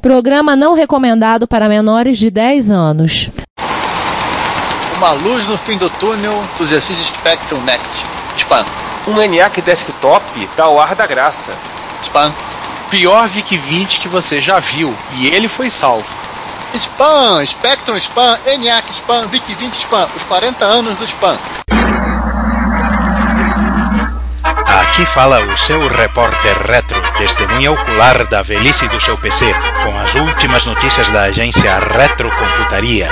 Programa 0.00 0.54
não 0.54 0.74
recomendado 0.74 1.48
para 1.48 1.68
menores 1.68 2.18
de 2.18 2.30
10 2.30 2.70
anos. 2.70 3.30
Uma 4.96 5.12
luz 5.12 5.48
no 5.48 5.58
fim 5.58 5.76
do 5.76 5.90
túnel 5.90 6.48
do 6.56 6.62
exercício 6.62 7.04
Spectrum 7.16 7.60
Next. 7.62 8.06
Spam. 8.36 8.64
Um 9.08 9.20
ENIAC 9.20 9.60
desktop 9.60 10.48
dá 10.56 10.68
o 10.68 10.78
ar 10.78 10.94
da 10.94 11.04
graça. 11.04 11.52
Spam. 12.00 12.32
Pior 12.90 13.28
VIC-20 13.28 14.00
que 14.00 14.08
você 14.08 14.40
já 14.40 14.60
viu, 14.60 14.96
e 15.16 15.26
ele 15.26 15.48
foi 15.48 15.68
salvo. 15.68 16.16
Spam, 16.72 17.44
Spectrum 17.44 17.96
Spam, 17.96 18.38
ENIAC 18.46 18.90
Spam, 18.92 19.28
VIC-20 19.28 19.74
Spam, 19.74 20.08
os 20.14 20.22
40 20.22 20.64
anos 20.64 20.96
do 20.96 21.04
Spam. 21.04 21.38
Aqui 24.68 25.06
fala 25.06 25.40
o 25.46 25.58
seu 25.58 25.88
repórter 25.88 26.58
retro, 26.66 27.00
testemunha 27.16 27.72
ocular 27.72 28.28
da 28.28 28.42
velhice 28.42 28.86
do 28.88 29.00
seu 29.00 29.16
PC, 29.16 29.46
com 29.82 29.98
as 29.98 30.14
últimas 30.14 30.66
notícias 30.66 31.08
da 31.08 31.22
agência 31.22 31.78
Retrocomputaria. 31.78 33.08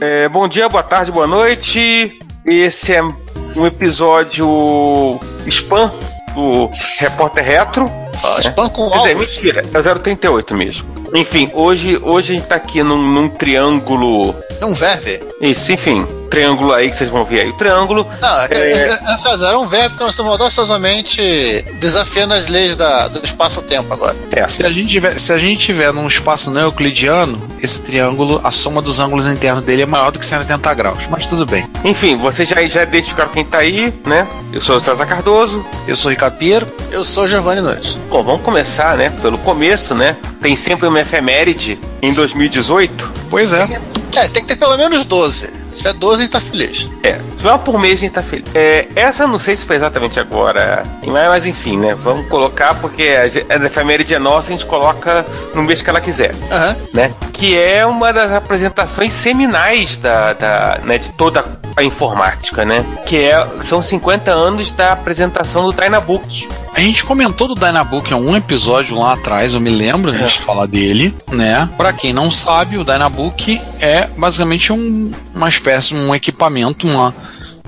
É, 0.00 0.28
bom 0.28 0.46
dia, 0.46 0.68
boa 0.68 0.84
tarde, 0.84 1.10
boa 1.10 1.26
noite. 1.26 2.16
Esse 2.46 2.94
é 2.94 3.02
um 3.02 3.66
episódio 3.66 5.18
spam 5.48 5.90
do 6.36 6.70
Repórter 7.00 7.44
Retro. 7.44 7.90
Ah, 8.22 8.38
spam 8.38 8.68
com 8.68 8.88
Quer 8.90 8.98
dizer, 8.98 9.12
alvos. 9.14 9.36
mentira, 9.36 9.64
é 9.74 9.94
038 9.98 10.54
mesmo. 10.54 10.88
Enfim, 11.12 11.50
hoje, 11.52 11.98
hoje 12.00 12.34
a 12.34 12.38
gente 12.38 12.48
tá 12.48 12.54
aqui 12.54 12.80
num, 12.82 13.02
num 13.02 13.28
triângulo. 13.28 14.36
Não 14.60 14.72
verve. 14.72 15.20
Isso, 15.40 15.72
enfim, 15.72 16.06
triângulo 16.28 16.72
aí 16.72 16.90
que 16.90 16.96
vocês 16.96 17.10
vão 17.10 17.24
ver 17.24 17.40
aí 17.40 17.48
o 17.50 17.52
triângulo. 17.54 18.06
Não, 18.20 18.40
é, 18.42 18.48
É. 18.50 18.72
é, 19.06 19.12
é, 19.12 19.16
César, 19.16 19.50
é 19.52 19.56
um 19.56 19.66
verbo 19.66 19.96
que 19.96 20.02
nós 20.02 20.10
estamos 20.10 20.30
audaciosamente 20.32 21.64
desafiando 21.80 22.34
as 22.34 22.46
leis 22.48 22.76
da- 22.76 23.08
do 23.08 23.24
espaço-tempo 23.24 23.92
agora. 23.92 24.16
É, 24.30 24.46
Se 24.48 24.64
a 24.64 24.70
gente 24.70 24.88
tiver, 24.88 25.18
se 25.18 25.32
a 25.32 25.38
gente 25.38 25.58
tiver 25.60 25.92
num 25.92 26.06
espaço 26.06 26.50
não 26.50 26.62
euclidiano, 26.62 27.40
esse 27.60 27.80
triângulo, 27.80 28.40
a 28.44 28.50
soma 28.50 28.80
dos 28.82 29.00
ângulos 29.00 29.26
internos 29.26 29.64
dele 29.64 29.82
é 29.82 29.86
maior 29.86 30.10
do 30.10 30.18
que 30.18 30.24
180 30.24 30.72
graus. 30.74 31.04
Mas 31.10 31.26
tudo 31.26 31.44
bem. 31.46 31.68
Enfim, 31.84 32.16
vocês 32.16 32.48
já, 32.48 32.62
já 32.66 32.82
identificaram 32.82 33.30
quem 33.30 33.44
tá 33.44 33.58
aí, 33.58 33.92
né? 34.06 34.26
Eu 34.52 34.60
sou 34.60 34.76
o 34.76 34.80
César 34.80 35.06
Cardoso. 35.06 35.64
Eu 35.86 35.96
sou 35.96 36.08
o 36.08 36.10
Ricardo 36.10 36.36
Pinheiro. 36.36 36.66
Eu 36.90 37.04
sou 37.04 37.26
Giovanni 37.28 37.60
Nunes. 37.60 37.98
Bom, 38.08 38.22
vamos 38.22 38.42
começar, 38.42 38.96
né? 38.96 39.10
Pelo 39.22 39.38
começo, 39.38 39.94
né? 39.94 40.16
Tem 40.40 40.56
sempre 40.56 40.86
uma 40.86 41.00
efeméride 41.00 41.78
em 42.00 42.12
2018. 42.12 43.10
Pois 43.30 43.52
é. 43.52 43.80
É, 44.16 44.28
tem 44.28 44.42
que 44.42 44.48
ter 44.48 44.56
pelo 44.56 44.76
menos 44.76 45.04
12. 45.04 45.50
Se 45.78 45.84
tiver 45.84 45.94
12, 45.94 46.14
a 46.16 46.20
gente 46.24 46.30
tá 46.32 46.40
feliz. 46.40 46.88
É, 47.02 47.12
se 47.40 47.46
uma 47.46 47.58
por 47.58 47.78
mês 47.78 47.98
a 47.98 48.00
gente 48.00 48.12
tá 48.12 48.22
feliz. 48.22 48.44
É, 48.54 48.88
essa 48.96 49.22
eu 49.22 49.28
não 49.28 49.38
sei 49.38 49.54
se 49.56 49.64
foi 49.64 49.76
exatamente 49.76 50.18
agora, 50.18 50.82
em 51.02 51.10
maio, 51.10 51.30
mas 51.30 51.46
enfim, 51.46 51.76
né? 51.78 51.96
Vamos 52.02 52.26
colocar 52.28 52.74
porque 52.74 53.04
a, 53.48 53.54
a 53.54 53.66
efeméride 53.66 54.14
é 54.14 54.18
nossa, 54.18 54.48
a 54.48 54.50
gente 54.50 54.66
coloca 54.66 55.24
no 55.54 55.62
mês 55.62 55.80
que 55.80 55.88
ela 55.88 56.00
quiser, 56.00 56.34
Aham. 56.50 56.76
né? 56.92 57.12
Que 57.32 57.56
é 57.56 57.86
uma 57.86 58.12
das 58.12 58.32
apresentações 58.32 59.12
seminais 59.12 59.96
da, 59.98 60.32
da 60.32 60.80
né, 60.84 60.98
de 60.98 61.12
toda 61.12 61.44
a 61.76 61.84
informática, 61.84 62.64
né? 62.64 62.84
Que 63.06 63.16
é, 63.24 63.46
são 63.62 63.80
50 63.80 64.32
anos 64.32 64.72
da 64.72 64.92
apresentação 64.92 65.62
do 65.64 65.72
Dynabook. 65.72 66.48
A 66.74 66.80
gente 66.80 67.04
comentou 67.04 67.46
do 67.48 67.54
Dynabook 67.54 68.10
em 68.10 68.14
algum 68.14 68.36
episódio 68.36 68.96
lá 68.98 69.12
atrás, 69.12 69.54
eu 69.54 69.60
me 69.60 69.70
lembro, 69.70 70.10
a 70.10 70.16
gente 70.16 70.40
falar 70.40 70.66
dele, 70.66 71.14
né? 71.30 71.68
Pra 71.76 71.92
quem 71.92 72.12
não 72.12 72.30
sabe, 72.30 72.76
o 72.78 72.84
Dynabook 72.84 73.60
é 73.80 74.08
basicamente 74.16 74.72
um- 74.72 75.12
uma 75.34 75.48
espécie, 75.48 75.67
um 75.92 76.14
equipamento, 76.14 76.86
uma, 76.86 77.14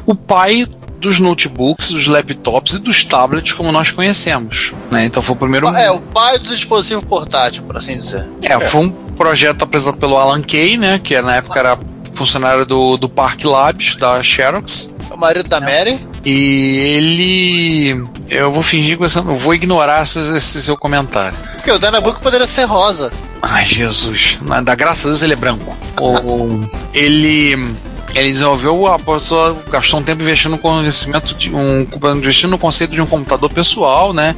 o 0.06 0.14
pai 0.14 0.66
dos 0.98 1.18
notebooks, 1.18 1.90
dos 1.90 2.06
laptops 2.06 2.74
e 2.74 2.78
dos 2.78 3.04
tablets 3.04 3.54
como 3.54 3.72
nós 3.72 3.90
conhecemos, 3.90 4.72
né? 4.90 5.06
Então 5.06 5.22
foi 5.22 5.34
o 5.34 5.38
primeiro... 5.38 5.66
É, 5.68 5.90
o 5.90 6.00
pai 6.00 6.38
do 6.38 6.54
dispositivo 6.54 7.04
portátil, 7.06 7.62
por 7.62 7.76
assim 7.76 7.96
dizer. 7.96 8.26
É, 8.42 8.60
foi 8.60 8.82
um 8.82 8.90
projeto 8.90 9.62
apresentado 9.62 9.98
pelo 9.98 10.18
Alan 10.18 10.42
Kay, 10.42 10.76
né? 10.76 10.98
Que 11.02 11.20
na 11.22 11.36
época 11.36 11.58
era 11.58 11.78
funcionário 12.14 12.66
do, 12.66 12.98
do 12.98 13.08
Park 13.08 13.44
Labs, 13.44 13.94
da 13.96 14.22
Xerox. 14.22 14.90
O 15.10 15.16
marido 15.16 15.48
da 15.48 15.60
Mary. 15.60 15.98
E 16.24 16.76
ele. 16.96 18.04
Eu 18.28 18.52
vou 18.52 18.62
fingir 18.62 18.96
que 18.96 19.02
você. 19.02 19.18
Eu 19.18 19.34
vou 19.34 19.54
ignorar 19.54 20.02
esse, 20.02 20.18
esse 20.36 20.60
seu 20.60 20.76
comentário. 20.76 21.36
Porque 21.54 21.70
o 21.70 21.78
Dynabook 21.78 22.20
poderia 22.20 22.46
ser 22.46 22.64
rosa. 22.64 23.10
Ai, 23.42 23.64
Jesus. 23.64 24.38
Da 24.62 24.74
graça 24.74 25.08
a 25.08 25.10
Deus 25.10 25.22
ele 25.22 25.32
é 25.32 25.36
branco. 25.36 25.76
O, 26.00 26.64
ele. 26.94 27.74
Ele 28.14 28.30
desenvolveu, 28.30 28.86
a 28.86 28.98
pessoa 28.98 29.62
gastou 29.70 30.00
um 30.00 30.02
tempo 30.02 30.22
investindo 30.22 30.52
no 30.52 30.58
conhecimento 30.58 31.34
de 31.34 31.54
um. 31.54 31.86
investindo 32.16 32.50
no 32.50 32.58
conceito 32.58 32.92
de 32.92 33.00
um 33.00 33.06
computador 33.06 33.50
pessoal, 33.50 34.12
né? 34.12 34.34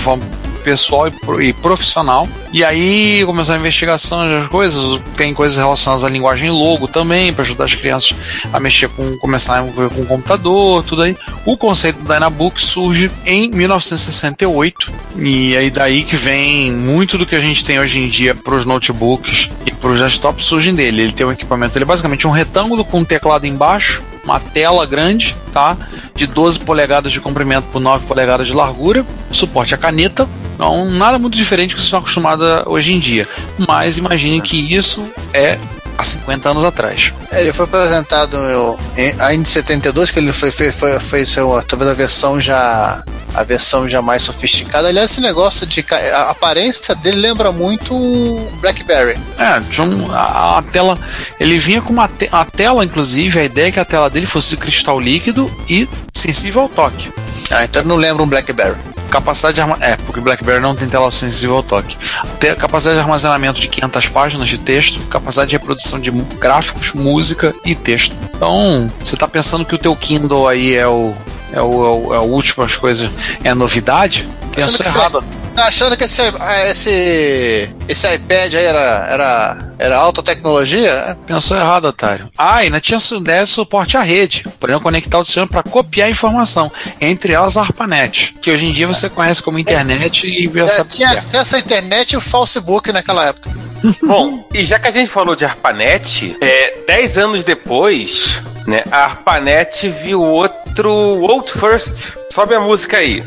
Forma 0.00 0.24
pessoal 0.64 1.06
e, 1.08 1.10
pro- 1.10 1.54
profissional. 1.62 2.26
E 2.52 2.64
aí 2.64 3.22
começou 3.26 3.54
a 3.54 3.58
investigação 3.58 4.28
das 4.28 4.48
coisas. 4.48 5.00
Tem 5.16 5.34
coisas 5.34 5.58
relacionadas 5.58 6.04
à 6.04 6.08
linguagem 6.08 6.50
logo 6.50 6.88
também, 6.88 7.32
para 7.32 7.42
ajudar 7.42 7.64
as 7.64 7.74
crianças 7.74 8.16
a 8.52 8.58
mexer 8.58 8.88
com. 8.88 9.16
começar 9.18 9.58
a 9.60 9.62
envolver 9.62 9.94
com 9.94 10.02
o 10.02 10.06
computador, 10.06 10.82
tudo 10.84 11.02
aí. 11.02 11.16
O 11.44 11.56
conceito 11.56 12.00
do 12.00 12.12
Dynabook 12.12 12.60
surge 12.62 13.10
em 13.26 13.48
1968. 13.50 14.92
E 15.16 15.56
aí 15.56 15.70
daí 15.70 16.02
que 16.02 16.16
vem 16.16 16.72
muito 16.72 17.18
do 17.18 17.26
que 17.26 17.36
a 17.36 17.40
gente 17.40 17.64
tem 17.64 17.78
hoje 17.78 17.98
em 18.00 18.08
dia 18.08 18.34
para 18.34 18.54
os 18.54 18.64
notebooks 18.64 19.50
e 19.66 19.70
para 19.72 19.90
os 19.90 20.00
desktops 20.00 20.44
surgem 20.44 20.74
dele. 20.74 21.02
Ele 21.02 21.12
tem 21.12 21.26
um 21.26 21.32
equipamento, 21.32 21.76
ele 21.76 21.84
é 21.84 21.86
basicamente 21.86 22.26
um 22.26 22.30
retângulo 22.30 22.84
com 22.84 23.00
um 23.00 23.04
teclado 23.04 23.46
embaixo, 23.46 24.02
uma 24.24 24.40
tela 24.40 24.86
grande, 24.86 25.36
tá? 25.52 25.76
De 26.14 26.26
12 26.26 26.60
polegadas 26.60 27.12
de 27.12 27.20
comprimento 27.20 27.66
por 27.72 27.80
9 27.80 28.06
polegadas 28.06 28.46
de 28.46 28.52
largura, 28.54 29.04
suporte 29.30 29.74
a 29.74 29.78
caneta. 29.78 30.28
Então, 30.54 30.84
nada 30.90 31.18
muito 31.18 31.36
diferente 31.36 31.70
do 31.70 31.74
que 31.74 31.80
vocês 31.80 31.86
estão 31.86 31.98
acostumados 32.00 32.46
hoje 32.66 32.92
em 32.94 32.98
dia. 32.98 33.28
Mas 33.66 33.98
imagine 33.98 34.40
que 34.40 34.56
isso 34.74 35.04
é 35.32 35.58
há 35.98 36.04
50 36.04 36.48
anos 36.50 36.64
atrás. 36.64 37.12
Ele 37.32 37.52
foi 37.52 37.64
apresentado 37.64 38.36
eu, 38.36 38.78
em, 38.96 39.40
em 39.40 39.44
72, 39.44 40.10
que 40.10 40.18
ele 40.18 40.32
foi, 40.32 40.50
foi, 40.50 40.70
foi, 40.72 40.98
foi 41.00 41.26
seu, 41.26 41.62
talvez 41.66 41.90
a 41.90 41.94
versão 41.94 42.40
já 42.40 43.02
a 43.34 43.42
versão 43.42 43.88
já 43.88 44.00
mais 44.00 44.22
sofisticada. 44.22 44.86
Aliás, 44.86 45.10
esse 45.10 45.20
negócio 45.20 45.66
de 45.66 45.84
a 46.14 46.30
aparência 46.30 46.94
dele 46.94 47.18
lembra 47.18 47.50
muito 47.50 47.92
um 47.92 48.46
BlackBerry. 48.60 49.18
É, 49.36 49.58
tinha 49.68 49.84
um- 49.84 50.08
a, 50.12 50.58
a 50.58 50.62
tela. 50.62 50.96
Ele 51.40 51.58
vinha 51.58 51.82
com 51.82 51.92
uma 51.92 52.06
te- 52.06 52.28
a 52.30 52.44
tela, 52.44 52.84
inclusive, 52.84 53.40
a 53.40 53.44
ideia 53.44 53.66
é 53.68 53.72
que 53.72 53.80
a 53.80 53.84
tela 53.84 54.08
dele 54.08 54.26
fosse 54.26 54.50
de 54.50 54.56
cristal 54.56 55.00
líquido 55.00 55.50
e 55.68 55.88
sensível 56.14 56.62
ao 56.62 56.68
toque. 56.68 57.10
Ah, 57.50 57.64
então 57.64 57.82
não 57.82 57.96
lembra 57.96 58.22
um 58.22 58.28
BlackBerry. 58.28 58.76
Capacidade 59.14 59.54
de 59.54 59.60
arma... 59.60 59.78
É, 59.80 59.96
porque 59.96 60.18
o 60.18 60.22
BlackBerry 60.22 60.60
não 60.60 60.74
tem 60.74 60.88
tela 60.88 61.08
sensível 61.12 61.54
ao 61.56 61.62
toque. 61.62 61.96
Te- 62.40 62.56
Capacidade 62.56 62.96
de 62.96 63.00
armazenamento 63.00 63.60
de 63.60 63.68
500 63.68 64.08
páginas 64.08 64.48
de 64.48 64.58
texto, 64.58 64.98
capacidade 65.06 65.50
de 65.50 65.56
reprodução 65.56 66.00
de 66.00 66.10
gráficos, 66.10 66.92
música 66.94 67.54
e 67.64 67.76
texto. 67.76 68.16
Então, 68.34 68.90
você 68.98 69.16
tá 69.16 69.28
pensando 69.28 69.64
que 69.64 69.72
o 69.72 69.78
teu 69.78 69.94
Kindle 69.94 70.48
aí 70.48 70.74
é 70.74 70.88
o 70.88 71.14
é 71.52 71.62
o, 71.62 71.86
é 71.86 71.88
o, 71.88 72.14
é 72.14 72.18
o 72.18 72.22
último 72.22 72.64
as 72.64 72.76
coisas 72.76 73.08
é 73.44 73.54
novidade? 73.54 74.28
Pensou 74.52 74.84
que 74.84 74.90
errado. 74.90 75.20
Você, 75.20 75.54
tá 75.54 75.66
achando 75.66 75.96
que 75.96 76.02
esse, 76.02 76.22
esse, 76.70 77.68
esse 77.88 78.14
iPad 78.14 78.54
aí 78.54 78.64
era, 78.64 79.06
era, 79.08 79.58
era 79.84 79.96
alta 79.96 80.22
tecnologia? 80.22 81.16
Pensou 81.26 81.56
errado, 81.56 81.84
otário. 81.86 82.30
Ah, 82.38 82.56
ainda 82.56 82.80
tinha 82.80 82.98
de 82.98 83.46
suporte 83.46 83.96
à 83.96 84.02
rede. 84.02 84.46
Poderiam 84.58 84.80
conectar 84.80 85.18
o 85.18 85.24
sistema 85.24 85.46
para 85.46 85.62
copiar 85.62 86.08
a 86.08 86.10
informação, 86.10 86.72
entre 87.00 87.34
elas 87.34 87.56
a 87.56 87.60
ARPANET, 87.60 88.34
que 88.40 88.50
hoje 88.50 88.66
em 88.66 88.72
dia 88.72 88.86
você 88.86 89.10
conhece 89.10 89.42
como 89.42 89.58
internet 89.58 90.26
e 90.26 90.48
sabe 90.68 90.80
o 90.80 90.84
que 90.84 90.96
tinha 90.96 91.12
é. 91.12 91.16
acesso 91.16 91.56
à 91.56 91.58
internet 91.58 92.12
e 92.12 92.16
o 92.16 92.20
Facebook 92.20 92.90
naquela 92.92 93.26
época. 93.26 93.50
Bom, 94.02 94.48
e 94.54 94.64
já 94.64 94.78
que 94.78 94.88
a 94.88 94.90
gente 94.90 95.10
falou 95.10 95.36
de 95.36 95.44
ARPANET, 95.44 96.36
é, 96.40 96.78
10 96.86 97.18
anos 97.18 97.44
depois, 97.44 98.40
né, 98.66 98.82
a 98.90 99.04
ARPANET 99.04 99.90
viu 99.90 100.22
outro 100.22 100.90
World 100.90 101.52
First. 101.52 102.14
Sobe 102.32 102.54
a 102.54 102.60
música 102.60 102.96
aí. 102.96 103.22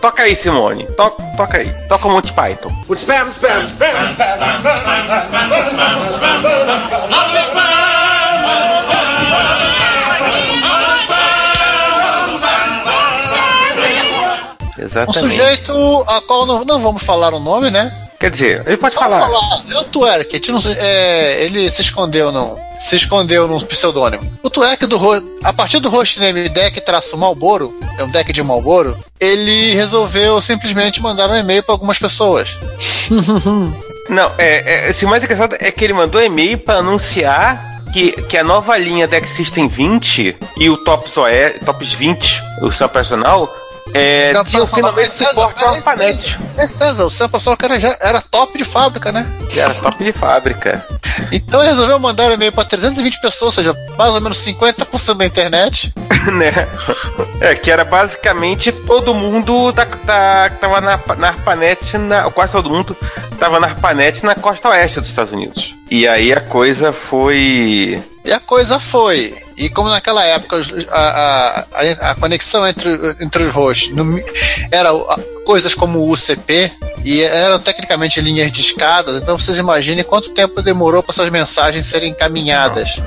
Toca 0.00 0.22
aí, 0.24 0.34
Simone. 0.36 0.84
To- 0.96 1.16
toca 1.36 1.58
aí. 1.58 1.72
Toca 1.88 2.06
o 2.06 2.10
Monty 2.10 2.32
Python. 2.32 2.70
Spam, 2.94 3.30
spam, 3.30 3.66
spam, 3.68 4.62
Um 14.78 14.82
Exatamente. 14.84 15.18
sujeito 15.18 16.04
a 16.08 16.20
qual 16.22 16.46
não, 16.46 16.64
não 16.64 16.80
vamos 16.80 17.02
falar 17.02 17.32
o 17.34 17.38
nome, 17.38 17.70
né? 17.70 17.92
Quer 18.22 18.30
dizer, 18.30 18.62
ele 18.68 18.76
pode 18.76 18.94
Vamos 18.94 19.12
falar. 19.16 19.26
falar. 19.28 19.64
É 19.68 19.80
gente 20.36 20.52
não 20.52 20.60
sei- 20.60 20.76
é, 20.78 21.44
ele 21.44 21.68
se 21.72 21.82
escondeu 21.82 22.30
num, 22.30 22.54
se 22.78 22.94
escondeu 22.94 23.48
num 23.48 23.58
pseudônimo. 23.58 24.22
O 24.44 24.48
Twerk 24.48 24.86
do 24.86 24.96
a 25.42 25.52
partir 25.52 25.80
do 25.80 25.90
hostname 25.90 26.48
deck 26.48 26.80
traço 26.82 27.18
Malboro, 27.18 27.76
é 27.98 28.04
um 28.04 28.08
deck 28.08 28.32
de 28.32 28.40
Malboro, 28.40 28.96
ele 29.18 29.74
resolveu 29.74 30.40
simplesmente 30.40 31.02
mandar 31.02 31.28
um 31.30 31.34
e-mail 31.34 31.64
para 31.64 31.74
algumas 31.74 31.98
pessoas. 31.98 32.56
Não, 34.08 34.30
é, 34.38 34.86
é, 34.86 34.88
assim, 34.90 35.04
o 35.04 35.08
mais 35.08 35.24
engraçado 35.24 35.56
é 35.58 35.72
que 35.72 35.82
ele 35.82 35.92
mandou 35.92 36.22
e-mail 36.22 36.58
para 36.58 36.78
anunciar 36.78 37.82
que, 37.92 38.12
que 38.22 38.38
a 38.38 38.44
nova 38.44 38.76
linha 38.76 39.08
Deck 39.08 39.28
System 39.28 39.66
20 39.66 40.36
e 40.58 40.70
o 40.70 40.76
Tops, 40.76 41.16
OS, 41.16 41.58
Tops 41.66 41.92
20, 41.92 42.40
o 42.62 42.70
seu 42.70 42.88
personal, 42.88 43.52
é, 43.94 44.32
tinham 44.44 44.66
falou, 44.66 44.66
finalmente 44.66 45.08
"Mas, 45.08 45.12
César, 45.12 45.30
suporte 45.32 45.64
ao 45.64 45.70
peraí, 45.70 45.76
ARPANET. 45.78 46.38
É 46.56 46.66
César, 46.66 47.04
o 47.04 47.56
que 47.56 47.64
era, 47.64 47.80
já 47.80 47.96
era 48.00 48.20
top 48.20 48.58
de 48.58 48.64
fábrica, 48.64 49.12
né? 49.12 49.26
Era 49.56 49.74
top 49.74 50.02
de 50.02 50.12
fábrica. 50.12 50.86
Então 51.30 51.60
ele 51.60 51.70
resolveu 51.70 51.98
mandar 51.98 52.30
um 52.30 52.32
e-mail 52.32 52.52
pra 52.52 52.64
320 52.64 53.20
pessoas, 53.20 53.42
ou 53.58 53.64
seja, 53.64 53.76
mais 53.96 54.12
ou 54.12 54.20
menos 54.20 54.38
50% 54.44 55.14
da 55.14 55.26
internet. 55.26 55.92
né? 56.32 56.68
É, 57.40 57.54
que 57.54 57.70
era 57.70 57.84
basicamente 57.84 58.72
todo 58.72 59.14
mundo 59.14 59.72
da, 59.72 59.84
da, 59.84 60.50
que 60.50 60.56
tava 60.56 60.80
na, 60.80 60.98
na 61.16 61.28
ARPANET, 61.28 61.98
na, 61.98 62.30
quase 62.30 62.52
todo 62.52 62.70
mundo 62.70 62.96
tava 63.38 63.58
na 63.58 63.68
ARPANET 63.68 64.24
na 64.24 64.34
costa 64.34 64.68
oeste 64.68 65.00
dos 65.00 65.08
Estados 65.08 65.32
Unidos. 65.32 65.74
E 65.90 66.06
aí 66.06 66.32
a 66.32 66.40
coisa 66.40 66.92
foi. 66.92 68.02
E 68.24 68.32
a 68.32 68.40
coisa 68.40 68.78
foi. 68.78 69.34
E 69.64 69.68
como 69.70 69.88
naquela 69.88 70.24
época 70.24 70.60
a, 70.90 71.64
a, 71.72 72.10
a, 72.10 72.14
conexão 72.16 72.66
entre, 72.66 72.90
entre 73.20 73.44
os 73.44 73.54
hosts 73.54 73.94
no- 73.94 74.18
era 74.70 74.90
coisas 75.44 75.74
como 75.74 76.00
o 76.00 76.10
UCP 76.10 76.72
e 77.04 77.22
eram 77.22 77.58
tecnicamente 77.60 78.20
linhas 78.20 78.50
de 78.50 78.60
escadas, 78.60 79.20
então 79.20 79.38
vocês 79.38 79.58
imaginem 79.58 80.04
quanto 80.04 80.30
tempo 80.30 80.60
demorou 80.62 81.02
para 81.02 81.12
essas 81.12 81.28
mensagens 81.30 81.86
serem 81.86 82.10
encaminhadas 82.10 83.00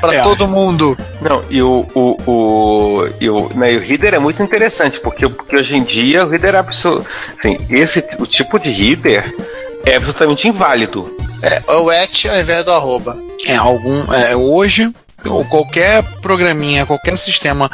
para 0.00 0.14
É. 0.16 0.22
todo 0.22 0.46
mundo. 0.46 0.96
Não, 1.20 1.44
e 1.50 1.60
o. 1.60 1.86
o, 1.94 2.30
o, 2.30 3.08
e 3.20 3.28
o, 3.28 3.48
né, 3.54 3.72
e 3.72 3.76
o 3.76 3.82
header 3.84 4.14
é 4.14 4.18
muito 4.18 4.42
interessante, 4.42 5.00
porque, 5.00 5.28
porque 5.28 5.56
hoje 5.56 5.76
em 5.76 5.82
dia 5.82 6.24
o 6.24 6.32
header 6.32 6.54
é 6.54 6.58
absoluto. 6.58 7.06
Assim, 7.38 7.58
esse, 7.68 8.04
o 8.18 8.26
tipo 8.26 8.58
de 8.58 8.70
header 8.70 9.34
é 9.84 9.96
absolutamente 9.96 10.46
inválido. 10.48 11.14
É, 11.42 11.60
o 11.72 11.90
at 11.90 12.26
ao 12.26 12.38
invés 12.38 12.64
do 12.64 12.72
arroba. 12.72 13.18
É 13.46 13.56
algum. 13.56 14.12
É, 14.14 14.36
hoje, 14.36 14.90
ou 15.28 15.44
qualquer 15.44 16.02
programinha, 16.20 16.86
qualquer 16.86 17.16
sistema 17.16 17.70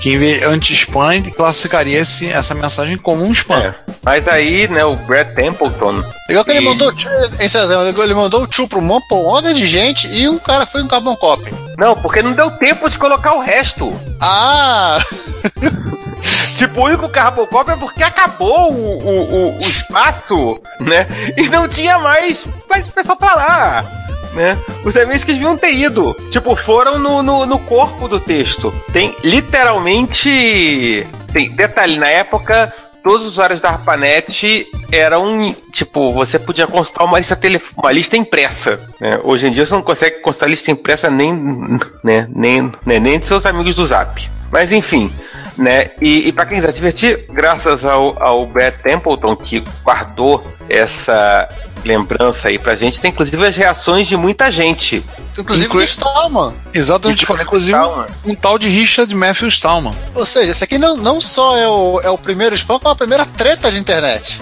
que 0.00 0.16
vez- 0.16 0.42
anti-spam 0.42 1.14
ele 1.14 1.30
classificaria 1.30 1.98
esse, 1.98 2.28
essa 2.30 2.54
mensagem 2.54 2.96
como 2.96 3.24
um 3.24 3.32
spam. 3.32 3.58
É. 3.60 3.74
Mas 4.02 4.26
aí, 4.28 4.68
né, 4.68 4.84
o 4.84 4.96
Brad 4.96 5.34
Templeton. 5.34 6.02
Igual 6.28 6.44
que 6.44 6.50
ele 6.52 6.60
E- 6.60 6.64
mandou, 6.64 6.92
em 7.40 7.48
Cezão, 7.48 7.86
ele 7.86 8.14
mandou 8.14 8.42
o 8.42 8.46
tio 8.46 8.66
pra 8.68 8.78
uma 8.78 8.98
onda 9.12 9.52
de 9.52 9.66
gente 9.66 10.06
e 10.08 10.28
um 10.28 10.38
cara 10.38 10.66
foi 10.66 10.82
um 10.82 10.88
carbon 10.88 11.16
copy. 11.16 11.52
Não, 11.76 11.94
porque 11.96 12.22
não 12.22 12.32
deu 12.32 12.50
tempo 12.52 12.88
de 12.88 12.98
colocar 12.98 13.34
o 13.34 13.40
resto. 13.40 13.98
Ah! 14.20 14.98
Tipo, 16.56 16.80
o 16.80 16.84
único 16.86 17.08
Carbocop 17.08 17.70
é 17.70 17.76
porque 17.76 18.02
acabou 18.02 18.72
o, 18.72 18.98
o, 18.98 19.10
o, 19.52 19.54
o 19.54 19.58
espaço, 19.58 20.60
né? 20.80 21.06
E 21.36 21.48
não 21.48 21.68
tinha 21.68 21.98
mais, 22.00 22.44
mais 22.68 22.88
pessoal 22.88 23.16
pra 23.16 23.34
lá. 23.34 23.84
Né? 24.38 24.56
Os 24.84 24.94
e-mails 24.94 25.24
que 25.24 25.32
deviam 25.32 25.56
ter 25.56 25.74
ido. 25.74 26.14
Tipo, 26.30 26.54
foram 26.54 26.96
no, 26.96 27.24
no, 27.24 27.44
no 27.44 27.58
corpo 27.58 28.06
do 28.06 28.20
texto. 28.20 28.72
Tem 28.92 29.12
literalmente. 29.24 31.04
Tem, 31.32 31.50
detalhe, 31.50 31.98
na 31.98 32.06
época, 32.06 32.72
todos 33.02 33.22
os 33.22 33.32
usuários 33.32 33.60
da 33.60 33.70
ARPANET 33.70 34.68
eram. 34.92 35.56
Tipo, 35.72 36.12
você 36.12 36.38
podia 36.38 36.68
consultar 36.68 37.04
uma 37.04 37.18
lista, 37.18 37.34
tele, 37.34 37.60
uma 37.76 37.90
lista 37.90 38.16
impressa. 38.16 38.80
né? 39.00 39.18
Hoje 39.24 39.48
em 39.48 39.50
dia 39.50 39.66
você 39.66 39.74
não 39.74 39.82
consegue 39.82 40.20
consultar 40.20 40.48
lista 40.48 40.70
impressa 40.70 41.10
nem, 41.10 41.32
né, 42.04 42.28
nem, 42.32 42.62
né, 42.86 43.00
nem 43.00 43.18
de 43.18 43.26
seus 43.26 43.44
amigos 43.44 43.74
do 43.74 43.84
Zap. 43.84 44.30
Mas 44.52 44.72
enfim, 44.72 45.12
né? 45.58 45.90
E, 46.00 46.28
e 46.28 46.32
para 46.32 46.46
quem 46.46 46.56
quiser 46.58 46.68
se 46.68 46.76
divertir, 46.76 47.26
graças 47.28 47.84
ao, 47.84 48.20
ao 48.22 48.46
Brad 48.46 48.72
Templeton, 48.74 49.36
que 49.36 49.62
guardou 49.84 50.46
essa 50.68 51.48
lembrança 51.84 52.48
aí 52.48 52.58
pra 52.58 52.74
gente, 52.76 53.00
tem 53.00 53.10
inclusive 53.10 53.46
as 53.46 53.56
reações 53.56 54.06
de 54.08 54.16
muita 54.16 54.50
gente. 54.50 55.02
Inclusive 55.36 55.66
Inclui- 55.66 55.84
do 55.84 55.88
Stallman. 55.88 56.54
Exatamente, 56.74 57.22
Inclu- 57.24 57.40
inclusive 57.42 57.76
Stallman. 57.78 58.06
um 58.24 58.34
tal 58.34 58.58
de 58.58 58.68
Richard 58.68 59.14
Matthew 59.14 59.48
Stallman. 59.48 59.94
Ou 60.14 60.26
seja, 60.26 60.50
esse 60.52 60.64
aqui 60.64 60.78
não, 60.78 60.96
não 60.96 61.20
só 61.20 61.56
é 61.56 61.68
o, 61.68 62.00
é 62.02 62.10
o 62.10 62.18
primeiro 62.18 62.54
spam, 62.54 62.78
como 62.78 62.90
a 62.90 62.96
primeira 62.96 63.24
treta 63.24 63.70
de 63.70 63.78
internet. 63.78 64.40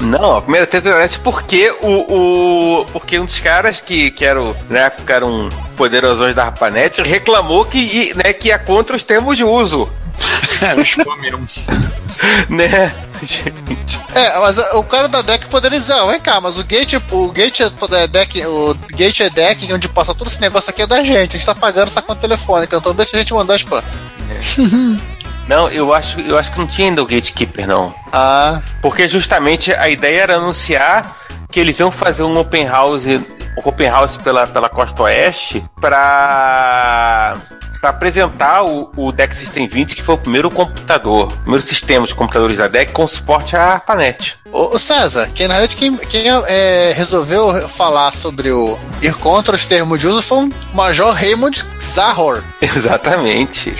Não, 0.00 0.38
a 0.38 0.42
primeira 0.42 0.66
tese 0.66 0.88
é 0.88 1.08
porque 1.22 1.70
o, 1.80 2.80
o. 2.80 2.86
Porque 2.86 3.18
um 3.18 3.24
dos 3.24 3.38
caras 3.40 3.80
que, 3.80 4.10
que 4.10 4.24
era 4.24 4.42
o, 4.42 4.56
na 4.68 4.80
época 4.80 5.14
era 5.14 5.26
um 5.26 5.48
poderosões 5.76 6.34
da 6.34 6.44
Rapanet 6.44 7.02
reclamou 7.02 7.64
que, 7.64 8.12
né, 8.14 8.32
que 8.32 8.50
é 8.50 8.58
contra 8.58 8.96
os 8.96 9.02
termos 9.02 9.36
de 9.36 9.44
uso. 9.44 9.90
Era 10.62 10.80
spam 10.82 11.16
mesmo. 11.16 11.44
Né? 12.48 12.94
Gente. 13.22 14.00
É, 14.14 14.38
mas 14.38 14.56
o 14.74 14.84
cara 14.84 15.08
da 15.08 15.20
deck 15.20 15.46
poderia 15.46 15.78
dizer, 15.78 15.94
ah, 15.94 16.06
vem 16.06 16.20
cá, 16.20 16.40
mas 16.40 16.58
o 16.58 16.64
gate, 16.64 16.94
o 17.10 17.28
gate 17.32 17.60
é 17.60 18.06
deck, 18.06 18.46
o 18.46 18.76
gate 18.92 19.20
é 19.20 19.30
deck 19.30 19.72
onde 19.72 19.88
passa 19.88 20.14
todo 20.14 20.28
esse 20.28 20.40
negócio 20.40 20.70
aqui 20.70 20.82
é 20.82 20.86
da 20.86 21.02
gente, 21.02 21.34
a 21.34 21.38
gente 21.38 21.46
tá 21.46 21.54
pagando 21.54 21.88
essa 21.88 22.00
conta 22.00 22.20
telefônica, 22.20 22.76
então 22.76 22.94
deixa 22.94 23.16
a 23.16 23.18
gente 23.18 23.34
mandar 23.34 23.56
spam. 23.56 23.82
Não, 25.46 25.68
eu 25.68 25.92
acho, 25.92 26.20
eu 26.20 26.38
acho 26.38 26.50
que 26.52 26.58
não 26.58 26.66
tinha 26.66 26.88
ainda 26.88 27.02
o 27.02 27.06
Gatekeeper, 27.06 27.66
não. 27.66 27.94
Ah, 28.12 28.60
Porque 28.80 29.06
justamente 29.06 29.72
a 29.72 29.88
ideia 29.88 30.22
era 30.22 30.36
anunciar 30.36 31.16
que 31.50 31.60
eles 31.60 31.78
iam 31.78 31.90
fazer 31.90 32.22
um 32.22 32.36
open 32.38 32.66
house, 32.66 33.04
um 33.06 33.68
open 33.68 33.88
house 33.88 34.16
pela, 34.16 34.46
pela 34.46 34.68
costa 34.68 35.02
oeste 35.02 35.64
para 35.80 37.36
para 37.80 37.90
apresentar 37.90 38.62
o, 38.64 38.90
o 38.96 39.12
DEC 39.12 39.34
System 39.34 39.68
20, 39.68 39.94
que 39.94 40.02
foi 40.02 40.14
o 40.14 40.18
primeiro 40.18 40.50
computador, 40.50 41.24
o 41.26 41.36
primeiro 41.36 41.60
sistema 41.60 42.06
de 42.06 42.14
computadores 42.14 42.56
da 42.56 42.66
DEC 42.66 42.92
com 42.92 43.06
suporte 43.06 43.54
à 43.56 43.74
ARPANET. 43.74 44.38
ô, 44.50 44.74
ô 44.74 44.78
César, 44.78 45.28
quem 45.34 45.46
na 45.46 45.54
verdade 45.54 45.76
quem, 45.76 45.94
quem 45.98 46.24
é, 46.46 46.94
resolveu 46.96 47.68
falar 47.68 48.10
sobre 48.14 48.50
o 48.50 48.78
ir 49.02 49.12
contra 49.16 49.54
os 49.54 49.66
termos 49.66 50.00
de 50.00 50.06
uso 50.06 50.22
foi 50.22 50.38
um 50.38 50.50
Major 50.72 51.12
Raymond 51.12 51.62
Zahor, 51.78 52.42
Exatamente. 52.58 53.74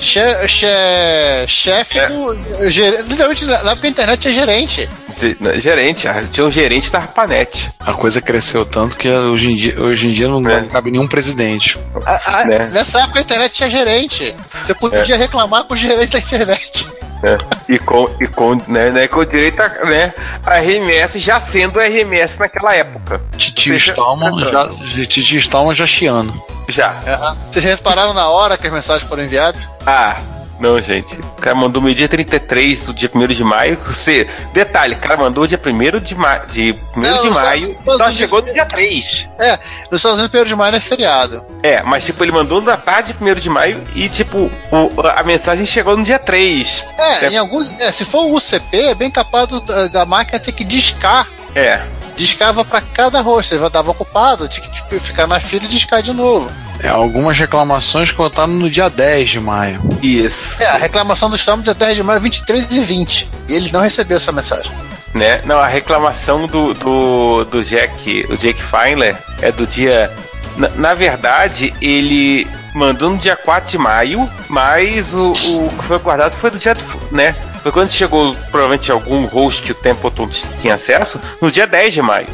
Che, 0.00 0.46
che, 0.46 1.46
chefe 1.48 1.98
É. 1.98 2.06
do. 2.08 2.36
ger- 2.70 3.02
literalmente, 3.08 3.44
na 3.46 3.56
época 3.72 3.86
a 3.86 3.90
internet 3.90 4.28
é 4.28 4.30
gerente. 4.30 4.88
Ge- 5.18 5.36
Gerente, 5.60 6.08
ah, 6.08 6.22
tinha 6.30 6.46
um 6.46 6.50
gerente 6.50 6.90
da 6.90 6.98
ARPANET. 6.98 7.70
A 7.80 7.92
coisa 7.92 8.20
cresceu 8.20 8.64
tanto 8.66 8.96
que 8.96 9.08
hoje 9.08 9.50
em 9.52 9.54
dia, 9.56 9.80
hoje 9.80 10.08
em 10.08 10.12
dia 10.12 10.28
não, 10.28 10.46
É. 10.48 10.62
cabe 10.64 10.90
nenhum 10.90 11.06
presidente. 11.06 11.78
A- 12.04 12.40
a- 12.40 12.44
Né? 12.44 12.68
Nessa 12.72 13.00
época 13.02 13.18
a 13.18 13.22
internet 13.22 13.52
tinha 13.52 13.70
gerente. 13.70 14.34
Você 14.62 14.74
podia 14.74 15.16
reclamar 15.16 15.64
com 15.64 15.74
o 15.74 15.76
gerente 15.76 16.10
da 16.12 16.18
internet. 16.18 16.86
né? 17.22 17.38
E 17.68 17.78
com, 17.78 18.10
e 18.20 18.26
com, 18.26 18.54
né, 18.68 18.90
né, 18.90 19.08
com 19.08 19.24
direito 19.24 19.58
a, 19.62 19.68
né, 19.86 20.12
a 20.44 20.56
RMS 20.60 21.18
já 21.18 21.40
sendo 21.40 21.80
RMS 21.80 22.38
naquela 22.38 22.74
época. 22.74 23.18
Titio 23.38 23.72
seja, 23.78 23.92
Stallman 23.92 24.38
já, 24.44 24.68
Titio 25.06 25.38
Stallman 25.38 25.74
já 25.74 25.86
chiando. 25.86 26.34
Já. 26.68 27.36
Vocês 27.50 27.64
repararam 27.64 28.12
na 28.14 28.28
hora 28.28 28.56
que 28.56 28.66
as 28.66 28.72
mensagens 28.72 29.08
foram 29.08 29.22
enviadas? 29.22 29.68
Ah, 29.86 30.16
não, 30.60 30.80
gente. 30.80 31.14
O 31.16 31.40
cara 31.42 31.54
mandou 31.54 31.82
no 31.82 31.92
dia 31.94 32.08
33 32.08 32.80
do 32.80 32.94
dia 32.94 33.10
1 33.12 33.26
de 33.28 33.44
maio. 33.44 33.78
Você, 33.86 34.28
detalhe, 34.52 34.94
o 34.94 34.98
cara 34.98 35.16
mandou 35.16 35.46
dia 35.46 35.60
1 35.62 36.00
de, 36.00 36.14
ma 36.14 36.38
de, 36.38 36.72
1 36.96 37.00
Não, 37.00 37.22
de 37.22 37.28
nos 37.28 37.34
maio, 37.38 37.78
só 37.84 37.92
Unidos- 37.94 38.16
chegou 38.16 38.40
no 38.40 38.52
dia 38.52 38.64
3. 38.64 39.26
É, 39.38 39.58
nos 39.90 40.00
Estados 40.00 40.18
Unidos, 40.20 40.40
1 40.40 40.44
de 40.44 40.56
maio 40.56 40.72
não 40.72 40.78
é 40.78 40.80
feriado. 40.80 41.44
É, 41.62 41.82
mas 41.82 42.04
tipo, 42.04 42.24
ele 42.24 42.32
mandou 42.32 42.62
na 42.62 42.76
tarde 42.76 43.12
de 43.12 43.22
1 43.22 43.34
de 43.34 43.50
maio 43.50 43.82
e 43.94 44.08
tipo, 44.08 44.50
o- 44.70 44.92
a 45.14 45.22
mensagem 45.22 45.66
chegou 45.66 45.96
no 45.96 46.04
dia 46.04 46.18
3. 46.18 46.84
É, 46.96 47.26
É. 47.26 47.30
em 47.30 47.36
alguns. 47.36 47.72
é, 47.80 47.90
se 47.92 48.04
for 48.04 48.24
o 48.26 48.34
UCP, 48.36 48.76
é 48.78 48.94
bem 48.94 49.10
capaz 49.10 49.48
do- 49.48 49.60
da, 49.60 49.88
da 49.88 50.06
máquina 50.06 50.38
ter 50.38 50.52
que 50.52 50.64
discar. 50.64 51.26
É. 51.54 51.80
Discava 52.16 52.64
pra 52.64 52.80
cada 52.80 53.20
rosto. 53.20 53.56
Você 53.56 53.66
estava 53.66 53.90
ocupado, 53.90 54.48
tinha 54.48 54.66
que 54.66 54.72
tipo, 54.72 55.00
ficar 55.00 55.26
na 55.26 55.40
fila 55.40 55.64
e 55.64 55.68
discar 55.68 56.02
de 56.02 56.12
novo. 56.12 56.50
É, 56.80 56.88
algumas 56.88 57.38
reclamações 57.38 58.10
que 58.10 58.16
votaram 58.16 58.52
no 58.52 58.68
dia 58.68 58.90
10 58.90 59.30
de 59.30 59.40
maio. 59.40 59.80
Isso. 60.02 60.60
É, 60.60 60.66
a 60.66 60.76
reclamação 60.76 61.30
do 61.30 61.36
Storm 61.36 61.62
dia 61.62 61.74
10 61.74 61.96
de 61.96 62.02
maio, 62.02 62.20
23 62.20 62.68
e 62.70 62.80
20. 62.80 63.30
E 63.48 63.54
ele 63.54 63.72
não 63.72 63.80
recebeu 63.80 64.16
essa 64.16 64.32
mensagem. 64.32 64.70
Né? 65.14 65.40
Não, 65.44 65.58
a 65.58 65.66
reclamação 65.68 66.46
do, 66.46 66.74
do, 66.74 67.44
do 67.44 67.64
Jack, 67.64 68.26
o 68.28 68.36
Jake 68.36 68.62
Feinler, 68.62 69.16
é 69.40 69.52
do 69.52 69.66
dia. 69.66 70.10
Na, 70.56 70.68
na 70.70 70.94
verdade, 70.94 71.72
ele 71.80 72.48
mandou 72.74 73.10
no 73.10 73.16
dia 73.16 73.36
4 73.36 73.70
de 73.70 73.78
maio, 73.78 74.28
mas 74.48 75.14
o, 75.14 75.32
o 75.32 75.70
que 75.78 75.84
foi 75.84 75.98
guardado 76.00 76.36
foi 76.36 76.50
do 76.50 76.58
dia. 76.58 76.76
né? 77.12 77.34
Foi 77.64 77.72
quando 77.72 77.90
chegou, 77.90 78.36
provavelmente, 78.50 78.92
algum 78.92 79.24
host 79.24 79.62
que 79.62 79.72
o 79.72 79.74
Templeton 79.74 80.28
tinha 80.60 80.74
acesso, 80.74 81.18
no 81.40 81.50
dia 81.50 81.66
10 81.66 81.94
de 81.94 82.02
maio. 82.02 82.26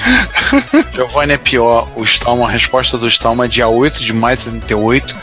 Giovanni 0.96 1.34
é 1.34 1.36
pior. 1.36 1.86
O 1.94 2.02
Stallman, 2.04 2.46
a 2.46 2.50
resposta 2.50 2.96
do 2.96 3.06
Stallman 3.06 3.44
é 3.44 3.48
dia 3.48 3.68
8 3.68 4.00
de 4.00 4.14
maio 4.14 4.34
de 4.34 4.44
78, 4.44 5.14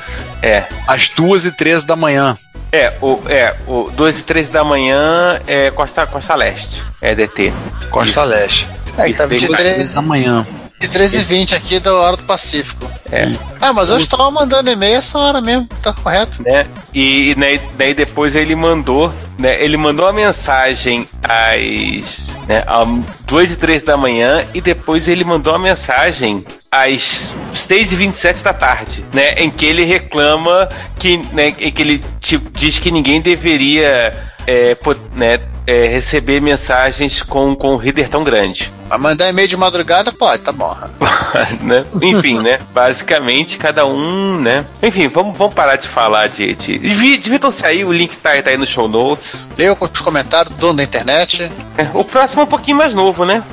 É. 0.44 0.68
às 0.88 1.10
2 1.10 1.46
e 1.46 1.52
13 1.52 1.84
da 1.84 1.96
manhã. 1.96 2.38
É, 2.72 2.94
o, 3.02 3.20
é, 3.26 3.56
o 3.66 3.90
2 3.92 4.20
e 4.20 4.24
13 4.24 4.52
da 4.52 4.64
manhã 4.64 5.42
é 5.48 5.72
Costa, 5.72 6.06
Costa 6.06 6.36
Leste. 6.36 6.84
É 7.02 7.16
DT. 7.16 7.52
Costa 7.90 8.24
Leste. 8.24 8.68
É, 9.00 9.12
tá 9.14 9.26
2 9.26 9.42
e 9.42 9.48
23, 9.48 9.74
13 9.74 9.96
da 9.96 10.02
manhã. 10.04 10.46
23 10.80 11.14
e 11.14 11.20
20 11.20 11.56
aqui 11.56 11.80
da 11.80 11.94
hora 11.94 12.18
do 12.18 12.24
Pacífico. 12.24 12.90
É. 13.12 13.32
Ah, 13.60 13.74
mas 13.74 13.90
eu 13.90 13.98
estava 13.98 14.30
mandando 14.32 14.70
e-mail 14.70 14.98
essa 14.98 15.20
hora 15.20 15.42
mesmo, 15.42 15.68
tá 15.82 15.92
correto. 15.92 16.42
né? 16.44 16.66
E, 16.94 17.36
né, 17.38 17.60
daí 17.78 17.94
depois 17.94 18.36
ele 18.36 18.56
mandou, 18.56 19.14
né? 19.38 19.62
Ele 19.62 19.78
mandou 19.78 20.08
a 20.08 20.14
mensagem 20.14 21.08
às 21.24 22.30
né, 22.50 22.64
às 22.66 22.88
2 23.26 23.52
e 23.52 23.56
3 23.58 23.84
da 23.84 23.96
manhã 23.96 24.44
e 24.56 24.60
depois 24.60 25.08
ele 25.08 25.24
mandou 25.24 25.54
a 25.54 25.60
mensagem 25.60 26.44
às 26.72 27.32
6h27 27.54 28.42
da 28.42 28.54
tarde, 28.54 29.06
né? 29.14 29.34
Em 29.34 29.52
que 29.52 29.66
ele 29.66 29.84
reclama 29.84 30.68
que, 30.98 31.18
né, 31.32 31.54
em 31.60 31.72
que 31.72 31.82
ele 31.82 32.04
tipo, 32.20 32.50
diz 32.50 32.80
que 32.80 32.90
ninguém 32.90 33.22
deveria 33.22 34.32
é, 34.48 34.76
né, 35.16 35.40
é, 35.70 35.88
receber 35.88 36.42
mensagens 36.42 37.22
com, 37.22 37.54
com 37.56 37.74
um 37.74 37.78
reader 37.78 38.10
tão 38.10 38.24
grande. 38.24 38.72
Mas 38.90 39.00
mandar 39.00 39.30
e-mail 39.30 39.48
de 39.48 39.56
madrugada, 39.56 40.12
pode, 40.12 40.42
tá 40.42 40.52
bom. 40.52 40.76
né? 41.62 41.86
Enfim, 42.02 42.40
né? 42.40 42.58
Basicamente, 42.74 43.58
cada 43.58 43.86
um, 43.86 44.40
né? 44.40 44.66
Enfim, 44.82 45.08
vamos, 45.08 45.38
vamos 45.38 45.54
parar 45.54 45.76
de 45.76 45.88
falar 45.88 46.28
de. 46.28 46.56
de... 46.56 46.80
Divi- 46.80 47.18
Divirtam-se 47.18 47.66
aí, 47.66 47.86
o 47.86 47.92
link 47.94 48.18
tá, 48.18 48.32
tá 48.42 48.50
aí 48.50 48.58
no 48.58 48.66
show 48.66 48.88
notes. 48.88 49.46
Leu 49.58 49.78
os 49.80 50.02
comentários, 50.02 50.56
dono 50.58 50.78
da 50.78 50.84
internet. 50.84 51.52
É, 51.78 51.88
O 51.94 52.04
próximo 52.04 52.42
é 52.42 52.46
um 52.46 52.48
pouquinho 52.48 52.78
mais 52.78 52.94
novo, 52.94 53.24
né? 53.26 53.44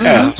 É. 0.00 0.18
Vim- 0.22 0.32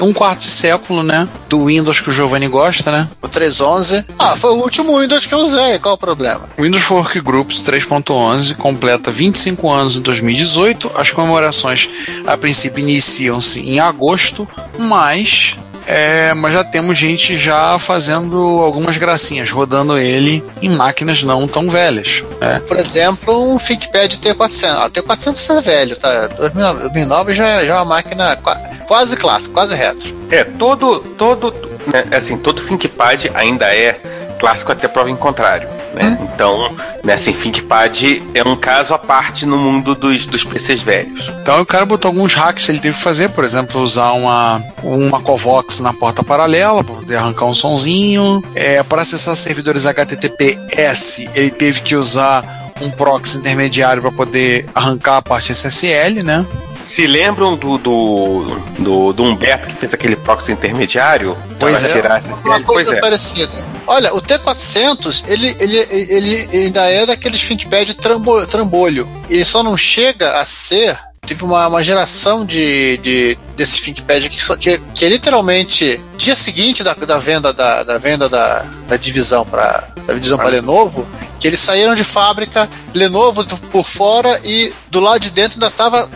Um 0.00 0.12
quarto 0.12 0.40
de 0.40 0.48
século, 0.48 1.02
né? 1.02 1.28
Do 1.48 1.66
Windows 1.66 2.00
que 2.00 2.08
o 2.08 2.12
Giovanni 2.12 2.48
gosta, 2.48 2.90
né? 2.90 3.08
O 3.20 3.28
311. 3.28 4.04
Ah, 4.18 4.34
foi 4.34 4.50
o 4.52 4.62
último 4.62 4.98
Windows 4.98 5.26
que 5.26 5.34
eu 5.34 5.38
usei. 5.38 5.78
Qual 5.78 5.94
o 5.94 5.98
problema? 5.98 6.48
Windows 6.58 6.82
for 6.82 6.96
Workgroups 6.96 7.62
3.11 7.62 8.56
completa 8.56 9.10
25 9.10 9.70
anos 9.70 9.96
em 9.98 10.00
2018. 10.00 10.90
As 10.94 11.10
comemorações, 11.10 11.90
a 12.26 12.36
princípio, 12.36 12.80
iniciam-se 12.80 13.60
em 13.60 13.78
agosto, 13.78 14.48
mas, 14.78 15.56
é, 15.86 16.34
mas 16.34 16.52
já 16.52 16.64
temos 16.64 16.98
gente 16.98 17.36
já 17.36 17.78
fazendo 17.78 18.36
algumas 18.60 18.96
gracinhas, 18.96 19.50
rodando 19.50 19.96
ele 19.98 20.42
em 20.60 20.68
máquinas 20.70 21.22
não 21.22 21.46
tão 21.46 21.70
velhas. 21.70 22.22
né? 22.40 22.60
Por 22.66 22.76
exemplo, 22.78 23.54
um 23.54 23.58
ThinkPad 23.58 24.14
T400. 24.14 24.64
Ah, 24.68 24.86
o 24.86 24.90
T400 24.90 25.56
é 25.58 25.60
velho, 25.60 25.96
tá? 25.96 26.26
2009, 26.28 26.80
2009 26.80 27.34
já, 27.34 27.64
já 27.64 27.72
é 27.74 27.76
uma 27.76 27.84
máquina 27.84 28.36
qua- 28.36 28.60
quase 28.86 29.16
clássica, 29.16 29.54
quase 29.54 29.74
retro. 29.76 30.14
É, 30.30 30.42
todo. 30.44 30.98
todo 31.16 31.54
né, 31.86 32.04
assim, 32.16 32.36
todo 32.36 32.62
ThinkPad 32.62 33.26
ainda 33.34 33.66
é 33.74 34.00
clássico 34.40 34.72
até 34.72 34.88
prova 34.88 35.08
em 35.10 35.16
contrário. 35.16 35.68
Né? 35.96 36.18
Então, 36.20 36.76
né, 37.02 37.14
assim, 37.14 37.32
ThinkPad 37.32 38.02
é 38.34 38.42
um 38.46 38.54
caso 38.54 38.92
à 38.92 38.98
parte 38.98 39.46
no 39.46 39.56
mundo 39.56 39.94
dos, 39.94 40.26
dos 40.26 40.44
PCs 40.44 40.82
velhos. 40.82 41.26
Então 41.40 41.62
o 41.62 41.64
cara 41.64 41.86
botou 41.86 42.10
alguns 42.10 42.34
hacks 42.34 42.66
que 42.66 42.72
ele 42.72 42.78
teve 42.78 42.94
que 42.96 43.02
fazer, 43.02 43.30
por 43.30 43.42
exemplo, 43.42 43.80
usar 43.80 44.12
uma, 44.12 44.62
uma 44.82 45.20
Covox 45.20 45.80
na 45.80 45.94
porta 45.94 46.22
paralela 46.22 46.84
para 46.84 46.96
poder 46.96 47.16
arrancar 47.16 47.46
um 47.46 47.54
sonzinho. 47.54 48.44
É, 48.54 48.82
para 48.82 49.00
acessar 49.00 49.34
servidores 49.34 49.86
HTTPS, 49.86 51.30
ele 51.34 51.50
teve 51.50 51.80
que 51.80 51.96
usar 51.96 52.44
um 52.82 52.90
proxy 52.90 53.38
intermediário 53.38 54.02
para 54.02 54.12
poder 54.12 54.68
arrancar 54.74 55.16
a 55.16 55.22
parte 55.22 55.52
SSL, 55.52 56.22
né? 56.22 56.44
Se 56.84 57.06
lembram 57.06 57.56
do, 57.56 57.78
do, 57.78 58.60
do, 58.78 59.12
do 59.12 59.22
Humberto 59.24 59.66
que 59.66 59.74
fez 59.74 59.92
aquele 59.92 60.14
proxy 60.14 60.52
intermediário? 60.52 61.36
Pois 61.58 61.82
é, 61.82 61.88
tirar 61.88 62.22
uma 62.44 62.60
coisa 62.60 62.90
Pois 62.90 62.98
é. 62.98 63.00
parecida. 63.00 63.52
Olha, 63.86 64.14
o 64.14 64.20
T400, 64.20 65.24
ele, 65.28 65.56
ele, 65.60 66.48
ele 66.50 66.66
ainda 66.66 66.90
é 66.90 67.06
daqueles 67.06 67.42
ThinkPad 67.42 67.94
trambo, 67.94 68.44
trambolho. 68.46 69.08
Ele 69.30 69.44
só 69.44 69.62
não 69.62 69.76
chega 69.76 70.40
a 70.40 70.44
ser. 70.44 70.98
Teve 71.26 71.44
uma, 71.44 71.66
uma 71.66 71.82
geração 71.82 72.44
de, 72.44 72.98
de 72.98 73.38
desse 73.56 73.80
ThinkPad 73.82 74.28
que, 74.28 74.56
que, 74.58 74.78
que 74.94 75.04
é 75.04 75.08
literalmente 75.08 76.00
dia 76.16 76.36
seguinte 76.36 76.84
da, 76.84 76.94
da 76.94 77.18
venda 77.18 77.52
da, 77.52 77.82
da 77.82 77.98
venda 77.98 78.28
da, 78.28 78.64
da 78.86 78.96
divisão 78.96 79.44
para 79.44 79.88
da 80.06 80.14
divisão 80.14 80.38
para 80.38 80.50
Lenovo, 80.50 81.04
que 81.40 81.48
eles 81.48 81.58
saíram 81.58 81.96
de 81.96 82.04
fábrica, 82.04 82.68
Lenovo 82.94 83.44
por 83.72 83.84
fora 83.84 84.40
e 84.44 84.72
do 84.88 85.00
lado 85.00 85.18
de 85.18 85.30
dentro 85.30 85.56
ainda 85.56 85.66
estava 85.66 86.08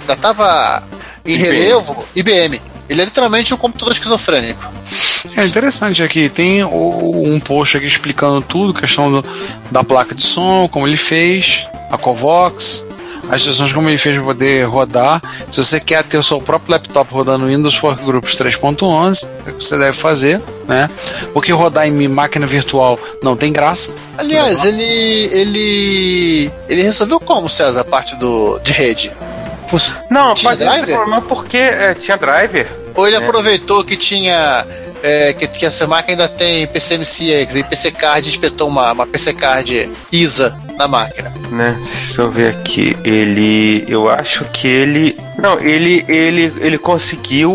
ainda 0.00 0.16
tava 0.16 0.82
em 1.24 1.34
IBM. 1.34 1.44
relevo 1.44 2.08
IBM. 2.14 2.62
Ele 2.88 3.02
é 3.02 3.04
literalmente 3.04 3.52
um 3.52 3.56
computador 3.56 3.92
esquizofrênico. 3.92 4.64
É 5.36 5.44
interessante 5.44 6.02
aqui, 6.02 6.28
tem 6.28 6.64
um 6.64 7.38
post 7.40 7.76
aqui 7.76 7.86
explicando 7.86 8.40
tudo, 8.40 8.72
questão 8.72 9.12
do- 9.12 9.24
da 9.70 9.84
placa 9.84 10.14
de 10.14 10.24
som, 10.24 10.68
como 10.68 10.86
ele 10.88 10.96
fez, 10.96 11.66
a 11.90 11.98
Covox, 11.98 12.82
as 13.28 13.36
instruções 13.42 13.72
como 13.72 13.88
ele 13.88 13.98
fez 13.98 14.14
para 14.16 14.24
poder 14.24 14.64
rodar. 14.66 15.20
Se 15.52 15.62
você 15.62 15.78
quer 15.78 16.02
ter 16.04 16.16
o 16.16 16.22
seu 16.22 16.40
próprio 16.40 16.70
laptop 16.72 17.12
rodando 17.12 17.46
Windows 17.46 17.82
Workgroups 17.82 18.34
3.11, 18.36 19.26
é 19.46 19.50
o 19.50 19.54
que 19.54 19.64
você 19.64 19.76
deve 19.76 19.92
fazer, 19.96 20.40
né? 20.66 20.88
Porque 21.34 21.52
rodar 21.52 21.86
em 21.86 22.08
máquina 22.08 22.46
virtual 22.46 22.98
não 23.22 23.36
tem 23.36 23.52
graça. 23.52 23.92
Aliás, 24.16 24.64
ele 24.64 24.82
ele 25.32 26.50
ele 26.68 26.82
resolveu 26.82 27.20
como 27.20 27.48
César 27.50 27.80
a 27.82 27.84
parte 27.84 28.16
do 28.16 28.58
de 28.60 28.72
rede? 28.72 29.12
Não, 30.08 30.32
Tinha 30.32 30.50
mas 30.52 30.58
driver? 30.60 30.94
problema 30.96 31.20
porque 31.22 31.56
é, 31.58 31.92
tinha 31.94 32.16
driver. 32.16 32.68
Ou 32.94 33.06
ele 33.06 33.16
É. 33.16 33.18
aproveitou 33.18 33.84
que 33.84 33.96
tinha 33.96 34.64
é, 35.06 35.32
que, 35.32 35.46
que 35.46 35.64
essa 35.64 35.86
máquina 35.86 36.24
ainda 36.24 36.28
tem 36.28 36.66
PCMC, 36.66 37.26
quer 37.26 37.44
dizer, 37.44 37.64
PC 37.64 37.92
Card 37.92 38.28
e 38.28 38.30
espetou 38.30 38.68
uma, 38.68 38.92
uma 38.92 39.06
PC 39.06 39.32
Card 39.34 39.90
ISA 40.10 40.58
na 40.76 40.88
máquina. 40.88 41.32
né? 41.50 41.78
Deixa 42.06 42.22
eu 42.22 42.30
ver 42.30 42.50
aqui. 42.50 42.96
Ele. 43.04 43.84
Eu 43.88 44.10
acho 44.10 44.44
que 44.46 44.66
ele. 44.66 45.16
Não, 45.38 45.60
ele. 45.60 46.04
Ele, 46.08 46.52
ele 46.58 46.76
conseguiu. 46.78 47.52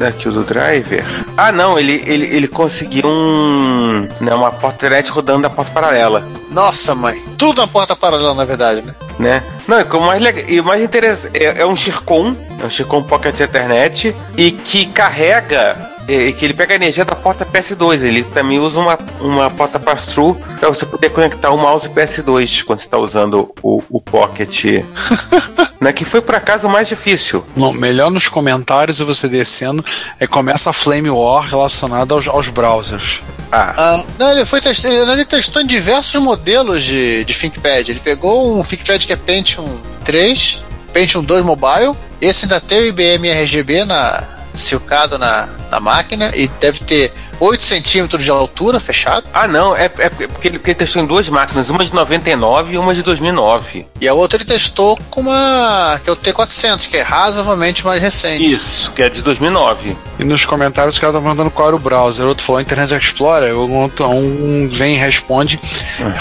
Aqui 0.00 0.28
o 0.28 0.32
do 0.32 0.42
driver. 0.42 1.04
Ah, 1.36 1.52
não, 1.52 1.78
ele, 1.78 2.02
ele, 2.06 2.26
ele 2.26 2.48
conseguiu 2.48 3.06
um. 3.06 4.08
Né, 4.20 4.34
uma 4.34 4.50
porta 4.50 4.76
internet 4.86 5.10
rodando 5.10 5.42
da 5.42 5.50
porta 5.50 5.70
paralela. 5.70 6.26
Nossa, 6.50 6.94
mãe. 6.94 7.22
Tudo 7.38 7.60
na 7.60 7.68
porta 7.68 7.94
paralela, 7.94 8.34
na 8.34 8.44
verdade, 8.44 8.82
né? 8.82 8.94
Né? 9.18 9.42
Não, 9.68 9.78
e 9.80 9.84
o 9.84 10.00
mais 10.00 10.20
legal, 10.20 10.44
e 10.48 10.60
o 10.60 10.64
mais 10.64 10.82
interessante 10.82 11.30
é, 11.36 11.60
é 11.60 11.66
um 11.66 11.76
Chircon, 11.76 12.34
é 12.60 12.66
um 12.66 12.70
Chircon 12.70 13.02
Pocket 13.04 13.38
Ethernet 13.38 14.14
e 14.36 14.50
que 14.50 14.86
carrega 14.86 15.93
é, 16.08 16.32
que 16.32 16.44
ele 16.44 16.54
pega 16.54 16.74
a 16.74 16.76
energia 16.76 17.04
da 17.04 17.14
porta 17.14 17.46
PS2. 17.46 18.02
Ele 18.02 18.24
também 18.24 18.58
usa 18.58 18.78
uma, 18.78 18.98
uma 19.20 19.50
porta 19.50 19.78
pass-through 19.78 20.34
para 20.58 20.68
você 20.68 20.84
poder 20.86 21.10
conectar 21.10 21.50
o 21.50 21.58
mouse 21.58 21.88
PS2 21.88 22.64
quando 22.64 22.80
você 22.80 22.86
está 22.86 22.98
usando 22.98 23.54
o, 23.62 23.82
o 23.90 24.00
Pocket. 24.00 24.64
né, 25.80 25.92
que 25.92 26.04
foi 26.04 26.20
por 26.20 26.34
acaso 26.34 26.66
o 26.66 26.70
mais 26.70 26.88
difícil. 26.88 27.44
Não, 27.56 27.72
melhor 27.72 28.10
nos 28.10 28.28
comentários 28.28 29.00
e 29.00 29.04
você 29.04 29.28
descendo, 29.28 29.84
é 30.18 30.26
começa 30.26 30.70
a 30.70 30.72
Flame 30.72 31.10
War 31.10 31.42
relacionada 31.42 32.14
aos, 32.14 32.26
aos 32.26 32.48
browsers. 32.48 33.22
Ah, 33.52 33.74
Ah, 33.76 34.04
não, 34.18 34.32
ele 34.32 34.44
foi 34.44 34.60
testando, 34.60 35.12
ele 35.12 35.24
testou 35.24 35.62
em 35.62 35.66
diversos 35.66 36.20
modelos 36.20 36.82
de, 36.82 37.24
de 37.24 37.34
ThinkPad. 37.34 37.88
Ele 37.88 38.00
pegou 38.00 38.58
um 38.58 38.62
ThinkPad 38.62 39.06
que 39.06 39.12
é 39.12 39.16
Pentium 39.16 39.80
3, 40.04 40.62
Pentium 40.92 41.22
2 41.22 41.44
Mobile. 41.44 41.94
Esse 42.20 42.46
ainda 42.46 42.60
tem 42.60 42.80
o 42.80 42.86
IBM 42.86 43.28
RGB 43.30 43.84
na, 43.84 44.33
silcado 44.54 45.18
na, 45.18 45.48
na 45.70 45.80
máquina 45.80 46.30
e 46.34 46.48
deve 46.60 46.80
ter 46.80 47.12
8 47.40 47.62
centímetros 47.62 48.22
de 48.22 48.30
altura 48.30 48.78
fechado. 48.78 49.26
ah 49.34 49.48
não, 49.48 49.76
é, 49.76 49.86
é 49.86 49.88
porque, 50.28 50.48
ele, 50.48 50.58
porque 50.58 50.70
ele 50.70 50.74
testou 50.78 51.02
em 51.02 51.06
duas 51.06 51.28
máquinas, 51.28 51.68
uma 51.68 51.84
de 51.84 51.92
99 51.92 52.74
e 52.74 52.78
uma 52.78 52.94
de 52.94 53.02
2009. 53.02 53.86
E 54.00 54.06
a 54.06 54.14
outra 54.14 54.36
ele 54.38 54.44
testou 54.44 54.96
com 55.10 55.22
uma. 55.22 56.00
que 56.02 56.08
é 56.08 56.12
o 56.12 56.16
T400, 56.16 56.88
que 56.88 56.96
é 56.96 57.02
razoavelmente 57.02 57.84
mais 57.84 58.00
recente. 58.00 58.44
Isso, 58.54 58.92
que 58.92 59.02
é 59.02 59.08
de 59.10 59.20
2009. 59.20 59.96
E 60.18 60.24
nos 60.24 60.44
comentários 60.44 60.94
os 60.94 61.00
caras 61.00 61.14
estão 61.16 61.22
perguntando 61.24 61.50
qual 61.50 61.68
era 61.68 61.76
o 61.76 61.80
browser. 61.80 62.24
Outro 62.26 62.44
falou 62.44 62.60
Internet 62.60 62.94
Explorer, 62.94 63.52
um, 63.58 63.82
outro- 63.82 64.08
um 64.08 64.68
vem 64.70 64.94
e 64.94 64.98
responde, 64.98 65.58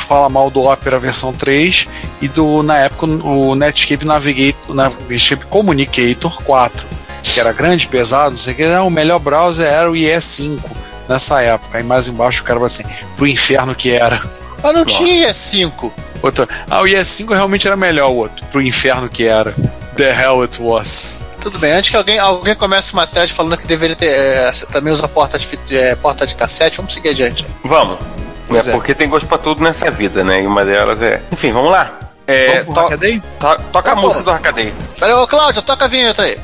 fala 0.08 0.28
mal 0.30 0.50
do 0.50 0.62
Opera 0.64 0.98
versão 0.98 1.32
3 1.32 1.88
e 2.22 2.28
do, 2.28 2.64
na 2.64 2.78
época, 2.80 3.06
o 3.06 3.54
Netscape 3.54 4.04
Navigator, 4.06 4.76
Netscape 5.08 5.46
Communicator 5.46 6.42
4, 6.44 6.86
que 7.24 7.40
era 7.40 7.52
grande, 7.52 7.88
pesado, 7.88 8.32
não 8.32 8.38
sei 8.38 8.54
o 8.54 8.56
que, 8.56 8.66
não, 8.66 8.88
o 8.88 8.92
melhor 8.92 9.20
browser 9.20 9.66
era 9.66 9.90
o 9.90 9.94
IE5 9.94 10.60
nessa 11.08 11.42
época. 11.42 11.78
Aí 11.78 11.84
mais 11.84 12.08
embaixo 12.08 12.42
o 12.42 12.46
cara 12.46 12.60
vai 12.60 12.68
assim, 12.68 12.84
pro 13.18 13.26
inferno 13.28 13.74
que 13.74 13.92
era. 13.92 14.22
Mas 14.62 14.74
não 14.74 14.86
tinha 14.86 15.30
E5. 15.30 15.92
Outro, 16.22 16.48
ah, 16.70 16.82
o 16.82 16.86
IE5 16.86 17.30
realmente 17.34 17.68
era 17.68 17.76
melhor, 17.76 18.10
o 18.10 18.16
outro, 18.16 18.46
pro 18.48 18.62
inferno 18.62 19.10
que 19.10 19.26
era. 19.26 19.54
The 19.98 20.10
hell 20.22 20.42
it 20.42 20.62
was. 20.62 21.24
Tudo 21.42 21.60
bem, 21.60 21.74
antes 21.74 21.90
que 21.90 21.98
alguém, 21.98 22.18
alguém 22.18 22.56
comece 22.56 22.94
uma 22.94 23.06
thread 23.06 23.34
falando 23.34 23.58
que 23.58 23.68
deveria 23.68 23.96
ter. 23.96 24.08
é, 24.08 24.52
também 24.72 24.94
usa 24.94 25.08
porta 25.08 25.38
de, 25.38 25.48
é, 25.78 25.94
porta 25.96 26.26
de 26.26 26.34
cassete, 26.36 26.78
vamos 26.78 26.94
seguir 26.94 27.10
adiante. 27.10 27.46
Vamos. 27.64 28.00
Né, 28.00 28.06
Pois 28.48 28.68
é. 28.68 28.72
Porque 28.72 28.94
tem 28.96 29.10
gosto 29.10 29.28
pra 29.28 29.38
tudo 29.38 29.62
nessa 29.64 29.90
vida, 29.92 30.24
né? 30.24 30.42
E 30.44 30.48
uma 30.48 30.64
delas 30.64 31.02
é. 31.02 31.22
Enfim, 31.32 31.52
vamos 31.52 31.72
lá. 31.72 32.00
É, 32.26 32.62
Vamos 32.62 32.66
pro 32.66 32.74
to- 32.76 32.80
Hackaday? 32.82 33.22
to- 33.40 33.62
toca 33.74 33.92
a 33.92 33.96
música 33.96 34.22
do 34.24 34.32
Arcadei. 34.32 34.74
Peraí, 34.98 35.14
ô 35.14 35.28
Cláudio, 35.28 35.62
toca 35.62 35.84
a 35.86 35.88
vinheta 35.90 36.22
aí. 36.24 36.38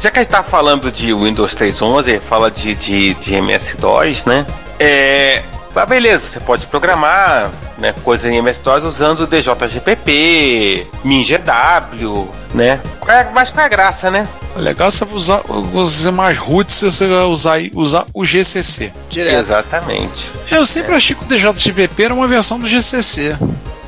Já 0.00 0.10
que 0.10 0.18
a 0.18 0.22
gente 0.22 0.30
tá 0.30 0.42
falando 0.42 0.90
de 0.92 1.12
Windows 1.12 1.54
3.11, 1.54 2.20
fala 2.20 2.50
de, 2.50 2.74
de, 2.74 3.14
de 3.14 3.34
MS-DOS, 3.34 4.24
né? 4.24 4.46
É. 4.78 5.42
Ah, 5.74 5.84
beleza, 5.84 6.26
você 6.26 6.40
pode 6.40 6.64
programar 6.66 7.50
né, 7.76 7.94
coisa 8.02 8.30
em 8.30 8.36
MS-DOS 8.36 8.84
usando 8.84 9.26
DJGPP, 9.26 10.86
MinGW, 11.04 12.30
né? 12.54 12.80
É- 13.06 13.24
Mas 13.34 13.50
qual 13.50 13.62
é 13.62 13.66
a 13.66 13.68
graça, 13.68 14.10
né? 14.10 14.26
O 14.54 14.58
legal 14.58 14.88
é 14.88 14.90
você 14.90 15.04
usar, 15.12 15.42
você 15.46 16.10
mais 16.10 16.38
root 16.38 16.72
se 16.72 16.84
você 16.86 17.06
vai 17.06 17.24
usar, 17.24 17.58
usar 17.74 18.06
o 18.14 18.24
GCC. 18.24 18.90
Direto. 19.10 19.36
Exatamente. 19.44 20.30
Eu 20.50 20.64
sempre 20.64 20.94
achei 20.94 21.14
que 21.14 21.22
o 21.24 21.28
DJGPP 21.28 22.04
era 22.04 22.14
uma 22.14 22.26
versão 22.26 22.58
do 22.58 22.66
GCC. 22.66 23.36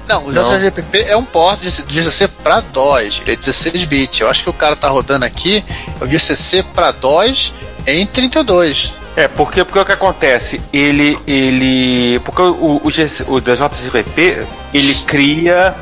Não, 0.08 0.26
o. 0.26 0.32
JGPP 0.32 1.02
é 1.02 1.16
um 1.16 1.24
port 1.24 1.60
de 1.60 1.70
GCC 1.70 2.28
pra 2.28 2.60
DOS, 2.60 3.20
ele 3.22 3.32
é 3.32 3.36
16 3.36 3.84
bits. 3.84 4.20
Eu 4.20 4.30
acho 4.30 4.42
que 4.42 4.50
o 4.50 4.54
cara 4.54 4.74
tá 4.74 4.88
rodando 4.88 5.24
aqui 5.24 5.64
é 6.00 6.04
o 6.04 6.08
GCC 6.08 6.62
pra 6.74 6.90
DOS 6.90 7.52
em 7.86 8.06
32. 8.06 8.94
É, 9.16 9.26
porque, 9.26 9.64
porque 9.64 9.78
o 9.78 9.84
que 9.84 9.92
acontece? 9.92 10.60
Ele. 10.72 11.18
ele 11.26 12.20
porque 12.20 12.40
o, 12.40 12.80
o, 12.82 12.90
GC 12.90 13.24
o 13.26 13.40
DJGPP 13.40 14.46
ele 14.72 14.94
cria 15.06 15.74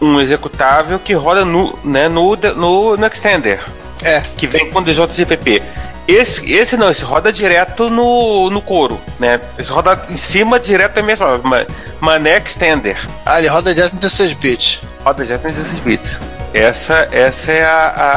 um 0.00 0.20
executável 0.20 0.98
que 0.98 1.12
roda 1.12 1.44
no, 1.44 1.76
né, 1.84 2.08
no, 2.08 2.36
no, 2.36 2.96
no 2.96 3.06
Extender, 3.06 3.64
É, 4.02 4.20
que 4.20 4.46
vem 4.46 4.70
com 4.70 4.78
o 4.78 4.82
DJGPP. 4.82 5.62
Esse, 6.08 6.52
esse 6.52 6.76
não, 6.76 6.90
esse 6.90 7.04
roda 7.04 7.32
direto 7.32 7.90
no, 7.90 8.48
no 8.50 8.62
couro, 8.62 9.00
né? 9.18 9.40
Esse 9.58 9.70
roda 9.72 10.00
em 10.08 10.16
cima 10.16 10.60
direto 10.60 11.02
mesmo, 11.02 11.26
ma- 11.42 11.66
Mané 12.00 12.36
Extender. 12.38 12.96
ah, 13.24 13.38
ele 13.38 13.48
roda 13.48 13.74
direto 13.74 13.94
em 13.94 13.98
16 13.98 14.34
bits. 14.34 14.80
Roda 15.04 15.24
direto 15.24 15.48
em 15.48 15.52
16 15.52 15.80
bits. 15.80 16.18
Essa, 16.54 17.08
essa 17.10 17.50
é 17.52 17.64
a. 17.64 17.92
a, 17.96 18.16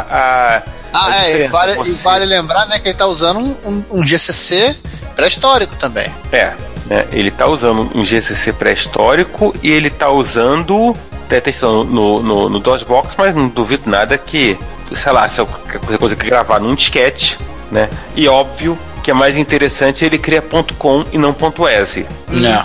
a 0.57 0.61
Ah, 0.93 1.05
a 1.11 1.29
é, 1.29 1.45
e 1.45 1.47
vale, 1.47 1.89
e 1.89 1.91
vale 1.93 2.25
lembrar 2.25 2.67
né, 2.67 2.79
que 2.79 2.89
ele 2.89 2.97
tá 2.97 3.07
usando 3.07 3.39
um, 3.39 3.55
um- 3.65 3.83
um 3.99 4.03
GCC 4.03 4.75
pré-histórico 5.15 5.75
também. 5.75 6.07
É, 6.31 6.53
né, 6.85 7.07
ele 7.11 7.31
tá 7.31 7.47
usando 7.47 7.89
um 7.95 8.05
GCC 8.05 8.53
pré-histórico 8.53 9.53
e 9.63 9.69
ele 9.71 9.89
tá 9.89 10.09
usando 10.09 10.95
até 11.25 11.39
testando 11.41 11.83
no, 11.85 12.21
no, 12.23 12.49
no 12.49 12.59
DOSBox, 12.59 13.13
mas 13.17 13.35
não 13.35 13.47
duvido 13.47 13.89
nada 13.89 14.17
que, 14.17 14.57
sei 14.95 15.11
lá, 15.11 15.27
se 15.29 15.39
eu 15.39 15.47
que 15.47 16.15
gravar 16.27 16.59
num 16.59 16.73
disquete, 16.73 17.37
né? 17.71 17.89
E 18.15 18.27
óbvio 18.27 18.77
que 19.03 19.11
é 19.11 19.13
mais 19.13 19.37
interessante 19.37 20.03
ele 20.05 20.17
cria 20.17 20.41
.com 20.77 21.05
e 21.11 21.17
não 21.17 21.35
.exe. 21.69 22.05
É. 22.31 22.63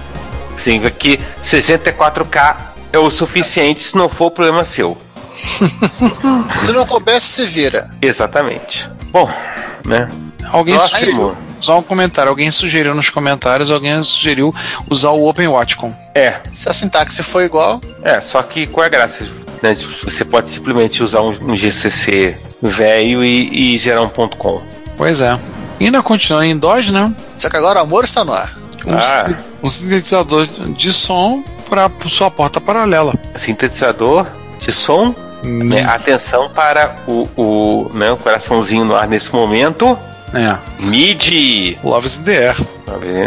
Sim, 0.59 0.81
que 0.99 1.19
64K 1.45 2.57
é 2.93 2.99
o 2.99 3.11
suficiente, 3.11 3.83
se 3.83 3.97
não 3.97 4.09
for 4.09 4.31
problema 4.31 4.65
seu. 4.65 4.97
Se 6.57 6.71
não 6.73 6.87
coubesse, 6.87 7.27
se 7.27 7.47
vira. 7.47 7.91
Exatamente. 8.01 8.89
Bom, 9.11 9.29
né? 9.85 10.09
Alguém 10.53 10.77
Próximo. 10.77 10.99
sugeriu. 11.01 11.37
Só 11.61 11.79
um 11.79 11.83
comentário. 11.83 12.31
Alguém 12.31 12.51
sugeriu 12.53 12.95
nos 12.95 13.11
comentários, 13.11 13.71
alguém 13.73 14.01
sugeriu 14.05 14.55
usar 14.89 15.11
o 15.11 15.29
Open 15.29 15.49
Watcom. 15.49 15.93
É, 16.15 16.37
Se 16.53 16.69
a 16.69 16.73
sintaxe 16.73 17.23
for 17.23 17.43
igual, 17.43 17.81
É, 18.03 18.21
só 18.21 18.43
que 18.43 18.67
qual 18.67 18.85
é 18.85 18.87
a 18.87 18.91
graça? 18.91 19.27
Né? 19.63 19.75
Você 20.05 20.25
pode 20.25 20.51
simplesmente 20.51 21.03
usar 21.03 21.23
um, 21.23 21.37
um 21.43 21.57
GCC 21.57 22.37
velho 22.63 23.25
e, 23.25 23.75
e 23.75 23.79
gerar 23.79 24.03
um 24.03 24.09
ponto 24.09 24.37
.com. 24.37 24.63
Pois 24.97 25.21
é. 25.21 25.39
E 25.81 25.87
ainda 25.87 26.03
continuando 26.03 26.45
em 26.47 26.57
DOS, 26.57 26.91
né? 26.91 27.13
só 27.39 27.51
que 27.51 27.57
agora 27.57 27.81
o 27.81 27.83
amor 27.83 28.05
está 28.05 28.25
no 28.25 28.33
ar. 28.33 28.51
Um, 28.87 28.95
Ah. 28.95 29.35
um 29.63 29.69
sintetizador 29.69 30.47
de 30.47 30.93
som 30.93 31.43
para 31.69 31.91
sua 32.09 32.31
porta 32.31 32.61
paralela. 32.61 33.15
Sintetizador 33.37 34.27
de 34.61 34.71
som. 34.73 35.15
né? 35.43 35.85
Atenção 35.85 36.49
para 36.51 36.97
o, 37.07 37.29
o, 37.37 37.91
né, 37.95 38.11
o 38.13 38.17
coraçãozinho 38.17 38.85
no 38.85 38.95
ar 38.95 39.07
nesse 39.09 39.33
momento. 39.33 39.99
É. 40.33 40.57
MIDI. 40.85 41.79
Loves 41.85 42.19
in 42.19 42.23
the 42.25 42.49
Air. 42.49 42.57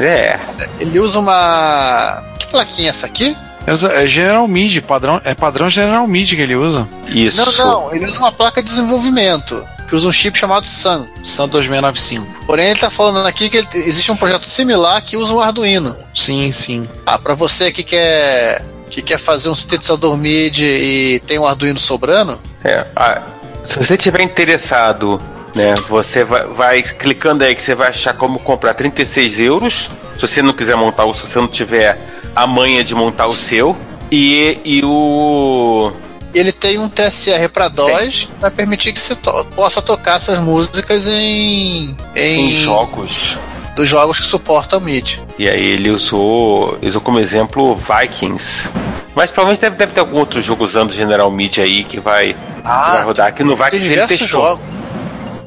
É, 0.03 0.39
Ele 0.79 0.99
usa 0.99 1.19
uma. 1.19 2.23
Que 2.39 2.47
plaquinha 2.47 2.87
é 2.87 2.89
essa 2.89 3.05
aqui? 3.05 3.35
É 3.67 4.07
General 4.07 4.47
MIDI, 4.47 4.79
padrão, 4.81 5.19
é 5.25 5.35
padrão 5.35 5.69
General 5.69 6.07
MIDI 6.07 6.35
que 6.37 6.41
ele 6.41 6.55
usa. 6.55 6.87
isso. 7.09 7.37
Não, 7.57 7.65
não, 7.83 7.93
ele 7.95 8.05
usa 8.05 8.17
uma 8.19 8.31
placa 8.31 8.63
de 8.63 8.69
desenvolvimento, 8.69 9.61
que 9.89 9.93
usa 9.95 10.07
um 10.07 10.11
chip 10.11 10.37
chamado 10.39 10.65
Sun. 10.65 11.05
Sun 11.21 11.47
2695. 11.49 12.25
Porém, 12.45 12.69
ele 12.69 12.79
tá 12.79 12.89
falando 12.89 13.25
aqui 13.27 13.49
que 13.49 13.57
ele- 13.57 13.67
existe 13.73 14.09
um 14.11 14.15
projeto 14.15 14.43
similar 14.45 15.01
que 15.01 15.17
usa 15.17 15.33
um 15.33 15.39
Arduino. 15.41 15.97
Sim, 16.15 16.49
sim. 16.51 16.83
Ah, 17.05 17.19
pra 17.19 17.35
você 17.35 17.71
que 17.71 17.83
quer, 17.83 18.63
que 18.89 19.01
quer 19.01 19.17
fazer 19.19 19.49
um 19.49 19.55
sintetizador 19.55 20.15
MIDI 20.15 20.63
e 20.65 21.19
tem 21.27 21.37
um 21.37 21.45
Arduino 21.45 21.79
sobrando, 21.79 22.39
É, 22.63 22.85
ah, 22.95 23.21
se 23.65 23.77
você 23.77 23.95
tiver 23.97 24.21
interessado, 24.21 25.21
né, 25.55 25.75
você 25.89 26.23
vai, 26.23 26.45
vai 26.47 26.81
clicando 26.83 27.43
aí 27.43 27.53
que 27.55 27.61
você 27.61 27.75
vai 27.75 27.89
achar 27.89 28.13
como 28.13 28.39
comprar 28.39 28.73
36 28.73 29.39
euros. 29.41 29.89
Se 30.15 30.21
você 30.21 30.41
não 30.41 30.53
quiser 30.53 30.75
montar 30.75 31.05
o, 31.05 31.13
se 31.13 31.21
você 31.21 31.37
não 31.39 31.47
tiver 31.47 31.97
a 32.37 32.47
manha 32.47 32.83
de 32.83 32.93
montar 32.95 33.25
o 33.25 33.33
seu. 33.33 33.75
E, 34.11 34.57
e 34.63 34.81
o. 34.85 35.91
ele 36.33 36.51
tem 36.51 36.77
um 36.79 36.87
TSR 36.87 37.49
para 37.51 37.67
DOS 37.67 38.25
que 38.25 38.39
vai 38.41 38.51
permitir 38.51 38.93
que 38.93 38.99
você 38.99 39.15
to- 39.15 39.45
possa 39.55 39.81
tocar 39.81 40.15
essas 40.17 40.39
músicas 40.39 41.07
em, 41.07 41.97
em, 42.15 42.49
Em 42.49 42.61
jogos. 42.63 43.37
dos 43.75 43.89
jogos 43.89 44.19
que 44.19 44.25
suportam 44.25 44.79
MIDI. 44.79 45.19
E 45.37 45.49
aí 45.49 45.65
ele 45.65 45.89
usou, 45.89 46.77
usou 46.81 47.01
como 47.01 47.19
exemplo 47.19 47.75
Vikings. 47.75 48.69
Mas 49.13 49.31
provavelmente 49.31 49.61
deve, 49.61 49.75
deve 49.75 49.91
ter 49.93 49.99
algum 49.99 50.17
outro 50.19 50.41
jogo 50.41 50.63
usando 50.63 50.93
General 50.93 51.29
Media 51.31 51.63
aí 51.63 51.83
que 51.83 51.99
vai, 51.99 52.33
que 52.33 52.61
vai 52.61 52.71
Ah, 52.99 53.01
rodar. 53.03 53.27
Aqui 53.27 53.43
no 53.43 53.57
tem 53.57 53.65
Vikings 53.79 53.93
ele 53.93 54.07
testou. 54.07 54.27
jogos. 54.27 54.63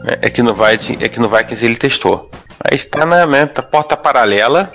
É, 0.09 0.27
é 0.27 0.31
que 0.31 0.43
no 0.43 0.53
Vikings, 0.55 1.05
é 1.05 1.09
que 1.09 1.21
no 1.21 1.29
Vikings 1.31 1.64
ele 1.64 1.77
testou. 1.77 2.29
Aí 2.69 2.77
está 2.77 3.07
na 3.07 3.27
né, 3.27 3.47
tá 3.47 3.62
porta 3.62 3.97
paralela. 3.97 4.73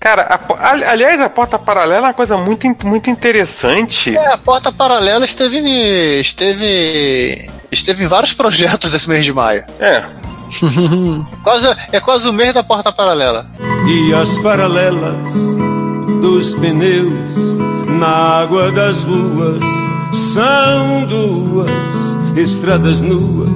Cara, 0.00 0.22
a 0.58 0.70
aliás, 0.92 1.20
a 1.20 1.28
porta 1.28 1.58
paralela 1.58 2.06
é 2.06 2.08
uma 2.08 2.14
coisa 2.14 2.34
muito, 2.38 2.66
muito 2.86 3.10
interessante. 3.10 4.16
É, 4.16 4.32
a 4.32 4.38
porta 4.38 4.72
paralela 4.72 5.26
esteve, 5.26 5.58
em- 5.58 6.18
esteve, 6.20 7.50
esteve 7.70 8.04
em 8.04 8.06
vários 8.06 8.32
projetos 8.32 8.90
desse 8.90 9.06
mês 9.10 9.26
de 9.26 9.32
maio. 9.34 9.62
É. 9.78 10.02
Quase, 11.44 11.76
é 11.92 12.00
quase 12.00 12.28
o 12.28 12.32
mês 12.32 12.52
da 12.52 12.64
porta 12.64 12.90
paralela. 12.90 13.46
E 13.86 14.12
as 14.14 14.36
paralelas 14.38 15.14
dos 16.20 16.54
pneus 16.54 17.58
na 17.86 18.40
água 18.40 18.72
das 18.72 19.04
ruas 19.04 19.62
são 20.12 21.04
duas 21.06 21.70
estradas 22.36 23.00
nuas. 23.00 23.50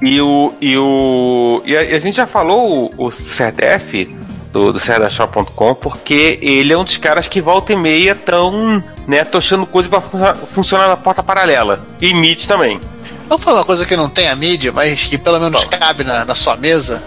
E 0.00 0.20
o. 0.20 0.54
E, 0.60 0.76
o, 0.78 1.62
e 1.66 1.76
a, 1.76 1.80
a 1.80 1.98
gente 1.98 2.16
já 2.16 2.26
falou 2.26 2.90
o, 2.96 3.06
o 3.06 3.10
Cerdef 3.10 4.06
do, 4.54 4.72
do 4.72 4.78
porque 5.74 6.38
ele 6.40 6.72
é 6.72 6.78
um 6.78 6.84
dos 6.84 6.96
caras 6.96 7.26
que 7.26 7.40
volta 7.40 7.72
e 7.72 7.76
meia 7.76 8.14
tão 8.14 8.82
né, 9.04 9.24
tochando 9.24 9.66
coisa 9.66 9.88
pra 9.88 10.00
funcionar, 10.00 10.36
funcionar 10.54 10.88
na 10.88 10.96
porta 10.96 11.24
paralela. 11.24 11.80
E 12.00 12.14
MIDI 12.14 12.46
também. 12.46 12.80
Vamos 13.28 13.42
falar 13.42 13.58
uma 13.58 13.64
coisa 13.64 13.84
que 13.84 13.96
não 13.96 14.08
tem 14.08 14.28
a 14.28 14.36
mídia, 14.36 14.70
mas 14.70 15.04
que 15.04 15.18
pelo 15.18 15.40
menos 15.40 15.64
cabe 15.64 16.04
na, 16.04 16.24
na 16.24 16.36
sua 16.36 16.56
mesa. 16.56 17.02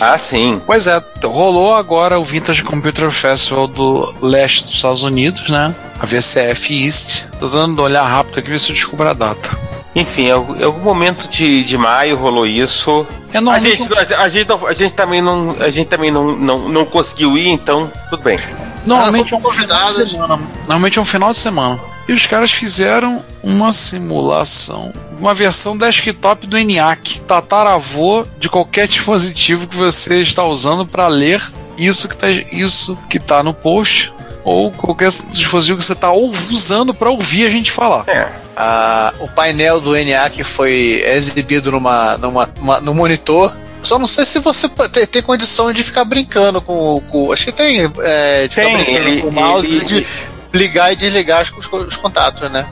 Ah, 0.00 0.18
sim. 0.18 0.60
Pois 0.66 0.88
é, 0.88 1.00
rolou 1.22 1.72
agora 1.76 2.18
o 2.18 2.24
Vintage 2.24 2.64
Computer 2.64 3.12
Festival 3.12 3.68
do 3.68 4.12
leste 4.20 4.64
dos 4.64 4.74
Estados 4.74 5.04
Unidos, 5.04 5.48
né? 5.48 5.72
A 6.00 6.04
VCF 6.04 6.84
East. 6.84 7.26
Tô 7.38 7.48
dando 7.48 7.76
uma 7.76 7.82
olhar 7.82 8.02
rápido 8.02 8.40
aqui 8.40 8.50
ver 8.50 8.58
se 8.58 8.70
eu 8.70 8.74
descubro 8.74 9.08
a 9.08 9.12
data. 9.12 9.56
Enfim, 9.96 10.26
em 10.26 10.30
algum, 10.30 10.80
momento 10.80 11.26
de, 11.26 11.64
de 11.64 11.78
maio 11.78 12.16
rolou 12.16 12.46
isso. 12.46 13.06
É 13.32 13.38
A 13.38 13.40
normalmente, 13.40 13.78
gente, 13.78 14.14
a, 14.14 14.20
a 14.20 14.28
gente, 14.28 14.46
não- 14.48 14.66
a 14.66 14.72
gente 14.74 14.94
também, 14.94 15.22
não, 15.22 15.56
a 15.58 15.70
gente 15.70 15.88
também 15.88 16.10
não, 16.10 16.36
não, 16.36 16.68
não 16.68 16.84
conseguiu 16.84 17.36
ir, 17.38 17.48
então 17.48 17.90
tudo 18.10 18.22
bem. 18.22 18.38
normalmente 18.84 19.32
é 19.32 19.36
Ah, 19.36 19.38
um 19.38 19.42
fomos 19.42 19.56
final 19.56 19.86
de 19.86 19.92
semana. 20.10 20.38
Normalmente 20.58 20.98
é 20.98 21.02
um 21.02 21.04
final 21.06 21.32
de 21.32 21.38
semana. 21.38 21.80
E 22.06 22.12
os 22.12 22.26
caras 22.26 22.52
fizeram 22.52 23.24
uma 23.42 23.72
simulação, 23.72 24.92
uma 25.18 25.32
versão 25.34 25.76
desktop 25.76 26.46
do 26.46 26.56
ENIAC, 26.58 27.20
tataravô 27.20 28.26
de 28.38 28.48
qualquer 28.50 28.86
dispositivo 28.86 29.66
que 29.66 29.76
você 29.76 30.20
está 30.20 30.44
usando 30.44 30.86
para 30.86 31.08
ler 31.08 31.42
isso 31.78 32.06
que 32.06 32.14
está 32.14 32.28
isso 32.30 32.96
que 33.10 33.18
tá 33.18 33.42
no 33.42 33.52
post 33.52 34.12
ou 34.44 34.70
qualquer 34.70 35.10
dispositivo 35.10 35.78
que 35.78 35.84
você 35.84 35.94
está 35.94 36.12
usando 36.12 36.94
para 36.94 37.10
ouvir 37.10 37.46
a 37.46 37.50
gente 37.50 37.72
falar. 37.72 38.04
É. 38.08 38.30
Ah, 38.56 39.12
o 39.20 39.28
painel 39.28 39.80
do 39.80 39.94
NA 39.94 40.30
que 40.30 40.42
foi 40.42 41.02
exibido 41.04 41.70
numa, 41.70 42.16
numa, 42.16 42.48
uma- 42.58 42.80
no 42.80 42.94
monitor. 42.94 43.54
Só 43.82 43.98
não 43.98 44.08
sei 44.08 44.24
se 44.24 44.38
você 44.40 44.66
pode- 44.68 44.92
tem, 44.92 45.06
tem 45.06 45.22
condição 45.22 45.72
de 45.72 45.82
ficar 45.84 46.04
brincando 46.04 46.60
com 46.62 47.02
o. 47.12 47.32
acho 47.32 47.44
que 47.44 47.52
tem. 47.52 47.80
É, 48.00 48.48
de 48.48 48.54
ficar 48.54 48.66
Tem, 48.66 48.76
brincando 48.76 49.08
ele- 49.08 49.20
com 49.20 49.28
o 49.28 49.32
mouse 49.32 49.66
ele- 49.66 49.84
de 49.84 50.06
ligar 50.52 50.92
e 50.92 50.96
desligar 50.96 51.42
os, 51.42 51.66
os 51.72 51.96
contatos, 51.96 52.50
né? 52.50 52.66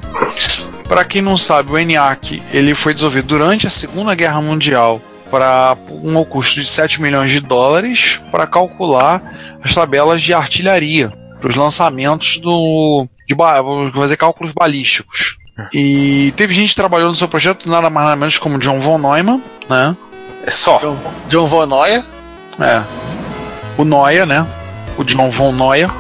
Para 0.89 1.05
quem 1.05 1.21
não 1.23 1.37
sabe, 1.37 1.71
o 1.73 1.79
ENIAC 1.79 2.43
ele 2.53 2.75
foi 2.75 2.95
desenvolvido 2.95 3.29
durante 3.29 3.67
a 3.67 3.71
Segunda 3.71 4.15
Guerra 4.15 4.41
Mundial 4.41 5.01
para 5.31 5.77
um 5.91 6.23
custo 6.25 6.61
de 6.61 6.67
7 6.67 7.01
milhões 7.01 7.31
de 7.31 7.41
dólares 7.41 8.21
para 8.31 8.47
calcular 8.47 9.23
as 9.63 9.75
tabelas 9.75 10.23
de 10.23 10.33
artilharia 10.33 11.13
para 11.41 11.49
os 11.51 11.55
lançamentos 11.57 12.39
do 12.39 13.07
de 13.27 13.35
fazer 13.95 14.17
cálculos 14.17 14.53
balísticos. 14.53 15.34
E 15.73 16.33
teve 16.37 16.53
gente 16.53 16.71
que 16.71 16.77
trabalhou 16.77 17.09
no 17.09 17.17
seu 17.17 17.29
projeto 17.29 17.69
nada 17.71 17.89
mais 17.89 18.07
nada 18.07 18.17
menos 18.17 18.39
como 18.39 18.59
John 18.59 18.81
von 18.81 18.99
Neumann, 18.99 19.43
né? 19.69 19.97
É 20.47 20.51
só. 20.51 20.79
John, 20.79 20.99
John 21.29 21.47
Von 21.47 21.67
Neuer. 21.67 22.05
É. 22.61 22.83
O 23.79 23.85
Noia, 23.85 24.27
né? 24.27 24.47
O 24.97 25.05
John 25.05 25.31
von 25.31 25.53
Neuer, 25.53 25.91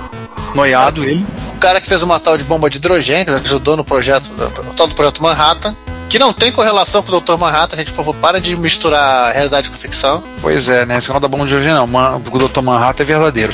noiado 0.54 1.02
ele. 1.02 1.26
O 1.54 1.58
cara 1.58 1.80
que 1.80 1.88
fez 1.88 2.02
uma 2.02 2.20
tal 2.20 2.36
de 2.36 2.44
bomba 2.44 2.68
de 2.68 2.76
hidrogênio, 2.76 3.24
que 3.24 3.46
ajudou 3.48 3.76
no 3.76 3.84
projeto, 3.84 4.30
o 4.68 4.74
tal 4.74 4.86
do 4.86 4.94
projeto 4.94 5.22
Manhattan. 5.22 5.74
Que 6.08 6.18
não 6.18 6.32
tem 6.32 6.52
correlação 6.52 7.02
com 7.02 7.10
o 7.16 7.20
Dr. 7.20 7.36
Manhattan, 7.36 7.76
gente, 7.76 7.90
por 7.90 7.96
favor, 7.96 8.14
para 8.16 8.40
de 8.40 8.54
misturar 8.56 9.32
realidade 9.32 9.68
com 9.68 9.76
ficção. 9.76 10.22
Pois 10.40 10.68
é, 10.68 10.86
né? 10.86 10.98
Esse 10.98 11.08
canal 11.08 11.18
da 11.18 11.26
bomba 11.26 11.44
de 11.44 11.56
hoje 11.56 11.66
não, 11.68 11.86
o 11.86 12.38
Dr. 12.48 12.60
Manhattan 12.60 13.02
é 13.02 13.06
verdadeiro. 13.06 13.52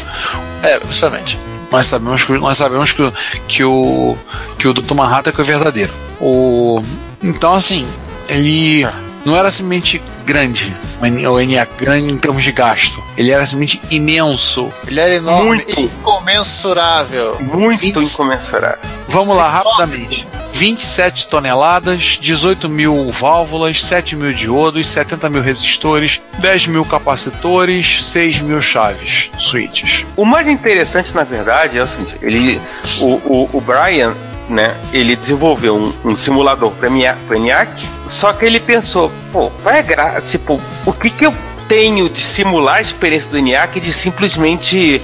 É, 0.62 0.78
justamente. 0.86 1.38
Nós 1.70 1.86
sabemos 1.86 2.24
que, 2.24 2.32
nós 2.38 2.56
sabemos 2.56 2.92
que, 2.92 3.02
o- 3.02 3.12
que 3.48 3.64
o 3.64 4.16
que 4.58 4.68
o 4.68 4.74
Dr. 4.74 4.94
Manhattan 4.94 5.32
é 5.36 5.40
o 5.40 5.44
verdadeiro. 5.44 5.92
O, 6.20 6.82
então, 7.22 7.54
assim, 7.54 7.86
ele 8.28 8.86
não 9.24 9.36
era 9.36 9.50
simplesmente 9.50 10.02
grande, 10.24 10.74
o 11.00 11.06
Eni- 11.06 11.26
o 11.26 11.40
ENIAC, 11.40 11.70
grande 11.78 12.12
em 12.12 12.16
termos 12.16 12.42
de 12.44 12.52
gasto. 12.52 13.02
Ele 13.16 13.30
era 13.30 13.44
simplesmente 13.44 13.80
imenso. 13.94 14.72
Ele 14.86 15.00
era 15.00 15.14
enorme 15.14 15.46
Muito. 15.46 15.80
incomensurável. 15.80 17.36
Muito 17.40 17.80
Vinte- 17.80 17.98
incomensurável. 18.12 18.78
Vamos 19.08 19.36
lá, 19.36 19.48
rapidamente. 19.50 20.26
27 20.52 21.28
toneladas, 21.28 22.18
18 22.20 22.68
mil 22.68 23.10
válvulas, 23.10 23.82
7 23.82 24.14
mil 24.14 24.32
diodos, 24.32 24.86
70 24.88 25.30
mil 25.30 25.40
resistores, 25.42 26.20
10 26.38 26.66
mil 26.66 26.84
capacitores, 26.84 28.04
6 28.04 28.40
mil 28.40 28.60
chaves, 28.60 29.30
switches. 29.38 30.04
O 30.16 30.24
mais 30.24 30.46
interessante, 30.46 31.14
na 31.14 31.24
verdade, 31.24 31.78
é 31.78 31.82
o 31.82 31.88
seguinte: 31.88 32.14
ele, 32.20 32.60
o, 33.00 33.06
o, 33.06 33.50
o 33.54 33.60
Brian, 33.60 34.14
né, 34.50 34.76
ele 34.92 35.14
desenvolveu 35.14 35.76
um, 35.76 35.92
um 36.04 36.16
simulador 36.16 36.72
para 36.72 36.88
ENIAC, 36.88 37.88
só 38.08 38.32
que 38.32 38.44
ele 38.44 38.58
pensou, 38.58 39.10
pô, 39.32 39.50
qual 39.62 39.74
é 39.74 39.82
graça? 39.82 40.20
Tipo, 40.20 40.60
o 40.84 40.92
que, 40.92 41.08
que 41.08 41.24
eu 41.24 41.32
tenho 41.68 42.08
de 42.10 42.20
simular 42.20 42.76
a 42.76 42.80
experiência 42.80 43.30
do 43.30 43.38
ENIAC 43.38 43.78
de 43.78 43.92
simplesmente 43.92 45.00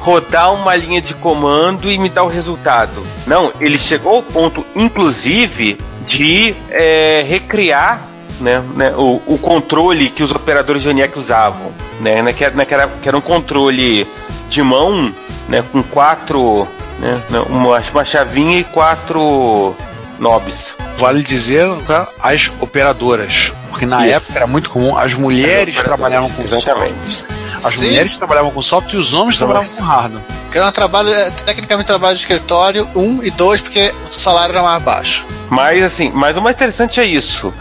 rodar 0.00 0.54
uma 0.54 0.74
linha 0.74 1.00
de 1.00 1.12
comando 1.14 1.90
e 1.90 1.98
me 1.98 2.08
dar 2.08 2.24
o 2.24 2.28
resultado? 2.28 3.06
Não, 3.26 3.52
ele 3.60 3.76
chegou 3.76 4.16
ao 4.16 4.22
ponto, 4.22 4.64
inclusive, 4.74 5.78
de 6.06 6.54
é, 6.70 7.22
recriar 7.28 8.02
né, 8.40 8.62
né, 8.74 8.94
o, 8.96 9.20
o 9.26 9.38
controle 9.38 10.08
que 10.08 10.22
os 10.22 10.30
operadores 10.30 10.82
de 10.82 10.88
ENIAC 10.88 11.18
usavam, 11.18 11.72
né, 12.00 12.22
né, 12.22 12.22
né, 12.22 12.32
que, 12.64 12.74
era, 12.74 12.88
que 12.88 13.08
era 13.08 13.16
um 13.16 13.20
controle 13.20 14.06
de 14.48 14.62
mão, 14.62 15.12
né, 15.48 15.62
com 15.70 15.82
quatro, 15.82 16.66
né, 16.98 17.22
né, 17.30 17.40
uma, 17.48 17.80
uma 17.80 18.04
chavinha 18.04 18.58
e 18.58 18.64
quatro 18.64 19.74
knobs. 20.18 20.74
Vale 20.96 21.22
dizer 21.22 21.68
tá, 21.86 22.08
as 22.22 22.50
operadoras, 22.60 23.52
porque 23.68 23.84
na 23.84 24.06
Isso. 24.06 24.16
época 24.16 24.32
era 24.38 24.46
muito 24.46 24.70
comum, 24.70 24.96
as 24.96 25.14
mulheres 25.14 25.76
trabalhavam 25.82 26.30
com 26.30 26.42
software. 26.48 26.72
Exatamente. 26.72 27.24
As 27.56 27.74
Sim. 27.74 27.86
mulheres 27.86 28.16
trabalhavam 28.16 28.50
com 28.50 28.62
software 28.62 28.96
e 28.96 28.98
os 28.98 29.14
homens 29.14 29.38
trabalhavam 29.38 29.68
com 29.68 29.82
hardware. 29.82 30.22
Que 30.50 30.58
era 30.58 30.68
um 30.68 30.72
trabalho, 30.72 31.10
é, 31.10 31.30
tecnicamente 31.30 31.86
trabalho 31.86 32.14
de 32.14 32.20
escritório, 32.20 32.88
um 32.94 33.22
e 33.22 33.30
dois, 33.30 33.62
porque 33.62 33.94
o 34.14 34.20
salário 34.20 34.52
era 34.52 34.62
mais 34.62 34.82
baixo. 34.82 35.24
Mas 35.50 35.82
assim, 35.82 36.10
mas 36.14 36.36
o 36.36 36.42
mais 36.42 36.56
interessante 36.56 37.00
é 37.00 37.04
isso, 37.04 37.52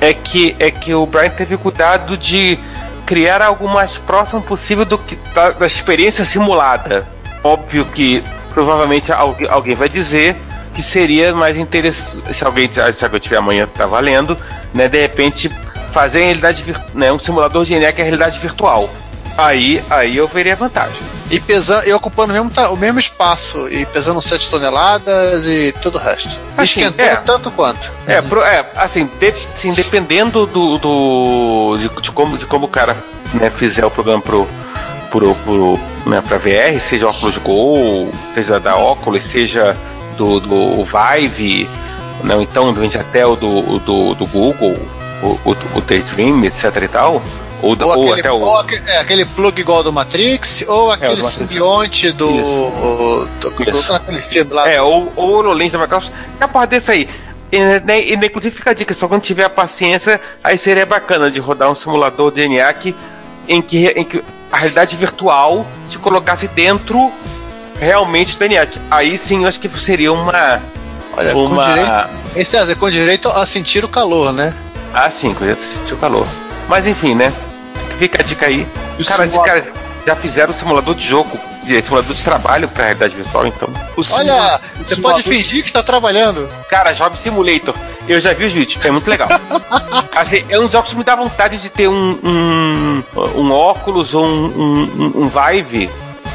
é 0.00 0.14
que 0.14 0.56
é 0.58 0.70
que 0.70 0.94
o 0.94 1.04
Brian 1.06 1.30
teve 1.30 1.56
cuidado 1.56 2.16
de 2.16 2.58
criar 3.04 3.42
algo 3.42 3.68
mais 3.68 3.98
próximo 3.98 4.40
possível 4.40 4.84
do 4.84 4.96
que 4.96 5.16
da, 5.34 5.50
da 5.50 5.66
experiência 5.66 6.24
simulada. 6.24 7.06
Óbvio 7.44 7.84
que 7.86 8.22
provavelmente 8.52 9.12
alguém, 9.12 9.48
alguém 9.48 9.74
vai 9.74 9.88
dizer 9.88 10.36
que 10.74 10.82
seria 10.82 11.34
mais 11.34 11.56
interessante 11.56 12.34
se 12.34 12.44
alguém 12.44 12.70
se 12.72 13.04
alguém 13.04 13.20
tiver 13.20 13.36
amanhã 13.36 13.66
tá 13.66 13.86
valendo, 13.86 14.36
né? 14.72 14.88
De 14.88 15.00
repente 15.00 15.50
fazer 15.92 16.20
em 16.20 16.24
realidade 16.24 16.64
né, 16.94 17.12
um 17.12 17.18
simulador 17.18 17.64
de 17.64 17.74
ENIAC 17.74 17.98
em 18.00 18.04
realidade 18.04 18.38
virtual. 18.38 18.88
Aí 19.36 19.82
aí 19.90 20.16
eu 20.16 20.26
veria 20.28 20.56
vantagem. 20.56 20.96
E 21.30 21.40
pesando, 21.40 21.88
e 21.88 21.92
ocupando 21.94 22.32
o 22.32 22.36
mesmo, 22.36 22.50
o 22.70 22.76
mesmo 22.76 22.98
espaço, 22.98 23.66
e 23.70 23.86
pesando 23.86 24.20
7 24.20 24.50
toneladas 24.50 25.46
e 25.46 25.72
todo 25.80 25.94
o 25.94 25.98
resto. 25.98 26.28
Assim, 26.58 26.80
esquentando 26.80 27.08
é. 27.10 27.16
tanto 27.16 27.50
quanto. 27.50 27.90
É, 28.06 28.20
pro- 28.20 28.42
é, 28.42 28.66
assim, 28.76 29.08
de- 29.18 29.34
assim, 29.54 29.72
dependendo 29.72 30.44
do, 30.46 30.76
do 30.76 31.78
de, 31.78 32.02
de 32.02 32.10
como, 32.10 32.36
de 32.36 32.44
como 32.44 32.66
o 32.66 32.68
cara 32.68 32.94
né, 33.32 33.48
fizer 33.48 33.82
o 33.86 33.90
programa 33.90 34.20
pro, 34.20 34.46
pro, 35.12 35.34
pro, 35.36 35.78
né, 36.06 36.20
pra 36.26 36.38
VR, 36.38 36.80
seja 36.80 37.06
o 37.06 37.10
Oculus 37.10 37.36
Go, 37.38 38.10
seja 38.34 38.58
da 38.58 38.76
Oculus, 38.76 39.22
seja 39.22 39.76
do, 40.16 40.40
do 40.40 40.84
Vive, 40.84 41.68
não, 42.24 42.40
então, 42.42 42.74
até 42.98 43.24
o 43.26 43.36
do, 43.36 43.78
do, 43.80 44.14
do 44.14 44.26
Google, 44.26 44.76
o, 45.22 45.26
o, 45.50 45.56
o 45.76 45.80
Daydream, 45.80 46.44
etc 46.44 46.76
e 46.82 46.88
tal, 46.88 47.22
ou, 47.62 47.76
Ou, 47.80 47.98
ou 47.98 48.12
aquele, 48.12 48.28
o... 48.28 48.58
aque- 48.58 48.82
é, 48.86 48.98
aquele 48.98 49.24
plug 49.24 49.60
igual 49.60 49.84
do 49.84 49.92
Matrix, 49.92 50.64
ou 50.66 50.90
aquele 50.90 51.10
Matrix. 51.10 51.32
simbionte 51.34 52.10
do, 52.10 52.26
do, 52.28 53.50
do, 53.50 53.70
Isso. 53.78 53.92
aquele 53.92 54.20
filme 54.20 54.52
lá. 54.52 54.68
É, 54.68 54.82
ou, 54.82 55.12
ou 55.14 55.28
o 55.28 55.32
HoloLens 55.38 55.70
da 55.72 55.78
Microsoft, 55.78 56.12
capaz 56.40 56.68
desse 56.68 56.90
aí. 56.90 57.08
E, 57.52 57.58
né, 57.84 58.00
e, 58.00 58.14
inclusive 58.14 58.56
fica 58.56 58.70
a 58.70 58.74
dica, 58.74 58.92
só 58.94 59.06
quando 59.06 59.22
tiver 59.22 59.44
a 59.44 59.50
paciência, 59.50 60.20
aí 60.42 60.58
seria 60.58 60.84
bacana 60.84 61.30
de 61.30 61.38
rodar 61.38 61.70
um 61.70 61.74
simulador 61.76 62.32
de 62.32 62.42
ENIAC 62.42 62.96
em 63.46 63.62
que, 63.62 63.86
em 63.88 64.02
que 64.04 64.24
a 64.52 64.58
realidade 64.58 64.96
virtual 64.96 65.66
te 65.88 65.98
colocasse 65.98 66.46
dentro 66.48 67.10
realmente 67.80 68.36
do 68.36 68.44
ENIAC. 68.44 68.78
Aí 68.90 69.16
sim 69.16 69.42
eu 69.42 69.48
acho 69.48 69.58
que 69.58 69.68
seria 69.80 70.12
uma. 70.12 70.60
Olha, 71.16 71.32
com 71.32 71.46
uma... 71.46 71.64
direito. 71.64 72.08
Hein, 72.36 72.44
César, 72.44 72.76
com 72.76 72.90
direito 72.90 73.28
a 73.28 73.44
sentir 73.46 73.84
o 73.84 73.88
calor, 73.88 74.32
né? 74.32 74.54
Ah, 74.92 75.10
sim, 75.10 75.34
que 75.34 75.42
eu 75.42 75.48
já 75.48 75.56
senti 75.56 75.94
o 75.94 75.96
calor. 75.96 76.26
Mas 76.68 76.86
enfim, 76.86 77.14
né? 77.14 77.32
Fica 77.98 78.22
a 78.22 78.24
dica 78.24 78.46
aí. 78.46 78.66
E 78.98 79.02
o 79.02 79.06
Cara, 79.06 79.28
caras 79.28 79.64
já 80.06 80.16
fizeram 80.16 80.50
o 80.50 80.54
simulador 80.54 80.94
de 80.94 81.06
jogo, 81.06 81.38
de, 81.64 81.80
simulador 81.80 82.14
de 82.14 82.22
trabalho 82.24 82.68
pra 82.68 82.84
realidade 82.84 83.14
virtual, 83.14 83.46
então. 83.46 83.68
O 83.96 84.02
Olha, 84.14 84.60
o 84.78 84.84
você 84.84 84.94
simulador- 84.94 85.22
pode 85.22 85.22
fingir 85.22 85.62
que 85.62 85.68
está 85.68 85.82
trabalhando. 85.82 86.48
Cara, 86.68 86.92
Job 86.92 87.18
Simulator. 87.18 87.74
Eu 88.08 88.20
já 88.20 88.32
vi 88.32 88.44
os 88.46 88.52
vídeos, 88.52 88.84
é 88.84 88.90
muito 88.90 89.08
legal. 89.08 89.28
assim, 90.16 90.44
é 90.48 90.58
um 90.58 90.68
jogo 90.68 90.88
que 90.88 90.96
me 90.96 91.04
dá 91.04 91.14
vontade 91.14 91.58
de 91.58 91.68
ter 91.68 91.88
um, 91.88 92.18
um, 92.24 93.02
um 93.36 93.52
óculos 93.52 94.12
ou 94.12 94.24
um, 94.26 94.44
um, 94.46 95.12
um 95.22 95.28
Vive, 95.28 95.88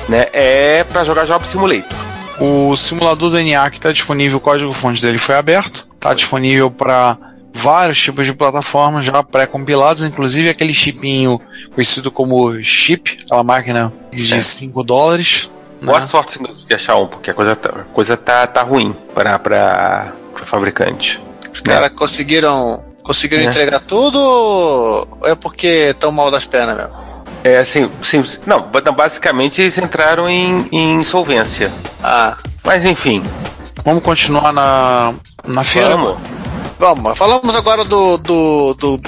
né? 0.07 0.27
É 0.31 0.85
pra 0.85 1.03
jogar 1.03 1.25
Job 1.25 1.45
Simulator. 1.47 1.97
O 2.39 2.77
simulador 2.77 3.31
do 3.31 3.39
ENIAC 3.39 3.75
está 3.77 3.91
disponível, 3.91 4.37
o 4.37 4.41
código-fonte 4.41 5.01
dele 5.01 5.17
foi 5.17 5.35
aberto, 5.35 5.87
está 5.95 6.13
disponível 6.13 6.69
para 6.71 7.17
vários 7.57 7.99
tipos 8.01 8.25
de 8.25 8.33
plataformas 8.33 9.05
já 9.05 9.23
pré-compilados, 9.23 10.03
inclusive 10.03 10.49
aquele 10.49 10.73
chipinho 10.73 11.41
conhecido 11.73 12.11
como 12.11 12.61
chip, 12.63 13.17
aquela 13.25 13.43
máquina 13.43 13.91
de 14.11 14.33
É. 14.33 14.41
5 14.41 14.83
dólares. 14.83 15.49
Boa 15.81 15.99
né? 15.99 16.07
sorte 16.07 16.39
de 16.65 16.73
achar 16.73 16.95
um, 16.95 17.07
porque 17.07 17.29
a 17.31 17.33
coisa 17.33 17.55
tá, 17.55 17.69
a 17.69 17.83
coisa 17.93 18.17
tá, 18.17 18.47
tá 18.47 18.61
ruim 18.63 18.95
para 19.13 19.37
pra, 19.37 20.13
pro 20.33 20.45
fabricante. 20.45 21.21
Os 21.53 21.59
caras 21.59 21.89
conseguiram, 21.89 22.83
conseguiram 23.03 23.43
É. 23.43 23.45
entregar 23.47 23.79
tudo 23.81 24.19
ou 24.19 25.19
é 25.25 25.35
porque 25.35 25.67
estão 25.91 26.11
mal 26.11 26.31
das 26.31 26.45
pernas 26.45 26.77
mesmo? 26.77 27.07
É 27.43 27.59
assim, 27.59 27.89
sim, 28.03 28.23
não, 28.45 28.67
basicamente 28.95 29.61
eles 29.61 29.77
entraram 29.77 30.27
em, 30.29 30.67
em 30.71 30.95
insolvência. 30.95 31.71
Ah, 32.03 32.35
Mas 32.63 32.83
enfim, 32.85 33.23
Vamos 33.85 34.03
continuar 34.03 34.51
na, 34.51 35.13
na 35.47 35.63
feira. 35.63 35.95
vamos. 35.95 36.17
Vamos, 36.79 37.17
falamos 37.17 37.55
agora 37.55 37.83
do, 37.83 38.17
do, 38.17 38.73
do 38.75 39.01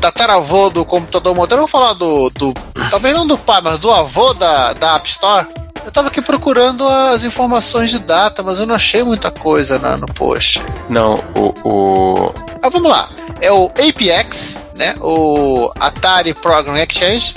tataravô 0.00 0.70
do 0.70 0.84
computador 0.84 1.34
moderno. 1.34 1.66
Vamos 1.66 1.70
falar 1.70 1.92
do, 1.94 2.30
do. 2.30 2.52
Talvez 2.90 3.14
não 3.14 3.26
do 3.26 3.36
pai, 3.38 3.60
mas 3.62 3.78
do 3.78 3.90
avô 3.92 4.32
da, 4.34 4.72
da 4.72 4.94
App 4.96 5.08
Store. 5.08 5.46
Eu 5.84 5.92
tava 5.92 6.08
aqui 6.08 6.20
procurando 6.20 6.86
as 6.86 7.24
informações 7.24 7.90
de 7.90 7.98
data, 7.98 8.42
mas 8.42 8.58
eu 8.58 8.66
não 8.66 8.74
achei 8.74 9.02
muita 9.02 9.30
coisa 9.30 9.78
na- 9.78 9.96
no 9.96 10.06
post. 10.06 10.62
Não, 10.88 11.14
o, 11.34 11.54
o 11.68 12.34
Ah, 12.62 12.68
vamos 12.68 12.90
lá. 12.90 13.08
É 13.40 13.50
o 13.52 13.66
APX, 13.66 14.58
né? 14.74 14.96
O 15.00 15.70
Atari 15.78 16.34
Program 16.34 16.76
Exchange, 16.76 17.34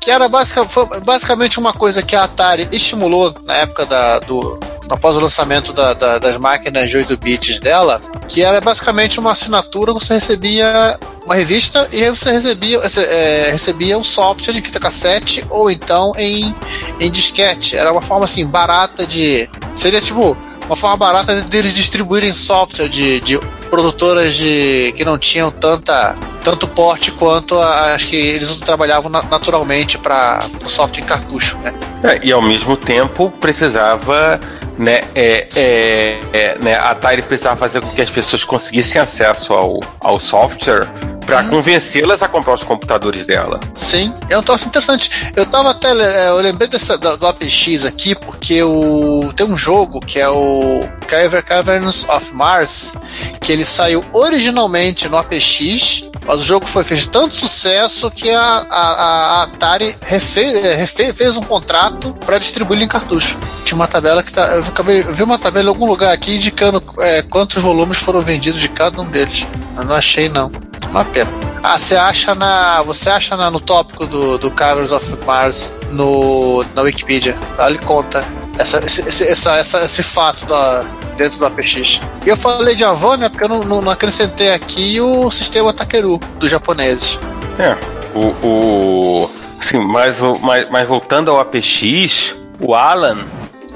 que 0.00 0.10
era 0.10 0.28
foi 0.68 1.00
basicamente 1.00 1.58
uma 1.58 1.72
coisa 1.72 2.02
que 2.02 2.16
a 2.16 2.24
Atari 2.24 2.68
estimulou 2.72 3.32
na 3.44 3.54
época 3.58 3.86
da, 3.86 4.18
do 4.20 4.58
após 4.88 5.16
o 5.16 5.20
lançamento 5.20 5.72
da- 5.72 5.94
da- 5.94 6.18
das 6.18 6.36
máquinas 6.36 6.90
de 6.90 6.96
8 6.96 7.16
bits 7.16 7.60
dela, 7.60 8.00
que 8.28 8.42
era 8.42 8.60
basicamente 8.60 9.18
uma 9.18 9.32
assinatura, 9.32 9.92
você 9.92 10.14
recebia 10.14 10.98
uma 11.24 11.34
revista 11.34 11.88
e 11.92 12.02
aí 12.04 12.10
você 12.10 12.30
recebia, 12.32 12.78
é, 12.78 13.48
recebia 13.50 13.96
um 13.98 14.04
software 14.04 14.54
em 14.56 14.62
fita 14.62 14.78
cassete 14.78 15.44
ou 15.48 15.70
então 15.70 16.12
em, 16.16 16.54
em 17.00 17.10
disquete. 17.10 17.76
Era 17.76 17.90
uma 17.92 18.02
forma 18.02 18.24
assim 18.24 18.46
barata 18.46 19.06
de. 19.06 19.48
Seria 19.74 20.00
tipo 20.00 20.36
uma 20.66 20.76
forma 20.76 20.96
barata 20.96 21.40
deles 21.42 21.74
distribuírem 21.74 22.32
software 22.32 22.88
de, 22.88 23.20
de 23.20 23.38
produtoras 23.70 24.34
de 24.34 24.92
que 24.96 25.04
não 25.04 25.18
tinham 25.18 25.50
tanta 25.50 26.16
tanto 26.44 26.68
porte 26.68 27.10
quanto 27.10 27.58
a- 27.58 27.94
as 27.94 28.04
que 28.04 28.14
eles 28.14 28.54
trabalhavam 28.60 29.10
na- 29.10 29.22
naturalmente 29.22 29.98
para 29.98 30.44
o 30.64 30.68
software 30.68 31.02
em 31.02 31.06
cartucho, 31.06 31.56
né? 31.58 31.72
É, 32.04 32.20
e 32.22 32.30
ao 32.30 32.42
mesmo 32.42 32.76
tempo 32.76 33.30
precisava, 33.40 34.38
né, 34.78 35.00
é, 35.14 35.48
é, 35.56 36.20
é, 36.32 36.58
né, 36.60 36.74
a 36.76 36.90
Atari 36.90 37.22
precisava 37.22 37.56
fazer 37.56 37.80
com 37.80 37.88
que 37.88 38.02
as 38.02 38.10
pessoas 38.10 38.44
conseguissem 38.44 39.00
acesso 39.00 39.54
ao, 39.54 39.80
ao 40.00 40.20
software, 40.20 40.88
Pra 41.26 41.44
convencê-las 41.44 42.22
a 42.22 42.28
comprar 42.28 42.54
os 42.54 42.62
computadores 42.62 43.26
dela. 43.26 43.60
Sim, 43.72 44.12
é 44.28 44.38
um 44.38 44.42
troço 44.42 44.66
interessante. 44.66 45.32
Eu 45.34 45.46
tava 45.46 45.70
até. 45.70 45.88
é, 45.90 46.28
Eu 46.28 46.36
lembrei 46.36 46.68
dessa, 46.68 46.98
do, 46.98 47.26
APX 47.26 47.84
aqui, 47.84 48.14
porque 48.14 48.62
o, 48.62 49.32
tem 49.34 49.46
um 49.46 49.56
jogo 49.56 50.00
que 50.00 50.18
é 50.18 50.28
o 50.28 50.88
Caver 51.06 51.44
Caverns 51.44 52.06
of 52.08 52.32
Mars, 52.34 52.94
que 53.40 53.52
ele 53.52 53.64
saiu 53.64 54.04
originalmente 54.12 55.08
no 55.08 55.16
APX, 55.16 56.04
mas 56.26 56.40
o 56.40 56.44
jogo 56.44 56.66
foi 56.66 56.84
fez 56.84 57.06
tanto 57.06 57.34
sucesso 57.34 58.10
que 58.10 58.30
a, 58.30 58.66
a, 58.68 59.40
a 59.40 59.42
Atari 59.44 59.96
é, 60.06 60.86
fez 61.12 61.36
um 61.36 61.42
contrato 61.42 62.16
para 62.24 62.38
distribuir 62.38 62.82
em 62.82 62.88
cartucho. 62.88 63.38
Tinha 63.64 63.76
uma 63.76 63.86
tabela 63.86 64.22
que 64.22 64.32
tá. 64.32 64.46
Eu 64.56 64.62
acabei 64.62 65.00
eu 65.00 65.14
vi 65.14 65.22
uma 65.22 65.38
tabela 65.38 65.66
em 65.66 65.68
algum 65.68 65.86
lugar 65.86 66.12
aqui 66.12 66.36
indicando 66.36 66.82
é, 66.98 67.22
quantos 67.22 67.62
volumes 67.62 67.98
foram 67.98 68.20
vendidos 68.20 68.60
de 68.60 68.68
cada 68.68 69.00
um 69.00 69.08
deles. 69.08 69.46
Eu 69.76 69.84
não 69.84 69.94
achei 69.94 70.28
não. 70.28 70.50
Uma 70.90 71.04
pena. 71.04 71.30
Ah, 71.62 71.78
você 71.78 71.96
acha 71.96 72.34
na. 72.34 72.82
Você 72.82 73.08
acha 73.10 73.36
na- 73.36 73.50
no 73.50 73.58
tópico 73.60 74.06
do, 74.06 74.38
do 74.38 74.50
Caverns 74.50 74.92
of 74.92 75.06
Mars 75.24 75.72
no, 75.90 76.64
na 76.74 76.82
Wikipedia. 76.82 77.36
Ele 77.66 77.78
conta 77.78 78.24
essa, 78.58 78.84
esse, 78.84 79.26
essa, 79.26 79.56
essa- 79.56 79.84
esse 79.84 80.02
fato 80.02 80.44
da, 80.46 80.84
dentro 81.16 81.38
do 81.38 81.46
APX. 81.46 82.00
E 82.24 82.28
eu 82.28 82.36
falei 82.36 82.74
de 82.76 82.84
Avon, 82.84 83.16
né? 83.16 83.28
Porque 83.28 83.44
eu 83.44 83.48
não, 83.48 83.64
não- 83.82 83.90
acrescentei 83.90 84.52
aqui 84.52 85.00
o 85.00 85.30
sistema 85.30 85.72
Takeru 85.72 86.18
dos 86.38 86.50
japoneses. 86.50 87.18
É. 87.58 87.76
O. 88.14 88.28
o 88.46 89.30
assim, 89.60 89.78
mas, 89.78 90.16
mas, 90.42 90.70
mas 90.70 90.86
voltando 90.86 91.30
ao 91.30 91.40
APX, 91.40 92.36
o 92.60 92.74
Alan 92.74 93.24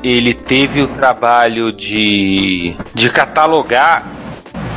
ele 0.04 0.32
teve 0.34 0.82
o 0.82 0.86
trabalho 0.88 1.72
de, 1.72 2.76
de 2.94 3.08
catalogar. 3.10 4.04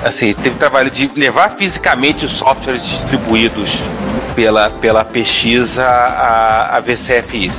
Assim, 0.03 0.33
teve 0.33 0.57
trabalho 0.57 0.89
de 0.89 1.11
levar 1.15 1.49
fisicamente 1.51 2.25
os 2.25 2.31
softwares 2.31 2.83
distribuídos 2.83 3.77
pela, 4.35 4.69
pela 4.69 5.01
APX 5.01 5.77
a, 5.77 6.77
a, 6.77 6.79
VCFI. 6.79 7.51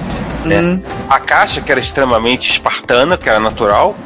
Né? 0.44 0.80
A 1.08 1.20
caixa, 1.20 1.60
que 1.60 1.70
era 1.70 1.80
extremamente 1.80 2.50
espartana, 2.50 3.16
que 3.16 3.28
era 3.28 3.38
natural, 3.38 3.96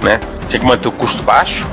né? 0.00 0.20
Tinha 0.48 0.60
que 0.60 0.66
manter 0.66 0.86
o 0.86 0.92
custo 0.92 1.22
baixo. 1.24 1.66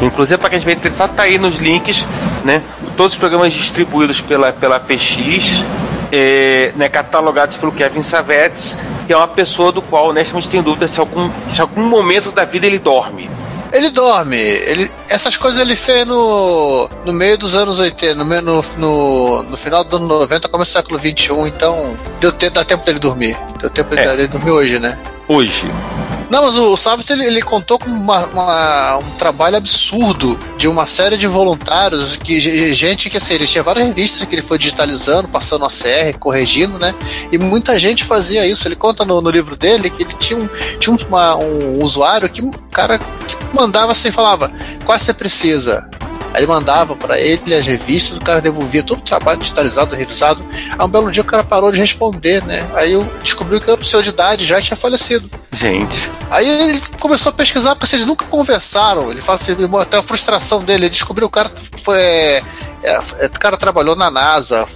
Inclusive, 0.00 0.38
para 0.38 0.50
quem 0.50 0.58
estiver 0.58 0.76
interessado, 0.76 1.14
tá 1.16 1.24
aí 1.24 1.36
nos 1.36 1.58
links, 1.58 2.04
né? 2.44 2.62
Todos 2.96 3.14
os 3.14 3.18
programas 3.18 3.52
distribuídos 3.52 4.20
pela, 4.20 4.52
pela 4.52 4.78
PX, 4.78 5.64
é, 6.12 6.72
né, 6.76 6.88
catalogados 6.88 7.56
pelo 7.56 7.72
Kevin 7.72 8.02
Savetes, 8.02 8.76
que 9.06 9.12
é 9.12 9.16
uma 9.16 9.28
pessoa 9.28 9.72
do 9.72 9.82
qual, 9.82 10.08
honestamente, 10.08 10.48
tenho 10.48 10.62
dúvida 10.62 10.86
se 10.86 11.00
algum, 11.00 11.30
se 11.52 11.60
algum 11.60 11.84
momento 11.84 12.30
da 12.30 12.44
vida 12.44 12.66
ele 12.66 12.78
dorme. 12.78 13.28
Ele 13.72 13.90
dorme. 13.90 14.36
Ele, 14.36 14.90
essas 15.08 15.36
coisas 15.36 15.60
ele 15.60 15.76
fez 15.76 16.06
no, 16.06 16.88
no 17.04 17.12
meio 17.12 17.38
dos 17.38 17.54
anos 17.54 17.78
80, 17.78 18.24
no, 18.24 18.62
no, 18.78 19.42
no 19.44 19.56
final 19.56 19.84
dos 19.84 19.94
anos 19.94 20.08
90, 20.08 20.48
começo 20.48 20.72
do 20.72 20.76
século 20.76 20.98
21, 20.98 21.46
então 21.46 21.96
deu 22.20 22.32
tempo, 22.32 22.54
dá 22.54 22.64
tempo 22.64 22.84
dele 22.84 22.98
dormir. 22.98 23.36
Deu 23.60 23.70
tempo 23.70 23.94
É. 23.94 24.16
dele 24.16 24.28
dormir 24.28 24.50
hoje, 24.50 24.78
né? 24.78 24.98
Hoje. 25.28 25.70
Não, 26.30 26.44
mas 26.44 26.56
o 26.56 26.76
Salves 26.76 27.10
ele, 27.10 27.24
ele 27.24 27.42
contou 27.42 27.76
com 27.76 27.90
uma- 27.90 28.24
uma- 28.26 28.98
um 28.98 29.10
trabalho 29.16 29.56
absurdo 29.56 30.38
de 30.56 30.68
uma 30.68 30.86
série 30.86 31.16
de 31.16 31.26
voluntários, 31.26 32.14
que 32.16 32.38
ge- 32.38 32.72
gente 32.72 33.10
que 33.10 33.16
assim, 33.16 33.34
ele 33.34 33.48
tinha 33.48 33.64
várias 33.64 33.88
revistas 33.88 34.28
que 34.28 34.34
ele 34.36 34.42
foi 34.42 34.56
digitalizando, 34.56 35.26
passando 35.26 35.64
a 35.64 35.68
CR, 35.68 36.16
corrigindo, 36.20 36.78
né? 36.78 36.94
E 37.32 37.36
muita 37.38 37.76
gente 37.78 38.04
fazia 38.04 38.46
isso. 38.46 38.68
Ele 38.68 38.76
conta 38.76 39.04
no, 39.04 39.20
no 39.20 39.28
livro 39.28 39.56
dele 39.56 39.90
que 39.90 40.04
ele 40.04 40.14
tinha 40.20 40.38
um, 40.38 40.48
tinha 40.78 40.94
um, 40.94 40.98
uma- 41.08 41.34
um 41.36 41.82
usuário 41.82 42.28
que 42.28 42.40
um 42.40 42.52
cara 42.70 42.98
que 42.98 43.36
mandava 43.52 43.90
assim, 43.90 44.12
falava, 44.12 44.52
qual 44.84 44.96
você 44.98 45.12
precisa? 45.12 45.90
Aí 46.32 46.40
ele 46.40 46.46
mandava 46.46 46.94
pra 46.96 47.18
ele 47.18 47.54
as 47.54 47.66
revistas, 47.66 48.16
o 48.16 48.20
cara 48.20 48.40
devolvia 48.40 48.82
todo 48.82 48.98
o 48.98 49.02
trabalho 49.02 49.40
digitalizado, 49.40 49.94
revisado. 49.94 50.46
Aí 50.78 50.86
um 50.86 50.88
belo 50.88 51.10
dia 51.10 51.22
o 51.22 51.26
cara 51.26 51.42
parou 51.42 51.72
de 51.72 51.78
responder, 51.78 52.44
né? 52.44 52.68
Aí 52.74 52.92
eu 52.92 53.04
descobriu 53.22 53.60
que 53.60 53.70
era 53.70 53.80
o 53.80 53.84
senhor 53.84 54.02
de 54.02 54.10
idade 54.10 54.44
já 54.44 54.60
tinha 54.60 54.76
falecido. 54.76 55.30
Gente. 55.52 56.10
Aí 56.30 56.48
ele 56.48 56.80
começou 57.00 57.30
a 57.30 57.32
pesquisar, 57.32 57.74
porque 57.74 57.86
vocês 57.86 58.06
nunca 58.06 58.24
conversaram. 58.26 59.10
Ele 59.10 59.20
fala 59.20 59.38
assim, 59.40 59.56
até 59.80 59.98
a 59.98 60.02
frustração 60.02 60.62
dele. 60.62 60.84
Ele 60.84 60.90
descobriu 60.90 61.28
que 61.28 61.38
o 61.38 61.42
cara 61.42 61.52
foi. 61.82 61.98
é, 61.98 62.42
é, 62.84 63.26
o 63.26 63.40
cara 63.40 63.56
trabalhou 63.56 63.96
na 63.96 64.10
NASA, 64.10 64.66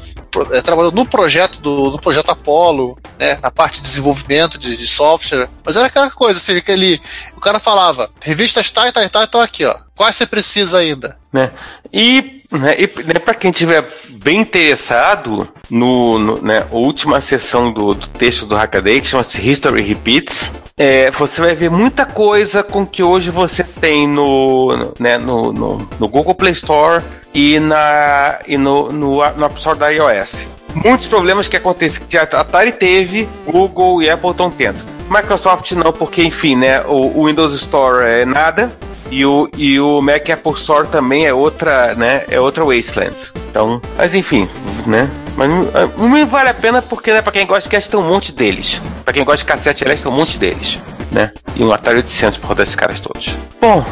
é, 0.52 0.62
trabalhou 0.62 0.92
no 0.92 1.06
projeto 1.06 1.60
do 1.60 1.90
no 1.90 1.98
projeto 1.98 2.30
Apollo, 2.30 2.98
né? 3.18 3.38
Na 3.42 3.50
parte 3.50 3.76
de 3.76 3.82
desenvolvimento 3.82 4.58
de, 4.58 4.76
de 4.76 4.86
software. 4.86 5.48
Mas 5.64 5.76
era 5.76 5.86
aquela 5.86 6.10
coisa, 6.10 6.38
assim, 6.38 6.60
que 6.60 6.72
ele. 6.72 7.00
O 7.36 7.40
cara 7.40 7.58
falava, 7.58 8.10
revistas 8.20 8.70
tá 8.70 8.88
e 8.88 8.92
tá 8.92 9.04
e 9.04 9.08
tá, 9.08 9.24
estão 9.24 9.40
aqui, 9.40 9.64
ó. 9.64 9.76
Quais 9.96 10.16
você 10.16 10.26
precisa 10.26 10.78
ainda? 10.78 11.16
né? 11.34 11.50
E, 11.92 12.42
né, 12.50 12.76
e 12.78 13.02
né, 13.02 13.18
para 13.18 13.34
quem 13.34 13.50
tiver 13.50 13.84
bem 14.22 14.40
interessado 14.40 15.48
no, 15.68 16.18
no, 16.18 16.42
né, 16.42 16.64
última 16.70 17.20
sessão 17.20 17.72
do, 17.72 17.92
do 17.92 18.06
texto 18.06 18.46
do 18.46 18.54
Hackaday, 18.54 19.00
que 19.00 19.08
chama-se 19.08 19.40
History 19.40 19.82
Repeats, 19.82 20.52
é, 20.76 21.10
você 21.12 21.40
vai 21.40 21.54
ver 21.54 21.70
muita 21.70 22.04
coisa 22.04 22.62
com 22.62 22.86
que 22.86 23.02
hoje 23.02 23.30
você 23.30 23.62
tem 23.62 24.08
no, 24.08 24.92
né, 24.98 25.16
no, 25.18 25.52
no, 25.52 25.88
no 25.98 26.08
Google 26.08 26.34
Play 26.34 26.52
Store 26.52 27.02
e, 27.32 27.60
na, 27.60 28.38
e 28.46 28.58
no, 28.58 28.90
no, 28.90 29.16
no 29.16 29.44
App 29.44 29.56
Store 29.56 29.78
da 29.78 29.88
iOS. 29.88 30.46
Muitos 30.74 31.06
problemas 31.06 31.46
que 31.46 31.56
acontecem 31.56 32.02
que 32.08 32.18
a 32.18 32.22
Atari 32.22 32.72
teve, 32.72 33.28
Google 33.46 34.02
e 34.02 34.10
Apple 34.10 34.30
estão 34.30 34.50
tendo. 34.50 34.80
Microsoft 35.08 35.70
não, 35.72 35.92
porque 35.92 36.24
enfim, 36.24 36.56
né, 36.56 36.82
o, 36.82 37.20
o 37.20 37.26
Windows 37.26 37.54
Store 37.54 38.04
é 38.04 38.24
nada, 38.24 38.72
e 39.10 39.24
o, 39.24 39.48
e 39.56 39.78
o 39.78 40.00
Mac 40.00 40.28
Apple 40.28 40.52
Store 40.54 40.88
também 40.88 41.26
é 41.26 41.32
outra, 41.32 41.94
né? 41.94 42.24
É 42.28 42.40
outra 42.40 42.64
Wasteland. 42.64 43.14
Então, 43.48 43.80
mas 43.96 44.14
enfim, 44.14 44.48
né? 44.86 45.08
Mas 45.36 45.48
não, 45.50 46.08
me 46.08 46.24
vale 46.24 46.50
a 46.50 46.54
pena 46.54 46.80
porque, 46.80 47.12
né, 47.12 47.20
pra 47.22 47.32
quem 47.32 47.46
gosta 47.46 47.62
de 47.62 47.68
cast 47.68 47.90
tem 47.90 47.98
um 47.98 48.06
monte 48.08 48.30
deles. 48.32 48.80
Pra 49.04 49.12
quem 49.12 49.24
gosta 49.24 49.38
de 49.38 49.44
cassete 49.44 49.84
elétrico 49.84 50.08
tem 50.10 50.16
um 50.16 50.20
monte 50.20 50.38
deles, 50.38 50.78
né? 51.10 51.30
E 51.56 51.62
um 51.64 51.72
Atari 51.72 51.96
800 51.96 52.38
por 52.38 52.48
rodar 52.48 52.62
esses 52.64 52.76
caras 52.76 53.00
todos. 53.00 53.34
Bom, 53.60 53.84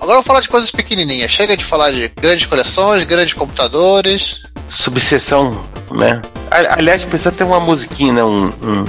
Agora 0.00 0.12
eu 0.18 0.22
vou 0.22 0.22
falar 0.22 0.40
de 0.40 0.48
coisas 0.48 0.70
pequenininhas. 0.70 1.28
Chega 1.32 1.56
de 1.56 1.64
falar 1.64 1.90
de 1.90 2.08
grandes 2.20 2.46
coleções, 2.46 3.04
grandes 3.04 3.34
computadores. 3.34 4.42
subseção, 4.70 5.60
né? 5.90 6.22
Aliás, 6.50 7.04
precisa 7.04 7.32
ter 7.32 7.42
uma 7.44 7.58
musiquinha, 7.58 8.12
né? 8.12 8.22
Um, 8.24 8.46
um- 8.62 8.84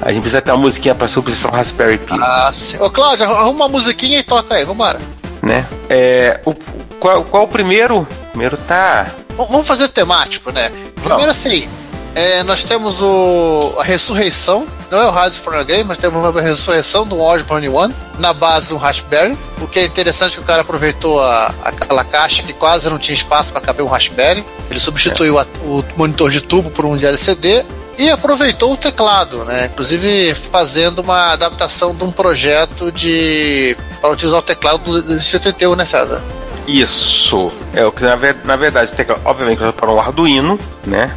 a 0.00 0.10
gente 0.12 0.20
precisa 0.22 0.40
ter 0.40 0.52
uma 0.52 0.58
musiquinha 0.58 0.94
pra 0.94 1.08
subseção 1.08 1.50
Raspberry 1.50 1.98
Pi, 1.98 2.14
Ah, 2.20 2.50
sim. 2.54 2.78
Ô, 2.80 2.88
Cláudio, 2.90 3.24
arruma 3.26 3.64
uma 3.64 3.68
musiquinha 3.68 4.20
e 4.20 4.22
toca 4.22 4.54
aí, 4.54 4.64
vambora. 4.64 4.98
né? 5.42 5.66
É, 5.90 6.40
o, 6.46 6.54
qual, 7.02 7.24
qual 7.24 7.42
o 7.44 7.48
primeiro? 7.48 8.06
Primeiro 8.30 8.56
tá... 8.56 9.06
Vamos 9.36 9.66
fazer 9.66 9.88
temático, 9.88 10.52
né? 10.52 10.70
Primeiro 11.02 11.30
assim, 11.32 11.68
é, 12.14 12.44
nós 12.44 12.62
temos 12.62 13.02
o, 13.02 13.74
a 13.78 13.82
ressurreição, 13.82 14.66
não 14.88 15.00
é 15.00 15.06
o 15.06 15.10
Rise 15.10 15.38
from 15.38 15.54
a 15.58 15.64
Game, 15.64 15.82
mas 15.82 15.98
temos 15.98 16.24
uma 16.24 16.40
ressurreição 16.40 17.04
do 17.04 17.18
Osborne 17.20 17.68
One 17.68 17.92
na 18.18 18.32
base 18.32 18.68
do 18.68 18.76
Raspberry. 18.76 19.36
O 19.60 19.66
que 19.66 19.80
é 19.80 19.84
interessante 19.84 20.32
é 20.32 20.34
que 20.36 20.40
o 20.40 20.44
cara 20.44 20.62
aproveitou 20.62 21.20
a, 21.20 21.52
aquela 21.64 22.04
caixa 22.04 22.42
que 22.44 22.52
quase 22.52 22.88
não 22.88 22.98
tinha 22.98 23.14
espaço 23.16 23.52
para 23.52 23.60
caber 23.62 23.84
um 23.84 23.88
Raspberry. 23.88 24.44
Ele 24.70 24.78
substituiu 24.78 25.38
a- 25.40 25.46
o 25.64 25.82
monitor 25.96 26.30
de 26.30 26.40
tubo 26.40 26.70
por 26.70 26.84
um 26.84 26.94
de 26.94 27.04
LCD 27.04 27.64
e 27.98 28.10
aproveitou 28.10 28.72
o 28.74 28.76
teclado, 28.76 29.44
né? 29.44 29.70
Inclusive 29.72 30.34
fazendo 30.34 31.00
uma 31.00 31.32
adaptação 31.32 31.94
de 31.94 32.04
um 32.04 32.12
projeto 32.12 32.92
de 32.92 33.76
para 34.00 34.10
utilizar 34.10 34.38
o 34.38 34.42
teclado 34.42 34.78
do, 34.78 35.02
do 35.02 35.20
71, 35.20 35.74
né, 35.74 35.84
César? 35.84 36.22
Isso. 36.66 37.52
É 37.74 37.84
o 37.84 37.92
que 37.92 38.02
na, 38.02 38.16
na 38.44 38.56
verdade 38.56 38.92
tem 38.92 39.04
que, 39.04 39.12
obviamente 39.24 39.60
para 39.72 39.90
um 39.90 39.98
Arduino, 39.98 40.58
né? 40.86 41.12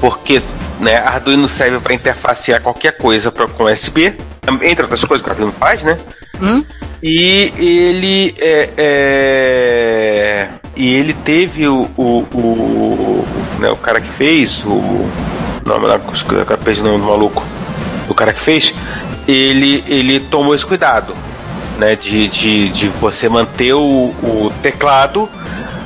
Porque 0.00 0.42
né, 0.80 0.96
Arduino 0.96 1.48
serve 1.48 1.78
para 1.78 1.94
interfacear 1.94 2.60
qualquer 2.60 2.96
coisa 2.96 3.30
pra, 3.30 3.46
com 3.46 3.64
USB, 3.64 4.16
entre 4.62 4.82
outras 4.82 5.04
coisas 5.04 5.22
que 5.22 5.28
o 5.28 5.32
Arduino 5.32 5.52
faz, 5.52 5.82
né? 5.82 5.98
Hum? 6.40 6.64
E 7.02 7.52
ele 7.58 8.34
é, 8.38 8.70
é, 8.76 10.48
e 10.76 10.94
ele 10.94 11.12
teve 11.12 11.66
o 11.66 11.90
o, 11.96 12.26
o, 12.32 13.26
né, 13.58 13.70
o 13.70 13.76
cara 13.76 14.00
que 14.00 14.08
fez 14.10 14.62
o 14.64 15.10
não, 15.66 15.78
não, 15.78 15.88
eu 15.88 16.58
perdi 16.58 16.80
o 16.80 16.84
nome 16.84 16.98
do 16.98 17.04
maluco. 17.04 17.42
O 18.08 18.14
cara 18.14 18.32
que 18.32 18.40
fez, 18.40 18.74
ele 19.26 19.84
ele 19.86 20.20
tomou 20.20 20.54
esse 20.54 20.66
cuidado, 20.66 21.14
né, 21.82 21.96
de, 21.96 22.28
de, 22.28 22.68
de 22.68 22.88
você 22.88 23.28
manter 23.28 23.74
o, 23.74 23.80
o 24.22 24.52
teclado, 24.62 25.28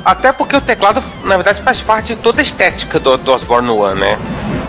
até 0.04 0.30
porque 0.30 0.54
o 0.54 0.60
teclado 0.60 1.02
na 1.24 1.36
verdade 1.36 1.62
faz 1.62 1.80
parte 1.80 2.14
de 2.14 2.20
toda 2.20 2.42
a 2.42 2.44
estética 2.44 3.00
do, 3.00 3.16
do 3.16 3.32
Osborne 3.32 3.70
One, 3.70 3.98
né? 3.98 4.18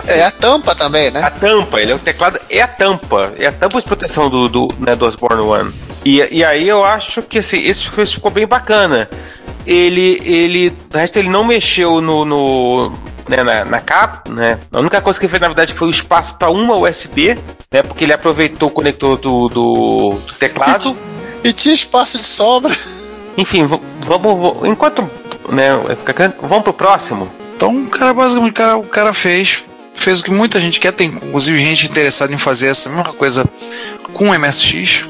É 0.08 0.24
a 0.24 0.32
tampa 0.32 0.74
também, 0.74 1.12
né? 1.12 1.22
A 1.22 1.30
tampa, 1.30 1.82
ele 1.82 1.92
é 1.92 1.96
o 1.96 2.00
teclado, 2.00 2.40
é 2.50 2.62
a 2.62 2.68
tampa, 2.68 3.34
é 3.38 3.48
a 3.48 3.52
tampa 3.52 3.82
de 3.82 3.86
proteção 3.86 4.30
do, 4.30 4.48
do, 4.48 4.70
né, 4.80 4.96
do 4.96 5.06
Osborne 5.06 5.42
One. 5.42 5.74
E, 6.06 6.26
e 6.32 6.46
aí 6.46 6.66
eu 6.66 6.86
acho 6.86 7.22
que 7.22 7.40
assim, 7.40 7.58
esse 7.58 7.90
isso 8.02 8.14
ficou 8.14 8.32
bem 8.32 8.48
bacana. 8.48 9.10
Ele, 9.66 10.22
ele, 10.24 10.74
o 10.94 10.98
resto 10.98 11.20
ele 11.20 11.28
não 11.28 11.44
mexeu 11.44 12.00
no, 12.00 12.24
no 12.24 12.90
né, 13.28 13.44
na, 13.44 13.66
na 13.66 13.80
capa, 13.82 14.32
né? 14.32 14.58
A 14.72 14.80
única 14.80 15.02
coisa 15.02 15.20
que 15.20 15.26
ele 15.26 15.32
fez 15.32 15.42
na 15.42 15.48
verdade 15.48 15.74
foi 15.74 15.90
o 15.90 15.92
espaço 15.92 16.36
para 16.36 16.50
uma 16.50 16.78
USB, 16.78 17.38
né? 17.70 17.84
Porque 17.84 18.06
ele 18.06 18.14
aproveitou 18.14 18.70
o 18.70 18.72
conector 18.72 19.18
do, 19.18 19.50
do, 19.50 20.10
do 20.12 20.34
teclado. 20.40 20.96
E 21.48 21.54
tinha 21.54 21.74
espaço 21.74 22.18
de 22.18 22.26
sobra. 22.26 22.76
Enfim, 23.38 23.66
vamos, 24.02 24.68
enquanto 24.68 25.10
né, 25.50 25.72
vamos 26.42 26.64
pro 26.64 26.74
próximo. 26.74 27.30
Então, 27.56 27.84
o 27.84 27.88
cara 27.88 28.14
basicamente 28.14 28.52
o 28.52 28.54
cara, 28.54 28.78
o 28.78 28.84
cara 28.84 29.14
fez 29.14 29.64
fez 29.96 30.20
o 30.20 30.24
que 30.24 30.30
muita 30.32 30.60
gente 30.60 30.80
quer, 30.80 30.92
tem 30.92 31.08
inclusive 31.08 31.58
gente 31.58 31.88
interessada 31.88 32.34
em 32.34 32.38
fazer 32.38 32.68
essa 32.68 32.90
mesma 32.90 33.14
coisa 33.14 33.46
com 34.14 34.30
o 34.30 34.40
MSX, 34.40 35.08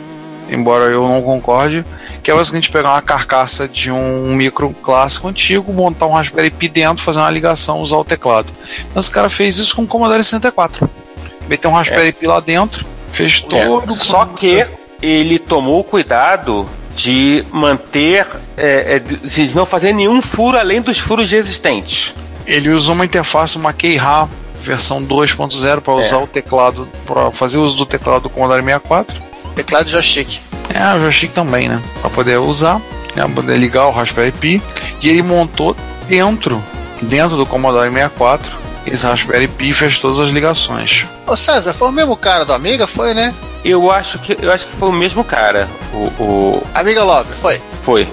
embora 0.50 0.86
eu 0.86 1.08
não 1.08 1.22
concorde, 1.22 1.84
que 2.22 2.30
é 2.30 2.34
basicamente 2.34 2.72
pegar 2.72 2.92
uma 2.92 3.02
carcaça 3.02 3.68
de 3.68 3.92
um 3.92 4.36
micro 4.36 4.70
clássico 4.82 5.28
antigo, 5.28 5.74
montar 5.74 6.06
um 6.06 6.14
Raspberry 6.14 6.52
Pi 6.52 6.70
dentro, 6.70 7.04
fazer 7.04 7.20
uma 7.20 7.32
ligação, 7.32 7.82
usar 7.82 7.98
o 7.98 8.06
teclado. 8.06 8.54
Então 8.90 9.00
esse 9.00 9.12
cara 9.12 9.30
fez 9.30 9.58
isso 9.58 9.76
com 9.76 9.84
o 9.84 9.88
Commodore 9.88 10.24
64. 10.24 10.90
Meteu 11.50 11.72
um 11.72 11.74
Raspberry 11.74 12.10
é. 12.10 12.12
Pi 12.12 12.28
lá 12.28 12.40
dentro, 12.40 12.86
fez 13.12 13.44
é. 13.44 13.50
todo. 13.50 13.94
É. 13.94 14.00
Só 14.00 14.26
que 14.26 14.66
ele 15.02 15.40
tomou 15.40 15.84
cuidado 15.84 16.68
de 16.96 17.46
manter, 17.52 18.28
é, 18.58 18.96
é 18.96 19.00
de 19.00 19.56
não 19.56 19.66
fazer 19.66 19.94
nenhum 19.94 20.22
furo 20.22 20.58
além 20.58 20.82
dos 20.82 20.98
furos 20.98 21.32
existentes. 21.32 22.14
Ele 22.46 22.70
usou 22.70 22.96
uma 22.96 23.06
interface, 23.06 23.58
uma 23.58 23.74
Keyra 23.74 24.28
versão 24.62 25.04
2.0 25.04 25.82
para 25.82 25.94
usar 25.94 26.18
é. 26.18 26.24
o 26.24 26.28
teclado, 26.28 26.88
para 27.06 27.32
fazer 27.32 27.58
uso 27.58 27.78
do 27.78 27.86
teclado 27.86 28.24
do 28.24 28.30
Commodore 28.30 28.64
64. 28.64 29.22
Teclado 29.56 29.90
joystick. 29.90 30.40
É, 30.74 30.96
o 30.96 31.02
joystick 31.02 31.32
também, 31.32 31.70
né? 31.70 31.82
Para 32.02 32.10
poder 32.10 32.38
usar, 32.38 32.82
né? 33.16 33.28
poder 33.34 33.58
ligar 33.58 33.88
o 33.88 33.92
Raspberry 33.92 34.32
Pi. 34.32 34.62
E 35.02 35.10
ele 35.10 35.22
montou 35.22 35.76
dentro, 36.08 36.62
dentro 37.02 37.38
do 37.38 37.46
Commodore 37.46 37.90
64, 37.90 38.52
esse 38.86 39.06
Raspberry 39.06 39.48
Pi 39.48 39.74
fez 39.74 40.00
todas 40.00 40.20
as 40.20 40.30
ligações. 40.30 41.06
Ô 41.26 41.36
César, 41.36 41.74
foi 41.74 41.88
o 41.88 41.92
mesmo 41.92 42.16
cara 42.18 42.44
do 42.44 42.54
Amiga, 42.54 42.86
foi, 42.86 43.14
né? 43.14 43.34
Eu 43.64 43.92
acho 43.92 44.20
que 44.20 44.38
eu 44.42 44.52
acho 44.52 44.66
que 44.66 44.76
foi 44.78 44.90
o 44.90 44.94
mesmo 44.94 45.24
cara. 45.24 45.68
O, 45.94 46.24
o... 46.24 46.68
Amiga 46.74 47.04
Love, 47.04 47.34
foi? 47.34 47.62
Foi. 47.84 48.08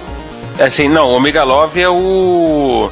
Assim, 0.58 0.88
não, 0.88 1.12
o 1.12 1.16
Amiga 1.16 1.42
Love 1.44 1.80
é 1.80 1.88
o. 1.88 2.90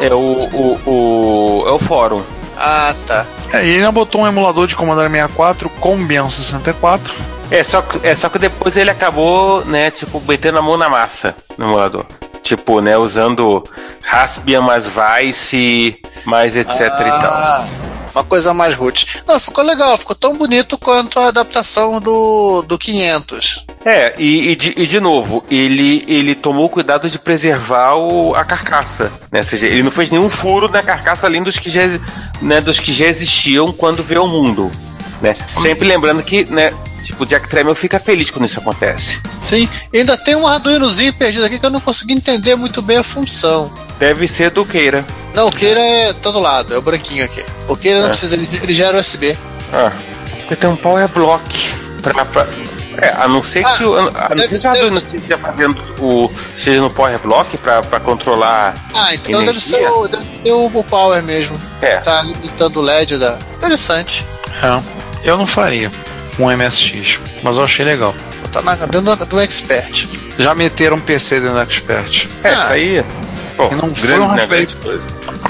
É 0.00 0.14
o, 0.14 0.18
o, 0.18 0.90
o. 0.90 1.64
É 1.68 1.72
o 1.72 1.78
fórum. 1.78 2.22
Ah, 2.56 2.94
tá. 3.06 3.24
É, 3.52 3.64
e 3.64 3.76
ele 3.76 3.90
botou 3.92 4.22
um 4.22 4.26
emulador 4.26 4.66
de 4.66 4.74
Commodore 4.74 5.08
64 5.08 5.70
com 5.80 6.06
BEM 6.06 6.28
64. 6.28 7.14
É 7.50 7.62
só, 7.62 7.82
é, 8.02 8.14
só 8.14 8.28
que 8.28 8.38
depois 8.38 8.76
ele 8.76 8.90
acabou, 8.90 9.64
né, 9.64 9.90
tipo, 9.90 10.20
metendo 10.26 10.58
a 10.58 10.62
mão 10.62 10.76
na 10.76 10.88
massa 10.88 11.34
no 11.56 11.66
emulador. 11.66 12.04
Tipo, 12.42 12.80
né, 12.80 12.96
usando 12.98 13.62
Raspbian 14.02 14.60
mais 14.60 14.86
Vice, 14.86 16.00
mais 16.24 16.56
etc 16.56 16.80
ah, 16.80 17.06
e 17.06 17.10
tal. 17.10 17.87
Uma 18.18 18.24
coisa 18.24 18.52
mais 18.52 18.74
root. 18.74 19.22
Não, 19.28 19.38
ficou 19.38 19.62
legal, 19.62 19.96
ficou 19.96 20.16
tão 20.16 20.36
bonito 20.36 20.76
quanto 20.76 21.20
a 21.20 21.28
adaptação 21.28 22.00
do, 22.00 22.62
do 22.62 22.76
500. 22.76 23.64
É, 23.84 24.12
e, 24.18 24.48
e, 24.50 24.56
de, 24.56 24.74
e 24.76 24.86
de 24.88 24.98
novo, 24.98 25.44
ele, 25.48 26.04
ele 26.08 26.34
tomou 26.34 26.68
cuidado 26.68 27.08
de 27.08 27.16
preservar 27.16 27.94
o, 27.94 28.34
a 28.34 28.44
carcaça. 28.44 29.12
Né? 29.30 29.38
Ou 29.38 29.44
seja, 29.44 29.66
ele 29.66 29.84
não 29.84 29.92
fez 29.92 30.10
nenhum 30.10 30.28
furo 30.28 30.68
na 30.68 30.82
carcaça 30.82 31.28
além 31.28 31.44
dos 31.44 31.58
que 31.58 31.70
já, 31.70 31.82
né, 32.42 32.60
dos 32.60 32.80
que 32.80 32.92
já 32.92 33.06
existiam 33.06 33.72
quando 33.72 34.02
veio 34.02 34.22
ao 34.22 34.28
mundo. 34.28 34.68
Né? 35.22 35.36
Sempre 35.62 35.86
lembrando 35.86 36.20
que 36.20 36.44
né, 36.52 36.72
o 37.18 37.26
Jack 37.26 37.48
Tramiel 37.48 37.74
fica 37.74 37.98
feliz 37.98 38.30
quando 38.30 38.46
isso 38.46 38.60
acontece. 38.60 39.20
Sim, 39.40 39.68
ainda 39.92 40.16
tem 40.16 40.36
um 40.36 40.46
Arduinozinho 40.46 41.12
perdido 41.12 41.44
aqui 41.44 41.58
que 41.58 41.66
eu 41.66 41.70
não 41.70 41.80
consegui 41.80 42.14
entender 42.14 42.54
muito 42.54 42.80
bem 42.80 42.98
a 42.98 43.02
função. 43.02 43.72
Deve 43.98 44.28
ser 44.28 44.50
do 44.50 44.64
Queira. 44.64 45.04
Não, 45.34 45.48
o 45.48 45.52
Queira 45.52 45.80
é 45.80 46.12
todo 46.12 46.38
lado, 46.38 46.74
é 46.74 46.78
o 46.78 46.82
branquinho 46.82 47.24
aqui. 47.24 47.44
O 47.68 47.76
Queira 47.76 47.98
é. 47.98 48.02
não 48.02 48.08
precisa, 48.08 48.34
ele, 48.34 48.48
ele 48.62 48.72
gera 48.72 48.98
USB. 48.98 49.36
Ah, 49.72 49.92
porque 50.38 50.56
tem 50.56 50.70
um 50.70 50.76
Power 50.76 51.08
Block 51.08 51.42
pra, 52.02 52.24
pra 52.24 52.46
é, 53.00 53.14
a 53.16 53.28
não 53.28 53.44
ser 53.44 53.64
ah, 53.64 53.76
que 53.76 53.84
o, 53.84 53.96
a 53.96 54.02
não 54.02 54.38
ser 54.38 54.58
que 54.58 54.66
o 54.66 54.70
Arduino 54.70 54.98
esteja 54.98 55.38
fazendo 55.38 55.80
o. 56.00 56.30
seja 56.58 56.80
no 56.80 56.90
Power 56.90 57.18
Block 57.20 57.56
pra, 57.58 57.82
pra 57.82 58.00
controlar. 58.00 58.74
Ah, 58.94 59.14
então 59.14 59.44
deve 59.44 59.60
ser, 59.60 59.88
o, 59.88 60.08
deve 60.08 60.24
ser 60.42 60.52
o 60.52 60.84
Power 60.84 61.22
mesmo. 61.22 61.58
É. 61.80 61.98
Tá 61.98 62.22
limitando 62.22 62.80
o 62.80 62.82
LED 62.82 63.18
da. 63.18 63.38
Interessante. 63.56 64.26
É, 64.62 65.28
eu 65.28 65.36
não 65.36 65.46
faria 65.46 65.90
com 66.38 66.56
MSX, 66.56 67.18
mas 67.42 67.56
eu 67.56 67.64
achei 67.64 67.84
legal. 67.84 68.14
Tá 68.52 68.62
na, 68.62 68.76
dentro 68.76 69.16
do, 69.16 69.26
do 69.26 69.40
Expert. 69.40 70.06
Já 70.38 70.54
meteram 70.54 70.96
um 70.96 71.00
PC 71.00 71.40
dentro 71.40 71.56
do 71.56 71.60
Expert. 71.60 72.28
É, 72.42 72.48
ah. 72.48 72.52
isso 72.52 72.72
aí. 72.72 73.04
Pô, 73.56 73.68
e 73.72 73.74
não 73.74 73.92
foi 73.92 74.18
um 74.20 74.26
Raspberry 74.28 74.68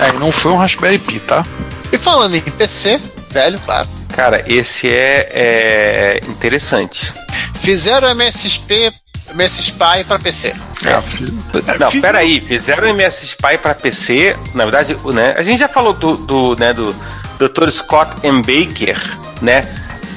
É, 0.01 0.13
não 0.13 0.33
foi 0.33 0.53
um 0.53 0.57
Raspberry 0.57 0.99
Pi, 0.99 1.21
tá? 1.21 1.45
E 1.93 1.99
falando 1.99 2.35
em 2.35 2.41
PC, 2.41 2.99
velho, 3.31 3.61
claro. 3.61 3.87
Cara, 4.17 4.43
esse 4.47 4.89
é, 4.89 5.29
é 5.31 6.21
interessante. 6.27 7.13
Fizeram 7.61 8.09
MSP, 8.09 8.93
MS 9.35 9.61
Spy 9.61 10.05
para 10.07 10.19
PC. 10.19 10.55
É, 10.87 11.01
fiz... 11.03 11.33
Não, 11.79 11.91
fiz... 11.91 12.01
peraí, 12.01 12.41
fizeram 12.41 12.89
MS 12.89 13.27
Spy 13.27 13.59
para 13.59 13.75
PC. 13.75 14.35
Na 14.55 14.65
verdade, 14.65 14.97
né, 15.13 15.35
a 15.37 15.43
gente 15.43 15.59
já 15.59 15.69
falou 15.69 15.93
do, 15.93 16.17
do, 16.17 16.57
né, 16.57 16.73
do 16.73 16.95
Dr. 17.39 17.71
Scott 17.71 18.11
M. 18.23 18.43
Baker, 18.43 18.99
né? 19.43 19.69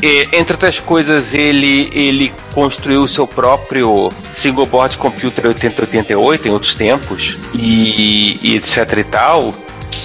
E, 0.01 0.27
entre 0.33 0.53
outras 0.53 0.79
coisas, 0.79 1.33
ele, 1.33 1.89
ele 1.93 2.33
construiu 2.53 3.03
o 3.03 3.07
seu 3.07 3.27
próprio 3.27 4.11
single 4.33 4.65
board 4.65 4.97
computer 4.97 5.45
8088 5.47 6.47
em 6.47 6.51
outros 6.51 6.73
tempos 6.73 7.37
e, 7.53 8.39
e 8.41 8.55
etc 8.55 8.97
e 8.97 9.03
tal. 9.03 9.53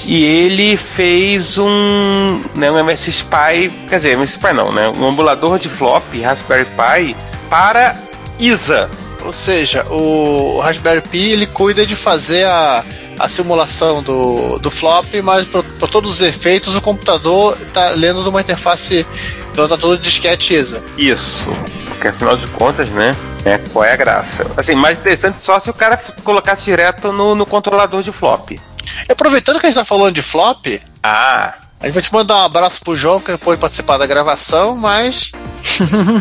E 0.07 0.25
ele 0.25 0.77
fez 0.77 1.57
um, 1.59 2.43
né, 2.55 2.71
um 2.71 2.79
MS 2.79 3.11
Spy, 3.11 3.71
quer 3.89 3.97
dizer, 3.97 4.13
MS 4.13 4.33
Spy 4.33 4.53
não, 4.53 4.71
né, 4.73 4.89
um 4.89 5.09
emulador 5.09 5.59
de 5.59 5.69
flop 5.69 6.05
Raspberry 6.23 6.67
Pi 6.67 7.17
para 7.49 7.97
ISA. 8.39 8.91
Ou 9.25 9.33
seja, 9.33 9.85
o 9.91 10.61
Raspberry 10.61 11.01
Pi 11.01 11.31
ele 11.31 11.47
cuida 11.47 11.87
de 11.87 11.97
fazer 11.97 12.45
a, 12.45 12.85
a 13.19 13.29
simulação 13.29 14.03
do, 14.03 14.59
do 14.59 14.71
flop, 14.71 15.07
mas 15.23 15.47
para 15.47 15.89
todos 15.89 16.11
os 16.11 16.23
efeitos 16.23 16.77
o 16.77 16.81
computador 16.81 17.57
está 17.67 17.91
lendo 17.91 18.23
de 18.23 18.29
uma 18.29 18.41
interface 18.41 19.07
então 19.57 19.67
tá 19.67 19.79
todo 19.79 19.97
disquete 19.97 20.55
ISA. 20.55 20.85
Isso. 20.99 21.45
Porque 21.89 22.09
afinal 22.09 22.37
de 22.37 22.47
contas, 22.49 22.91
né? 22.91 23.17
É, 23.43 23.57
qual 23.57 23.87
é 23.87 23.93
a 23.93 23.97
graça? 23.97 24.45
Assim, 24.55 24.75
mais 24.75 24.99
interessante 24.99 25.43
só 25.43 25.59
se 25.59 25.71
o 25.71 25.73
cara 25.73 25.97
colocasse 26.23 26.65
direto 26.65 27.11
no, 27.11 27.35
no 27.35 27.47
controlador 27.47 28.03
de 28.03 28.13
flop. 28.13 28.51
E 28.51 28.61
aproveitando 29.09 29.59
que 29.59 29.65
a 29.65 29.71
gente 29.71 29.79
tá 29.79 29.85
falando 29.85 30.15
de 30.15 30.21
flop. 30.21 30.67
Ah. 31.03 31.55
A 31.81 31.87
gente 31.87 31.95
vai 31.95 32.03
te 32.03 32.13
mandar 32.13 32.37
um 32.37 32.45
abraço 32.45 32.81
pro 32.83 32.97
João, 32.97 33.21
que 33.21 33.37
pôde 33.37 33.61
participar 33.61 33.99
da 33.99 34.07
gravação, 34.07 34.77
mas. 34.77 35.33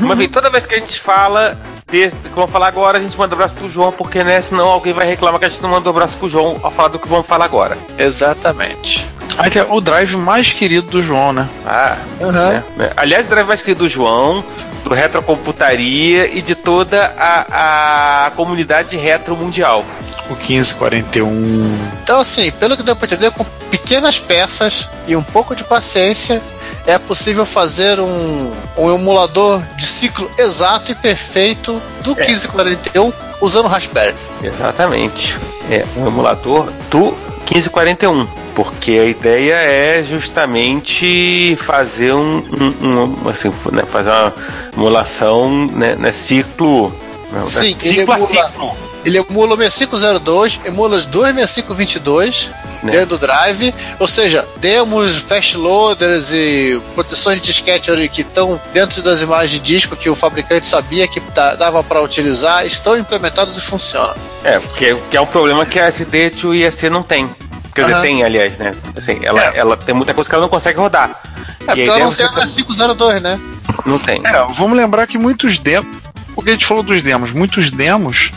mas 0.01 0.19
enfim, 0.19 0.29
toda 0.29 0.49
vez 0.49 0.65
que 0.65 0.75
a 0.75 0.79
gente 0.79 0.99
fala, 0.99 1.57
desse, 1.87 2.15
que 2.15 2.29
vamos 2.29 2.51
falar 2.51 2.67
agora, 2.67 2.97
a 2.97 3.01
gente 3.01 3.17
manda 3.17 3.33
um 3.33 3.37
abraço 3.37 3.55
pro 3.55 3.69
João, 3.69 3.91
porque 3.91 4.23
né, 4.23 4.41
senão 4.41 4.67
alguém 4.67 4.93
vai 4.93 5.07
reclamar 5.07 5.39
que 5.39 5.45
a 5.45 5.49
gente 5.49 5.61
não 5.61 5.69
manda 5.69 5.87
um 5.87 5.91
abraço 5.91 6.17
pro 6.17 6.29
João 6.29 6.59
ao 6.61 6.71
falar 6.71 6.89
do 6.89 6.99
que 6.99 7.07
vamos 7.07 7.25
falar 7.25 7.45
agora. 7.45 7.77
Exatamente. 7.97 9.07
Aí 9.37 9.49
tem 9.49 9.65
o 9.69 9.81
drive 9.81 10.15
mais 10.17 10.51
querido 10.53 10.89
do 10.89 11.03
João, 11.03 11.33
né? 11.33 11.49
Ah, 11.65 11.97
uhum. 12.21 12.31
né? 12.31 12.91
Aliás, 12.95 13.25
o 13.25 13.29
drive 13.29 13.47
mais 13.47 13.61
querido 13.61 13.83
do 13.83 13.89
João, 13.89 14.43
do 14.83 14.93
Retrocomputaria 14.93 16.27
e 16.27 16.41
de 16.41 16.55
toda 16.55 17.13
a, 17.17 18.27
a 18.27 18.31
comunidade 18.31 18.95
retro 18.95 19.35
mundial. 19.35 19.83
O 20.29 20.35
1541. 20.35 21.77
Então, 22.03 22.19
assim, 22.19 22.51
pelo 22.51 22.75
que 22.75 22.83
deu 22.83 22.95
pra 22.95 23.05
entender, 23.05 23.31
com 23.31 23.45
pequenas 23.69 24.19
peças 24.19 24.89
e 25.07 25.15
um 25.15 25.23
pouco 25.23 25.55
de 25.55 25.63
paciência, 25.63 26.41
é 26.88 26.97
possível 26.97 27.45
fazer 27.45 27.99
um, 27.99 28.51
um 28.77 28.93
emulador 28.93 29.61
de 29.75 29.85
ciclo 29.85 30.29
exato 30.38 30.91
e 30.91 30.95
perfeito 30.95 31.81
do 32.01 32.11
é. 32.19 32.27
1541 32.27 33.13
usando 33.41 33.67
Raspberry. 33.67 34.15
Exatamente. 34.41 35.38
É 35.69 35.85
um 35.95 36.07
emulador 36.07 36.71
do 36.89 37.11
1541 37.51 38.45
porque 38.55 38.91
a 38.93 39.05
ideia 39.05 39.55
é 39.55 40.03
justamente 40.03 41.57
fazer 41.65 42.13
um, 42.13 42.41
um, 42.81 43.25
um 43.25 43.29
assim, 43.29 43.51
né, 43.71 43.83
fazer 43.83 44.09
uma 44.09 44.33
emulação 44.73 45.67
né, 45.67 45.95
né 45.95 46.13
ciclo, 46.13 46.89
né, 47.31 47.43
Sim, 47.45 47.75
ciclo 47.77 48.13
a 48.13 48.19
ciclo. 48.19 48.75
Ele 49.05 49.19
emula 49.19 49.53
o 49.53 49.57
6502, 49.57 50.59
emula 50.65 50.97
os 50.97 51.05
dois 51.05 51.33
6522 51.33 52.49
né? 52.83 52.91
dentro 52.91 53.17
do 53.17 53.17
drive, 53.19 53.73
ou 53.99 54.07
seja, 54.07 54.45
demos 54.57 55.17
fast 55.17 55.57
loaders 55.57 56.31
e 56.31 56.81
proteções 56.93 57.39
de 57.39 57.47
disquete 57.51 57.91
que 58.09 58.21
estão 58.21 58.59
dentro 58.73 59.01
das 59.01 59.21
imagens 59.21 59.51
de 59.51 59.59
disco 59.59 59.95
que 59.95 60.09
o 60.09 60.15
fabricante 60.15 60.65
sabia 60.65 61.07
que 61.07 61.21
dava 61.57 61.83
para 61.83 62.01
utilizar, 62.01 62.65
estão 62.65 62.97
implementados 62.97 63.57
e 63.57 63.61
funcionam. 63.61 64.15
É, 64.43 64.59
porque 64.59 64.95
que 65.09 65.17
é 65.17 65.21
um 65.21 65.25
problema 65.25 65.65
que 65.65 65.79
a 65.79 65.85
SD 65.85 66.33
e 66.43 66.45
o 66.47 66.53
IEC 66.53 66.89
não 66.89 67.03
tem. 67.03 67.29
Quer 67.73 67.81
dizer, 67.81 67.95
uhum. 67.95 68.01
tem, 68.01 68.23
aliás, 68.23 68.57
né? 68.57 68.73
Assim, 68.97 69.19
ela, 69.21 69.43
é. 69.43 69.57
ela 69.57 69.75
tem 69.75 69.93
muita 69.93 70.13
coisa 70.13 70.29
que 70.29 70.35
ela 70.35 70.43
não 70.43 70.49
consegue 70.49 70.79
rodar. 70.79 71.19
É, 71.61 71.65
porque 71.65 71.81
ela 71.81 71.99
não 71.99 72.13
tem 72.13 72.25
a 72.25 72.29
502, 72.29 73.21
né? 73.21 73.39
Não 73.85 73.99
tem. 73.99 74.21
É, 74.23 74.31
vamos 74.53 74.77
lembrar 74.77 75.05
que 75.07 75.17
muitos 75.17 75.57
demos. 75.57 76.04
Porque 76.36 76.50
a 76.50 76.54
gente 76.54 76.65
falou 76.65 76.84
dos 76.84 77.02
demos, 77.02 77.32
muitos 77.32 77.71
demos 77.71 78.32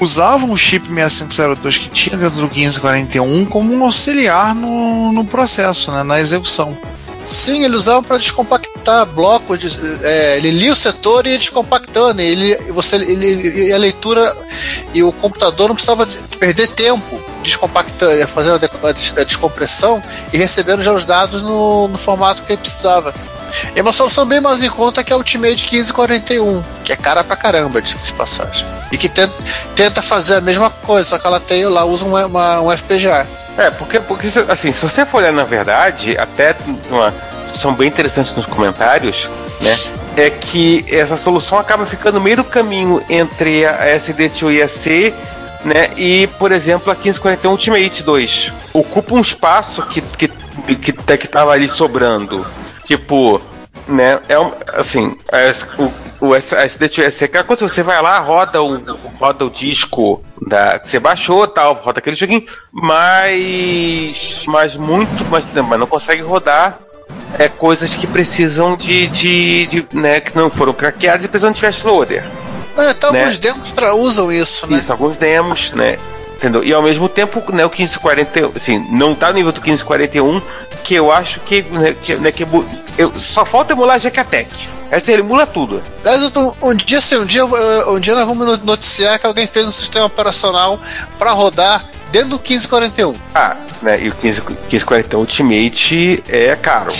usavam 0.00 0.52
o 0.52 0.56
chip 0.56 0.86
6502 0.86 1.78
que 1.78 1.90
tinha 1.90 2.16
dentro 2.16 2.36
do 2.36 2.42
1541 2.42 3.46
como 3.46 3.74
um 3.74 3.84
auxiliar 3.84 4.54
no, 4.54 5.12
no 5.12 5.24
processo, 5.24 5.90
né, 5.90 6.04
na 6.04 6.20
execução. 6.20 6.78
Sim, 7.24 7.64
ele 7.64 7.76
usava 7.76 8.02
para 8.02 8.18
descompactar 8.18 9.06
blocos. 9.06 9.60
De, 9.60 9.68
é, 10.02 10.38
ele 10.38 10.50
lia 10.50 10.72
o 10.72 10.76
setor 10.76 11.26
e 11.26 11.30
ia 11.30 11.38
descompactando. 11.38 12.20
Ele, 12.20 12.56
você, 12.72 12.96
ele, 12.96 13.72
a 13.72 13.78
leitura 13.78 14.36
e 14.92 15.02
o 15.02 15.12
computador 15.12 15.68
não 15.68 15.74
precisava 15.74 16.06
perder 16.38 16.68
tempo 16.68 17.20
descompactando, 17.42 18.26
fazendo 18.28 18.60
a 18.82 19.24
descompressão 19.24 20.02
e 20.32 20.36
recebendo 20.36 20.82
já 20.82 20.92
os 20.92 21.04
dados 21.04 21.42
no, 21.42 21.88
no 21.88 21.98
formato 21.98 22.42
que 22.42 22.52
ele 22.52 22.60
precisava. 22.60 23.14
E 23.74 23.80
uma 23.80 23.92
solução 23.92 24.24
bem 24.26 24.40
mais 24.40 24.62
em 24.62 24.70
conta 24.70 25.02
que 25.04 25.12
é 25.12 25.14
a 25.14 25.18
Ultimate 25.18 25.68
1541, 25.70 26.62
que 26.84 26.92
é 26.92 26.96
cara 26.96 27.22
pra 27.24 27.36
caramba, 27.36 27.80
de 27.82 27.94
passagem. 28.12 28.66
E 28.90 28.98
que 28.98 29.08
tenta, 29.08 29.32
tenta 29.74 30.02
fazer 30.02 30.36
a 30.36 30.40
mesma 30.40 30.70
coisa, 30.70 31.10
só 31.10 31.18
que 31.18 31.26
ela 31.26 31.40
tem 31.40 31.64
lá 31.66 31.84
usa 31.84 32.04
uma, 32.04 32.26
uma- 32.26 32.60
um 32.60 32.70
FPGA. 32.70 33.26
É, 33.58 33.70
porque, 33.70 34.00
porque 34.00 34.28
assim, 34.48 34.72
se 34.72 34.80
você 34.82 35.04
for 35.04 35.18
olhar 35.18 35.32
na 35.32 35.44
verdade, 35.44 36.16
até 36.18 36.54
uma 36.90 37.12
são 37.54 37.74
bem 37.74 37.88
interessantes 37.88 38.34
nos 38.34 38.46
comentários, 38.46 39.28
né? 39.60 39.74
É 40.16 40.30
que 40.30 40.84
essa 40.90 41.16
solução 41.18 41.58
acaba 41.58 41.84
ficando 41.84 42.18
meio 42.20 42.36
do 42.38 42.44
caminho 42.44 43.02
entre 43.10 43.66
a 43.66 43.94
SDTU 43.94 44.50
e 44.50 44.62
a 44.62 44.68
C, 44.68 45.12
né? 45.64 45.90
E, 45.96 46.26
por 46.38 46.50
exemplo, 46.50 46.90
a 46.90 46.94
1541 46.94 47.50
Ultimate 47.52 48.02
2. 48.02 48.52
Ocupa 48.72 49.14
um 49.14 49.20
espaço 49.20 49.82
que, 49.82 50.00
que, 50.00 50.28
que, 50.28 50.92
que, 50.92 51.16
que 51.18 51.28
tava 51.28 51.52
ali 51.52 51.68
sobrando. 51.68 52.46
Tipo, 52.96 53.40
né? 53.88 54.20
É 54.28 54.38
um, 54.38 54.52
assim, 54.74 55.16
as- 55.32 55.66
o, 55.78 56.26
o 56.26 56.34
S- 56.34 56.54
a 56.54 56.66
SDTU 56.66 57.02
a 57.06 57.10
C, 57.10 57.24
aquela 57.24 57.42
coisa, 57.42 57.66
você 57.66 57.82
vai 57.82 58.00
lá, 58.02 58.18
roda 58.18 58.62
o, 58.62 58.76
roda 59.18 59.46
o 59.46 59.50
disco 59.50 60.22
da, 60.46 60.78
que 60.78 60.88
você 60.88 60.98
baixou 61.00 61.46
tal, 61.48 61.72
roda 61.82 62.00
aquele 62.00 62.14
joguinho, 62.16 62.44
mas, 62.70 64.42
mas 64.46 64.76
muito, 64.76 65.24
mas, 65.30 65.42
mas 65.66 65.80
não 65.80 65.86
consegue 65.86 66.20
rodar 66.20 66.78
é, 67.38 67.48
coisas 67.48 67.94
que 67.94 68.06
precisam 68.06 68.76
de, 68.76 69.06
de, 69.06 69.66
de, 69.66 69.86
né, 69.94 70.20
que 70.20 70.36
não 70.36 70.50
foram 70.50 70.74
craqueadas 70.74 71.24
e 71.24 71.28
precisam 71.28 71.50
de 71.50 71.58
flash 71.60 71.82
loader. 71.82 72.22
Ah, 72.76 72.90
Então 72.90 73.10
Né? 73.10 73.20
alguns 73.20 73.38
demos 73.38 73.72
tra- 73.72 73.94
usam 73.94 74.30
isso, 74.30 74.66
né? 74.70 74.78
Isso, 74.78 74.92
alguns 74.92 75.16
demos, 75.16 75.70
né? 75.72 75.98
Entendeu? 76.36 76.62
E 76.64 76.72
ao 76.74 76.82
mesmo 76.82 77.08
tempo, 77.08 77.40
né, 77.52 77.64
o 77.64 77.68
1540, 77.70 78.50
assim, 78.56 78.78
não 78.90 79.14
tá 79.14 79.28
no 79.28 79.34
nível 79.34 79.52
do 79.52 79.60
1541, 79.62 80.42
que 80.82 80.94
eu 80.94 81.10
acho 81.12 81.40
que, 81.40 81.62
né, 81.62 81.94
que, 82.00 82.14
né, 82.16 82.32
que 82.32 82.46
eu, 82.98 83.12
só 83.14 83.44
falta 83.44 83.72
emular 83.72 83.96
a 83.96 83.98
Jacatec. 83.98 84.50
Essa 84.90 85.12
ele 85.12 85.22
emula 85.22 85.46
tudo. 85.46 85.82
Aliás, 86.04 86.30
um 86.60 86.74
dia 86.74 86.98
assim, 86.98 87.16
um 87.16 87.24
dia, 87.24 87.40
eu- 87.40 87.94
um 87.94 87.98
dia 88.00 88.14
nós 88.14 88.26
vamos 88.26 88.46
no- 88.46 88.56
noticiar 88.58 89.18
que 89.18 89.26
alguém 89.26 89.46
fez 89.46 89.66
um 89.66 89.72
sistema 89.72 90.06
operacional 90.06 90.78
para 91.18 91.30
rodar 91.32 91.84
dentro 92.10 92.30
do 92.30 92.36
1541. 92.38 93.14
Ah, 93.34 93.56
né? 93.80 93.98
E 94.02 94.08
o 94.08 94.14
15, 94.14 94.42
1541 94.42 95.20
Ultimate 95.20 96.22
é 96.28 96.54
caro. 96.56 96.92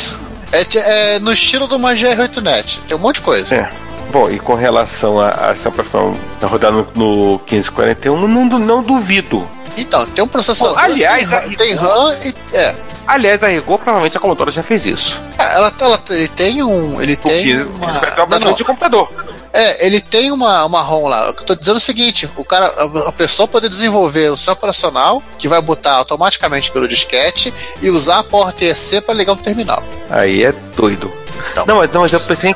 É, 0.51 0.65
ti- 0.65 0.79
é 0.79 1.19
no 1.19 1.33
estilo 1.33 1.67
do 1.67 1.77
uma 1.77 1.93
GR8net. 1.95 2.81
Tem 2.89 2.97
um 2.97 3.01
monte 3.01 3.17
de 3.17 3.23
coisa. 3.23 3.55
É. 3.55 3.69
Bom, 4.11 4.31
e 4.31 4.39
com 4.39 4.55
relação 4.55 5.19
a, 5.21 5.49
a 5.49 5.51
essa 5.53 5.69
operação 5.69 6.15
rodar 6.43 6.71
no, 6.73 6.87
no 6.95 7.39
1541, 7.51 8.27
não, 8.29 8.45
não 8.59 8.83
duvido. 8.83 9.47
Então, 9.77 10.05
tem 10.07 10.23
um 10.23 10.29
processador. 10.29 10.79
Aliás, 10.79 11.19
tem, 11.19 11.27
RAM- 11.27 11.55
tem 11.55 11.75
RAM 11.75 12.17
e. 12.25 12.35
É. 12.55 12.75
Aliás, 13.07 13.43
a 13.43 13.49
Rigor 13.49 13.79
provavelmente 13.79 14.17
a 14.17 14.21
Commodore 14.21 14.51
já 14.51 14.63
fez 14.63 14.87
isso. 14.87 15.21
É, 15.39 15.55
Ela, 15.55 15.73
ela, 15.81 16.01
ele 16.11 16.29
tem 16.29 16.63
um. 16.63 17.01
Ele 17.01 17.17
tem. 17.17 17.59
Porque 17.59 17.77
uma... 17.77 17.91
isso 17.91 18.01
vai 18.01 18.11
ter 18.11 18.19
não, 18.19 18.27
uma 18.27 18.39
não. 18.39 18.55
de 18.55 18.65
computador. 18.65 19.09
É, 19.53 19.87
ele 19.87 20.01
tem 20.01 20.33
uma, 20.33 20.65
uma 20.65 20.81
ROM 20.81 21.09
lá. 21.09 21.27
Eu 21.27 21.35
tô 21.35 21.55
dizendo 21.55 21.77
é 21.77 21.79
o 21.79 21.81
seguinte: 21.81 22.29
o 22.37 22.45
cara, 22.45 22.67
a, 23.07 23.13
pessoa 23.13 23.47
poder 23.47 23.69
desenvolver 23.69 24.31
um 24.31 24.37
sistema 24.37 24.55
operacional 24.55 25.23
que 25.39 25.47
vai 25.47 25.61
botar 25.61 25.93
automaticamente 25.93 26.71
pelo 26.71 26.89
disquete 26.89 27.53
e 27.83 27.91
usar 27.91 28.21
a 28.21 28.25
porta 28.25 28.65
EC 28.65 29.03
para 29.05 29.15
ligar 29.15 29.33
o 29.33 29.37
terminal. 29.37 29.83
Aí 30.09 30.43
é 30.43 30.55
doido. 30.75 31.13
Então. 31.51 31.67
Não, 31.67 31.77
mas, 31.79 31.93
não, 31.93 32.01
mas 32.01 32.13
eu 32.13 32.21
pensei 32.21 32.51
em 32.51 32.55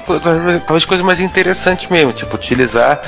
talvez 0.61 0.84
coisas 0.84 1.05
mais 1.05 1.20
interessantes 1.20 1.90
mesmo, 1.90 2.12
tipo 2.12 2.34
utilizar 2.34 3.03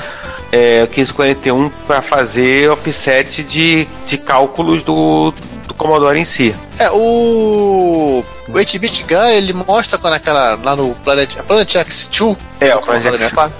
é, 0.51 0.83
o 0.83 0.87
1541 0.87 1.69
para 1.87 2.01
fazer 2.01 2.69
offset 2.71 3.43
de, 3.43 3.87
de 4.05 4.17
cálculos 4.17 4.83
do, 4.83 5.33
do 5.67 5.73
Commodore 5.73 6.19
em 6.19 6.25
si. 6.25 6.55
É, 6.79 6.89
o. 6.91 8.23
O 8.47 8.51
8-bit 8.53 9.03
Gun 9.03 9.27
ele 9.27 9.53
mostra 9.53 9.99
quando 9.99 10.13
aquela. 10.15 10.55
lá 10.55 10.75
no 10.75 10.95
Planet, 11.03 11.35
Planet 11.43 11.75
X2. 11.75 12.35
É, 12.59 12.75
o 12.75 12.81
Planet 12.81 13.03
Commodore 13.03 13.23
64, 13.29 13.53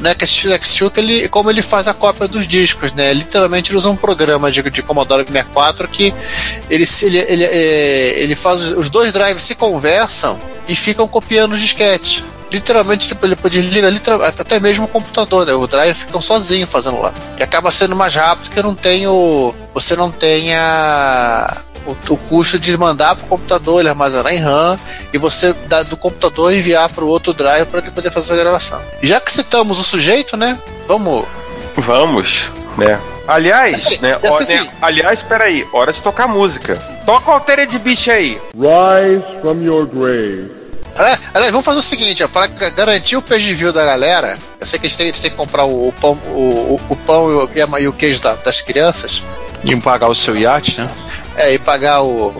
No 0.00 0.08
X2, 0.10 0.58
X2 0.58 0.90
que 0.90 1.00
ele, 1.00 1.28
como 1.28 1.50
ele 1.50 1.62
faz 1.62 1.86
a 1.86 1.94
cópia 1.94 2.26
dos 2.26 2.46
discos, 2.48 2.92
né? 2.92 3.12
Literalmente 3.14 3.70
ele 3.70 3.78
usa 3.78 3.88
um 3.88 3.96
programa 3.96 4.50
de, 4.50 4.60
de 4.62 4.82
Commodore 4.82 5.24
64 5.24 5.86
que 5.86 6.12
ele, 6.68 6.84
ele, 7.02 7.18
ele, 7.18 7.44
é, 7.44 8.20
ele 8.22 8.34
faz. 8.34 8.60
os- 8.60 8.72
Os 8.72 8.90
dois 8.90 9.12
drives 9.12 9.44
se 9.44 9.54
conversam 9.54 10.36
e 10.66 10.74
ficam 10.74 11.06
copiando 11.06 11.52
os 11.52 11.60
disquetes. 11.60 12.24
Literalmente 12.54 13.08
tipo, 13.08 13.26
ele 13.26 13.36
desliga 13.50 13.88
até 14.38 14.60
mesmo 14.60 14.84
o 14.84 14.88
computador, 14.88 15.44
né? 15.44 15.52
O 15.52 15.66
drive 15.66 15.94
ficam 15.96 16.20
sozinho 16.20 16.66
fazendo 16.66 17.00
lá. 17.00 17.12
E 17.38 17.42
acaba 17.42 17.72
sendo 17.72 17.96
mais 17.96 18.14
rápido 18.14 18.50
que 18.50 18.62
não 18.62 18.74
tem 18.74 19.06
o. 19.08 19.52
Você 19.74 19.96
não 19.96 20.10
tenha 20.10 21.52
o, 21.84 21.90
o 22.12 22.16
custo 22.16 22.56
de 22.58 22.76
mandar 22.76 23.16
para 23.16 23.24
o 23.24 23.28
computador, 23.28 23.80
ele 23.80 23.88
armazenar 23.88 24.32
em 24.32 24.38
RAM 24.38 24.78
e 25.12 25.18
você 25.18 25.52
da- 25.66 25.82
do 25.82 25.96
computador 25.96 26.52
enviar 26.52 26.88
para 26.90 27.04
o 27.04 27.08
outro 27.08 27.32
drive 27.34 27.66
para 27.66 27.80
ele 27.80 27.90
poder 27.90 28.10
fazer 28.12 28.34
a 28.34 28.36
gravação. 28.36 28.80
Já 29.02 29.20
que 29.20 29.32
citamos 29.32 29.78
o 29.80 29.82
sujeito, 29.82 30.36
né? 30.36 30.56
Vamos. 30.86 31.24
Vamos, 31.76 32.44
né? 32.78 33.00
Aliás, 33.26 33.86
Assim, 33.86 33.98
né, 34.02 34.18
ó, 34.22 34.36
assim, 34.38 34.54
né, 34.54 34.70
aliás, 34.82 35.22
peraí, 35.22 35.66
hora 35.72 35.92
de 35.92 36.00
tocar 36.02 36.28
música. 36.28 36.76
Toca 37.06 37.30
a 37.30 37.34
alteira 37.34 37.66
de 37.66 37.78
bicho 37.78 38.10
aí. 38.10 38.38
Rise 38.54 39.24
from 39.40 39.62
your 39.62 39.86
grave. 39.86 40.50
Aliás, 40.96 41.50
vamos 41.50 41.64
fazer 41.64 41.78
o 41.78 41.82
seguinte, 41.82 42.26
para 42.28 42.46
garantir 42.46 43.16
o 43.16 43.22
page 43.22 43.52
view 43.54 43.72
da 43.72 43.84
galera, 43.84 44.38
eu 44.60 44.66
sei 44.66 44.78
que 44.78 44.86
eles 44.86 44.96
têm, 44.96 45.08
eles 45.08 45.20
têm 45.20 45.30
que 45.30 45.36
comprar 45.36 45.64
o, 45.64 45.88
o 45.88 45.92
pão, 45.92 46.12
o, 46.28 46.74
o- 46.76 46.80
o 46.90 46.96
pão 46.96 47.30
e 47.30 47.34
o, 47.34 47.50
e 47.54 47.60
a- 47.62 47.80
e 47.80 47.88
o 47.88 47.92
queijo 47.92 48.20
da- 48.20 48.34
das 48.36 48.60
crianças, 48.60 49.22
E 49.64 49.74
pagar 49.76 50.08
o 50.08 50.14
seu 50.14 50.36
iate, 50.36 50.80
né? 50.80 50.88
é, 51.36 51.54
e 51.54 51.58
pagar 51.58 52.02
o, 52.02 52.32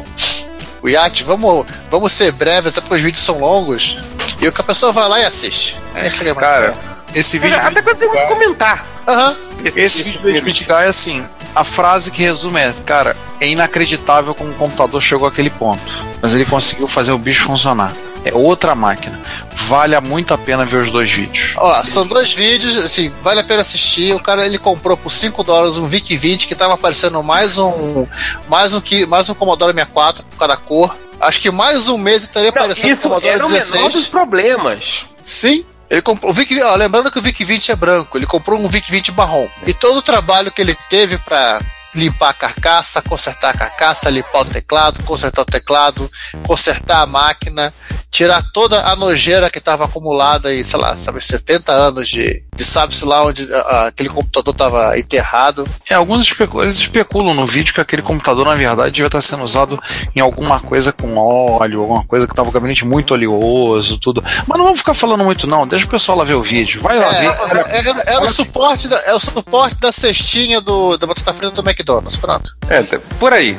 o 0.83 0.89
iate. 0.89 1.25
Vamos, 1.25 1.67
vamos 1.91 2.13
ser 2.13 2.31
breves, 2.33 2.69
até 2.73 2.81
porque 2.81 2.95
os 2.97 3.03
vídeos 3.03 3.25
são 3.25 3.41
longos, 3.41 3.97
e 4.41 4.47
o 4.47 4.53
que 4.53 4.61
a 4.61 4.65
pessoa 4.65 4.93
vai 4.93 5.09
lá 5.09 5.21
e 5.21 5.25
assiste. 5.25 5.77
É 5.95 6.07
isso 6.07 6.23
que 6.23 6.29
é 6.29 6.35
Cara, 6.35 6.75
esse 7.15 7.39
vídeo. 7.39 7.59
Até 7.59 7.81
eu 7.81 7.95
tenho 7.97 8.13
que 8.13 8.27
comentar. 8.27 8.87
Aham. 9.09 9.37
Esse 9.77 10.03
vídeo 10.03 10.21
do 10.21 10.31
Edmit 10.31 10.65
Guy 10.65 10.75
é 10.85 10.87
assim. 10.87 11.25
A 11.55 11.63
frase 11.65 12.11
que 12.11 12.23
resume 12.23 12.61
é, 12.61 12.73
cara, 12.85 13.17
é 13.41 13.47
inacreditável 13.49 14.35
como 14.35 14.51
o 14.51 14.55
computador 14.55 15.01
chegou 15.01 15.27
àquele 15.29 15.51
ponto. 15.51 15.81
Mas 16.21 16.35
ele 16.35 16.45
conseguiu 16.45 16.89
fazer 16.89 17.13
o 17.13 17.19
bicho 17.19 17.45
funcionar. 17.45 17.93
É 18.25 18.35
outra 18.35 18.75
máquina. 18.75 19.21
Vale 19.67 19.99
muito 20.01 20.33
a 20.35 20.39
pena 20.39 20.65
ver 20.65 20.79
os 20.79 20.91
dois 20.91 21.11
vídeos. 21.11 21.55
Ó, 21.57 21.85
são 21.85 22.07
dois 22.07 22.33
vídeos, 22.33 22.77
assim, 22.77 23.13
vale 23.23 23.41
a 23.41 23.45
pena 23.45 23.61
assistir. 23.61 24.15
O 24.15 24.21
cara 24.21 24.45
ele 24.47 24.59
comprou 24.59 24.97
por 24.97 25.11
5 25.11 25.43
dólares 25.43 25.77
um 25.77 25.87
VIC 25.87 26.17
20 26.17 26.49
que 26.49 26.55
tava 26.55 26.75
aparecendo 26.75 27.23
mais 27.23 27.59
um 27.59 28.07
mais 28.49 28.75
um 28.75 28.81
que 28.81 29.07
mais 29.07 29.29
um 29.29 29.35
Commodore 29.35 29.73
64 29.73 30.25
por 30.25 30.37
cada 30.39 30.57
cor. 30.57 30.97
Acho 31.21 31.41
que 31.41 31.51
mais 31.51 31.89
um 31.89 31.97
mês 31.97 32.23
estaria 32.23 32.51
Não, 32.51 32.57
aparecendo 32.57 32.93
isso 32.93 33.03
Commodore 33.03 33.29
era 33.29 33.45
o 33.45 33.49
menor 33.49 33.63
16. 33.63 33.93
dos 33.95 34.07
problemas. 34.07 35.07
Sim. 35.25 35.65
Ele 35.91 36.03
comprou 36.03 36.31
o 36.31 36.35
VIC, 36.35 36.61
ó, 36.63 36.75
lembrando 36.77 37.11
que 37.11 37.19
o 37.19 37.23
VIC 37.23 37.45
20 37.45 37.73
é 37.73 37.77
branco, 37.77 38.17
ele 38.19 38.27
comprou 38.27 38.59
um 38.59 38.67
VIC 38.67 38.91
20 38.91 39.13
marrom. 39.13 39.47
E 39.67 39.73
todo 39.75 39.99
o 39.99 40.03
trabalho 40.03 40.51
que 40.51 40.61
ele 40.61 40.75
teve 40.89 41.19
pra 41.19 41.61
limpar 41.95 42.31
a 42.31 42.35
carcaça, 42.35 43.01
consertar 43.01 43.51
a 43.51 43.57
carcaça, 43.57 44.11
limpar 44.11 44.41
o 44.41 44.45
teclado, 44.47 45.03
consertar 45.05 45.43
o 45.43 45.45
teclado, 45.45 46.11
consertar 46.47 47.03
a 47.03 47.07
máquina, 47.07 47.73
tirar 48.15 48.45
toda 48.53 48.81
a 48.87 48.95
nojeira 48.95 49.51
que 49.51 49.59
estava 49.59 49.87
acumulada 49.87 50.55
em, 50.55 50.63
sei 50.63 50.79
lá, 50.79 50.95
sabe, 50.95 51.21
70 51.21 51.73
anos 51.73 52.09
de, 52.09 52.45
de 52.55 52.65
sabe-se 52.65 53.05
lá 53.05 53.25
onde 53.25 53.49
aquele 53.87 54.09
computador 54.09 54.53
estava 54.55 54.97
enterrado. 54.97 55.67
É, 55.91 55.95
alguns 55.95 56.25
especu- 56.25 56.63
eles 56.63 56.77
especulam 56.79 57.35
no 57.35 57.45
vídeo 57.45 57.75
que 57.75 57.81
aquele 57.81 58.03
computador, 58.03 58.47
na 58.47 58.55
verdade, 58.55 58.93
devia 58.93 59.07
estar 59.09 59.21
sendo 59.21 59.43
usado 59.43 59.81
em 60.15 60.21
alguma 60.21 60.61
coisa 60.61 60.93
com 60.93 61.17
óleo, 61.17 61.81
alguma 61.81 62.05
coisa 62.07 62.29
que 62.29 62.35
tava 62.35 62.49
o 62.49 62.53
gabinete 62.53 62.85
muito 62.85 63.15
oleoso, 63.15 63.99
tudo. 63.99 64.23
Mas 64.47 64.57
não 64.59 64.65
vamos 64.67 64.79
ficar 64.79 64.95
falando 64.95 65.25
muito, 65.25 65.45
não. 65.49 65.67
Deixa 65.67 65.85
o 65.85 65.89
pessoal 65.89 66.17
lá 66.17 66.23
ver 66.23 66.35
o 66.35 66.43
vídeo. 66.43 66.81
Vai 66.83 66.97
lá 66.97 67.07
É, 67.13 67.21
ver. 67.21 67.27
é, 67.67 68.13
é- 68.13 68.15
é 68.15 68.19
o 68.21 68.29
suporte 68.29 68.87
da, 68.87 68.97
é 69.01 69.15
o 69.15 69.19
suporte 69.19 69.75
da 69.81 69.91
cestinha 69.91 70.61
do, 70.61 70.97
da 70.97 71.07
batata 71.09 71.35
frita 71.35 71.51
do 71.51 71.69
McDonald's, 71.69 72.17
pronto. 72.17 72.55
É, 72.69 72.81
tá- 72.83 73.01
por 73.19 73.33
aí. 73.33 73.59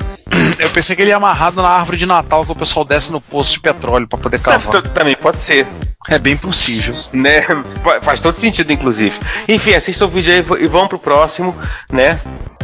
Eu 0.59 0.69
pensei 0.69 0.95
que 0.95 1.01
ele 1.01 1.11
ia 1.11 1.17
amarrado 1.17 1.61
na 1.61 1.67
árvore 1.69 1.97
de 1.97 2.05
Natal 2.05 2.45
que 2.45 2.51
o 2.51 2.55
pessoal 2.55 2.83
desce 2.85 3.11
no 3.11 3.19
poço 3.21 3.51
de 3.53 3.59
petróleo 3.59 4.07
pra 4.07 4.17
poder 4.17 4.39
cavar. 4.45 4.81
T- 4.81 4.89
Também 4.89 5.15
pode 5.15 5.37
ser. 5.39 5.67
É 6.07 6.19
bem 6.19 6.37
possível. 6.37 6.95
Né? 7.11 7.41
Fa- 7.83 7.99
Faz 8.01 8.19
todo 8.19 8.37
sentido, 8.37 8.71
inclusive. 8.71 9.17
Enfim, 9.47 9.73
assista 9.73 10.05
o 10.05 10.07
vídeo 10.09 10.33
aí 10.33 10.63
e 10.63 10.67
vamos 10.67 10.89
pro 10.89 10.99
próximo, 10.99 11.55
né? 11.91 12.19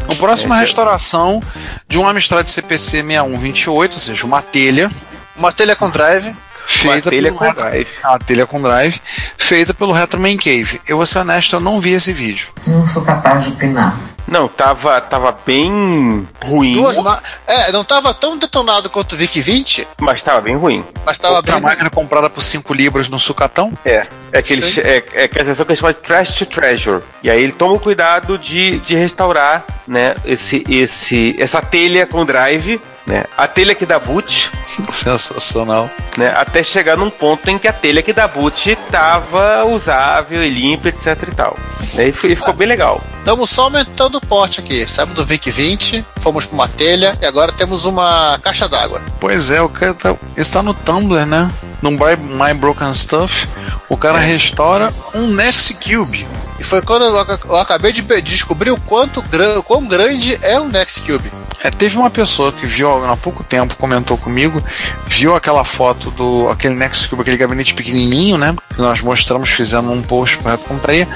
O 0.08 0.16
próximo 0.16 0.54
é 0.54 0.58
a 0.58 0.60
É, 0.60 0.64
restauração 0.64 1.42
de 1.88 1.98
um 2.00 2.08
Amstrad 2.08 2.48
CPC 2.48 3.02
6128, 3.04 3.94
ou 3.94 4.00
seja, 4.00 4.26
uma 4.26 4.42
telha 4.42 4.92
Uma 5.36 5.52
telha 5.52 5.76
com 5.76 5.90
drive. 5.90 6.36
feita 6.68 7.10
telha 7.10 7.24
pelo 7.30 7.38
com 7.38 7.44
Retro- 7.46 7.64
drive. 7.64 7.88
A 8.04 8.20
telha 8.20 8.46
com 8.46 8.62
drive, 8.62 9.02
feita 9.38 9.74
pelo 9.74 9.92
Retro 9.92 10.20
Man 10.20 10.38
Cave. 10.38 10.80
Eu 10.88 10.98
vou 10.98 11.06
ser 11.06 11.20
honesto, 11.20 11.56
eu 11.56 11.60
não 11.60 11.80
vi 11.82 11.92
esse 11.94 12.14
vídeo. 12.14 12.50
Não 12.68 12.86
sou 12.86 13.02
capaz 13.04 13.44
de 13.44 13.50
opinar. 13.50 13.96
Não, 14.28 14.48
tava, 14.48 15.00
tava 15.02 15.38
bem 15.46 16.28
ruim, 16.44 16.74
Duas 16.74 16.96
ma- 16.98 17.22
É, 17.46 17.72
não 17.72 17.84
tava 17.84 18.14
tão 18.14 18.38
detonado 18.38 18.90
quanto 18.90 19.14
o 19.14 19.18
VIC 19.18 19.42
20, 19.42 19.88
mas 20.00 20.24
tava 20.24 20.40
bem 20.42 20.56
ruim. 20.56 20.86
mas 21.06 21.18
tava 21.18 21.36
Outra 21.36 21.56
bem. 21.56 21.64
máquina 21.64 21.90
comprada 21.90 22.30
por 22.30 22.42
5 22.42 22.74
libras 22.74 23.10
no 23.10 23.20
sucatão. 23.20 23.74
É. 23.86 24.08
É 24.32 24.38
aquele, 24.40 24.62
Sim. 24.62 24.80
é, 24.82 25.04
é 25.14 25.24
aquela 25.26 25.44
sessão 25.46 25.66
que 25.66 25.74
a 25.74 25.76
gente 25.76 25.82
chama 25.82 25.94
de 25.94 26.00
Trash 26.00 26.34
to 26.36 26.46
Treasure. 26.46 27.04
E 27.22 27.30
aí 27.30 27.44
ele 27.44 27.52
toma 27.52 27.74
o 27.74 27.80
cuidado 27.80 28.38
de, 28.38 28.80
de 28.80 28.96
restaurar, 28.96 29.66
né, 29.86 30.16
esse, 30.24 30.64
esse, 30.70 31.36
essa 31.38 31.62
telha 31.62 32.08
com 32.08 32.26
drive, 32.26 32.80
né, 33.06 33.24
a 33.38 33.48
telha 33.48 33.74
que 33.76 33.86
dá 33.86 33.98
boot, 34.00 34.50
Sensacional. 34.92 35.90
né, 36.18 36.34
até 36.36 36.64
chegar 36.64 36.96
num 36.98 37.10
ponto 37.10 37.50
em 37.50 37.58
que 37.58 37.68
a 37.68 37.74
telha 37.74 38.02
que 38.02 38.14
dá 38.14 38.28
boot 38.28 38.76
tava 38.92 39.66
usável 39.66 40.44
e 40.44 40.50
limpa, 40.50 40.90
etc 40.90 41.18
e 41.28 41.36
tal. 41.36 41.58
E 41.94 42.02
aí 42.02 42.12
foi- 42.14 42.36
ficou 42.36 42.54
bem 42.54 42.68
legal. 42.68 43.02
Estamos 43.20 43.50
só 43.50 43.64
aumentando 43.64 44.18
o 44.18 44.22
porte 44.26 44.60
aqui. 44.62 44.88
Saímos 44.88 45.16
do 45.16 45.26
VIC 45.26 45.52
20, 45.52 46.06
fomos 46.20 46.46
pra 46.46 46.56
uma 46.56 46.68
telha 46.68 47.18
e 47.22 47.26
agora 47.26 47.52
temos 47.52 47.86
uma 47.86 48.40
caixa 48.42 48.68
d'água. 48.68 49.02
Pois 49.20 49.52
é, 49.52 49.62
o 49.62 49.70
cara 49.70 49.94
tá, 49.94 50.16
está 50.36 50.64
no 50.64 50.74
Tumblr, 50.74 51.26
né? 51.26 51.52
No 51.82 51.98
Buy 51.98 52.16
My 52.18 52.54
Broken 52.54 52.94
Stuff, 52.94 53.48
o 53.90 53.98
cara 53.98 54.20
restaura 54.20 54.94
um 55.16 55.28
Next 55.34 55.74
Cube. 55.76 56.28
E 56.60 56.64
foi 56.64 56.82
quando 56.82 57.04
eu, 57.06 57.20
ac- 57.20 57.46
eu 57.46 57.56
acabei 57.56 57.92
de 57.92 58.04
descobrir 58.22 58.70
o 58.70 58.78
quanto 58.78 59.22
gran, 59.24 59.62
quão 59.62 59.86
grande 59.88 60.38
é 60.44 60.60
o 60.60 60.68
Next 60.68 61.02
Cube. 61.02 61.32
É, 61.64 61.70
teve 61.70 61.96
uma 61.98 62.10
pessoa 62.10 62.52
que 62.52 62.66
viu 62.66 62.90
há 63.06 63.16
pouco 63.18 63.44
tempo, 63.44 63.76
comentou 63.76 64.18
comigo, 64.18 64.64
viu 65.08 65.36
aquela 65.36 65.64
foto 65.64 66.10
do 66.12 66.50
aquele 66.50 66.74
Next 66.76 67.08
Cube, 67.08 67.22
aquele 67.22 67.38
gabinete 67.38 67.74
pequenininho, 67.74 68.36
né? 68.38 68.56
Que 68.76 68.82
nós 68.82 69.02
mostramos, 69.02 69.50
fizemos 69.50 69.96
um 69.96 70.02
post 70.02 70.38
para 70.40 70.52
Reto 70.52 70.66
Computaria. 70.66 71.08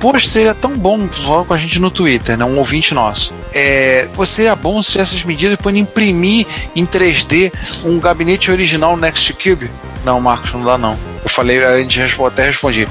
Poxa, 0.00 0.28
seria 0.28 0.54
tão 0.54 0.76
bom, 0.76 1.08
falou 1.08 1.44
com 1.44 1.54
a 1.54 1.58
gente 1.58 1.78
no 1.80 1.90
Twitter, 1.90 2.36
né? 2.36 2.44
Um 2.44 2.58
ouvinte 2.58 2.94
nosso. 2.94 3.32
É, 3.54 4.08
seria 4.26 4.56
bom 4.56 4.82
se 4.82 4.98
essas 4.98 5.22
medidas 5.24 5.56
depois 5.56 5.74
imprimir 5.76 6.46
em 6.74 6.84
3D 6.86 7.52
um 7.84 8.00
gabinete 8.00 8.50
original 8.50 8.96
Next 8.96 9.32
Cube. 9.34 9.70
Não, 10.12 10.20
Marcos, 10.20 10.52
não 10.52 10.62
dá 10.62 10.76
não. 10.76 10.98
Eu 11.24 11.30
falei, 11.30 11.64
a 11.64 11.78
gente 11.78 11.98
até 12.26 12.44
respondi. 12.44 12.86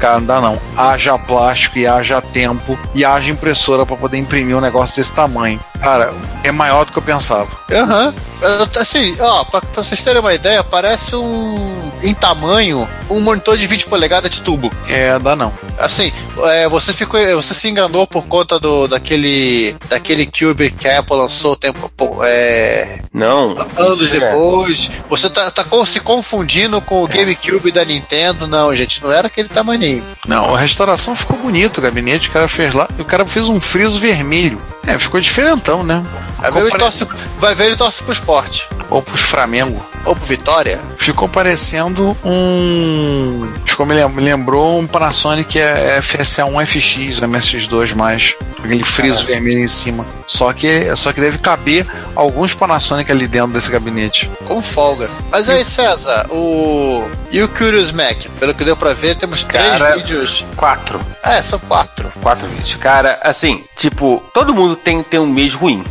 Cara, 0.00 0.18
não 0.18 0.26
dá 0.26 0.40
não. 0.40 0.58
Haja 0.76 1.16
plástico 1.18 1.78
e 1.78 1.86
haja 1.86 2.20
tempo 2.22 2.78
e 2.94 3.04
haja 3.04 3.30
impressora 3.30 3.84
para 3.84 3.96
poder 3.96 4.18
imprimir 4.18 4.56
um 4.56 4.60
negócio 4.60 4.96
desse 4.96 5.12
tamanho. 5.12 5.60
Cara, 5.80 6.12
é 6.42 6.50
maior 6.50 6.84
do 6.84 6.92
que 6.92 6.98
eu 6.98 7.02
pensava. 7.02 7.48
Aham. 7.70 8.14
Eu- 8.42 8.80
Assim, 8.80 9.14
ó, 9.20 9.44
pra, 9.44 9.60
pra 9.60 9.82
vocês 9.82 10.02
terem 10.02 10.20
uma 10.20 10.32
ideia, 10.32 10.64
parece 10.64 11.14
um. 11.14 11.90
Em 12.02 12.14
tamanho, 12.14 12.88
um 13.10 13.20
monitor 13.20 13.58
de 13.58 13.66
20 13.66 13.84
polegadas 13.86 14.30
de 14.30 14.40
tubo. 14.40 14.72
É, 14.88 15.18
dá 15.18 15.36
não. 15.36 15.52
Assim, 15.78 16.10
é, 16.44 16.66
você 16.68 16.92
ficou. 16.94 17.20
Você 17.36 17.52
se 17.52 17.68
enganou 17.68 18.06
por 18.06 18.24
conta 18.26 18.58
do 18.58 18.88
daquele. 18.88 19.76
daquele 19.90 20.24
Cube 20.26 20.70
que 20.70 20.88
a 20.88 21.00
Apple 21.00 21.16
lançou 21.16 21.54
tempo. 21.54 21.90
pô, 21.94 22.18
É, 22.24 23.00
Não. 23.12 23.56
anos 23.76 24.10
É. 24.14 24.20
depois. 24.20 24.90
Você 25.10 25.28
tá, 25.28 25.50
tá 25.50 25.64
se 25.84 26.00
confundindo 26.00 26.80
com 26.80 27.02
o 27.04 27.08
GameCube 27.08 27.70
da 27.70 27.84
Nintendo. 27.84 28.46
Não, 28.46 28.74
gente, 28.74 29.02
não 29.02 29.12
era 29.12 29.26
aquele 29.26 29.48
tamanho. 29.50 29.80
Não, 30.26 30.54
a 30.54 30.58
restauração 30.58 31.16
ficou 31.16 31.36
bonito, 31.38 31.78
o 31.78 31.80
gabinete, 31.80 32.28
o 32.28 32.32
cara 32.32 32.48
fez 32.48 32.74
lá, 32.74 32.88
e 32.98 33.02
o 33.02 33.04
cara 33.04 33.24
fez 33.24 33.48
um 33.48 33.60
friso 33.60 33.98
vermelho. 33.98 34.60
É, 34.86 34.98
ficou 34.98 35.20
diferentão, 35.20 35.82
né? 35.82 36.04
Vai 36.38 36.52
ver, 36.52 36.60
ele 36.60 36.78
torce, 36.78 37.08
vai 37.38 37.54
ver 37.54 37.66
ele 37.66 37.76
torce 37.76 38.02
pro 38.02 38.12
esporte. 38.12 38.68
Ou 38.90 39.00
pros 39.02 39.20
Flamengo. 39.20 39.80
Ou 40.04 40.16
pro 40.16 40.24
Vitória. 40.26 40.80
Ficou 40.96 41.28
parecendo 41.28 42.16
um. 42.24 43.52
Ficou, 43.64 43.86
me 43.86 43.94
lem- 43.94 44.08
me 44.08 44.20
lembrou 44.22 44.78
um 44.78 44.86
Panasonic 44.86 45.58
é, 45.58 46.00
FSA1 46.00 46.66
FX, 46.66 47.18
o 47.18 47.22
MSX2 47.26 47.94
mais. 47.94 48.34
Aquele 48.62 48.84
friso 48.84 49.24
vermelho 49.24 49.60
em 49.60 49.68
cima. 49.68 50.04
Só 50.26 50.52
que, 50.52 50.94
só 50.94 51.12
que 51.12 51.20
deve 51.20 51.38
caber 51.38 51.86
alguns 52.14 52.52
Panasonic 52.54 53.10
ali 53.10 53.26
dentro 53.26 53.52
desse 53.52 53.70
gabinete. 53.70 54.30
Com 54.46 54.60
folga. 54.60 55.08
Mas 55.30 55.48
aí, 55.48 55.64
César, 55.64 56.26
o. 56.30 57.08
E 57.30 57.42
o 57.42 57.48
Curious 57.48 57.92
Mac? 57.92 58.26
Pelo 58.38 58.52
que 58.54 58.64
deu 58.64 58.76
pra 58.76 58.92
ver, 58.92 59.14
temos 59.16 59.44
três 59.44 59.78
Cara- 59.78 59.96
vídeos. 59.96 60.44
Quatro. 60.56 61.00
É, 61.22 61.40
são 61.42 61.58
quatro. 61.60 62.12
Quatro 62.22 62.46
vídeos. 62.48 62.74
Cara, 62.80 63.18
assim, 63.22 63.64
tipo, 63.76 64.22
todo 64.34 64.54
mundo 64.54 64.76
tem, 64.76 65.02
tem 65.02 65.20
um 65.20 65.26
mês 65.26 65.54
ruim. 65.54 65.84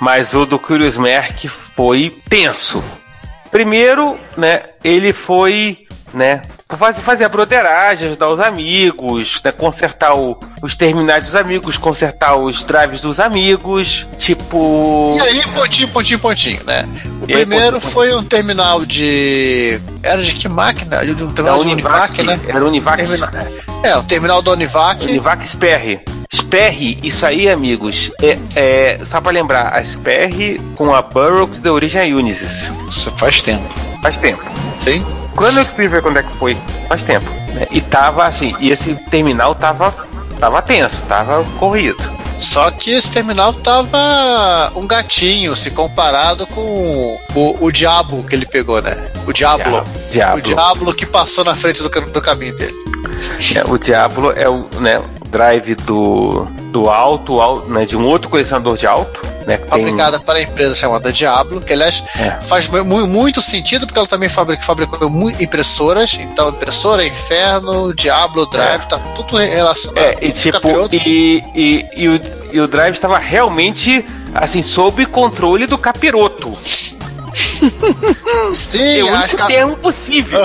Mas 0.00 0.34
o 0.34 0.46
do 0.46 0.58
Curious 0.58 0.96
Merc 0.96 1.46
foi 1.48 2.16
tenso. 2.28 2.82
Primeiro, 3.50 4.18
né, 4.36 4.62
ele 4.82 5.12
foi, 5.12 5.86
né, 6.12 6.42
fazer, 6.68 7.02
fazer 7.02 7.24
a 7.24 7.28
broderagem, 7.28 8.08
ajudar 8.08 8.28
os 8.28 8.40
amigos, 8.40 9.40
né, 9.44 9.52
consertar 9.52 10.14
o- 10.16 10.38
os 10.62 10.76
terminais 10.76 11.24
dos 11.24 11.34
amigos, 11.36 11.76
consertar 11.76 12.36
os 12.36 12.64
drives 12.64 13.00
dos 13.00 13.18
amigos, 13.20 14.06
tipo... 14.18 15.14
E 15.16 15.20
aí, 15.20 15.42
pontinho, 15.54 15.88
pontinho, 15.88 16.18
pontinho, 16.18 16.60
né? 16.64 16.88
O 17.22 17.30
E 17.30 17.34
aí, 17.34 17.46
primeiro 17.46 17.74
pontinho, 17.80 17.92
foi 17.92 18.14
um 18.14 18.24
terminal 18.24 18.84
de. 18.84 19.80
Era 20.02 20.22
de 20.22 20.34
que 20.34 20.48
máquina? 20.48 21.04
De 21.04 21.22
um 21.22 21.28
da 21.28 21.32
terminal 21.34 21.62
de 21.62 21.68
Univac, 21.68 22.20
Univac, 22.20 22.22
né? 22.22 22.40
Era 22.54 22.64
Univac, 22.64 23.02
É, 23.82 23.96
o 23.96 24.02
terminal 24.02 24.42
da 24.42 24.50
Univac. 24.52 25.04
Univac 25.04 25.46
Sperry. 25.46 26.00
Sperry, 26.32 26.98
isso 27.02 27.26
aí, 27.26 27.48
amigos, 27.48 28.10
é, 28.22 28.38
é 28.54 28.98
só 29.04 29.20
pra 29.20 29.32
lembrar, 29.32 29.74
a 29.74 29.84
Sperry 29.84 30.60
com 30.76 30.94
a 30.94 31.02
Burroughs 31.02 31.60
da 31.60 31.72
origem 31.72 32.00
a 32.00 32.16
Unisys. 32.16 32.70
isso 32.88 33.10
faz 33.16 33.42
tempo. 33.42 33.64
Faz 34.02 34.16
tempo. 34.18 34.42
Sim. 34.76 35.04
Quando 35.34 35.58
eu 35.58 35.64
fui 35.64 35.88
ver 35.88 36.02
quando 36.02 36.18
é 36.18 36.22
que 36.22 36.32
foi? 36.36 36.56
Faz 36.88 37.02
tempo. 37.02 37.28
né? 37.54 37.66
E 37.70 37.80
tava 37.80 38.26
assim, 38.26 38.54
e 38.60 38.70
esse 38.70 38.94
terminal 39.10 39.54
tava, 39.54 39.92
tava 40.38 40.60
tenso, 40.62 41.02
tava 41.06 41.42
corrido. 41.58 41.98
Só 42.38 42.70
que 42.70 42.92
esse 42.92 43.10
terminal 43.10 43.52
tava 43.52 44.72
um 44.74 44.86
gatinho 44.86 45.54
se 45.54 45.70
comparado 45.70 46.46
com 46.46 47.18
o, 47.34 47.66
o 47.66 47.70
Diabo 47.70 48.24
que 48.24 48.34
ele 48.34 48.46
pegou, 48.46 48.80
né? 48.80 48.96
O 49.26 49.32
Diablo. 49.32 49.84
Diablo. 50.10 50.38
O 50.38 50.42
Diablo 50.42 50.94
que 50.94 51.04
passou 51.04 51.44
na 51.44 51.54
frente 51.54 51.82
do, 51.82 51.88
do 51.90 52.20
caminho 52.22 52.56
dele. 52.56 52.74
É, 53.54 53.62
o 53.70 53.76
Diablo 53.76 54.32
é 54.32 54.48
o, 54.48 54.66
né, 54.80 54.98
o 54.98 55.28
drive 55.28 55.74
do, 55.74 56.48
do 56.70 56.88
alto, 56.88 57.40
al- 57.40 57.66
né, 57.66 57.84
de 57.84 57.96
um 57.96 58.06
outro 58.06 58.28
colecionador 58.28 58.76
de 58.76 58.86
alto, 58.86 59.20
né? 59.46 59.56
que 59.58 59.62
tem- 59.64 59.70
Fabricada 59.70 60.20
para 60.20 60.38
a 60.38 60.42
empresa 60.42 60.74
chamada 60.74 61.12
Diablo, 61.12 61.60
que 61.60 61.72
aliás 61.72 62.02
É. 62.18 62.30
faz 62.42 62.66
mu- 62.68 63.06
muito 63.06 63.40
sentido 63.42 63.86
porque 63.86 63.98
ela 63.98 64.08
também 64.08 64.28
fabrica, 64.28 64.62
fabricou 64.62 64.98
impressoras. 65.40 66.14
Então, 66.20 66.50
impressora, 66.50 67.04
Inferno, 67.04 67.92
Diablo, 67.94 68.46
Drive, 68.46 68.86
tá 68.86 68.98
tudo 69.16 69.36
relacionado. 69.36 69.98
É, 70.04 70.16
e 70.20 70.32
tipo, 70.32 70.68
e, 70.92 71.42
e, 71.54 71.86
e, 71.96 72.08
o, 72.08 72.20
e 72.52 72.60
o 72.60 72.68
drive 72.68 72.94
estava 72.94 73.18
realmente 73.18 74.04
assim, 74.34 74.62
sob 74.62 75.04
controle 75.06 75.66
do 75.66 75.76
capiroto. 75.76 76.52
Sim, 78.54 79.00
É 79.00 79.04
o 79.04 79.08
as, 79.08 79.14
único 79.24 79.36
ca- 79.36 79.46
termo 79.46 79.76
possível. 79.76 80.40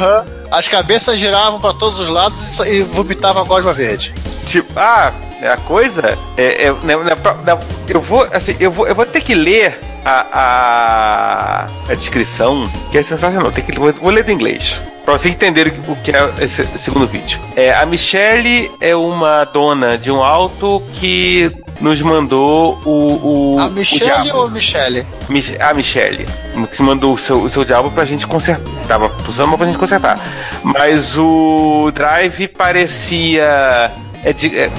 as 0.51 0.67
cabeças 0.67 1.19
giravam 1.19 1.59
para 1.59 1.73
todos 1.73 1.99
os 1.99 2.09
lados 2.09 2.59
e 2.59 2.75
e 2.75 2.83
vomitava 2.83 3.41
a 3.41 3.43
gosma 3.43 3.73
verde. 3.73 4.13
Tipo, 4.47 4.71
ah, 4.79 5.11
a 5.43 5.57
coisa 5.57 6.17
é, 6.37 6.65
é- 6.67 6.73
né, 6.83 6.95
na- 6.95 7.33
na- 7.55 7.61
eu 7.87 8.01
vou 8.01 8.27
assim, 8.33 8.55
eu 8.59 8.71
vou 8.71 8.87
eu 8.87 8.95
vou 8.95 9.05
ter 9.05 9.21
que 9.21 9.33
ler 9.35 9.77
a, 10.05 10.25
a, 10.33 11.67
a 11.89 11.93
descrição, 11.95 12.69
que 12.91 12.97
é 12.97 13.03
sensacional. 13.03 13.51
Tem 13.51 13.63
que 13.63 13.77
vou, 13.79 13.91
vou 13.93 14.11
ler 14.11 14.23
do 14.23 14.31
inglês. 14.31 14.79
Pra 15.03 15.13
vocês 15.17 15.35
entenderem 15.35 15.73
o 15.87 15.95
que 15.97 16.11
é 16.11 16.33
esse 16.41 16.65
segundo 16.79 17.05
vídeo. 17.05 17.39
É, 17.55 17.71
a 17.75 17.85
Michelle 17.85 18.71
é 18.81 18.95
uma 18.95 19.43
dona 19.45 19.97
de 19.99 20.09
um 20.09 20.23
alto 20.23 20.81
que 20.95 21.51
nos 21.79 22.01
mandou 22.01 22.79
o. 22.85 23.55
o 23.55 23.59
A 23.59 23.65
o 23.67 23.71
Michelle 23.71 24.23
diabo. 24.23 24.39
ou 24.39 24.47
a 24.47 24.49
Michelle? 24.49 25.05
Mich- 25.29 25.55
a 25.61 25.73
Michelle, 25.75 26.25
que 26.71 26.81
mandou 26.81 27.13
o 27.13 27.17
seu, 27.19 27.41
o 27.43 27.49
seu 27.51 27.63
diabo 27.63 27.91
pra 27.91 28.03
gente 28.03 28.25
consertar. 28.25 28.63
Tava 28.87 29.11
usando 29.29 29.55
pra 29.55 29.67
gente 29.67 29.77
consertar. 29.77 30.19
Mas 30.63 31.15
o 31.17 31.91
Drive 31.93 32.47
parecia. 32.47 33.91
É 34.25 34.33
de. 34.33 34.57
É, 34.57 34.69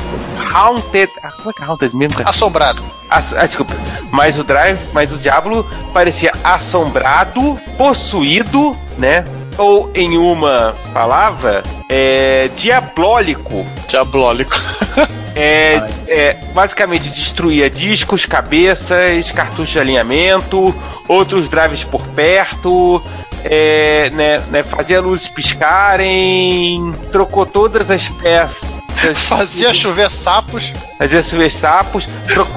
haunted. 0.52 1.10
ah, 1.22 1.30
Como 1.30 1.50
é 1.50 1.52
que 1.54 1.62
é 1.62 1.64
Haunted 1.64 1.96
mesmo? 1.96 2.18
cara? 2.18 2.28
Assombrado. 2.28 2.82
Ass- 3.08 3.32
ah, 3.34 3.46
desculpa. 3.46 3.72
Mas 4.10 4.38
o 4.38 4.44
Drive, 4.44 4.78
mas 4.92 5.12
o 5.12 5.16
Diablo 5.16 5.64
parecia 5.94 6.32
assombrado, 6.42 7.58
possuído, 7.78 8.76
né? 8.98 9.24
Ou 9.56 9.90
em 9.94 10.18
uma 10.18 10.74
palavra, 10.92 11.62
é. 11.88 12.50
diablólico. 12.56 13.64
Diablólico. 13.88 14.54
É, 15.38 15.86
é, 16.08 16.32
basicamente 16.54 17.10
destruía 17.10 17.68
discos, 17.68 18.24
cabeças, 18.24 19.30
cartuchos 19.32 19.68
de 19.68 19.78
alinhamento, 19.78 20.74
outros 21.06 21.50
drives 21.50 21.84
por 21.84 22.00
perto, 22.06 23.02
é, 23.44 24.08
né, 24.14 24.38
né, 24.48 24.62
fazia 24.62 24.98
luzes 24.98 25.28
piscarem, 25.28 26.90
trocou 27.12 27.44
todas 27.44 27.90
as 27.90 28.08
peças. 28.08 28.66
Fazia 29.14 29.72
chover 29.74 30.10
sapos. 30.10 30.72
Fazia 30.98 31.22
chover 31.22 31.50
sapos. 31.50 32.06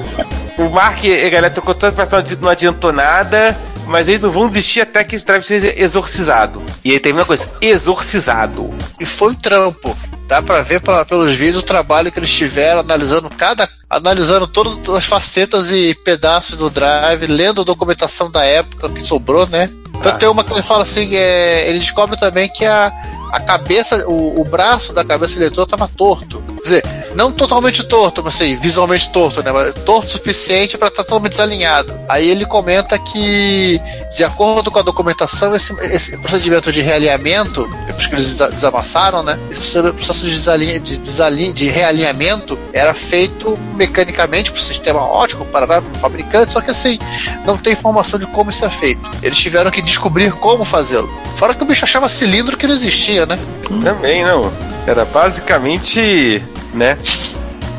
o 0.58 0.68
Mark 0.68 0.98
a 1.04 1.28
galera 1.28 1.50
trocou 1.50 1.74
todas 1.74 1.90
as 1.90 1.94
peças, 1.96 2.12
não 2.12 2.18
adi- 2.18 2.38
não 2.42 2.48
adiantou 2.48 2.92
nada. 2.92 3.56
Mas 3.86 4.06
eles 4.06 4.22
não 4.22 4.30
vão 4.30 4.46
desistir 4.46 4.82
até 4.82 5.02
que 5.02 5.16
esse 5.16 5.24
drive 5.26 5.42
seja 5.42 5.74
exorcizado. 5.76 6.62
E 6.84 6.92
aí 6.92 7.00
teve 7.00 7.18
uma 7.18 7.24
coisa: 7.24 7.46
exorcizado. 7.60 8.70
E 9.00 9.06
foi 9.06 9.32
um 9.32 9.34
trampo. 9.34 9.96
Dá 10.28 10.40
pra 10.40 10.62
ver 10.62 10.80
pela- 10.80 11.04
pelos 11.04 11.32
vídeos 11.32 11.56
o 11.56 11.62
trabalho 11.66 12.12
que 12.12 12.18
eles 12.20 12.32
tiveram 12.32 12.80
analisando 12.80 13.28
cada. 13.30 13.68
analisando 13.88 14.46
todas 14.46 14.78
as 14.94 15.04
facetas 15.04 15.72
e 15.72 15.92
pedaços 16.04 16.56
do 16.56 16.70
drive, 16.70 17.26
lendo 17.26 17.62
a 17.62 17.64
documentação 17.64 18.30
da 18.30 18.44
época 18.44 18.88
que 18.90 19.04
sobrou, 19.04 19.44
né? 19.48 19.68
Então 19.98 20.12
Ah. 20.12 20.14
tem 20.14 20.28
uma 20.28 20.44
que 20.44 20.52
ele 20.52 20.62
fala 20.62 20.84
assim, 20.84 21.16
é, 21.16 21.68
ele 21.68 21.80
descobre 21.80 22.16
também 22.16 22.48
que 22.48 22.64
a, 22.64 22.92
a 23.32 23.40
cabeça, 23.40 24.08
o, 24.08 24.40
o 24.40 24.44
braço 24.44 24.92
da 24.92 25.04
cabeça 25.04 25.34
do 25.34 25.40
leitor 25.40 25.64
estava 25.64 25.88
torto. 25.88 26.42
Quer 26.56 26.62
dizer, 26.62 26.84
não 27.14 27.32
totalmente 27.32 27.82
torto, 27.84 28.22
mas 28.24 28.34
assim, 28.36 28.56
visualmente 28.56 29.10
torto, 29.10 29.42
né? 29.42 29.50
Mas 29.52 29.74
torto 29.84 30.06
o 30.06 30.10
suficiente 30.10 30.78
para 30.78 30.88
estar 30.88 31.02
totalmente 31.02 31.32
desalinhado. 31.32 31.98
Aí 32.08 32.28
ele 32.28 32.44
comenta 32.46 32.98
que, 32.98 33.80
de 34.16 34.24
acordo 34.24 34.70
com 34.70 34.78
a 34.78 34.82
documentação, 34.82 35.54
esse, 35.54 35.72
esse 35.84 36.16
procedimento 36.18 36.72
de 36.72 36.80
realinhamento, 36.80 37.68
depois 37.86 38.06
que 38.06 38.14
eles 38.14 38.30
desa- 38.30 38.50
desamassaram, 38.50 39.22
né? 39.22 39.38
Esse 39.50 39.60
processo- 39.92 40.26
de, 40.26 40.32
desalinha, 40.32 40.80
de, 40.80 40.96
desalin- 40.98 41.52
de 41.52 41.68
realinhamento 41.68 42.58
era 42.72 42.94
feito 42.94 43.58
mecanicamente 43.74 44.50
por 44.52 44.60
sistema 44.60 45.00
ótico, 45.00 45.44
para 45.46 45.80
o 45.80 45.98
fabricante, 45.98 46.52
só 46.52 46.60
que 46.60 46.70
assim, 46.70 46.98
não 47.44 47.56
tem 47.56 47.72
informação 47.72 48.18
de 48.18 48.26
como 48.26 48.50
isso 48.50 48.64
é 48.64 48.70
feito. 48.70 49.00
Eles 49.22 49.38
tiveram 49.38 49.70
que 49.70 49.82
descobrir 49.82 50.32
como 50.32 50.64
fazê-lo. 50.64 51.10
Fora 51.36 51.54
que 51.54 51.62
o 51.62 51.66
bicho 51.66 51.84
achava 51.84 52.08
cilindro 52.08 52.56
que 52.56 52.66
não 52.66 52.74
existia, 52.74 53.26
né? 53.26 53.38
Também 53.82 54.24
não. 54.24 54.52
Era 54.86 55.04
basicamente, 55.04 56.42
né? 56.72 56.96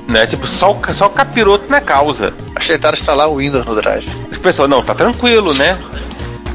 né 0.08 0.26
tipo, 0.28 0.48
só, 0.48 0.72
o- 0.72 0.94
só 0.94 1.08
o 1.08 1.10
capiroto 1.10 1.66
na 1.70 1.82
causa. 1.82 2.34
Acho 2.56 2.68
que 2.68 2.74
tentaram 2.74 2.94
instalar 2.94 3.30
o 3.30 3.38
Windows 3.38 3.66
no 3.66 3.76
Drive. 3.76 4.08
Pessoal, 4.42 4.68
não, 4.68 4.84
tá 4.84 4.96
tranquilo, 4.96 5.54
né? 5.54 5.78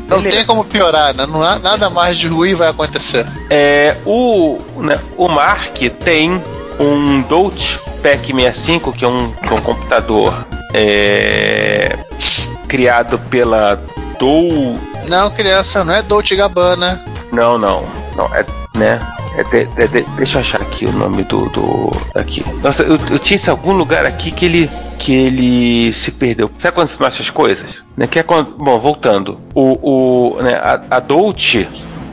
Não 0.08 0.18
Beleza. 0.18 0.36
tem 0.38 0.46
como 0.46 0.64
piorar, 0.64 1.14
né? 1.14 1.24
Não 1.26 1.42
há, 1.42 1.58
nada 1.58 1.88
mais 1.88 2.16
de 2.16 2.26
ruim 2.28 2.54
vai 2.54 2.68
acontecer. 2.68 3.24
É, 3.48 3.96
o, 4.04 4.58
né, 4.78 4.98
o 5.16 5.28
Mark 5.28 5.76
tem 6.04 6.42
um 6.80 7.22
Dote 7.22 7.78
PEC 8.02 8.32
65, 8.32 8.92
que 8.92 9.04
é 9.04 9.08
um, 9.08 9.30
que 9.32 9.48
é 9.48 9.52
um 9.52 9.60
computador 9.60 10.34
é, 10.74 11.96
criado 12.68 13.18
pela 13.30 13.80
Dou. 14.18 14.78
Não, 15.08 15.30
criança, 15.30 15.84
não 15.84 15.94
é 15.94 16.02
Dolce 16.02 16.34
Gabbana. 16.36 17.00
Não, 17.32 17.56
não, 17.58 17.84
não, 18.16 18.26
é, 18.34 18.44
né? 18.76 18.98
É 19.36 19.44
de- 19.44 19.68
é 19.82 19.86
de- 19.86 20.02
deixa 20.16 20.38
eu 20.38 20.40
achar 20.40 20.60
aqui 20.60 20.86
o 20.86 20.92
nome 20.92 21.22
do. 21.24 21.48
do 21.50 21.92
aqui. 22.14 22.44
Nossa, 22.62 22.82
eu, 22.82 22.98
eu 23.10 23.18
tinha 23.18 23.38
algum 23.48 23.72
lugar 23.72 24.04
aqui 24.06 24.30
que 24.30 24.44
ele. 24.46 24.70
que 24.98 25.12
ele 25.14 25.92
se 25.92 26.10
perdeu. 26.10 26.50
Sabe 26.58 26.74
quando 26.74 26.90
não 26.98 27.06
acha 27.06 27.22
as 27.22 27.30
coisas? 27.30 27.82
Né? 27.96 28.06
Que 28.06 28.18
é 28.20 28.22
quando, 28.22 28.56
bom, 28.56 28.78
voltando. 28.78 29.38
O, 29.54 30.36
o, 30.36 30.42
né, 30.42 30.54
a, 30.54 30.80
a 30.96 31.00
Dolce 31.00 31.68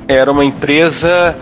era 0.08 0.32
uma 0.32 0.44
empresa 0.44 1.36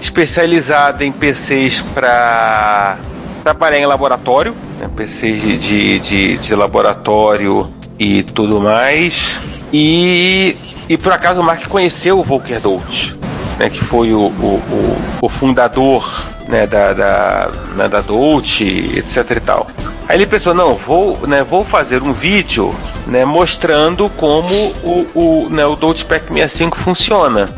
especializada 0.00 1.04
em 1.04 1.12
PCs 1.12 1.80
para 1.94 2.96
trabalhar 3.42 3.78
em 3.78 3.86
laboratório, 3.86 4.54
né, 4.80 4.88
PCs 4.94 5.40
de, 5.40 5.58
de, 5.58 5.98
de, 6.00 6.38
de 6.38 6.54
laboratório 6.54 7.68
e 7.98 8.22
tudo 8.22 8.60
mais. 8.60 9.34
E, 9.72 10.56
e 10.88 10.96
por 10.96 11.12
acaso 11.12 11.40
o 11.40 11.44
Mark 11.44 11.66
conheceu 11.68 12.18
o 12.18 12.22
Volker 12.22 12.60
Dolce, 12.60 13.12
né, 13.58 13.70
que 13.70 13.82
foi 13.84 14.12
o, 14.12 14.20
o, 14.20 14.62
o, 14.70 14.98
o 15.22 15.28
fundador 15.28 16.24
né, 16.48 16.66
da, 16.66 16.92
da, 16.92 17.50
né, 17.74 17.88
da 17.88 18.00
Dolce, 18.00 18.64
etc 18.96 19.30
e 19.36 19.40
tal. 19.40 19.66
Aí 20.08 20.16
ele 20.16 20.26
pensou, 20.26 20.54
não, 20.54 20.74
vou, 20.74 21.26
né, 21.26 21.42
vou 21.42 21.64
fazer 21.64 22.02
um 22.02 22.12
vídeo 22.12 22.74
né, 23.06 23.24
mostrando 23.24 24.08
como 24.10 24.54
o, 24.82 25.06
o, 25.14 25.48
né, 25.50 25.66
o 25.66 25.74
Dolce 25.74 26.04
Pack 26.04 26.26
65 26.28 26.76
funciona. 26.78 27.48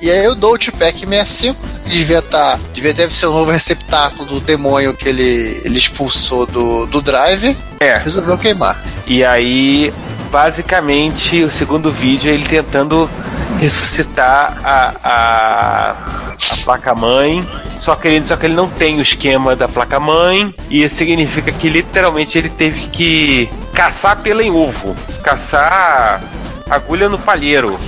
E 0.00 0.08
aí 0.08 0.28
o 0.28 0.36
Dolce 0.36 0.70
Pack 0.70 1.00
65, 1.00 1.56
que 1.84 1.90
devia 1.90 2.20
estar. 2.20 2.56
devia 2.72 2.94
deve 2.94 3.12
ser 3.12 3.26
o 3.26 3.32
novo 3.32 3.50
receptáculo 3.50 4.26
do 4.28 4.40
demônio 4.40 4.94
que 4.94 5.08
ele, 5.08 5.60
ele 5.64 5.76
expulsou 5.76 6.46
do, 6.46 6.86
do 6.86 7.02
drive, 7.02 7.56
É. 7.80 7.96
resolveu 7.96 8.38
queimar. 8.38 8.80
E 9.08 9.24
aí, 9.24 9.92
basicamente, 10.30 11.42
o 11.42 11.50
segundo 11.50 11.90
vídeo 11.90 12.30
é 12.30 12.34
ele 12.34 12.44
tentando 12.44 13.10
ressuscitar 13.58 14.58
a, 14.62 14.92
a, 15.02 15.90
a 15.90 16.36
placa-mãe. 16.64 17.46
Só 17.78 17.94
que, 17.94 18.08
ele, 18.08 18.26
só 18.26 18.36
que 18.36 18.46
ele 18.46 18.54
não 18.54 18.68
tem 18.68 18.98
o 18.98 19.02
esquema 19.02 19.54
da 19.56 19.68
placa-mãe. 19.68 20.54
E 20.68 20.82
isso 20.82 20.96
significa 20.96 21.50
que 21.52 21.68
literalmente 21.68 22.36
ele 22.36 22.48
teve 22.48 22.88
que 22.88 23.48
caçar 23.72 24.16
pela 24.18 24.42
em 24.42 24.50
ovo. 24.50 24.96
Caçar 25.22 26.20
agulha 26.68 27.08
no 27.08 27.18
palheiro. 27.18 27.78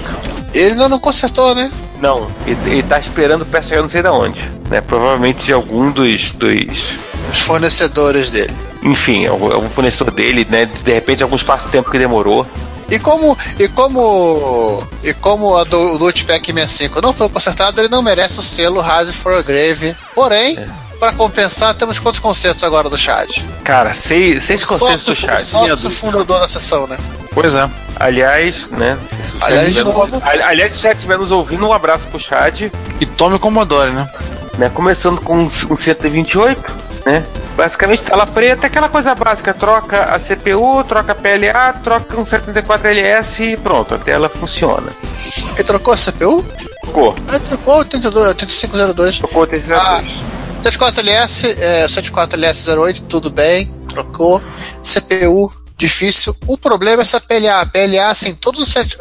Ele 0.54 0.72
ainda 0.72 0.88
não 0.88 0.98
consertou, 0.98 1.54
né? 1.54 1.70
Não, 2.00 2.28
ele, 2.46 2.58
ele 2.66 2.82
tá 2.82 2.98
esperando 2.98 3.44
peça 3.44 3.68
chegar 3.68 3.82
não 3.82 3.90
sei 3.90 4.02
da 4.02 4.12
onde. 4.12 4.50
Né? 4.70 4.80
Provavelmente 4.80 5.44
de 5.44 5.52
algum 5.52 5.90
dos, 5.90 6.32
dos 6.32 6.94
Os 7.30 7.40
fornecedores 7.40 8.30
dele. 8.30 8.52
enfim, 8.82 9.26
algum, 9.26 9.52
algum 9.52 9.68
fornecedor 9.68 10.12
dele, 10.12 10.46
né? 10.48 10.66
De 10.66 10.92
repente 10.92 11.22
algum 11.22 11.36
espaço-tempo 11.36 11.90
que 11.90 11.98
demorou. 11.98 12.46
E 12.90 12.98
como, 12.98 13.38
e 13.58 13.68
como, 13.68 14.82
e 15.02 15.14
como 15.14 15.56
a 15.56 15.64
do, 15.64 15.94
o 15.94 15.98
Dolce 15.98 16.24
Pack 16.24 16.52
65 16.52 17.00
não 17.00 17.12
foi 17.12 17.28
consertado, 17.28 17.80
ele 17.80 17.88
não 17.88 18.02
merece 18.02 18.40
o 18.40 18.42
selo 18.42 18.80
Rise 18.80 19.12
for 19.12 19.34
a 19.34 19.42
Grave. 19.42 19.94
Porém, 20.14 20.58
para 20.98 21.12
compensar, 21.12 21.72
temos 21.74 21.98
quantos 21.98 22.20
concertos 22.20 22.62
agora 22.64 22.90
do 22.90 22.98
Chad? 22.98 23.30
Cara, 23.64 23.94
seis, 23.94 24.44
seis 24.44 24.64
conceitos 24.64 25.04
do 25.04 25.14
chat. 25.14 25.44
Sócio 25.44 25.90
fundador 25.90 26.40
da 26.40 26.48
sessão, 26.48 26.86
né? 26.86 26.98
Pois 27.32 27.54
é. 27.54 27.70
Aliás, 27.96 28.68
né? 28.70 28.98
se 29.22 29.36
o 29.36 29.44
Aliás, 29.44 29.68
estiver 29.68 29.84
novo. 29.84 30.22
Aliás, 30.22 30.72
se 30.72 30.78
o 30.78 30.82
chat 30.82 30.96
estiver 30.96 31.18
nos 31.18 31.30
ouvindo, 31.30 31.66
um 31.66 31.72
abraço 31.72 32.06
pro 32.08 32.18
chat. 32.18 32.70
E 33.00 33.06
tome 33.06 33.36
o 33.36 33.38
Commodore, 33.38 33.92
né? 33.92 34.08
Né? 34.58 34.68
Começando 34.74 35.20
com 35.20 35.38
um 35.38 35.76
128, 35.76 36.76
né? 37.06 37.24
Basicamente 37.60 38.02
tela 38.02 38.26
preta, 38.26 38.68
aquela 38.68 38.88
coisa 38.88 39.14
básica, 39.14 39.52
troca 39.52 40.04
a 40.04 40.18
CPU, 40.18 40.82
troca 40.82 41.12
a 41.12 41.14
PLA, 41.14 41.74
troca 41.84 42.18
um 42.18 42.24
74LS 42.24 43.52
e 43.52 43.56
pronto, 43.58 43.96
a 43.96 43.98
tela 43.98 44.30
funciona. 44.30 44.90
Ele 45.56 45.64
trocou 45.64 45.92
a 45.92 45.96
CPU? 45.98 46.42
Ficou. 46.86 47.14
Ele 47.28 47.40
trocou 47.40 47.76
82, 47.76 48.28
8502. 48.28 49.18
Trocou 49.18 49.42
o 49.42 49.46
terceiro 49.46 49.78
Ah, 49.78 50.02
74LS, 50.62 51.54
é, 51.60 51.86
74LS08, 51.86 53.02
tudo 53.06 53.28
bem, 53.28 53.66
trocou. 53.90 54.40
CPU, 54.82 55.52
difícil. 55.80 56.36
O 56.46 56.56
problema 56.56 57.02
é 57.02 57.04
essa 57.04 57.20
PLA. 57.20 57.60
A 57.62 57.66
PLA, 57.66 58.08
assim, 58.10 58.34
todos 58.34 58.60
os. 58.60 58.68
set- 58.68 58.96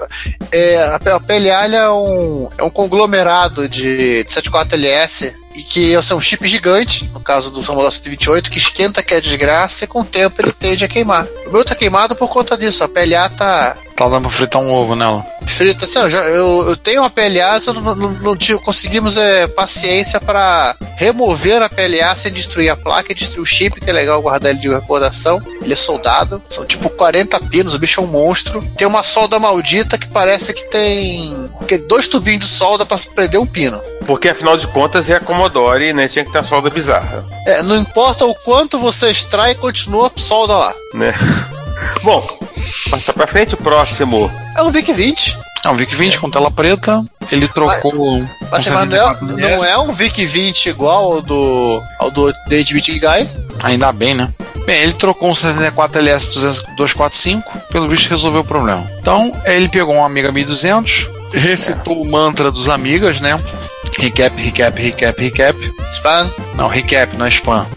É, 0.52 0.82
a 1.12 1.20
PLA 1.20 1.66
é, 1.76 1.90
um, 1.90 2.50
é 2.58 2.64
um 2.64 2.70
conglomerado 2.70 3.70
de, 3.70 4.24
de 4.24 4.30
74LS 4.30 5.34
e 5.56 5.62
que 5.64 5.96
assim, 5.96 6.14
é 6.14 6.16
um 6.16 6.22
chip 6.22 6.48
gigante, 6.48 7.06
no 7.14 7.20
caso 7.20 7.52
do 7.52 7.62
Commodore 7.64 7.94
128, 7.94 8.50
que 8.50 8.58
esquenta 8.58 9.04
que 9.04 9.14
é 9.14 9.20
desgraça 9.22 9.84
e 9.84 9.88
com 9.88 10.02
o 10.02 10.06
tempo 10.06 10.36
ele 10.42 10.52
tende 10.52 10.86
a 10.86 10.88
queimar. 10.88 11.28
O 11.46 11.52
meu 11.52 11.64
tá 11.66 11.76
queimado 11.76 12.16
por 12.16 12.30
conta 12.30 12.58
disso. 12.58 12.84
A 12.84 12.88
PLA 12.88 13.30
tá, 13.30 13.78
Tá 14.00 14.08
dando 14.08 14.22
pra 14.22 14.32
fritar 14.32 14.62
um 14.62 14.72
ovo 14.72 14.95
nela. 14.95 15.22
Frito, 15.45 15.84
assim, 15.84 16.00
eu, 16.00 16.10
já- 16.10 16.24
eu, 16.24 16.70
eu 16.70 16.78
tenho 16.78 17.02
uma 17.02 17.10
PLA, 17.10 17.60
só 17.60 17.74
não, 17.74 17.82
não, 17.93 18.12
não 18.12 18.34
tive- 18.38 18.60
conseguimos 18.60 19.18
é, 19.18 19.45
paciência 19.45 20.22
para 20.22 20.74
remover 20.95 21.62
a 21.62 21.68
PLA 21.70 22.16
sem 22.16 22.32
destruir 22.32 22.70
a 22.70 22.78
placa 22.78 23.12
e 23.12 23.16
destruir 23.16 23.41
o 23.41 23.45
chip, 23.45 23.82
que 23.82 23.89
é 23.89 23.93
legal 23.93 24.22
guardar 24.22 24.52
ele 24.52 24.62
de 24.62 24.70
recordação. 24.70 25.41
Ele 25.62 25.74
é 25.74 25.76
soldado, 25.76 26.41
são 26.47 26.66
tipo 26.66 26.89
40 26.91 27.38
pinos, 27.41 27.74
o 27.74 27.80
bicho 27.80 28.00
é 28.00 28.04
um 28.04 28.08
monstro. 28.08 28.62
Tem 28.78 28.88
uma 28.88 29.04
solda 29.04 29.38
maldita 29.38 29.97
que 29.97 30.08
parece 30.08 30.54
que 30.54 30.64
tem 30.70 31.50
que 31.68 31.78
dois 31.80 32.08
tubinhos 32.08 32.45
de 32.45 32.50
solda 32.50 32.86
para 32.86 32.97
prender 33.14 33.38
um 33.39 33.45
pino. 33.45 33.82
Porque 34.08 34.30
afinal 34.30 34.56
de 34.58 34.66
contas 34.68 35.10
é 35.10 35.16
a 35.16 35.20
Commodore, 35.20 35.91
né? 35.91 36.08
Tinha 36.08 36.24
que 36.24 36.32
ter 36.32 36.38
uma 36.38 36.47
solda 36.47 36.70
bizarra, 36.70 37.26
É, 37.45 37.62
não 37.62 37.76
importa 37.78 38.26
o 38.26 38.34
quanto 38.34 38.80
você 38.80 39.12
extrai, 39.12 39.56
continua 39.56 40.08
a 40.16 40.20
solda 40.20 40.56
lá. 40.58 40.74
né? 40.93 41.14
Bom, 42.04 42.40
passar 42.90 43.14
pra 43.14 43.28
frente, 43.28 43.54
o 43.54 43.58
próximo. 43.58 44.32
É 44.58 44.64
um 44.64 44.72
VIC 44.72 44.94
20. 44.94 45.38
É 45.66 45.70
um 45.70 45.76
VIC 45.76 45.96
20 45.96 46.20
com 46.20 46.30
tela 46.30 46.50
preta. 46.50 47.04
Ele 47.32 47.48
trocou. 47.48 48.22
Mas, 48.52 48.68
com 48.68 48.74
mas 48.74 48.90
não, 48.90 48.96
é, 48.96 49.14
74 49.14 49.38
não 49.38 49.66
é 49.66 49.78
um 49.78 49.94
VIC 49.94 50.26
20 50.26 50.70
igual 50.70 51.14
ao 51.14 51.22
do, 51.22 51.84
ao 52.00 52.10
do 52.10 52.34
8-bit 52.50 53.00
Guy. 53.00 53.30
Ainda 53.64 53.92
bem, 53.92 54.14
né? 54.14 54.30
Bem, 54.66 54.84
ele 54.84 54.94
trocou 54.94 55.30
um 55.30 55.34
74LS 55.34 56.28
245, 56.78 57.60
pelo 57.72 57.88
visto 57.88 58.10
resolveu 58.10 58.42
o 58.42 58.46
problema. 58.46 58.90
Então, 59.00 59.36
ele 59.46 59.68
pegou 59.68 59.96
um 59.96 60.04
Amiga 60.06 60.32
1200, 60.32 61.10
recitou 61.34 62.02
o 62.02 62.12
mantra 62.12 62.52
dos 62.52 62.70
Amigas, 62.70 63.20
né? 63.20 63.40
Recap, 64.00 64.41
recap, 64.41 64.82
recap, 64.82 65.22
recap. 65.22 65.74
Spam. 65.91 66.32
Não, 66.56 66.70
recap, 66.70 67.18
não 67.18 67.26
é 67.26 67.30
spam. 67.30 67.68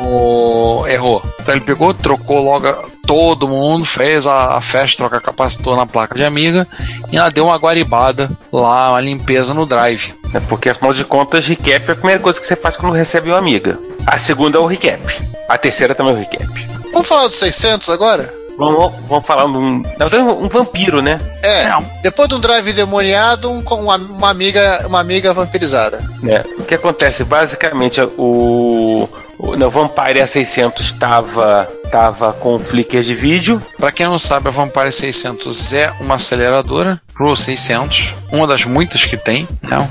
O... 0.00 0.86
Errou. 0.86 1.22
Então 1.40 1.54
ele 1.54 1.64
pegou, 1.64 1.94
trocou 1.94 2.42
logo 2.42 2.70
todo 3.06 3.48
mundo, 3.48 3.84
fez 3.84 4.26
a, 4.26 4.56
a 4.56 4.60
festa, 4.60 4.98
troca 4.98 5.20
capacitor 5.20 5.76
na 5.76 5.86
placa 5.86 6.14
de 6.14 6.24
amiga 6.24 6.66
e 7.10 7.16
ela 7.16 7.30
deu 7.30 7.46
uma 7.46 7.56
guaribada 7.56 8.30
lá, 8.52 8.90
uma 8.90 9.00
limpeza 9.00 9.54
no 9.54 9.64
drive. 9.64 10.14
Né? 10.34 10.42
Porque 10.48 10.68
afinal 10.68 10.92
de 10.92 11.04
contas, 11.04 11.46
recap 11.46 11.88
é 11.88 11.92
a 11.92 11.96
primeira 11.96 12.20
coisa 12.20 12.40
que 12.40 12.46
você 12.46 12.56
faz 12.56 12.76
quando 12.76 12.92
recebe 12.92 13.30
uma 13.30 13.38
amiga. 13.38 13.78
A 14.04 14.18
segunda 14.18 14.58
é 14.58 14.60
o 14.60 14.66
recap. 14.66 15.00
A 15.48 15.56
terceira 15.56 15.94
também 15.94 16.12
é 16.12 16.16
o 16.16 16.18
recap. 16.18 16.68
Vamos 16.92 17.08
falar 17.08 17.28
dos 17.28 17.36
600 17.36 17.88
agora? 17.90 18.34
Vamos, 18.56 18.92
vamos 19.08 19.26
falar 19.26 19.46
de 19.46 19.56
um. 19.56 19.82
Na 19.98 20.06
verdade, 20.06 20.22
um 20.22 20.48
vampiro, 20.48 21.02
né? 21.02 21.20
É, 21.42 21.70
depois 22.02 22.28
de 22.28 22.34
um 22.36 22.40
drive 22.40 22.72
demoniado, 22.72 23.50
um, 23.50 23.60
com 23.62 23.76
uma, 23.76 23.96
uma 23.96 24.30
amiga, 24.30 24.84
uma 24.86 25.00
amiga 25.00 25.32
vampirizada. 25.32 25.98
né? 26.22 26.44
O 26.58 26.62
que 26.62 26.74
acontece? 26.74 27.24
Basicamente, 27.24 28.00
o, 28.16 29.08
o 29.38 29.56
no 29.56 29.70
Vampire 29.70 30.20
A600 30.20 30.80
estava 30.80 31.68
tava 31.94 32.32
com 32.32 32.58
flicker 32.58 33.02
de 33.04 33.14
vídeo. 33.14 33.62
Pra 33.78 33.92
quem 33.92 34.04
não 34.06 34.18
sabe, 34.18 34.48
a 34.48 34.50
Vampire 34.50 34.90
600 34.90 35.72
é 35.72 35.92
uma 36.00 36.16
aceleradora 36.16 37.00
Pro 37.14 37.36
600, 37.36 38.12
uma 38.32 38.48
das 38.48 38.64
muitas 38.64 39.06
que 39.06 39.16
tem, 39.16 39.46
né? 39.62 39.88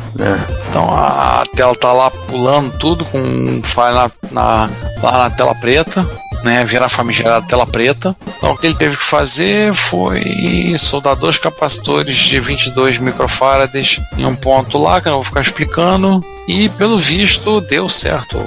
Então 0.69 0.93
a 0.93 1.45
tela 1.55 1.73
tá 1.73 1.93
lá 1.93 2.11
pulando 2.11 2.77
tudo 2.77 3.05
com 3.05 3.17
um 3.17 3.61
file 3.63 3.93
na, 3.93 4.11
na- 4.31 4.69
lá 5.01 5.17
na 5.19 5.29
tela 5.29 5.55
preta, 5.55 6.05
né? 6.43 6.63
Vira 6.65 6.85
a 6.85 6.89
famigerada 6.89 7.45
tela 7.47 7.65
preta. 7.65 8.15
Então 8.37 8.51
o 8.51 8.57
que 8.57 8.67
ele 8.67 8.75
teve 8.75 8.97
que 8.97 9.03
fazer 9.03 9.73
foi 9.73 10.75
soldar 10.77 11.15
dois 11.15 11.37
capacitores 11.37 12.15
de 12.17 12.39
22 12.39 12.97
microfarads 12.97 13.99
em 14.17 14.25
um 14.25 14.35
ponto 14.35 14.77
lá, 14.77 15.01
que 15.01 15.07
eu 15.07 15.11
não 15.11 15.17
vou 15.17 15.25
ficar 15.25 15.41
explicando. 15.41 16.23
E 16.47 16.67
pelo 16.69 16.99
visto 16.99 17.61
deu 17.61 17.87
certo. 17.87 18.37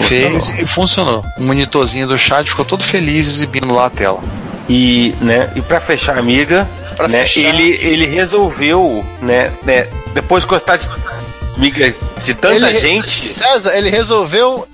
Fez 0.00 0.54
e 0.58 0.66
funcionou. 0.66 1.24
O 1.38 1.42
monitorzinho 1.42 2.06
do 2.06 2.18
chat 2.18 2.48
ficou 2.48 2.64
todo 2.64 2.84
feliz 2.84 3.26
exibindo 3.26 3.72
lá 3.72 3.86
a 3.86 3.90
tela. 3.90 4.22
E, 4.68 5.14
né, 5.20 5.50
e 5.54 5.62
para 5.62 5.80
fechar 5.80 6.16
a 6.16 6.18
amiga, 6.18 6.68
Pra 6.96 7.08
né, 7.08 7.20
fechar. 7.20 7.48
ele, 7.48 7.78
ele 7.80 8.06
resolveu, 8.06 9.04
né, 9.20 9.52
né, 9.62 9.86
depois 10.12 10.42
de 10.42 10.48
gostar 10.48 10.76
de 10.76 10.88
amiga 11.56 11.94
de 12.22 12.34
tanta 12.34 12.54
ele, 12.54 12.80
gente, 12.80 13.08
César, 13.08 13.76
ele 13.76 13.90
resolveu 13.90 14.66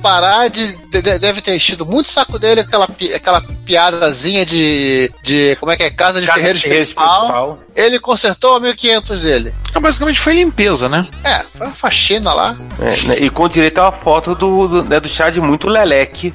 parar 0.00 0.48
de, 0.48 0.76
de- 0.90 1.02
de- 1.02 1.18
Deve 1.18 1.40
ter 1.40 1.54
enchido 1.54 1.84
muito 1.86 2.08
saco 2.08 2.38
dele 2.38 2.60
aquela, 2.60 2.86
pi- 2.88 3.12
aquela 3.12 3.40
piadazinha 3.40 4.44
de, 4.46 5.12
de. 5.22 5.56
Como 5.60 5.70
é 5.72 5.76
que 5.76 5.82
é? 5.82 5.90
Casa 5.90 6.20
de 6.20 6.26
Casa 6.26 6.38
Ferreiro 6.38 6.58
Espiritual. 6.58 7.58
Ele 7.76 7.98
consertou 8.00 8.56
o 8.56 8.60
1500 8.60 9.20
dele. 9.22 9.54
Então, 9.70 9.82
basicamente 9.82 10.18
foi 10.20 10.34
limpeza, 10.34 10.88
né? 10.88 11.06
É, 11.24 11.44
foi 11.54 11.66
uma 11.66 11.74
faxina 11.74 12.32
lá. 12.32 12.56
É, 12.80 13.06
né, 13.08 13.16
e 13.20 13.30
com 13.30 13.48
direito 13.48 13.78
a 13.78 13.84
uma 13.84 13.92
foto 13.92 14.34
do, 14.34 14.68
do, 14.68 14.84
né, 14.84 14.98
do 15.00 15.08
Chad 15.08 15.36
muito 15.36 15.68
leleque. 15.68 16.32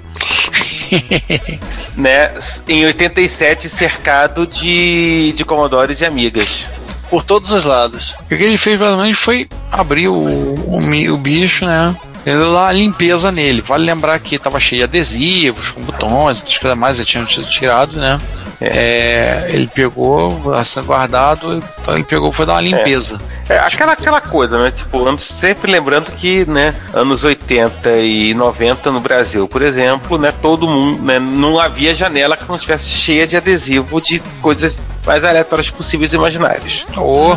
né, 1.96 2.34
em 2.68 2.86
87, 2.86 3.70
cercado 3.70 4.46
de, 4.46 5.34
de 5.36 5.44
Commodores 5.46 6.02
e 6.02 6.06
amigas. 6.06 6.66
Por 7.10 7.24
todos 7.24 7.52
os 7.52 7.64
lados. 7.64 8.16
O 8.24 8.28
que 8.28 8.36
ele 8.36 8.58
fez 8.58 8.80
basicamente 8.80 9.16
foi 9.16 9.48
abrir 9.72 10.08
o, 10.08 10.14
o, 10.16 11.14
o 11.14 11.18
bicho, 11.18 11.66
né? 11.66 11.96
Deu 12.26 12.52
lá 12.52 12.68
a 12.70 12.72
limpeza 12.72 13.32
nele. 13.32 13.62
Vale 13.62 13.86
lembrar 13.86 14.18
que 14.20 14.38
tava 14.40 14.60
cheio 14.60 14.82
de 14.82 14.84
adesivos, 14.86 15.72
com 15.72 15.82
botões, 15.82 16.40
outras 16.40 16.58
coisas 16.58 16.78
mais, 16.78 16.98
já 16.98 17.04
tinham 17.06 17.26
tirado, 17.26 17.98
né? 17.98 18.20
É, 18.62 19.48
ele 19.50 19.68
pegou, 19.68 20.54
assim, 20.54 20.82
guardado, 20.84 21.62
então 21.82 21.96
ele 21.96 22.06
pegou 22.06 22.32
foi 22.32 22.46
dar 22.46 22.54
uma 22.54 22.62
limpeza. 22.62 23.20
É, 23.50 23.58
aquela, 23.58 23.92
aquela 23.92 24.22
coisa, 24.22 24.58
né? 24.58 24.72
Tipo, 24.72 25.06
anos, 25.06 25.24
sempre 25.24 25.70
lembrando 25.70 26.12
que, 26.14 26.46
né, 26.46 26.74
anos 26.94 27.26
80 27.26 27.98
e 27.98 28.34
90 28.34 28.90
no 28.90 29.02
Brasil, 29.02 29.50
por 29.50 29.62
exemplo, 29.62 30.18
né, 30.18 30.34
todo 30.42 30.66
mundo, 30.66 31.04
né, 31.04 31.20
não 31.20 31.60
havia 31.60 31.94
janela 31.94 32.38
que 32.38 32.48
não 32.48 32.56
estivesse 32.56 32.90
cheia 32.90 33.28
de 33.28 33.36
adesivo 33.36 34.00
de 34.00 34.20
coisas 34.42 34.80
mais 35.06 35.26
aleatórias 35.26 35.70
possíveis 35.70 36.14
e 36.14 36.16
imaginárias, 36.16 36.86
Oh, 36.96 37.36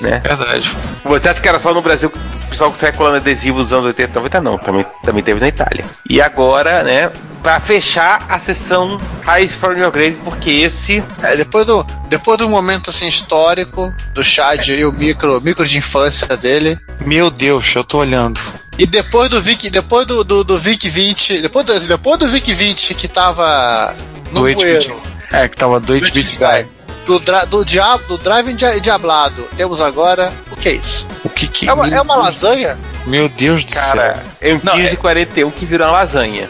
né? 0.00 0.20
verdade. 0.24 0.72
Você 1.04 1.28
acha 1.28 1.40
que 1.40 1.48
era 1.48 1.60
só 1.60 1.72
no 1.72 1.82
Brasil 1.82 2.10
pessoal 2.54 2.72
que 2.72 2.78
sai 2.78 2.92
colando 2.92 3.16
adesivo 3.16 3.58
dos 3.62 3.72
anos 3.72 3.86
80 3.86 4.10
e 4.10 4.14
90? 4.14 4.40
Não, 4.40 4.56
também, 4.58 4.86
também 5.02 5.22
teve 5.24 5.40
na 5.40 5.48
Itália. 5.48 5.84
E 6.08 6.20
agora, 6.22 6.84
né, 6.84 7.10
pra 7.42 7.58
fechar 7.60 8.24
a 8.28 8.38
sessão 8.38 8.96
Rise 9.26 9.52
from 9.52 9.72
Your 9.72 9.90
Grave, 9.90 10.16
porque 10.24 10.50
esse 10.50 11.02
É, 11.22 11.36
depois 11.36 11.66
do, 11.66 11.84
depois 12.08 12.38
do 12.38 12.48
momento 12.48 12.90
assim 12.90 13.08
histórico 13.08 13.90
do 14.14 14.22
Chad 14.22 14.68
e 14.68 14.84
o 14.84 14.92
micro, 14.92 15.40
micro 15.40 15.66
de 15.66 15.78
infância 15.78 16.28
dele. 16.36 16.78
Meu 17.04 17.28
Deus, 17.30 17.74
eu 17.74 17.82
tô 17.82 17.98
olhando. 17.98 18.40
E 18.78 18.86
depois 18.86 19.28
do 19.28 19.40
Vic, 19.42 19.68
depois 19.70 20.06
do, 20.06 20.22
do, 20.24 20.44
do 20.44 20.58
Vic 20.58 20.88
20, 20.88 21.42
depois 21.42 21.66
do, 21.66 21.78
depois 21.80 22.18
do 22.18 22.28
Vic 22.28 22.52
20 22.52 22.94
que 22.94 23.08
tava 23.08 23.94
no 24.30 24.40
Do 24.40 24.42
8 24.46 24.56
bit. 24.56 24.88
bueiro, 24.88 25.02
É, 25.32 25.48
que 25.48 25.56
tava 25.56 25.78
do 25.80 25.92
8 25.92 26.12
bit 26.12 26.36
guy. 26.38 26.66
do, 27.06 27.18
do, 27.46 27.64
diabo, 27.64 28.02
do 28.08 28.18
Drive 28.18 28.52
Dia- 28.54 28.80
Diablado, 28.80 29.46
temos 29.56 29.80
agora 29.80 30.32
que 30.64 30.68
é 30.70 30.72
isso? 30.72 31.06
O 31.22 31.28
que 31.28 31.46
que. 31.46 31.68
É 31.68 31.72
uma, 31.74 31.86
é 31.86 32.00
uma 32.00 32.16
lasanha? 32.16 32.78
Meu 33.06 33.28
Deus 33.28 33.64
do 33.64 33.74
cara 33.74 34.14
céu. 34.14 34.22
é 34.40 34.54
um 34.54 34.60
Não, 34.64 34.76
1541 34.76 35.50
que 35.50 35.66
virou 35.66 35.86
uma 35.86 35.92
lasanha. 35.92 36.48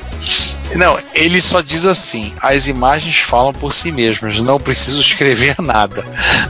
Não, 0.75 0.99
ele 1.15 1.41
só 1.41 1.61
diz 1.61 1.87
assim: 1.87 2.35
as 2.41 2.67
imagens 2.67 3.19
falam 3.19 3.53
por 3.53 3.73
si 3.73 3.93
mesmas, 3.93 4.41
não 4.41 4.59
preciso 4.59 5.01
escrever 5.01 5.55
nada. 5.63 6.05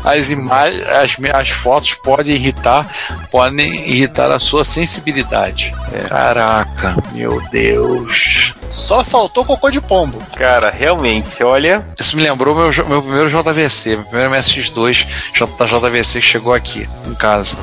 As 0.05 0.31
imagens, 0.31 0.83
as, 0.89 1.17
as 1.35 1.49
fotos 1.51 1.95
podem 1.95 2.35
irritar, 2.35 2.87
podem 3.31 3.75
irritar 3.91 4.31
a 4.31 4.39
sua 4.39 4.65
sensibilidade. 4.65 5.75
Caraca, 6.09 6.97
meu 7.12 7.41
Deus. 7.51 8.55
Só 8.71 9.05
faltou 9.05 9.45
cocô 9.45 9.71
de 9.71 9.81
pombo. 9.81 10.21
Cara, 10.37 10.71
realmente, 10.71 11.45
olha. 11.45 11.85
Isso 12.01 12.17
me 12.17 12.23
lembrou 12.23 12.55
meu, 12.55 12.71
meu 12.89 13.03
primeiro 13.03 13.29
JVC, 13.31 13.97
meu 13.97 14.05
primeiro 14.07 14.33
MSX2 14.33 15.07
J- 15.35 15.47
da 15.59 15.67
JVC 15.67 16.21
que 16.21 16.27
chegou 16.27 16.53
aqui 16.53 16.89
em 17.07 17.15
casa. 17.15 17.57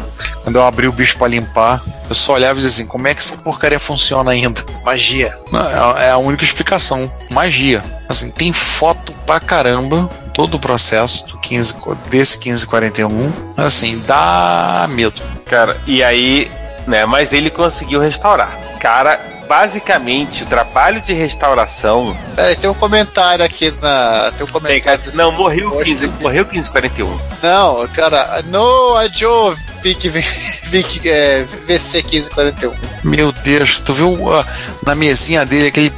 Quando 0.43 0.55
eu 0.55 0.65
abri 0.65 0.87
o 0.87 0.91
bicho 0.91 1.17
pra 1.17 1.27
limpar, 1.27 1.79
eu 2.09 2.15
só 2.15 2.33
olhava 2.33 2.59
e 2.59 2.61
dizia 2.61 2.75
assim: 2.75 2.85
como 2.87 3.07
é 3.07 3.13
que 3.13 3.19
essa 3.19 3.37
porcaria 3.37 3.79
funciona 3.79 4.31
ainda? 4.31 4.63
Magia. 4.83 5.37
Não, 5.51 5.97
é 5.97 6.07
é 6.07 6.11
a 6.11 6.17
única 6.17 6.43
explicação. 6.43 7.11
Magia. 7.29 7.83
Assim, 8.09 8.29
tem 8.31 8.51
foto 8.51 9.13
pra 9.25 9.39
caramba. 9.39 10.09
Todo 10.33 10.55
o 10.55 10.59
processo 10.59 11.27
do 11.27 11.37
15, 11.39 11.73
co- 11.75 11.93
desse 12.09 12.37
1541. 12.39 13.31
Assim, 13.57 14.01
dá 14.07 14.87
medo. 14.89 15.21
Cara, 15.45 15.75
e 15.85 16.01
aí, 16.01 16.49
né, 16.87 17.05
mas 17.05 17.33
ele 17.33 17.49
conseguiu 17.49 17.99
restaurar. 17.99 18.57
Cara, 18.79 19.19
basicamente, 19.47 20.43
o 20.43 20.45
trabalho 20.45 21.01
de 21.01 21.13
restauração. 21.13 22.15
Peraí, 22.35 22.55
tem 22.55 22.69
um 22.69 22.73
comentário 22.73 23.43
aqui 23.43 23.73
na. 23.81 24.31
Tem 24.37 24.45
um 24.47 24.49
comentário. 24.49 25.01
Não, 25.13 25.31
morreu 25.33 25.69
o 25.77 25.83
15, 25.83 26.07
morreu 26.21 26.43
o 26.43 26.47
1541. 26.47 27.19
Não, 27.43 27.87
cara, 27.89 28.41
no 28.45 28.95
adiou 28.97 29.53
Vic, 29.81 30.09
Vic 30.09 31.09
é, 31.09 31.43
VC 31.43 32.03
1541. 32.03 32.73
Meu 33.03 33.31
Deus, 33.31 33.79
tu 33.79 33.93
viu 33.93 34.31
ah, 34.33 34.45
na 34.85 34.95
mesinha 34.95 35.45
dele 35.45 35.67
aquele. 35.67 35.91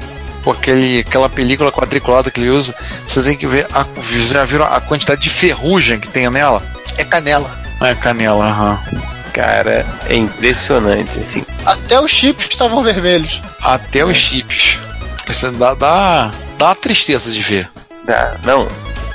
pô, 0.43 0.51
aquele, 0.51 0.99
aquela 0.99 1.29
película 1.29 1.71
quadriculada 1.71 2.31
que 2.31 2.39
ele 2.39 2.49
usa, 2.49 2.73
você 3.05 3.21
tem 3.21 3.36
que 3.36 3.47
ver 3.47 3.67
a, 3.73 3.86
já 4.21 4.45
viram 4.45 4.65
a 4.65 4.79
quantidade 4.79 5.21
de 5.21 5.29
ferrugem 5.29 5.99
que 5.99 6.07
tem 6.07 6.29
nela? 6.29 6.63
É 6.97 7.03
canela. 7.03 7.63
É 7.81 7.93
canela, 7.95 8.45
aham. 8.45 8.79
Cara, 9.34 9.86
é 10.07 10.15
impressionante, 10.15 11.19
assim. 11.19 11.43
Até 11.65 11.99
os 11.99 12.11
chips 12.11 12.47
estavam 12.49 12.84
vermelhos. 12.84 13.41
Até 13.61 14.05
os 14.05 14.15
chips. 14.15 14.77
Isso 15.27 15.51
dá, 15.53 15.73
dá, 15.73 16.31
dá 16.57 16.67
uma 16.67 16.75
tristeza 16.75 17.31
de 17.31 17.41
ver. 17.41 17.69
Dá, 18.05 18.36
não. 18.43 18.67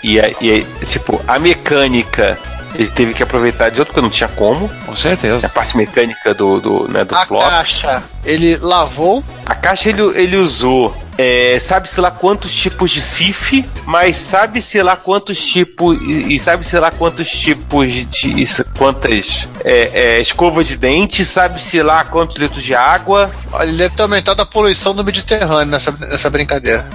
E 0.02 0.20
aí, 0.20 0.36
e 0.40 0.50
aí, 0.50 0.66
tipo, 0.84 1.20
a 1.26 1.38
mecânica, 1.38 2.38
ele 2.74 2.90
teve 2.90 3.14
que 3.14 3.22
aproveitar 3.22 3.70
de 3.70 3.78
outro, 3.80 3.92
porque 3.92 4.02
não 4.04 4.10
tinha 4.10 4.28
como. 4.28 4.68
Com 4.86 4.96
certeza. 4.96 5.46
A 5.46 5.50
parte 5.50 5.76
mecânica 5.76 6.34
do, 6.34 6.60
do, 6.60 6.88
né, 6.88 7.04
do 7.04 7.14
A 7.14 7.26
flop. 7.26 7.42
caixa, 7.42 8.02
ele 8.24 8.56
lavou. 8.58 9.24
A 9.44 9.54
caixa 9.54 9.88
ele, 9.88 10.02
ele 10.14 10.36
usou, 10.36 10.94
é, 11.16 11.58
sabe-se 11.58 12.00
lá 12.00 12.10
quantos 12.10 12.54
tipos 12.54 12.90
de 12.90 13.00
SIF, 13.00 13.64
mas 13.84 14.16
sabe-se 14.16 14.80
lá 14.82 14.94
quantos 14.94 15.44
tipos, 15.44 15.98
e, 16.00 16.34
e 16.34 16.38
sabe-se 16.38 16.78
lá 16.78 16.90
quantos 16.90 17.28
tipos 17.30 17.92
de. 17.92 18.40
isso, 18.40 18.64
quantas 18.76 19.48
é, 19.64 19.90
é, 19.92 20.20
escovas 20.20 20.68
de 20.68 20.76
dente, 20.76 21.24
sabe-se 21.24 21.82
lá 21.82 22.04
quantos 22.04 22.36
litros 22.36 22.62
de 22.62 22.74
água. 22.74 23.30
Olha, 23.50 23.68
Ele 23.68 23.78
deve 23.78 23.94
ter 23.96 24.02
aumentado 24.02 24.40
a 24.42 24.46
poluição 24.46 24.94
do 24.94 25.02
Mediterrâneo 25.02 25.72
nessa, 25.72 25.90
nessa 25.92 26.30
brincadeira. 26.30 26.86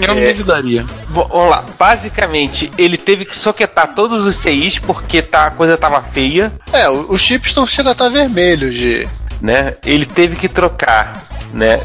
Eu 0.00 0.14
não 0.14 0.22
É. 0.22 0.32
duvidaria. 0.32 0.86
Vamos 1.10 1.50
lá, 1.50 1.64
basicamente 1.78 2.70
ele 2.78 2.96
teve 2.96 3.24
que 3.24 3.36
soquetar 3.36 3.94
todos 3.94 4.26
os 4.26 4.36
CIs 4.36 4.78
porque 4.78 5.20
tá, 5.22 5.46
a 5.46 5.50
coisa 5.50 5.76
tava 5.76 6.00
feia, 6.02 6.52
É, 6.72 6.88
o- 6.88 7.12
os 7.12 7.20
chips 7.20 7.48
estão 7.48 7.66
chegando 7.66 7.88
a 7.88 7.92
estar 7.92 8.08
vermelhos 8.08 8.74
de. 8.74 9.08
né? 9.40 9.74
Ele 9.84 10.04
teve 10.06 10.36
que 10.36 10.48
trocar, 10.48 11.22
né? 11.52 11.80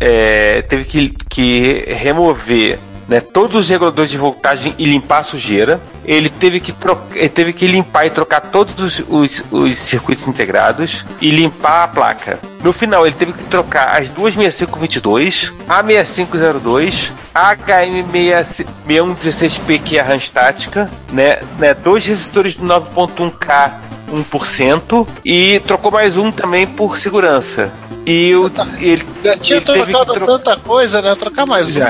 É, 0.00 0.62
teve 0.62 0.84
que, 0.84 1.10
que 1.28 1.84
remover 1.88 2.78
né, 3.08 3.20
todos 3.20 3.56
os 3.56 3.68
reguladores 3.68 4.10
de 4.10 4.18
voltagem 4.18 4.74
e 4.78 4.84
limpar 4.84 5.20
a 5.20 5.24
sujeira. 5.24 5.80
Ele 6.10 6.30
teve 6.30 6.58
que, 6.58 6.72
tro- 6.72 6.98
ele 7.14 7.28
teve 7.28 7.52
que 7.52 7.66
limpar 7.66 8.06
e 8.06 8.10
trocar 8.10 8.40
todos 8.40 8.74
os, 8.82 9.04
os- 9.08 9.44
os 9.52 9.76
circuitos 9.78 10.26
integrados 10.26 11.04
e 11.20 11.30
limpar 11.30 11.84
a 11.84 11.88
placa. 11.88 12.38
No 12.64 12.72
final, 12.72 13.04
ele 13.06 13.14
teve 13.14 13.34
que 13.34 13.44
trocar 13.44 13.94
as 14.00 14.08
duas 14.08 14.32
6522, 14.32 15.52
a 15.68 15.84
6502, 15.84 17.12
a 17.34 17.54
HM6116P, 17.54 19.82
que 19.82 19.98
é 19.98 20.00
a 20.00 20.04
RAM 20.04 20.16
estática, 20.16 20.90
né, 21.12 21.40
né, 21.58 21.74
dois 21.74 22.06
resistores 22.06 22.54
de 22.54 22.60
9.1K 22.64 23.72
1% 24.10 25.06
e 25.24 25.60
trocou 25.66 25.90
mais 25.90 26.16
um 26.16 26.30
também 26.32 26.66
por 26.66 26.98
segurança. 26.98 27.70
E 28.06 28.34
o, 28.34 28.50
ele, 28.80 29.06
Já 29.22 29.36
tinha 29.36 29.58
ele 29.58 29.64
trocado 29.66 30.14
tro- 30.14 30.24
tanta 30.24 30.56
coisa, 30.56 31.02
né? 31.02 31.14
Trocar 31.14 31.44
mais 31.44 31.76
um. 31.76 31.80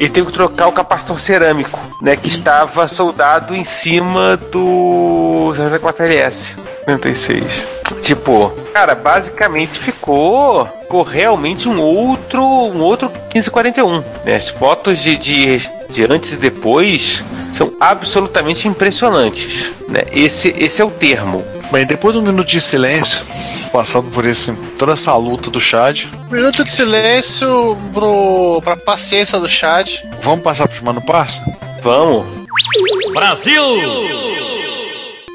Ele 0.00 0.08
teve 0.08 0.28
que 0.28 0.32
trocar 0.32 0.66
o 0.66 0.72
capacitor 0.72 1.20
cerâmico, 1.20 1.78
né? 2.00 2.16
Que 2.16 2.28
estava 2.28 2.88
soldado 2.88 3.54
em 3.54 3.64
cima 3.64 4.38
do 4.50 5.52
64LS 5.54 6.56
96. 6.88 7.68
Tipo, 8.00 8.48
cara, 8.72 8.94
basicamente 8.94 9.78
ficou, 9.78 10.64
ficou 10.80 11.02
realmente 11.02 11.68
um 11.68 11.82
outro, 11.82 12.42
um 12.42 12.80
outro 12.80 13.10
1541. 13.10 14.02
Né? 14.24 14.36
As 14.36 14.48
fotos 14.48 15.00
de, 15.00 15.18
de, 15.18 15.58
de 15.90 16.04
antes 16.10 16.32
e 16.32 16.36
depois 16.36 17.22
são 17.52 17.74
absolutamente 17.78 18.66
impressionantes. 18.66 19.70
Né? 19.86 20.00
Esse, 20.12 20.54
esse 20.56 20.80
é 20.80 20.84
o 20.84 20.90
termo. 20.90 21.44
Bem, 21.70 21.84
depois 21.84 22.14
de 22.14 22.20
um 22.20 22.22
minuto 22.22 22.48
de 22.48 22.60
silêncio, 22.60 23.22
passado 23.70 24.08
por 24.10 24.24
esse, 24.24 24.52
toda 24.78 24.92
essa 24.92 25.14
luta 25.16 25.50
do 25.50 25.60
Chad, 25.60 26.06
Minuto 26.30 26.64
de 26.64 26.70
silêncio 26.70 27.76
pro, 27.92 28.60
pra 28.62 28.76
paciência 28.76 29.38
do 29.38 29.48
chat. 29.48 30.04
vamos 30.22 30.42
passar 30.42 30.68
pros 30.68 30.80
Mano 30.80 31.02
Parça? 31.02 31.44
Vamos. 31.82 32.26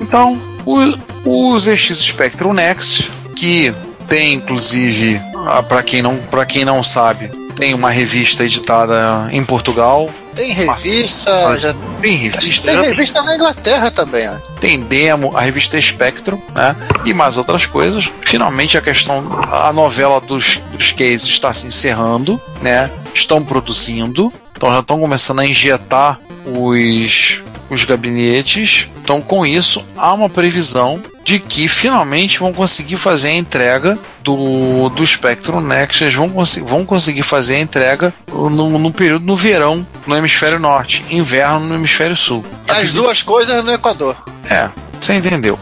Então, 0.01 0.39
o, 0.65 0.77
o 1.53 1.59
ZX 1.59 1.97
Spectrum 1.97 2.53
Next, 2.53 3.11
que 3.35 3.73
tem 4.07 4.35
inclusive, 4.35 5.19
ah, 5.47 5.63
pra 5.63 5.81
quem 5.83 6.01
não 6.01 6.17
para 6.17 6.45
quem 6.45 6.63
não 6.63 6.83
sabe, 6.83 7.29
tem 7.55 7.73
uma 7.73 7.89
revista 7.89 8.43
editada 8.43 9.27
em 9.31 9.43
Portugal, 9.43 10.09
Tem 10.35 10.51
revista, 10.51 11.57
já, 11.57 11.73
tem 12.01 12.15
revista, 12.15 12.67
tem 12.67 12.73
já 12.73 12.81
tem, 12.81 12.89
revista 12.89 13.23
na 13.23 13.35
Inglaterra 13.35 13.89
também, 13.89 14.27
ó. 14.27 14.37
tem 14.59 14.81
demo, 14.81 15.35
a 15.35 15.41
revista 15.41 15.79
Spectrum, 15.79 16.41
né? 16.53 16.75
E 17.05 17.13
mais 17.13 17.37
outras 17.37 17.65
coisas. 17.65 18.11
Finalmente 18.25 18.77
a 18.77 18.81
questão, 18.81 19.23
a 19.51 19.71
novela 19.71 20.19
dos, 20.19 20.59
dos 20.73 20.91
cases 20.91 21.23
está 21.23 21.53
se 21.53 21.67
encerrando, 21.67 22.39
né? 22.61 22.91
Estão 23.13 23.43
produzindo, 23.43 24.31
então 24.55 24.71
já 24.71 24.79
estão 24.79 24.99
começando 24.99 25.39
a 25.39 25.45
injetar 25.45 26.19
os, 26.45 27.41
os 27.69 27.83
gabinetes. 27.83 28.89
Então, 29.01 29.21
com 29.21 29.45
isso, 29.45 29.85
há 29.95 30.13
uma 30.13 30.29
previsão 30.29 31.01
de 31.25 31.39
que 31.39 31.67
finalmente 31.67 32.37
vão 32.39 32.53
conseguir 32.53 32.97
fazer 32.97 33.29
a 33.29 33.33
entrega 33.35 33.97
do, 34.23 34.89
do 34.91 35.05
Spectrum 35.05 35.59
Next. 35.59 36.03
Eles 36.03 36.13
vão, 36.13 36.29
consi- 36.29 36.61
vão 36.61 36.85
conseguir 36.85 37.23
fazer 37.23 37.55
a 37.55 37.59
entrega 37.59 38.13
no, 38.31 38.77
no 38.77 38.93
período 38.93 39.25
no 39.25 39.35
verão 39.35 39.85
no 40.05 40.15
hemisfério 40.15 40.59
norte, 40.59 41.03
inverno 41.09 41.61
no 41.61 41.75
hemisfério 41.75 42.15
sul. 42.15 42.45
As 42.69 42.93
duas 42.93 43.23
coisas 43.23 43.65
no 43.65 43.73
Equador. 43.73 44.15
É, 44.49 44.69
você 45.01 45.15
entendeu. 45.15 45.57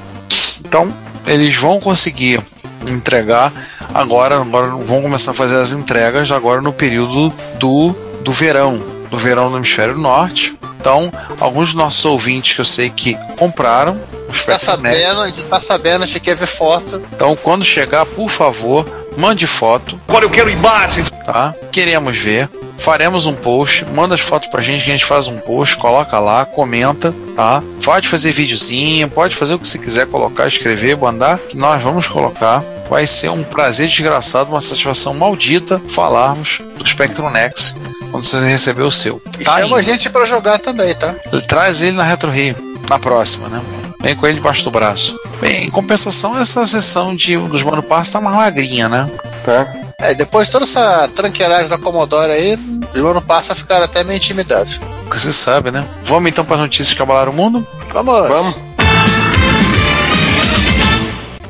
Então, 0.60 0.94
eles 1.26 1.56
vão 1.56 1.80
conseguir 1.80 2.42
entregar 2.86 3.54
agora, 3.94 4.42
agora 4.42 4.68
vão 4.72 5.02
começar 5.02 5.32
a 5.32 5.34
fazer 5.34 5.56
as 5.56 5.72
entregas 5.72 6.30
agora 6.30 6.62
no 6.62 6.74
período 6.74 7.34
do, 7.58 7.96
do 8.22 8.32
verão, 8.34 8.84
do 9.14 9.20
verão 9.20 9.48
no 9.52 9.58
hemisfério 9.58 9.96
norte. 9.96 10.58
Então, 10.80 11.12
alguns 11.40 11.68
dos 11.68 11.76
nossos 11.76 12.04
ouvintes 12.04 12.56
que 12.56 12.62
eu 12.62 12.66
sei 12.66 12.90
que 12.90 13.16
compraram 13.38 14.02
os 14.28 14.44
Tá 14.44 14.58
sabendo, 14.58 15.22
a 15.22 15.28
gente 15.28 15.44
tá 15.44 15.62
sabendo, 15.62 16.04
a 16.04 16.08
gente 16.08 16.20
quer 16.20 16.36
ver 16.36 16.48
foto. 16.48 17.00
Então, 17.14 17.36
quando 17.36 17.64
chegar, 17.64 18.08
por 18.08 18.28
favor, 18.28 18.84
mande 19.16 19.46
foto. 19.46 20.00
Agora 20.08 20.26
eu 20.26 20.32
quero 20.32 20.50
imagens. 20.50 21.12
tá? 21.24 21.54
Queremos 21.72 22.18
ver. 22.18 22.50
Faremos 22.78 23.26
um 23.26 23.34
post, 23.34 23.86
manda 23.96 24.16
as 24.16 24.22
fotos 24.22 24.50
pra 24.50 24.62
gente 24.62 24.84
que 24.84 24.90
a 24.92 24.94
gente 24.94 25.06
faz 25.06 25.28
um 25.28 25.38
post, 25.40 25.78
coloca 25.78 26.20
lá, 26.20 26.46
comenta, 26.46 27.14
tá? 27.36 27.64
Pode 27.84 28.10
fazer 28.10 28.32
videozinho, 28.32 29.10
pode 29.10 29.36
fazer 29.36 29.54
o 29.54 29.60
que 29.60 29.68
você 29.68 29.78
quiser 29.78 30.08
colocar, 30.08 30.48
escrever, 30.48 30.98
mandar, 30.98 31.38
que 31.38 31.56
nós 31.58 31.82
vamos 31.82 32.08
colocar. 32.08 32.64
Vai 32.90 33.08
ser 33.08 33.30
um 33.30 33.44
prazer 33.44 33.88
desgraçado, 33.88 34.52
uma 34.52 34.62
satisfação 34.62 35.14
maldita 35.14 35.82
falarmos 35.90 36.60
do 36.78 36.88
Spectrum 36.88 37.30
Next 37.30 37.76
quando 38.12 38.24
você 38.24 38.40
receber 38.40 38.84
o 38.84 38.92
seu. 38.92 39.22
E 39.40 39.46
Tá 39.46 39.60
chama 39.60 39.78
a 39.78 39.82
gente 39.82 40.10
pra 40.10 40.26
jogar 40.26 40.60
também, 40.60 40.94
tá? 40.94 41.16
Traz 41.48 41.82
ele 41.82 41.94
na 41.94 42.04
Retro 42.04 42.30
Rio, 42.30 42.56
na 42.90 43.00
próxima, 43.00 43.48
né? 43.48 43.62
Vem 44.02 44.16
com 44.16 44.28
ele 44.28 44.36
debaixo 44.36 44.64
do 44.66 44.70
braço. 44.70 45.18
Bem, 45.40 45.64
em 45.66 45.70
compensação, 45.70 46.38
essa 46.38 46.68
sessão 46.68 47.16
de, 47.16 47.38
dos 47.38 47.64
Mano 47.64 47.82
Passo 47.82 48.12
tá 48.12 48.20
mais 48.22 48.36
magrinha, 48.36 48.90
né? 48.90 49.10
Tá? 49.46 49.66
É, 50.00 50.14
depois 50.14 50.48
de 50.48 50.52
toda 50.52 50.66
essa 50.66 51.08
tranqueiragem 51.16 51.70
da 51.70 51.78
Commodore 51.78 52.32
aí, 52.32 52.60
o 52.96 53.08
ano 53.08 53.22
passa 53.22 53.54
a 53.54 53.56
ficar 53.56 53.82
até 53.82 54.04
meio 54.04 54.18
intimidados. 54.18 54.80
Você 55.10 55.32
sabe, 55.32 55.72
né? 55.72 55.86
Vamos 56.04 56.30
então 56.30 56.44
para 56.44 56.56
as 56.56 56.62
notícias 56.62 56.94
que 56.94 57.02
abalaram 57.02 57.32
o 57.32 57.36
mundo? 57.36 57.66
Vamos. 57.92 58.28
Vamos. 58.28 58.60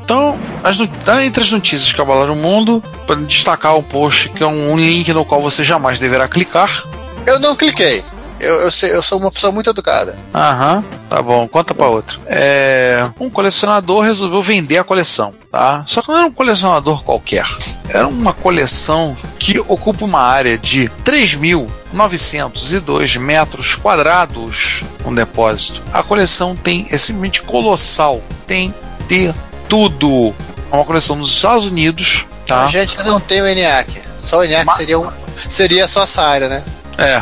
Então, 0.03 0.37
as 0.63 0.77
tá 1.03 1.23
entre 1.25 1.41
as 1.43 1.49
notícias 1.49 1.91
que 1.91 2.01
abalaram 2.01 2.33
o 2.33 2.37
mundo, 2.37 2.83
para 3.07 3.15
destacar 3.15 3.75
um 3.77 3.81
post 3.81 4.29
que 4.29 4.43
é 4.43 4.47
um 4.47 4.77
link 4.77 5.11
no 5.13 5.25
qual 5.25 5.41
você 5.41 5.63
jamais 5.63 5.97
deverá 5.97 6.27
clicar. 6.27 6.83
Eu 7.25 7.39
não 7.39 7.55
cliquei. 7.55 8.03
Eu, 8.39 8.55
eu, 8.59 8.71
sei- 8.71 8.91
eu 8.91 9.01
sou 9.01 9.17
uma 9.17 9.31
pessoa 9.31 9.51
muito 9.53 9.69
educada. 9.69 10.15
Aham, 10.35 10.83
tá 11.09 11.21
bom, 11.21 11.47
conta 11.47 11.73
pra 11.73 11.87
outra. 11.87 12.19
É, 12.25 13.09
um 13.17 13.29
colecionador 13.29 14.03
resolveu 14.03 14.41
vender 14.41 14.77
a 14.77 14.83
coleção, 14.83 15.33
tá? 15.53 15.83
Só 15.85 16.01
que 16.01 16.07
não 16.07 16.17
era 16.17 16.25
um 16.25 16.31
colecionador 16.31 17.03
qualquer. 17.03 17.45
Era 17.87 18.07
uma 18.07 18.33
coleção 18.33 19.15
que 19.37 19.59
ocupa 19.59 20.03
uma 20.03 20.19
área 20.19 20.57
de 20.57 20.89
3.902 21.05 23.19
metros 23.19 23.75
quadrados 23.75 24.81
um 25.05 25.13
depósito. 25.13 25.83
A 25.93 26.01
coleção 26.01 26.55
tem 26.55 26.87
é 26.89 26.97
simplesmente 26.97 27.43
colossal, 27.43 28.19
tem 28.47 28.73
de 29.07 29.31
tudo. 29.69 30.33
É 30.71 30.75
uma 30.75 30.85
coleção 30.85 31.19
dos 31.19 31.31
Estados 31.31 31.65
Unidos, 31.65 32.25
tá? 32.47 32.65
A 32.65 32.69
gente 32.69 32.97
não 33.03 33.19
tem 33.19 33.43
o 33.43 33.47
ENIAC. 33.47 34.01
Só 34.19 34.39
o 34.39 34.43
ENIAC 34.43 34.75
seria, 34.75 34.99
um, 34.99 35.07
seria 35.47 35.87
só 35.87 36.01
essa 36.01 36.23
área, 36.23 36.49
né? 36.49 36.65
É. 36.97 37.21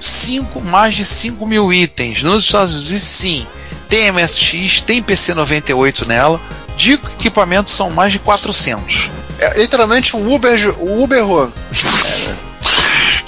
Cinco, 0.00 0.60
mais 0.60 0.96
de 0.96 1.04
5 1.04 1.46
mil 1.46 1.72
itens 1.72 2.24
nos 2.24 2.46
Estados 2.46 2.74
Unidos. 2.74 2.90
E 2.90 2.98
sim, 2.98 3.46
tem 3.88 4.10
MSX, 4.10 4.82
tem 4.82 5.00
PC98 5.00 6.08
nela. 6.08 6.40
De 6.80 6.94
equipamento 6.94 7.68
são 7.68 7.90
mais 7.90 8.10
de 8.10 8.18
400. 8.18 9.10
É 9.38 9.58
literalmente 9.58 10.16
um 10.16 10.34
Uber, 10.34 10.74
um 10.82 11.02
Uber 11.02 11.30
One. 11.30 11.52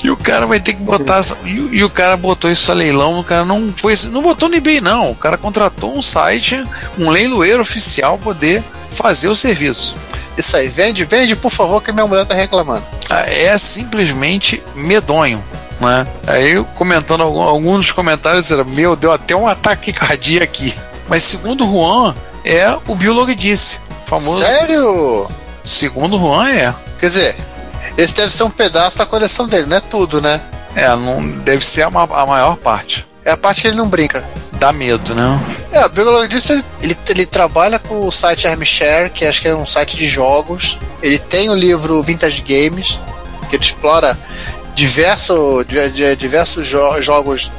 E 0.03 0.11
o 0.11 0.17
cara 0.17 0.47
vai 0.47 0.59
ter 0.59 0.73
que 0.73 0.81
botar. 0.83 1.21
E, 1.45 1.61
o- 1.61 1.75
e 1.75 1.85
o 1.85 1.91
cara 1.91 2.17
botou 2.17 2.51
isso 2.51 2.71
a 2.73 2.75
leilão. 2.75 3.21
O 3.21 3.25
cara 3.25 3.45
não 3.45 3.71
foi. 3.77 3.95
Não 4.11 4.23
botou 4.23 4.49
no 4.49 4.57
eBay, 4.57 4.81
não. 4.81 5.11
O 5.11 5.15
cara 5.15 5.37
contratou 5.37 5.95
um 5.97 6.01
site, 6.01 6.65
um 6.99 7.11
leiloeiro 7.11 7.61
oficial, 7.63 8.17
poder 8.19 8.65
fazer 8.91 9.29
o 9.29 9.37
serviço. 9.37 9.95
Isso 10.37 10.57
aí, 10.57 10.69
vende, 10.69 11.05
vende, 11.05 11.37
por 11.37 11.51
favor, 11.51 11.83
que 11.83 11.93
minha 11.93 12.07
mulher 12.07 12.25
tá 12.25 12.35
reclamando. 12.35 12.85
Ah, 13.11 13.21
É 13.31 13.57
simplesmente 13.59 14.63
medonho. 14.75 15.45
Né? 15.79 16.07
Aí 16.27 16.53
eu 16.53 16.65
comentando 16.65 17.23
alguns 17.23 17.77
dos 17.79 17.93
comentários 17.93 18.51
era, 18.51 18.65
meu, 18.65 18.97
deu 18.97 19.13
até 19.13 19.37
um 19.37 19.47
ataque 19.47 19.93
cardíaco 19.93 20.45
aqui. 20.45 20.75
Mas 21.09 21.23
segundo 21.23 21.67
o 21.67 21.71
Juan, 21.71 22.15
é 22.45 22.76
o 22.86 22.95
Biolog 22.95 23.34
disse. 23.34 23.78
Famoso. 24.07 24.38
Sério? 24.38 25.28
Segundo 25.64 26.18
Juan 26.18 26.49
é. 26.51 26.74
Quer 26.99 27.07
dizer, 27.07 27.36
esse 27.97 28.14
deve 28.16 28.30
ser 28.32 28.43
um 28.45 28.51
pedaço 28.51 28.99
da 28.99 29.07
coleção 29.07 29.47
dele, 29.49 29.66
não 29.66 29.76
é 29.76 29.80
tudo, 29.80 30.20
né? 30.20 30.40
É, 30.74 30.88
não 30.97 31.26
deve 31.38 31.64
ser 31.64 31.82
a, 31.82 31.90
ma- 31.90 32.09
a 32.11 32.26
maior 32.26 32.57
parte. 32.57 33.07
É 33.24 33.30
a 33.30 33.36
parte 33.36 33.62
que 33.62 33.68
ele 33.68 33.76
não 33.76 33.88
brinca. 33.88 34.24
Dá 34.55 34.72
medo, 34.72 35.14
né? 35.14 35.40
É, 35.72 35.84
o 35.84 35.88
Bigelow 35.88 36.26
disse 36.26 36.53
ele, 36.53 36.64
ele, 36.82 36.99
ele 37.09 37.26
trabalha 37.26 37.78
com 37.78 38.07
o 38.07 38.12
site 38.12 38.47
Armchair, 38.47 39.11
que 39.12 39.24
acho 39.24 39.40
que 39.40 39.49
é 39.49 39.55
um 39.55 39.66
site 39.66 39.97
de 39.97 40.07
jogos. 40.07 40.78
Ele 41.03 41.18
tem 41.18 41.51
o 41.51 41.55
livro 41.55 42.03
Vintage 42.03 42.43
Games, 42.43 42.99
que 43.51 43.57
ele 43.57 43.64
explora 43.64 44.16
diverso, 44.75 45.64
di- 45.66 45.91
di- 45.91 46.16
diversos 46.16 46.66
jo- 46.66 47.01
jogos, 47.01 47.51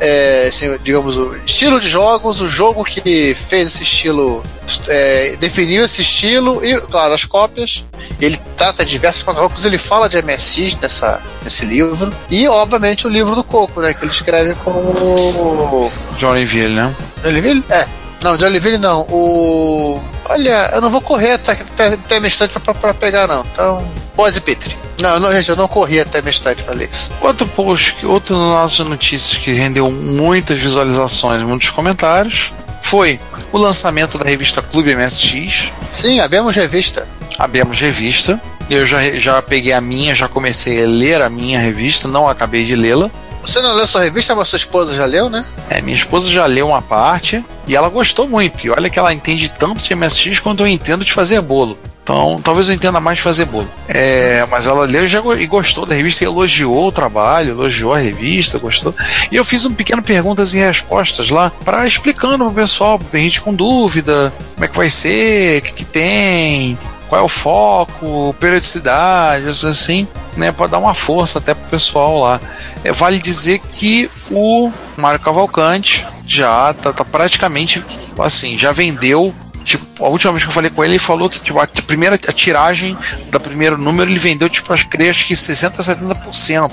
é, 0.00 0.46
assim, 0.48 0.76
digamos, 0.82 1.16
o 1.16 1.34
estilo 1.46 1.80
de 1.80 1.88
jogos, 1.88 2.40
o 2.40 2.48
jogo 2.48 2.84
que 2.84 3.34
fez 3.34 3.74
esse 3.74 3.82
estilo, 3.82 4.42
é, 4.88 5.36
definiu 5.40 5.84
esse 5.84 6.02
estilo 6.02 6.64
e, 6.64 6.78
claro, 6.82 7.14
as 7.14 7.24
cópias. 7.24 7.84
Ele 8.20 8.38
trata 8.56 8.84
diversos 8.84 9.24
jogos, 9.24 9.64
ele 9.64 9.78
fala 9.78 10.08
de 10.08 10.20
MSX 10.22 10.76
nessa, 10.80 11.20
nesse 11.42 11.64
livro. 11.64 12.12
E, 12.30 12.46
obviamente, 12.48 13.06
o 13.06 13.10
livro 13.10 13.34
do 13.34 13.44
Coco, 13.44 13.80
né, 13.80 13.94
que 13.94 14.04
ele 14.04 14.12
escreve 14.12 14.54
com 14.56 14.70
o 14.70 15.92
Johnny 16.16 16.44
Ville, 16.44 16.74
né? 16.74 16.94
Johnnyville? 17.22 17.64
É. 17.70 17.86
Não, 18.22 18.36
Johnnyville 18.36 18.78
não. 18.78 19.02
O. 19.10 20.00
Olha, 20.24 20.70
eu 20.74 20.80
não 20.80 20.90
vou 20.90 21.00
correr 21.00 21.32
até, 21.32 21.52
até, 21.52 21.86
até 21.94 22.18
minha 22.18 22.28
estante 22.28 22.50
pra, 22.52 22.60
pra, 22.60 22.74
pra 22.74 22.94
pegar, 22.94 23.26
não. 23.28 23.44
Então. 23.52 23.88
Boise 24.16 24.40
Petri. 24.40 24.76
Não, 25.00 25.20
não, 25.20 25.30
gente, 25.32 25.48
eu 25.48 25.56
não 25.56 25.68
corri 25.68 26.00
até 26.00 26.20
minha 26.20 26.30
estante 26.30 26.64
pra 26.64 26.74
ler 26.74 26.88
isso. 26.90 27.10
Outro 27.20 27.46
post, 27.46 27.94
que- 27.94 28.06
outro 28.06 28.36
nossas 28.36 28.86
notícias 28.86 29.38
que 29.38 29.52
rendeu 29.52 29.90
muitas 29.90 30.58
visualizações, 30.58 31.42
muitos 31.42 31.70
comentários, 31.70 32.52
foi 32.82 33.20
o 33.52 33.58
lançamento 33.58 34.18
da 34.18 34.24
revista 34.24 34.60
Clube 34.60 34.94
MSX. 34.94 35.70
Sim, 35.90 36.20
abemos 36.20 36.54
revista. 36.56 37.06
Abemos 37.38 37.78
revista. 37.80 38.40
Eu 38.68 38.84
já, 38.84 39.02
já 39.12 39.40
peguei 39.40 39.72
a 39.72 39.80
minha, 39.80 40.14
já 40.14 40.28
comecei 40.28 40.82
a 40.82 40.86
ler 40.86 41.22
a 41.22 41.28
minha 41.30 41.58
revista, 41.58 42.06
não 42.08 42.28
acabei 42.28 42.64
de 42.64 42.74
lê-la. 42.74 43.10
Você 43.40 43.60
não 43.62 43.74
leu 43.74 43.86
sua 43.86 44.02
revista, 44.02 44.34
mas 44.34 44.48
sua 44.48 44.56
esposa 44.58 44.94
já 44.94 45.06
leu, 45.06 45.30
né? 45.30 45.44
É, 45.70 45.80
minha 45.80 45.96
esposa 45.96 46.28
já 46.28 46.44
leu 46.44 46.68
uma 46.68 46.82
parte 46.82 47.42
e 47.66 47.74
ela 47.76 47.88
gostou 47.88 48.28
muito. 48.28 48.66
E 48.66 48.70
olha 48.70 48.90
que 48.90 48.98
ela 48.98 49.14
entende 49.14 49.48
tanto 49.48 49.82
de 49.82 49.94
MSX 49.94 50.40
quanto 50.40 50.62
eu 50.64 50.66
entendo 50.66 51.04
de 51.04 51.12
fazer 51.12 51.40
bolo. 51.40 51.78
Então, 52.08 52.40
talvez 52.42 52.70
eu 52.70 52.74
entenda 52.74 52.98
mais 53.00 53.18
fazer 53.18 53.44
bolo. 53.44 53.68
É, 53.86 54.46
mas 54.50 54.66
ela 54.66 54.86
leu 54.86 55.04
e, 55.04 55.08
já, 55.08 55.20
e 55.38 55.46
gostou 55.46 55.84
da 55.84 55.94
revista, 55.94 56.24
e 56.24 56.26
elogiou 56.26 56.88
o 56.88 56.92
trabalho, 56.92 57.50
elogiou 57.50 57.92
a 57.92 57.98
revista, 57.98 58.58
gostou. 58.58 58.94
E 59.30 59.36
eu 59.36 59.44
fiz 59.44 59.66
um 59.66 59.74
pequeno 59.74 60.02
perguntas 60.02 60.54
e 60.54 60.56
respostas 60.56 61.28
lá 61.28 61.52
para 61.66 61.86
explicando 61.86 62.46
pro 62.46 62.54
pessoal, 62.54 62.98
tem 62.98 63.24
gente 63.24 63.42
com 63.42 63.52
dúvida, 63.52 64.32
como 64.54 64.64
é 64.64 64.68
que 64.68 64.76
vai 64.78 64.88
ser, 64.88 65.58
o 65.58 65.62
que, 65.62 65.72
que 65.74 65.84
tem, 65.84 66.78
qual 67.10 67.20
é 67.20 67.24
o 67.24 67.28
foco, 67.28 68.34
periodicidade, 68.40 69.46
assim, 69.66 70.08
né, 70.34 70.50
para 70.50 70.66
dar 70.66 70.78
uma 70.78 70.94
força 70.94 71.40
até 71.40 71.52
pro 71.52 71.68
pessoal 71.68 72.20
lá. 72.20 72.40
É, 72.82 72.90
vale 72.90 73.20
dizer 73.20 73.58
que 73.58 74.10
o 74.30 74.72
Mário 74.96 75.20
Cavalcante 75.20 76.06
já 76.26 76.72
tá, 76.72 76.90
tá 76.90 77.04
praticamente 77.04 77.84
assim, 78.18 78.56
já 78.56 78.72
vendeu 78.72 79.34
Tipo, 79.64 80.04
a 80.04 80.08
última 80.08 80.32
vez 80.32 80.44
que 80.44 80.50
eu 80.50 80.54
falei 80.54 80.70
com 80.70 80.84
ele, 80.84 80.94
ele 80.94 80.98
falou 80.98 81.28
que 81.28 81.40
tipo, 81.40 81.58
a 81.58 81.66
primeira 81.66 82.14
a 82.14 82.32
tiragem 82.32 82.96
do 83.30 83.40
primeiro 83.40 83.76
número 83.76 84.10
ele 84.10 84.18
vendeu 84.18 84.48
tipo 84.48 84.72
que 84.74 85.02
acho 85.08 85.26
que 85.26 85.36
60 85.36 85.80
a 85.80 85.84
70% 85.84 86.70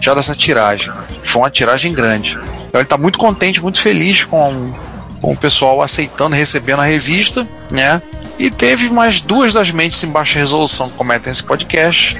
já 0.00 0.14
dessa 0.14 0.34
tiragem. 0.34 0.92
Foi 1.22 1.42
uma 1.42 1.50
tiragem 1.50 1.92
grande. 1.92 2.38
Então 2.68 2.80
ele 2.80 2.82
está 2.82 2.98
muito 2.98 3.18
contente, 3.18 3.62
muito 3.62 3.80
feliz 3.80 4.24
com, 4.24 4.74
com 5.20 5.32
o 5.32 5.36
pessoal 5.36 5.80
aceitando, 5.80 6.34
recebendo 6.34 6.80
a 6.80 6.84
revista, 6.84 7.46
né? 7.70 8.02
E 8.38 8.50
teve 8.50 8.90
mais 8.90 9.20
duas 9.20 9.52
das 9.52 9.70
mentes 9.70 10.02
em 10.02 10.10
baixa 10.10 10.38
resolução 10.38 10.88
que 10.88 10.96
comentam 10.96 11.30
esse 11.30 11.44
podcast 11.44 12.18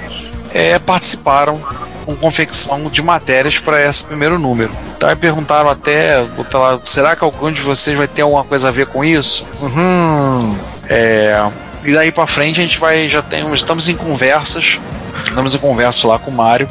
é, 0.55 0.79
participaram 0.79 1.61
com 2.05 2.15
confecção 2.17 2.85
de 2.85 3.03
matérias 3.03 3.59
para 3.59 3.83
esse 3.83 4.05
primeiro 4.05 4.39
número. 4.39 4.71
Então 4.97 5.09
aí 5.09 5.17
perguntaram 5.17 5.69
até, 5.69 6.17
lá, 6.55 6.81
será 6.85 7.17
que 7.17 7.25
algum 7.25 7.51
de 7.51 7.61
vocês 7.61 7.97
vai 7.97 8.07
ter 8.07 8.23
alguma 8.23 8.45
coisa 8.45 8.69
a 8.69 8.71
ver 8.71 8.87
com 8.87 9.05
isso? 9.05 9.47
Uhum. 9.61 10.57
É, 10.89 11.45
e 11.85 11.93
daí 11.93 12.13
para 12.13 12.27
frente 12.27 12.61
a 12.61 12.63
gente 12.63 12.79
vai, 12.79 13.09
já 13.09 13.23
tem, 13.23 13.51
estamos 13.53 13.89
em 13.89 13.97
conversas, 13.97 14.79
estamos 15.25 15.55
em 15.55 15.59
conversa 15.59 16.07
lá 16.07 16.19
com 16.19 16.31
o 16.31 16.35
Mário, 16.35 16.69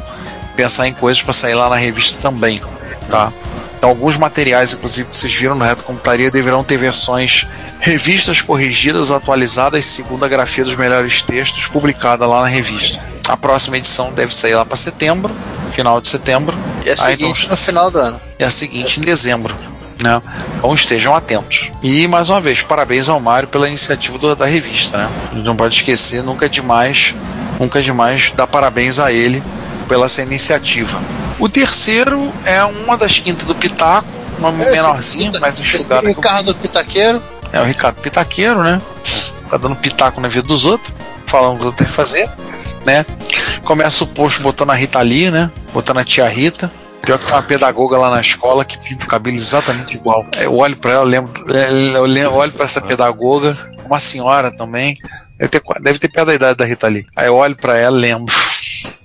pensar 0.56 0.86
em 0.86 0.92
coisas 0.92 1.22
para 1.22 1.32
sair 1.32 1.54
lá 1.54 1.68
na 1.68 1.76
revista 1.76 2.18
também, 2.20 2.60
tá? 3.10 3.32
Então 3.76 3.90
alguns 3.90 4.16
materiais, 4.16 4.72
inclusive, 4.72 5.08
que 5.08 5.16
vocês 5.16 5.34
viram 5.34 5.56
no 5.56 5.64
Reto 5.64 5.82
Computaria, 5.82 6.30
deverão 6.30 6.62
ter 6.62 6.76
versões 6.76 7.48
revistas 7.80 8.40
corrigidas, 8.40 9.10
atualizadas 9.10 9.84
segundo 9.84 10.24
a 10.24 10.28
grafia 10.28 10.64
dos 10.64 10.76
melhores 10.76 11.20
textos, 11.20 11.66
publicada 11.66 12.24
lá 12.24 12.42
na 12.42 12.46
revista. 12.46 13.11
A 13.28 13.36
próxima 13.36 13.76
edição 13.76 14.12
deve 14.12 14.34
sair 14.34 14.54
lá 14.54 14.64
para 14.64 14.76
setembro, 14.76 15.34
final 15.70 16.00
de 16.00 16.08
setembro. 16.08 16.56
E 16.84 16.90
a 16.90 16.92
Ah, 16.92 17.12
então- 17.12 17.28
seguinte 17.28 17.48
no 17.48 17.56
final 17.56 17.90
do 17.90 17.98
ano. 17.98 18.20
e 18.38 18.44
a 18.44 18.50
seguinte 18.50 19.00
em 19.00 19.02
dezembro. 19.02 19.54
Né? 20.02 20.20
Então 20.56 20.74
estejam 20.74 21.14
atentos. 21.14 21.70
E 21.82 22.08
mais 22.08 22.28
uma 22.28 22.40
vez, 22.40 22.60
parabéns 22.62 23.08
ao 23.08 23.20
Mário 23.20 23.46
pela 23.48 23.68
iniciativa 23.68 24.18
do- 24.18 24.34
da 24.34 24.46
revista. 24.46 24.98
Né? 24.98 25.08
A 25.30 25.34
gente 25.36 25.44
não 25.44 25.54
pode 25.54 25.76
esquecer, 25.76 26.22
nunca 26.24 26.46
é 26.46 26.48
demais, 26.48 27.14
nunca 27.60 27.78
é 27.78 27.82
demais 27.82 28.32
dar 28.34 28.48
parabéns 28.48 28.98
a 28.98 29.12
ele 29.12 29.40
pela 29.88 30.06
essa 30.06 30.20
iniciativa. 30.22 31.00
O 31.38 31.48
terceiro 31.48 32.32
é 32.44 32.64
uma 32.64 32.96
das 32.96 33.18
quintas 33.20 33.44
do 33.44 33.54
Pitaco, 33.54 34.08
uma 34.38 34.50
menorzinha, 34.50 35.38
mais 35.38 35.60
enxugada. 35.60 36.10
O 36.10 36.14
carro 36.16 36.42
do 36.44 36.54
Pitaqueiro. 36.56 37.22
É 37.52 37.60
o 37.60 37.64
Ricardo 37.64 37.96
Pitaqueiro, 38.00 38.60
né? 38.62 38.80
Tá 39.50 39.56
dando 39.58 39.76
pitaco 39.76 40.20
na 40.20 40.28
vida 40.28 40.46
dos 40.48 40.64
outros, 40.64 40.92
falando 41.26 41.56
o 41.56 41.58
que 41.60 41.66
eu 41.66 41.72
tenho 41.72 41.90
que 41.90 41.94
fazer, 41.94 42.28
né? 42.84 43.04
Começa 43.64 44.04
o 44.04 44.06
post 44.06 44.40
botando 44.42 44.70
a 44.70 44.74
Rita 44.74 44.98
ali, 44.98 45.30
né? 45.30 45.50
Botando 45.72 45.98
a 45.98 46.04
tia 46.04 46.28
Rita. 46.28 46.70
Pior 47.04 47.18
que 47.18 47.26
tem 47.26 47.34
uma 47.34 47.42
pedagoga 47.42 47.98
lá 47.98 48.10
na 48.10 48.20
escola 48.20 48.64
que 48.64 48.78
pinta 48.78 49.04
o 49.04 49.08
cabelo 49.08 49.36
exatamente 49.36 49.96
igual. 49.96 50.24
Eu 50.38 50.56
olho 50.56 50.76
pra 50.76 50.92
ela, 50.92 51.04
lembro, 51.04 51.32
eu 51.48 52.04
lembro- 52.04 52.32
eu 52.32 52.34
olho 52.34 52.52
pra 52.52 52.64
essa 52.64 52.80
pedagoga, 52.80 53.58
uma 53.84 53.98
senhora 53.98 54.54
também. 54.54 54.94
Deve 55.36 55.48
ter, 55.50 55.62
deve 55.82 55.98
ter 55.98 56.08
perto 56.08 56.26
da 56.28 56.34
idade 56.34 56.56
da 56.56 56.64
Rita 56.64 56.86
ali. 56.86 57.04
Aí 57.16 57.26
eu 57.26 57.34
olho 57.34 57.56
pra 57.56 57.76
ela, 57.76 57.96
lembro. 57.96 58.32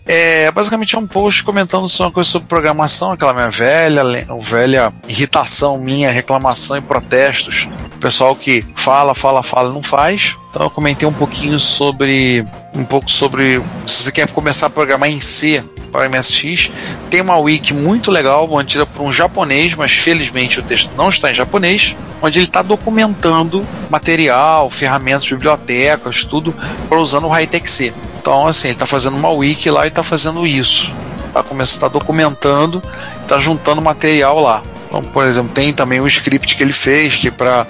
É, 0.07 0.49
basicamente 0.51 0.95
é 0.95 0.97
um 0.97 1.05
post 1.05 1.43
comentando 1.43 1.89
sobre 1.89 2.07
uma 2.07 2.13
coisa 2.13 2.29
sobre 2.29 2.47
programação, 2.47 3.11
aquela 3.11 3.33
minha 3.33 3.49
velha, 3.49 4.03
velha 4.39 4.93
irritação 5.07 5.77
minha, 5.77 6.09
reclamação 6.09 6.77
e 6.77 6.81
protestos. 6.81 7.67
O 7.95 7.99
pessoal 7.99 8.33
que 8.33 8.65
fala, 8.73 9.13
fala, 9.13 9.43
fala, 9.43 9.73
não 9.73 9.83
faz. 9.83 10.37
Então 10.49 10.63
eu 10.63 10.69
comentei 10.69 11.05
um 11.07 11.13
pouquinho 11.13 11.59
sobre 11.59 12.45
um 12.73 12.85
pouco 12.85 13.11
sobre 13.11 13.61
se 13.85 14.03
você 14.03 14.11
quer 14.11 14.31
começar 14.31 14.67
a 14.67 14.69
programar 14.69 15.09
em 15.09 15.19
C 15.19 15.63
para 15.91 16.07
MSX, 16.07 16.71
tem 17.09 17.21
uma 17.21 17.37
wiki 17.37 17.73
muito 17.73 18.11
legal, 18.11 18.47
mantida 18.47 18.85
por 18.85 19.01
um 19.01 19.11
japonês, 19.11 19.73
mas 19.75 19.93
felizmente 19.93 20.59
o 20.59 20.63
texto 20.63 20.91
não 20.95 21.09
está 21.09 21.31
em 21.31 21.33
japonês, 21.33 21.95
onde 22.21 22.39
ele 22.39 22.45
está 22.45 22.61
documentando 22.61 23.65
material, 23.89 24.69
ferramentas, 24.69 25.27
bibliotecas, 25.27 26.23
tudo 26.23 26.53
para 26.87 26.99
usando 26.99 27.25
o 27.25 27.29
Hightech 27.29 27.69
C. 27.69 27.93
Então, 28.27 28.45
assim, 28.45 28.67
ele 28.67 28.73
está 28.75 28.85
fazendo 28.85 29.15
uma 29.15 29.29
wiki 29.29 29.69
lá 29.71 29.85
e 29.85 29.87
está 29.87 30.03
fazendo 30.03 30.45
isso. 30.45 30.91
Tá 31.31 31.41
começando, 31.41 31.79
tá 31.79 31.87
documentando, 31.87 32.83
está 33.21 33.39
juntando 33.39 33.81
material 33.81 34.41
lá. 34.41 34.61
Então, 34.89 35.01
por 35.01 35.25
exemplo, 35.25 35.51
tem 35.53 35.71
também 35.71 36.01
o 36.01 36.07
script 36.07 36.57
que 36.57 36.61
ele 36.61 36.73
fez, 36.73 37.15
que 37.15 37.31
para 37.31 37.65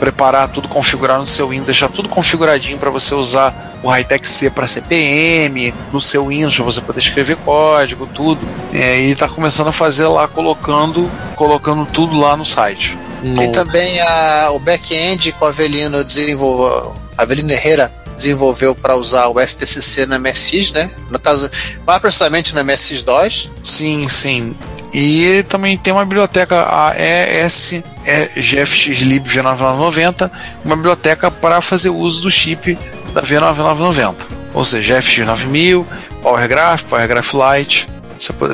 preparar 0.00 0.48
tudo, 0.48 0.66
configurar 0.68 1.18
no 1.20 1.26
seu 1.26 1.50
Windows, 1.50 1.66
deixar 1.66 1.88
tudo 1.90 2.08
configuradinho 2.08 2.76
para 2.76 2.90
você 2.90 3.14
usar 3.14 3.78
o 3.84 3.88
Hightech 3.88 4.26
C 4.26 4.50
para 4.50 4.66
CPM, 4.66 5.72
no 5.92 6.00
seu 6.00 6.26
Windows, 6.26 6.56
para 6.56 6.64
você 6.64 6.80
poder 6.80 6.98
escrever 7.00 7.36
código, 7.36 8.04
tudo. 8.08 8.40
É, 8.72 8.98
e 9.00 9.12
está 9.12 9.28
começando 9.28 9.68
a 9.68 9.72
fazer 9.72 10.08
lá, 10.08 10.26
colocando, 10.26 11.08
colocando 11.36 11.86
tudo 11.86 12.18
lá 12.18 12.36
no 12.36 12.44
site. 12.44 12.98
No- 13.22 13.36
Tem 13.36 13.52
também 13.52 14.00
a, 14.00 14.50
o 14.52 14.58
back-end 14.58 15.30
que 15.30 15.44
o 15.44 15.46
Avelino 15.46 16.02
desenvolveu. 16.02 16.96
Avelino 17.16 17.52
Herrera 17.52 17.92
desenvolveu 18.20 18.74
para 18.74 18.94
usar 18.94 19.28
o 19.28 19.40
STCC 19.40 20.06
na 20.06 20.18
MSX, 20.18 20.72
né? 20.72 20.90
No 21.10 21.18
caso, 21.18 21.50
mais 21.86 22.00
precisamente 22.00 22.54
na 22.54 22.62
MSX 22.62 23.02
DOS. 23.02 23.50
Sim, 23.64 24.06
sim. 24.08 24.54
E 24.92 25.44
também 25.48 25.76
tem 25.78 25.92
uma 25.92 26.04
biblioteca, 26.04 26.66
a 26.68 26.94
ES 26.96 27.80
é 28.04 28.26
GFXLib 28.36 29.28
V9990, 29.28 30.30
uma 30.64 30.76
biblioteca 30.76 31.30
para 31.30 31.60
fazer 31.60 31.90
uso 31.90 32.22
do 32.22 32.30
chip 32.30 32.76
da 33.14 33.22
V9990. 33.22 34.14
Ou 34.52 34.64
seja, 34.64 35.00
FX9000, 35.00 35.86
PowerGraph, 36.22 36.82
PowerGraph 36.84 37.32
Lite, 37.34 37.88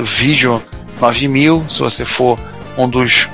vídeo 0.03 0.63
9000, 1.01 1.65
se 1.67 1.79
você 1.79 2.05
for 2.05 2.39
um 2.77 2.87
dos 2.87 3.27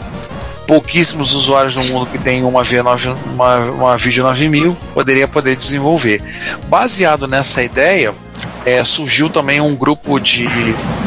pouquíssimos 0.68 1.34
usuários 1.34 1.76
no 1.76 1.84
mundo 1.86 2.06
que 2.08 2.18
tem 2.18 2.44
uma 2.44 2.64
V9, 2.64 3.16
uma, 3.34 3.58
uma 3.72 3.98
vídeo 3.98 4.24
9000, 4.24 4.78
poderia 4.94 5.28
poder 5.28 5.56
desenvolver. 5.56 6.22
Baseado 6.68 7.28
nessa 7.28 7.64
ideia, 7.64 8.14
é, 8.66 8.84
surgiu 8.84 9.30
também 9.30 9.60
um 9.60 9.76
grupo 9.76 10.20
de 10.20 10.48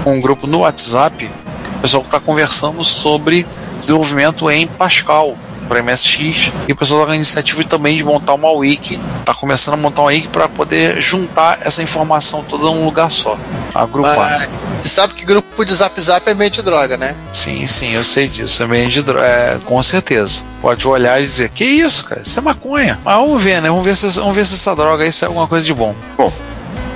um 0.04 0.20
grupo 0.20 0.46
no 0.46 0.61
WhatsApp, 0.61 1.30
o 1.78 1.80
pessoal 1.80 2.02
que 2.02 2.09
está 2.09 2.20
conversando 2.20 2.84
sobre 2.84 3.46
desenvolvimento 3.78 4.50
em 4.50 4.66
Pascal 4.66 5.36
para 5.67 5.83
MSX 5.83 6.53
e 6.69 6.73
o 6.73 6.77
pessoal 6.77 7.07
da 7.07 7.14
iniciativa 7.14 7.62
também 7.64 7.97
de 7.97 8.05
montar 8.05 8.35
uma 8.35 8.51
wiki, 8.53 8.99
está 9.21 9.35
começando 9.35 9.75
a 9.75 9.77
montar 9.77 10.03
uma 10.03 10.09
wiki 10.09 10.29
para 10.29 10.49
poder 10.49 11.01
juntar 11.01 11.59
essa 11.62 11.83
informação 11.83 12.43
toda 12.43 12.64
num 12.64 12.85
lugar 12.85 13.11
só, 13.11 13.37
agrupar. 13.75 14.17
Mas 14.41 14.49
você 14.83 14.89
sabe 14.95 15.14
que 15.14 15.25
grupo 15.25 15.64
de 15.64 15.75
Zap 15.75 16.01
Zap 16.01 16.29
é 16.29 16.35
meio 16.35 16.51
de 16.51 16.62
droga, 16.62 16.97
né? 16.97 17.14
Sim, 17.33 17.67
sim, 17.67 17.93
eu 17.95 18.05
sei 18.05 18.29
disso. 18.29 18.62
É 18.62 18.67
meio 18.67 18.89
de 18.89 19.03
dro- 19.03 19.21
é, 19.21 19.59
com 19.64 19.83
certeza. 19.83 20.43
Pode 20.61 20.87
olhar 20.87 21.21
e 21.21 21.25
dizer, 21.25 21.49
que 21.49 21.64
isso, 21.64 22.05
cara? 22.05 22.21
Isso 22.23 22.39
é 22.39 22.43
maconha. 22.43 22.99
Mas 23.05 23.17
vamos 23.17 23.43
ver, 23.43 23.61
né? 23.61 23.69
Vamos 23.69 23.85
ver 23.85 23.97
se, 23.97 24.07
vamos 24.21 24.35
ver 24.37 24.47
se 24.47 24.55
essa 24.55 24.77
droga 24.77 25.03
aí 25.05 25.11
é 25.11 25.25
alguma 25.25 25.49
coisa 25.49 25.64
de 25.64 25.75
bom. 25.75 25.95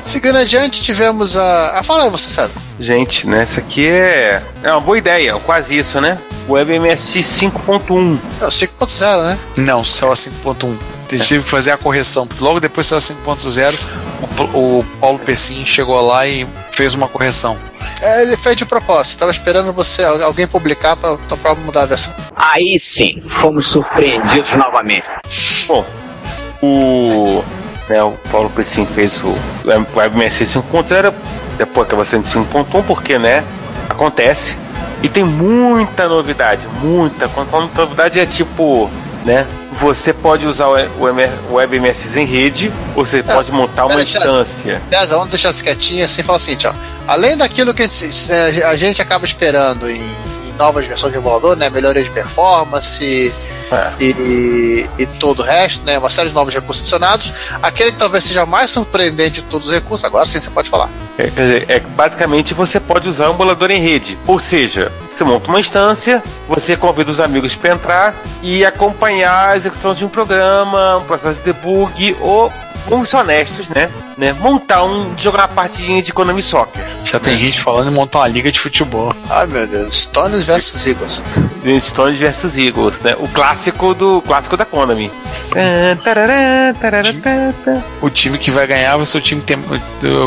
Seguindo 0.02 0.38
adiante, 0.38 0.80
tivemos 0.82 1.36
a. 1.36 1.72
Ah, 1.78 1.82
fala 1.82 2.04
aí 2.04 2.10
você, 2.10 2.30
César. 2.30 2.52
Gente, 2.78 3.26
né? 3.26 3.44
Isso 3.48 3.60
aqui 3.60 3.86
é, 3.86 4.42
é 4.62 4.70
uma 4.70 4.80
boa 4.80 4.96
ideia, 4.96 5.34
quase 5.40 5.76
isso, 5.76 6.00
né? 6.00 6.18
WebMSX 6.48 7.40
5.1. 7.40 8.18
É 8.40 8.44
o 8.44 8.48
5.0, 8.48 9.22
né? 9.24 9.38
Não, 9.56 9.84
saiu 9.84 10.12
a 10.12 10.14
5.1. 10.14 10.76
Tive 11.08 11.42
que 11.42 11.50
fazer 11.50 11.72
a 11.72 11.76
correção, 11.76 12.28
logo 12.38 12.60
depois 12.60 12.86
saiu 12.86 12.98
a 12.98 13.00
5.0, 13.00 13.88
o, 14.54 14.78
o 14.78 14.84
Paulo 15.00 15.18
Pessin 15.18 15.64
chegou 15.64 16.00
lá 16.00 16.24
e 16.26 16.46
fez 16.70 16.94
uma 16.94 17.08
correção. 17.08 17.56
É, 18.00 18.22
ele 18.22 18.36
fez 18.36 18.56
de 18.56 18.64
propósito. 18.64 19.18
Tava 19.18 19.32
esperando 19.32 19.72
você, 19.72 20.04
alguém 20.04 20.46
publicar 20.46 20.96
pra, 20.96 21.16
pra 21.16 21.54
mudar 21.54 21.82
a 21.82 21.86
versão. 21.86 22.14
Aí 22.36 22.78
sim, 22.78 23.20
fomos 23.26 23.68
surpreendidos 23.68 24.52
novamente. 24.52 25.04
Bom, 25.66 25.84
o, 26.62 27.42
né, 27.88 28.02
o 28.02 28.12
Paulo 28.30 28.50
Pessin 28.50 28.86
fez 28.86 29.20
o 29.22 29.36
WebMSX 29.94 30.54
5.0, 30.54 31.12
depois 31.58 31.86
acaba 31.86 32.04
sendo 32.04 32.24
5.1, 32.24 32.84
porque, 32.86 33.18
né, 33.18 33.44
acontece. 33.88 34.56
E 35.02 35.08
tem 35.08 35.24
muita 35.24 36.08
novidade, 36.08 36.66
muita. 36.82 37.28
Quando 37.28 37.50
muita 37.50 37.82
novidade 37.82 38.20
é 38.20 38.26
tipo, 38.26 38.90
né, 39.24 39.46
você 39.72 40.12
pode 40.12 40.46
usar 40.46 40.68
o 40.68 40.74
o 40.74 41.50
o 41.50 41.54
WebMSX 41.54 42.16
em 42.16 42.26
rede, 42.26 42.72
ou 42.94 43.06
você 43.06 43.22
pode 43.22 43.50
montar 43.50 43.86
uma 43.86 44.02
instância. 44.02 44.80
César, 44.90 45.16
vamos 45.16 45.30
deixar 45.30 45.50
isso 45.50 45.64
quietinho 45.64 46.04
assim 46.04 46.20
e 46.20 46.24
falar 46.24 46.36
assim, 46.36 46.56
ó. 46.66 46.72
Além 47.06 47.36
daquilo 47.36 47.72
que 47.72 47.82
a 47.82 47.86
gente, 47.86 48.30
eh, 48.30 48.62
a 48.64 48.76
gente 48.76 49.00
acaba 49.00 49.24
esperando 49.24 49.88
em, 49.88 50.00
em 50.00 50.52
novas 50.58 50.86
versões 50.86 51.12
de 51.12 51.18
emulador, 51.18 51.56
né? 51.56 51.70
Melhoria 51.70 52.04
de 52.04 52.10
performance, 52.10 53.32
e, 54.00 54.86
e 54.98 55.06
todo 55.06 55.40
o 55.40 55.42
resto, 55.42 55.84
né? 55.84 55.98
Uma 55.98 56.10
série 56.10 56.28
de 56.28 56.34
novos 56.34 56.52
recursos 56.52 56.82
adicionados. 56.82 57.32
Aquele 57.62 57.92
que 57.92 57.98
talvez 57.98 58.24
seja 58.24 58.46
mais 58.46 58.70
surpreendente 58.70 59.42
de 59.42 59.46
todos 59.46 59.68
os 59.68 59.74
recursos, 59.74 60.04
agora 60.04 60.26
sim 60.26 60.40
você 60.40 60.50
pode 60.50 60.68
falar. 60.68 60.88
É, 61.18 61.24
quer 61.24 61.40
dizer, 61.40 61.64
é 61.68 61.80
basicamente 61.80 62.54
você 62.54 62.80
pode 62.80 63.08
usar 63.08 63.30
um 63.30 63.34
emulador 63.34 63.70
em 63.70 63.80
rede. 63.80 64.18
Ou 64.26 64.38
seja, 64.38 64.90
você 65.12 65.24
monta 65.24 65.48
uma 65.48 65.60
instância, 65.60 66.22
você 66.48 66.76
convida 66.76 67.10
os 67.10 67.20
amigos 67.20 67.54
para 67.54 67.72
entrar 67.72 68.14
e 68.42 68.64
acompanhar 68.64 69.50
a 69.50 69.56
execução 69.56 69.94
de 69.94 70.04
um 70.04 70.08
programa, 70.08 70.96
um 70.96 71.04
processo 71.04 71.40
de 71.40 71.52
debug 71.52 72.16
ou 72.20 72.52
vamos 72.88 73.08
ser 73.08 73.16
honestos, 73.16 73.68
né? 73.68 73.90
né? 74.16 74.32
Montar 74.34 74.84
um. 74.84 75.14
jogar 75.18 75.42
uma 75.42 75.48
partidinha 75.48 76.02
de 76.02 76.12
Konami 76.12 76.42
Soccer. 76.42 76.82
Já 77.04 77.18
tem 77.18 77.36
gente 77.36 77.60
falando 77.60 77.90
em 77.90 77.94
montar 77.94 78.20
uma 78.20 78.28
liga 78.28 78.50
de 78.50 78.60
futebol. 78.60 79.14
Ai 79.28 79.46
meu 79.46 79.66
Deus, 79.66 80.02
Stones 80.02 80.44
versus 80.44 80.86
Eagles. 80.86 81.22
Stones 81.80 82.18
versus 82.18 82.56
Eagles, 82.56 83.00
né? 83.00 83.14
O 83.18 83.28
clássico 83.28 83.94
do 83.94 84.22
clássico 84.22 84.56
da 84.56 84.64
Konami. 84.64 85.10
O 88.00 88.10
time 88.10 88.38
que 88.38 88.50
vai 88.50 88.66
ganhar 88.66 88.96
vai 88.96 89.06
ser 89.06 89.18
o 89.18 89.20
time 89.20 89.40
que 89.40 89.46
tem. 89.46 89.58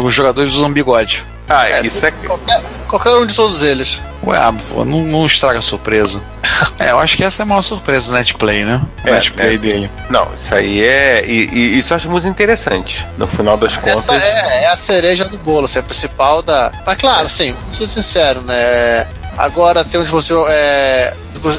Os 0.04 0.14
jogadores 0.14 0.54
usam 0.54 0.72
bigode. 0.72 1.26
Ah, 1.50 1.82
isso 1.82 2.06
é. 2.06 2.12
Qualquer, 2.12 2.62
qualquer 2.88 3.10
um 3.16 3.26
de 3.26 3.36
todos 3.36 3.62
eles. 3.64 4.02
Ué, 4.26 4.38
pô, 4.70 4.86
não, 4.86 5.04
não 5.04 5.26
estraga 5.26 5.60
a 5.60 5.62
surpresa. 5.62 6.22
É, 6.80 6.92
eu 6.92 7.00
acho 7.00 7.16
que 7.16 7.24
essa 7.24 7.42
é 7.42 7.44
a 7.44 7.46
maior 7.46 7.62
surpresa 7.62 8.12
do 8.12 8.18
Netplay, 8.18 8.66
né? 8.66 8.82
O 9.06 9.08
É, 9.08 9.12
Netplay 9.12 9.56
é. 9.56 9.58
dele. 9.58 9.92
Não, 10.10 10.28
isso 10.36 10.54
aí 10.54 10.84
é. 10.84 11.24
E, 11.26 11.50
e 11.50 11.80
isso 11.80 11.94
eu 11.94 11.98
acho 11.98 12.10
muito 12.10 12.28
interessante. 12.28 13.06
No 13.18 13.28
final 13.28 13.56
das 13.56 13.76
contas. 13.76 14.10
Essa 14.10 14.16
é, 14.16 14.64
é 14.64 14.68
a 14.68 14.76
cereja 14.76 15.24
do 15.24 15.38
bolo, 15.38 15.66
assim, 15.66 15.80
a 15.80 15.84
principal 15.84 16.42
da. 16.42 16.72
Mas 16.86 16.98
claro, 16.98 17.30
sim, 17.30 17.54
vamos 17.62 17.78
ser 17.78 17.88
sincero, 17.88 18.42
né? 18.42 19.08
Agora 19.38 19.84
tem 19.86 20.00
um 20.00 20.04
dispositivo, 20.04 20.46
é, 20.50 21.14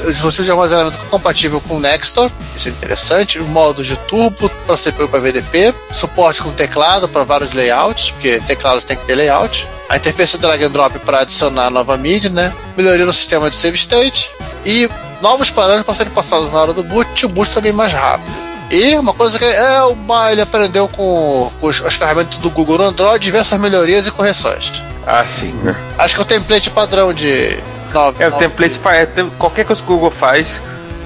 dispositivo 0.07 0.43
de 0.43 0.51
armazenamento 0.51 0.97
compatível 1.09 1.59
com 1.61 1.75
o 1.75 1.79
Nextor, 1.79 2.31
isso 2.55 2.67
é 2.67 2.71
interessante. 2.71 3.39
Modos 3.39 3.87
de 3.87 3.95
turbo 3.97 4.49
para 4.65 4.77
CPU 4.77 5.03
e 5.05 5.07
para 5.07 5.19
VDP, 5.19 5.73
suporte 5.91 6.41
com 6.41 6.51
teclado 6.51 7.09
para 7.09 7.23
vários 7.23 7.53
layouts, 7.53 8.11
porque 8.11 8.39
teclados 8.47 8.83
tem 8.83 8.95
que 8.95 9.05
ter 9.05 9.15
layout. 9.15 9.67
A 9.89 9.97
interface 9.97 10.37
drag 10.37 10.63
and 10.63 10.71
drop 10.71 10.97
para 10.99 11.19
adicionar 11.19 11.69
nova 11.69 11.95
mídia, 11.97 12.29
né? 12.29 12.53
Melhoria 12.75 13.05
no 13.05 13.13
sistema 13.13 13.49
de 13.49 13.55
save 13.55 13.75
state 13.77 14.29
e 14.65 14.89
novos 15.21 15.49
parâmetros 15.51 15.85
para 15.85 15.95
serem 15.95 16.11
passados 16.13 16.51
na 16.51 16.59
hora 16.59 16.73
do 16.73 16.83
boot 16.83 17.07
e 17.21 17.25
o 17.25 17.29
boot 17.29 17.51
também 17.51 17.71
mais 17.71 17.93
rápido. 17.93 18.31
E 18.71 18.95
uma 18.95 19.13
coisa 19.13 19.37
que 19.37 19.45
é 19.45 19.83
uma, 19.83 20.31
ele 20.31 20.41
aprendeu 20.41 20.87
com, 20.87 21.51
com 21.61 21.67
os- 21.67 21.83
as 21.85 21.93
ferramentas 21.93 22.37
do 22.39 22.49
Google 22.49 22.79
no 22.79 22.83
Android, 22.85 23.23
diversas 23.23 23.59
melhorias 23.59 24.07
e 24.07 24.11
correções. 24.11 24.71
Ah, 25.05 25.23
sim, 25.23 25.51
né? 25.63 25.75
Acho 25.99 26.15
que 26.15 26.21
é 26.21 26.23
o 26.23 26.27
template 26.27 26.69
padrão 26.71 27.13
de 27.13 27.59
9. 27.93 28.23
É 28.23 28.27
o 28.27 28.31
template 28.31 28.79
para 28.79 28.97
é, 28.97 29.07
qualquer 29.37 29.65
coisa 29.65 29.81
que 29.83 29.87
o 29.87 29.93
Google 29.93 30.09
faz 30.11 30.47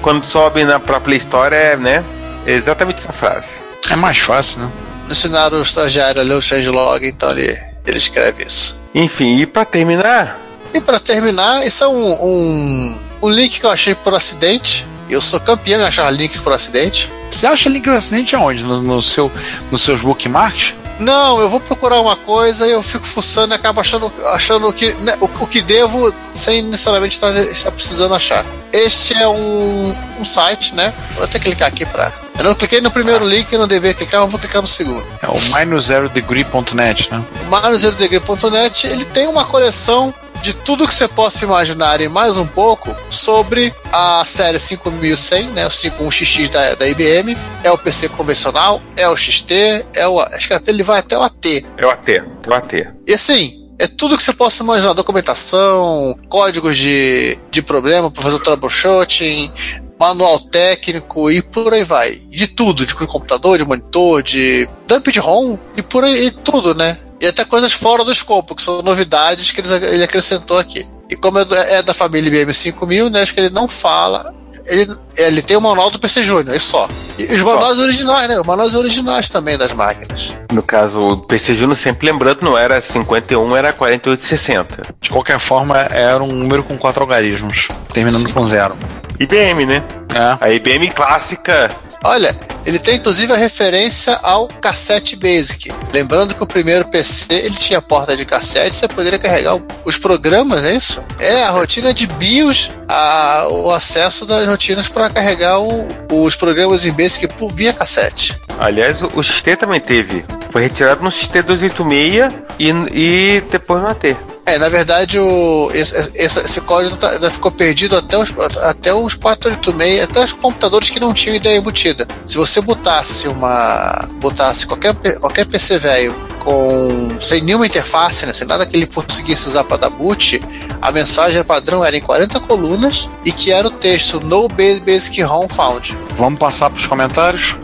quando 0.00 0.24
sobe 0.24 0.64
na 0.64 0.80
própria 0.80 1.00
Play 1.00 1.18
Store 1.18 1.54
é, 1.54 1.76
né? 1.76 2.02
É 2.46 2.52
exatamente 2.52 3.00
essa 3.02 3.12
frase. 3.12 3.48
É 3.90 3.94
mais 3.96 4.16
fácil, 4.18 4.62
né? 4.62 4.70
Ensinaram 5.10 5.58
o 5.58 5.62
estagiário 5.62 6.18
a 6.22 6.24
ler 6.24 6.34
o 6.36 6.40
changelog, 6.42 7.06
então 7.06 7.30
ele, 7.32 7.54
ele 7.86 7.98
escreve 7.98 8.44
isso. 8.44 8.78
Enfim, 8.94 9.36
e 9.36 9.46
para 9.46 9.64
terminar, 9.64 10.38
E 10.72 10.80
para 10.80 11.00
terminar, 11.00 11.66
isso 11.66 11.82
é 11.82 11.88
um, 11.88 12.24
um, 12.24 12.98
um 13.22 13.28
link 13.28 13.58
que 13.58 13.66
eu 13.66 13.70
achei 13.70 13.94
por 13.94 14.14
acidente. 14.14 14.86
Eu 15.08 15.20
sou 15.20 15.40
campeão 15.40 15.80
em 15.80 15.84
achar 15.84 16.08
link 16.10 16.38
por 16.38 16.52
acidente. 16.52 17.10
Você 17.30 17.46
acha 17.46 17.68
link 17.68 17.84
do 17.84 17.90
acidente 17.90 18.36
aonde? 18.36 18.62
No, 18.62 18.80
no 18.80 19.02
seu, 19.02 19.30
nos 19.70 19.82
seus 19.82 20.02
bookmarks? 20.02 20.74
Não, 21.00 21.40
eu 21.40 21.48
vou 21.48 21.58
procurar 21.58 22.00
uma 22.00 22.14
coisa 22.14 22.66
e 22.66 22.72
eu 22.72 22.82
fico 22.82 23.06
fuçando 23.06 23.54
e 23.54 23.56
acabo 23.56 23.80
achando, 23.80 24.12
achando 24.26 24.70
que, 24.72 24.92
né, 24.94 25.16
o, 25.20 25.24
o 25.24 25.46
que 25.46 25.62
devo 25.62 26.14
sem 26.32 26.62
necessariamente 26.62 27.14
estar, 27.14 27.34
estar 27.46 27.72
precisando 27.72 28.14
achar. 28.14 28.44
Este 28.72 29.14
é 29.14 29.28
um, 29.28 29.96
um 30.18 30.24
site, 30.24 30.74
né? 30.74 30.92
Vou 31.14 31.24
até 31.24 31.38
clicar 31.38 31.68
aqui 31.68 31.84
pra. 31.84 32.12
Eu 32.38 32.44
não 32.44 32.54
cliquei 32.54 32.80
no 32.80 32.90
primeiro 32.90 33.24
link, 33.24 33.52
eu 33.52 33.58
não 33.58 33.68
devia 33.68 33.92
clicar, 33.92 34.22
mas 34.22 34.30
vou 34.30 34.40
clicar 34.40 34.62
no 34.62 34.68
segundo. 34.68 35.04
É 35.22 35.28
o 35.28 35.34
minus0degree.net, 35.34 37.12
né? 37.12 37.22
ManusZeroDegree.net 37.48 38.86
ele 38.86 39.04
tem 39.04 39.28
uma 39.28 39.44
coleção 39.44 40.14
de 40.42 40.54
tudo 40.54 40.86
que 40.88 40.94
você 40.94 41.06
possa 41.06 41.44
imaginar 41.44 42.00
e 42.00 42.08
mais 42.08 42.36
um 42.36 42.46
pouco 42.46 42.96
sobre 43.10 43.74
a 43.92 44.24
série 44.24 44.58
5100, 44.58 45.48
né, 45.48 45.66
o 45.66 45.70
51XX 45.70 46.50
da, 46.50 46.74
da 46.76 46.88
IBM, 46.88 47.36
é 47.62 47.70
o 47.70 47.76
PC 47.76 48.08
convencional, 48.08 48.80
é 48.96 49.08
o 49.08 49.16
XT, 49.16 49.84
é 49.92 50.08
o 50.08 50.18
acho 50.18 50.48
que 50.48 50.54
até 50.54 50.70
ele 50.70 50.82
vai 50.82 51.00
até 51.00 51.18
o 51.18 51.22
AT. 51.22 51.66
é 51.76 51.86
o 51.86 51.90
AT, 51.90 52.08
é 52.10 52.48
o 52.48 52.54
AT. 52.54 52.88
E 53.06 53.12
assim, 53.12 53.59
é 53.80 53.86
tudo 53.86 54.14
que 54.14 54.22
você 54.22 54.34
possa 54.34 54.62
imaginar, 54.62 54.92
documentação, 54.92 56.14
códigos 56.28 56.76
de, 56.76 57.38
de 57.50 57.62
problema 57.62 58.10
para 58.10 58.22
fazer 58.22 58.36
o 58.36 58.40
troubleshooting, 58.40 59.50
manual 59.98 60.38
técnico 60.38 61.30
e 61.30 61.40
por 61.40 61.72
aí 61.72 61.82
vai. 61.82 62.16
De 62.28 62.46
tudo, 62.46 62.84
de 62.84 62.94
computador, 62.94 63.56
de 63.56 63.64
monitor, 63.64 64.22
de 64.22 64.68
dump 64.86 65.08
de 65.08 65.18
ROM 65.18 65.56
e 65.78 65.82
por 65.82 66.04
aí 66.04 66.26
e 66.26 66.30
tudo, 66.30 66.74
né? 66.74 66.98
E 67.18 67.26
até 67.26 67.42
coisas 67.42 67.72
fora 67.72 68.04
do 68.04 68.12
escopo, 68.12 68.54
que 68.54 68.62
são 68.62 68.82
novidades 68.82 69.50
que 69.50 69.62
ele 69.62 70.04
acrescentou 70.04 70.58
aqui. 70.58 70.86
E 71.08 71.16
como 71.16 71.38
é, 71.38 71.46
é 71.78 71.82
da 71.82 71.94
família 71.94 72.28
IBM 72.28 72.52
5000, 72.52 73.08
né, 73.08 73.22
acho 73.22 73.32
que 73.32 73.40
ele 73.40 73.50
não 73.50 73.66
fala. 73.66 74.34
Ele, 74.70 74.96
ele 75.16 75.42
tem 75.42 75.56
o 75.56 75.60
manual 75.60 75.90
do 75.90 75.98
PC 75.98 76.22
Júnior, 76.22 76.54
e 76.56 76.60
só. 76.60 76.88
E 77.18 77.24
os 77.24 77.42
manuais 77.42 77.78
originais, 77.78 78.28
né? 78.28 78.40
Os 78.40 78.46
manuais 78.46 78.74
originais 78.74 79.28
também 79.28 79.58
das 79.58 79.72
máquinas. 79.72 80.36
No 80.52 80.62
caso, 80.62 81.00
o 81.00 81.16
PC 81.18 81.56
Júnior, 81.56 81.76
sempre 81.76 82.10
lembrando, 82.10 82.42
não 82.42 82.56
era 82.56 82.80
51, 82.80 83.56
era 83.56 83.72
4860. 83.72 84.94
De 85.00 85.10
qualquer 85.10 85.40
forma, 85.40 85.76
era 85.76 86.22
um 86.22 86.32
número 86.32 86.62
com 86.62 86.78
quatro 86.78 87.02
algarismos, 87.02 87.68
terminando 87.92 88.32
com 88.32 88.46
zero. 88.46 88.76
IBM, 89.20 89.66
né? 89.66 89.84
É. 90.14 90.44
A 90.44 90.50
IBM 90.50 90.90
clássica. 90.90 91.70
Olha, 92.02 92.34
ele 92.64 92.78
tem 92.78 92.96
inclusive 92.96 93.30
a 93.30 93.36
referência 93.36 94.18
ao 94.22 94.48
cassete 94.48 95.14
Basic. 95.16 95.70
Lembrando 95.92 96.34
que 96.34 96.42
o 96.42 96.46
primeiro 96.46 96.86
PC 96.86 97.26
ele 97.30 97.54
tinha 97.54 97.82
porta 97.82 98.16
de 98.16 98.24
cassete, 98.24 98.74
você 98.74 98.88
poderia 98.88 99.18
carregar 99.18 99.60
os 99.84 99.98
programas, 99.98 100.64
é 100.64 100.74
isso? 100.74 101.04
É, 101.18 101.42
a 101.42 101.50
rotina 101.50 101.92
de 101.92 102.06
BIOS, 102.06 102.70
a- 102.88 103.46
o 103.50 103.70
acesso 103.70 104.24
das 104.24 104.46
rotinas 104.46 104.88
para 104.88 105.10
carregar 105.10 105.60
o- 105.60 105.86
os 106.10 106.34
programas 106.34 106.86
em 106.86 106.92
Basic 106.92 107.28
por 107.34 107.52
via 107.52 107.74
cassete. 107.74 108.40
Aliás, 108.58 109.02
o, 109.02 109.10
o 109.14 109.22
XT 109.22 109.56
também 109.56 109.80
teve. 109.80 110.24
Foi 110.50 110.62
retirado 110.62 111.02
no 111.04 111.10
XT 111.10 111.42
286 111.42 112.32
e, 112.58 112.70
e 112.92 113.40
depois 113.50 113.82
no 113.82 113.88
AT. 113.88 114.16
É, 114.50 114.58
na 114.58 114.68
verdade, 114.68 115.18
o, 115.18 115.70
esse, 115.72 115.94
esse- 116.14 116.40
esse 116.40 116.60
código 116.62 116.96
tá- 116.96 117.18
ficou 117.30 117.50
perdido 117.52 117.96
até 117.96 118.18
os, 118.18 118.32
até 118.62 118.92
os 118.92 119.14
486, 119.14 120.02
até 120.02 120.24
os 120.24 120.32
computadores 120.32 120.90
que 120.90 120.98
não 120.98 121.14
tinham 121.14 121.36
ideia 121.36 121.56
embutida. 121.56 122.06
Se 122.26 122.36
você 122.36 122.60
botasse 122.60 123.28
uma. 123.28 124.08
botasse 124.20 124.66
qualquer, 124.66 124.94
qualquer 125.20 125.46
PC 125.46 125.78
velho 125.78 126.14
com 126.40 127.18
sem 127.20 127.42
nenhuma 127.42 127.66
interface, 127.66 128.24
né, 128.24 128.32
sem 128.32 128.46
nada 128.48 128.64
que 128.66 128.74
ele 128.74 128.86
conseguisse 128.86 129.46
usar 129.46 129.62
para 129.62 129.76
dar 129.76 129.90
boot, 129.90 130.42
a 130.80 130.90
mensagem 130.90 131.44
padrão 131.44 131.84
era 131.84 131.94
em 131.96 132.00
40 132.00 132.40
colunas 132.40 133.08
e 133.24 133.30
que 133.30 133.52
era 133.52 133.68
o 133.68 133.70
texto 133.70 134.18
No 134.20 134.48
Ba- 134.48 134.80
Basic 134.84 135.20
ROM 135.22 135.46
Found. 135.48 135.96
Vamos 136.16 136.38
passar 136.38 136.70
para 136.70 136.78
os 136.78 136.86
comentários? 136.86 137.56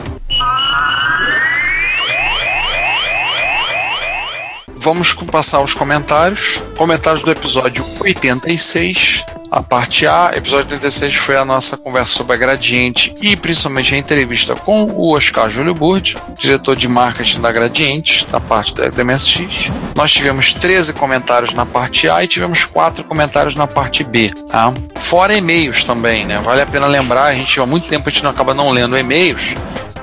Vamos 4.86 5.12
passar 5.14 5.60
os 5.62 5.74
comentários. 5.74 6.62
Comentários 6.76 7.24
do 7.24 7.32
episódio 7.32 7.84
86, 7.98 9.24
a 9.50 9.60
parte 9.60 10.06
A. 10.06 10.30
Episódio 10.32 10.66
86 10.66 11.14
foi 11.16 11.36
a 11.36 11.44
nossa 11.44 11.76
conversa 11.76 12.12
sobre 12.12 12.34
a 12.34 12.36
Gradiente 12.36 13.12
e 13.20 13.34
principalmente 13.34 13.96
a 13.96 13.98
entrevista 13.98 14.54
com 14.54 14.84
o 14.84 15.12
Oscar 15.12 15.50
Júlio 15.50 15.74
Burdi, 15.74 16.16
diretor 16.38 16.76
de 16.76 16.86
marketing 16.86 17.40
da 17.40 17.50
Gradiente, 17.50 18.28
da 18.30 18.38
parte 18.38 18.76
da 18.76 18.88
MSX. 19.04 19.72
Nós 19.96 20.12
tivemos 20.12 20.52
13 20.52 20.92
comentários 20.92 21.52
na 21.52 21.66
parte 21.66 22.08
A 22.08 22.22
e 22.22 22.28
tivemos 22.28 22.64
4 22.64 23.02
comentários 23.02 23.56
na 23.56 23.66
parte 23.66 24.04
B. 24.04 24.30
Tá? 24.48 24.72
Fora 25.00 25.36
e-mails 25.36 25.82
também, 25.82 26.24
né? 26.24 26.40
Vale 26.44 26.60
a 26.60 26.66
pena 26.66 26.86
lembrar, 26.86 27.24
a 27.24 27.34
gente 27.34 27.58
há 27.58 27.66
muito 27.66 27.88
tempo 27.88 28.08
a 28.08 28.12
gente 28.12 28.22
não 28.22 28.30
acaba 28.30 28.54
não 28.54 28.70
lendo 28.70 28.96
e-mails, 28.96 29.56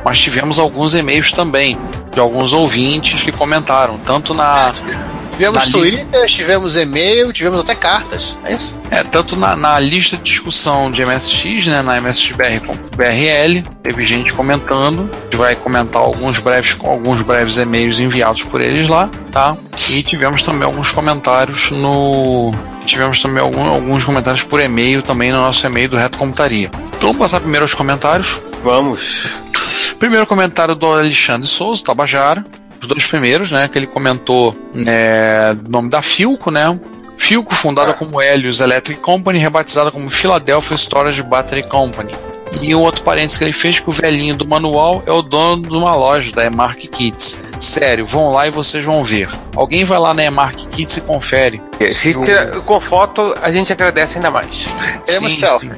mas 0.04 0.20
tivemos 0.20 0.60
alguns 0.60 0.94
e-mails 0.94 1.32
também 1.32 1.78
de 2.14 2.20
alguns 2.20 2.54
ouvintes 2.54 3.24
que 3.24 3.32
comentaram, 3.32 3.98
tanto 4.00 4.34
na, 4.34 4.74
Tivemos 5.34 5.66
Na 5.66 5.72
Twitter, 5.72 6.26
tivemos 6.28 6.76
e-mail, 6.78 7.34
tivemos 7.34 7.60
até 7.60 7.74
cartas. 7.74 8.38
É 8.46 8.54
isso? 8.54 8.80
é, 8.92 9.04
tanto 9.04 9.36
na, 9.36 9.56
na 9.56 9.80
lista 9.80 10.16
de 10.16 10.22
discussão 10.22 10.92
de 10.92 11.04
MSX, 11.04 11.66
né, 11.66 11.82
na 11.82 11.98
MSXBR 12.00 12.60
com 12.68 12.76
BRL, 12.96 13.64
teve 13.82 14.06
gente 14.06 14.32
comentando. 14.32 15.10
A 15.12 15.24
gente 15.24 15.36
vai 15.36 15.56
comentar 15.56 16.00
alguns 16.04 16.38
breves 16.38 16.78
alguns 16.84 17.24
breves 17.24 17.58
e-mails 17.58 17.98
enviados 18.00 18.44
por 18.44 18.62
eles 18.62 18.88
lá, 18.88 19.10
tá? 19.32 19.58
E 19.98 20.04
tivemos 20.04 20.44
também 20.44 20.66
alguns 20.66 20.92
comentários 20.92 21.72
no 21.72 22.54
tivemos 22.86 23.20
também 23.20 23.42
algum- 23.42 23.66
alguns 23.68 24.04
comentários 24.04 24.44
por 24.44 24.60
e-mail 24.62 25.02
também 25.02 25.32
no 25.32 25.40
nosso 25.40 25.66
e-mail 25.66 25.90
do 25.90 25.98
Reto 25.98 26.16
Computaria. 26.20 26.70
Então 26.90 27.10
vamos 27.10 27.18
passar 27.18 27.40
primeiro 27.40 27.64
aos 27.64 27.74
comentários. 27.74 28.40
Vamos. 28.64 29.00
Primeiro 30.00 30.26
comentário 30.28 30.76
do 30.76 30.86
Alexandre 30.86 31.48
Souza, 31.48 31.84
Tabajara. 31.84 32.46
Os 32.82 32.88
dois 32.88 33.06
primeiros, 33.08 33.52
né? 33.52 33.68
Que 33.68 33.78
ele 33.80 33.88
comentou 33.88 34.56
né, 34.74 35.54
o 35.66 35.70
nome 35.70 35.90
da 35.90 36.02
Filco, 36.02 36.52
né? 36.52 36.78
Filco, 37.18 37.54
fundada 37.56 37.94
como 37.94 38.22
Helios 38.22 38.60
Electric 38.60 39.00
Company, 39.00 39.40
rebatizada 39.40 39.90
como 39.92 40.10
Philadelphia 40.10 40.76
Storage 40.76 41.24
Battery 41.24 41.64
Company. 41.64 42.14
E 42.62 42.76
um 42.76 42.82
outro 42.82 43.04
parênteses 43.04 43.38
que 43.38 43.44
ele 43.46 43.54
fez 43.54 43.80
que 43.80 43.90
o 43.90 43.94
velhinho 43.94 44.36
do 44.36 44.46
manual 44.46 45.02
é 45.08 45.12
o 45.12 45.22
dono 45.22 45.64
de 45.68 45.76
uma 45.76 45.96
loja 45.96 46.32
da 46.34 46.46
Emark 46.46 46.78
Kids. 46.80 47.38
Sério, 47.60 48.06
vão 48.06 48.32
lá 48.34 48.46
e 48.48 48.52
vocês 48.52 48.84
vão 48.84 49.04
ver. 49.04 49.30
Alguém 49.56 49.84
vai 49.86 49.98
lá 49.98 50.14
na 50.14 50.24
Emark 50.24 50.56
Kids 50.68 50.98
e 50.98 51.02
confere. 51.02 51.62
É, 51.80 51.90
Se 51.90 52.10
o- 52.12 52.24
ter- 52.26 52.52
com 52.62 52.80
foto, 52.82 53.34
a 53.42 53.52
gente 53.52 53.72
agradece 53.72 54.18
ainda 54.18 54.30
mais. 54.30 54.66
Queremos 55.06 55.34
Sim, 55.34 55.40
selfie. 55.40 55.72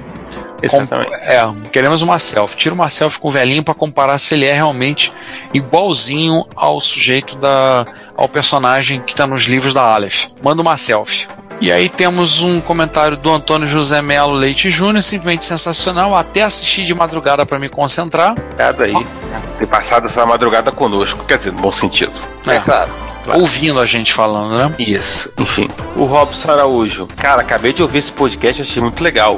Exatamente. 0.65 1.13
é, 1.13 1.47
queremos 1.71 2.01
uma 2.01 2.19
selfie. 2.19 2.57
Tira 2.57 2.75
uma 2.75 2.89
selfie 2.89 3.19
com 3.19 3.27
o 3.27 3.31
velhinho 3.31 3.63
pra 3.63 3.73
comparar 3.73 4.17
se 4.17 4.33
ele 4.33 4.45
é 4.45 4.53
realmente 4.53 5.11
igualzinho 5.53 6.45
ao 6.55 6.79
sujeito 6.81 7.35
da. 7.35 7.85
ao 8.15 8.27
personagem 8.27 9.01
que 9.01 9.15
tá 9.15 9.25
nos 9.27 9.43
livros 9.43 9.73
da 9.73 9.81
Aleph. 9.81 10.27
Manda 10.43 10.61
uma 10.61 10.77
selfie. 10.77 11.27
E 11.61 11.71
aí 11.71 11.87
temos 11.87 12.41
um 12.41 12.59
comentário 12.59 13.15
do 13.15 13.31
Antônio 13.31 13.67
José 13.67 14.01
Melo 14.01 14.33
Leite 14.33 14.69
Júnior, 14.69 15.01
simplesmente 15.01 15.45
sensacional. 15.45 16.15
Até 16.15 16.41
assisti 16.41 16.83
de 16.83 16.93
madrugada 16.93 17.45
pra 17.45 17.57
me 17.57 17.69
concentrar. 17.69 18.31
Obrigado 18.31 18.83
aí. 18.83 19.07
Ter 19.57 19.67
passado 19.67 20.05
essa 20.07 20.25
madrugada 20.25 20.71
conosco. 20.71 21.23
Quer 21.25 21.37
dizer, 21.37 21.53
no 21.53 21.61
bom 21.61 21.71
sentido. 21.71 22.11
É, 22.45 22.59
claro. 22.59 22.91
Ouvindo 23.35 23.79
a 23.79 23.85
gente 23.85 24.13
falando, 24.13 24.55
né? 24.55 24.75
Isso, 24.77 25.31
enfim. 25.39 25.67
O 25.95 26.03
Robson 26.03 26.51
Araújo. 26.51 27.07
Cara, 27.15 27.41
acabei 27.41 27.73
de 27.73 27.81
ouvir 27.81 27.99
esse 27.99 28.11
podcast, 28.11 28.61
achei 28.61 28.81
muito 28.81 29.01
legal. 29.01 29.35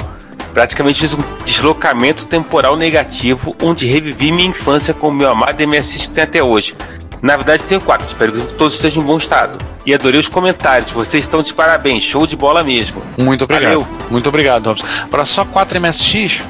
Praticamente 0.62 1.00
fiz 1.00 1.14
um 1.14 1.20
deslocamento 1.46 2.26
temporal 2.26 2.76
negativo, 2.76 3.56
onde 3.62 3.86
revivi 3.86 4.32
minha 4.32 4.50
infância 4.50 4.92
com 4.92 5.10
o 5.10 5.14
meu 5.14 5.30
amado 5.30 5.62
MSX 5.68 6.08
que 6.08 6.10
tem 6.10 6.24
até 6.24 6.42
hoje. 6.42 6.74
Na 7.22 7.36
verdade, 7.36 7.62
tenho 7.62 7.80
quatro, 7.80 8.08
espero 8.08 8.32
que 8.32 8.42
todos 8.56 8.74
estejam 8.74 9.04
em 9.04 9.06
bom 9.06 9.20
estado. 9.20 9.60
E 9.86 9.94
adorei 9.94 10.20
os 10.20 10.28
comentários, 10.28 10.90
vocês 10.90 11.24
estão 11.26 11.44
de 11.44 11.54
parabéns, 11.54 12.04
show 12.04 12.26
de 12.26 12.36
bola 12.36 12.64
mesmo. 12.64 13.04
Muito 13.20 13.44
obrigado. 13.44 13.66
Valeu. 13.82 13.88
Muito 14.10 14.28
obrigado, 14.30 14.66
Robson. 14.66 14.84
Para 15.12 15.26
só 15.26 15.46
4 15.46 15.80
MSX, 15.80 16.42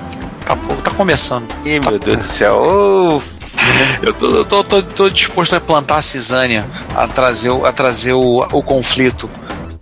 tá, 0.45 0.55
tá 0.81 0.91
começando. 0.91 1.45
Ih, 1.65 1.81
meu 1.81 1.99
Deus 1.99 2.25
do 2.25 2.31
céu. 2.33 3.21
Eu 4.01 4.13
tô, 4.13 4.25
eu 4.35 4.45
tô, 4.45 4.63
tô- 4.63 4.83
tô 4.83 5.09
disposto 5.09 5.53
a 5.53 5.59
plantar 5.59 5.97
a 5.97 6.01
cisânia, 6.01 6.65
a 6.95 7.09
trazer, 7.09 7.49
o- 7.49 7.65
a 7.65 7.73
trazer 7.73 8.13
o, 8.13 8.39
o 8.53 8.63
conflito. 8.63 9.29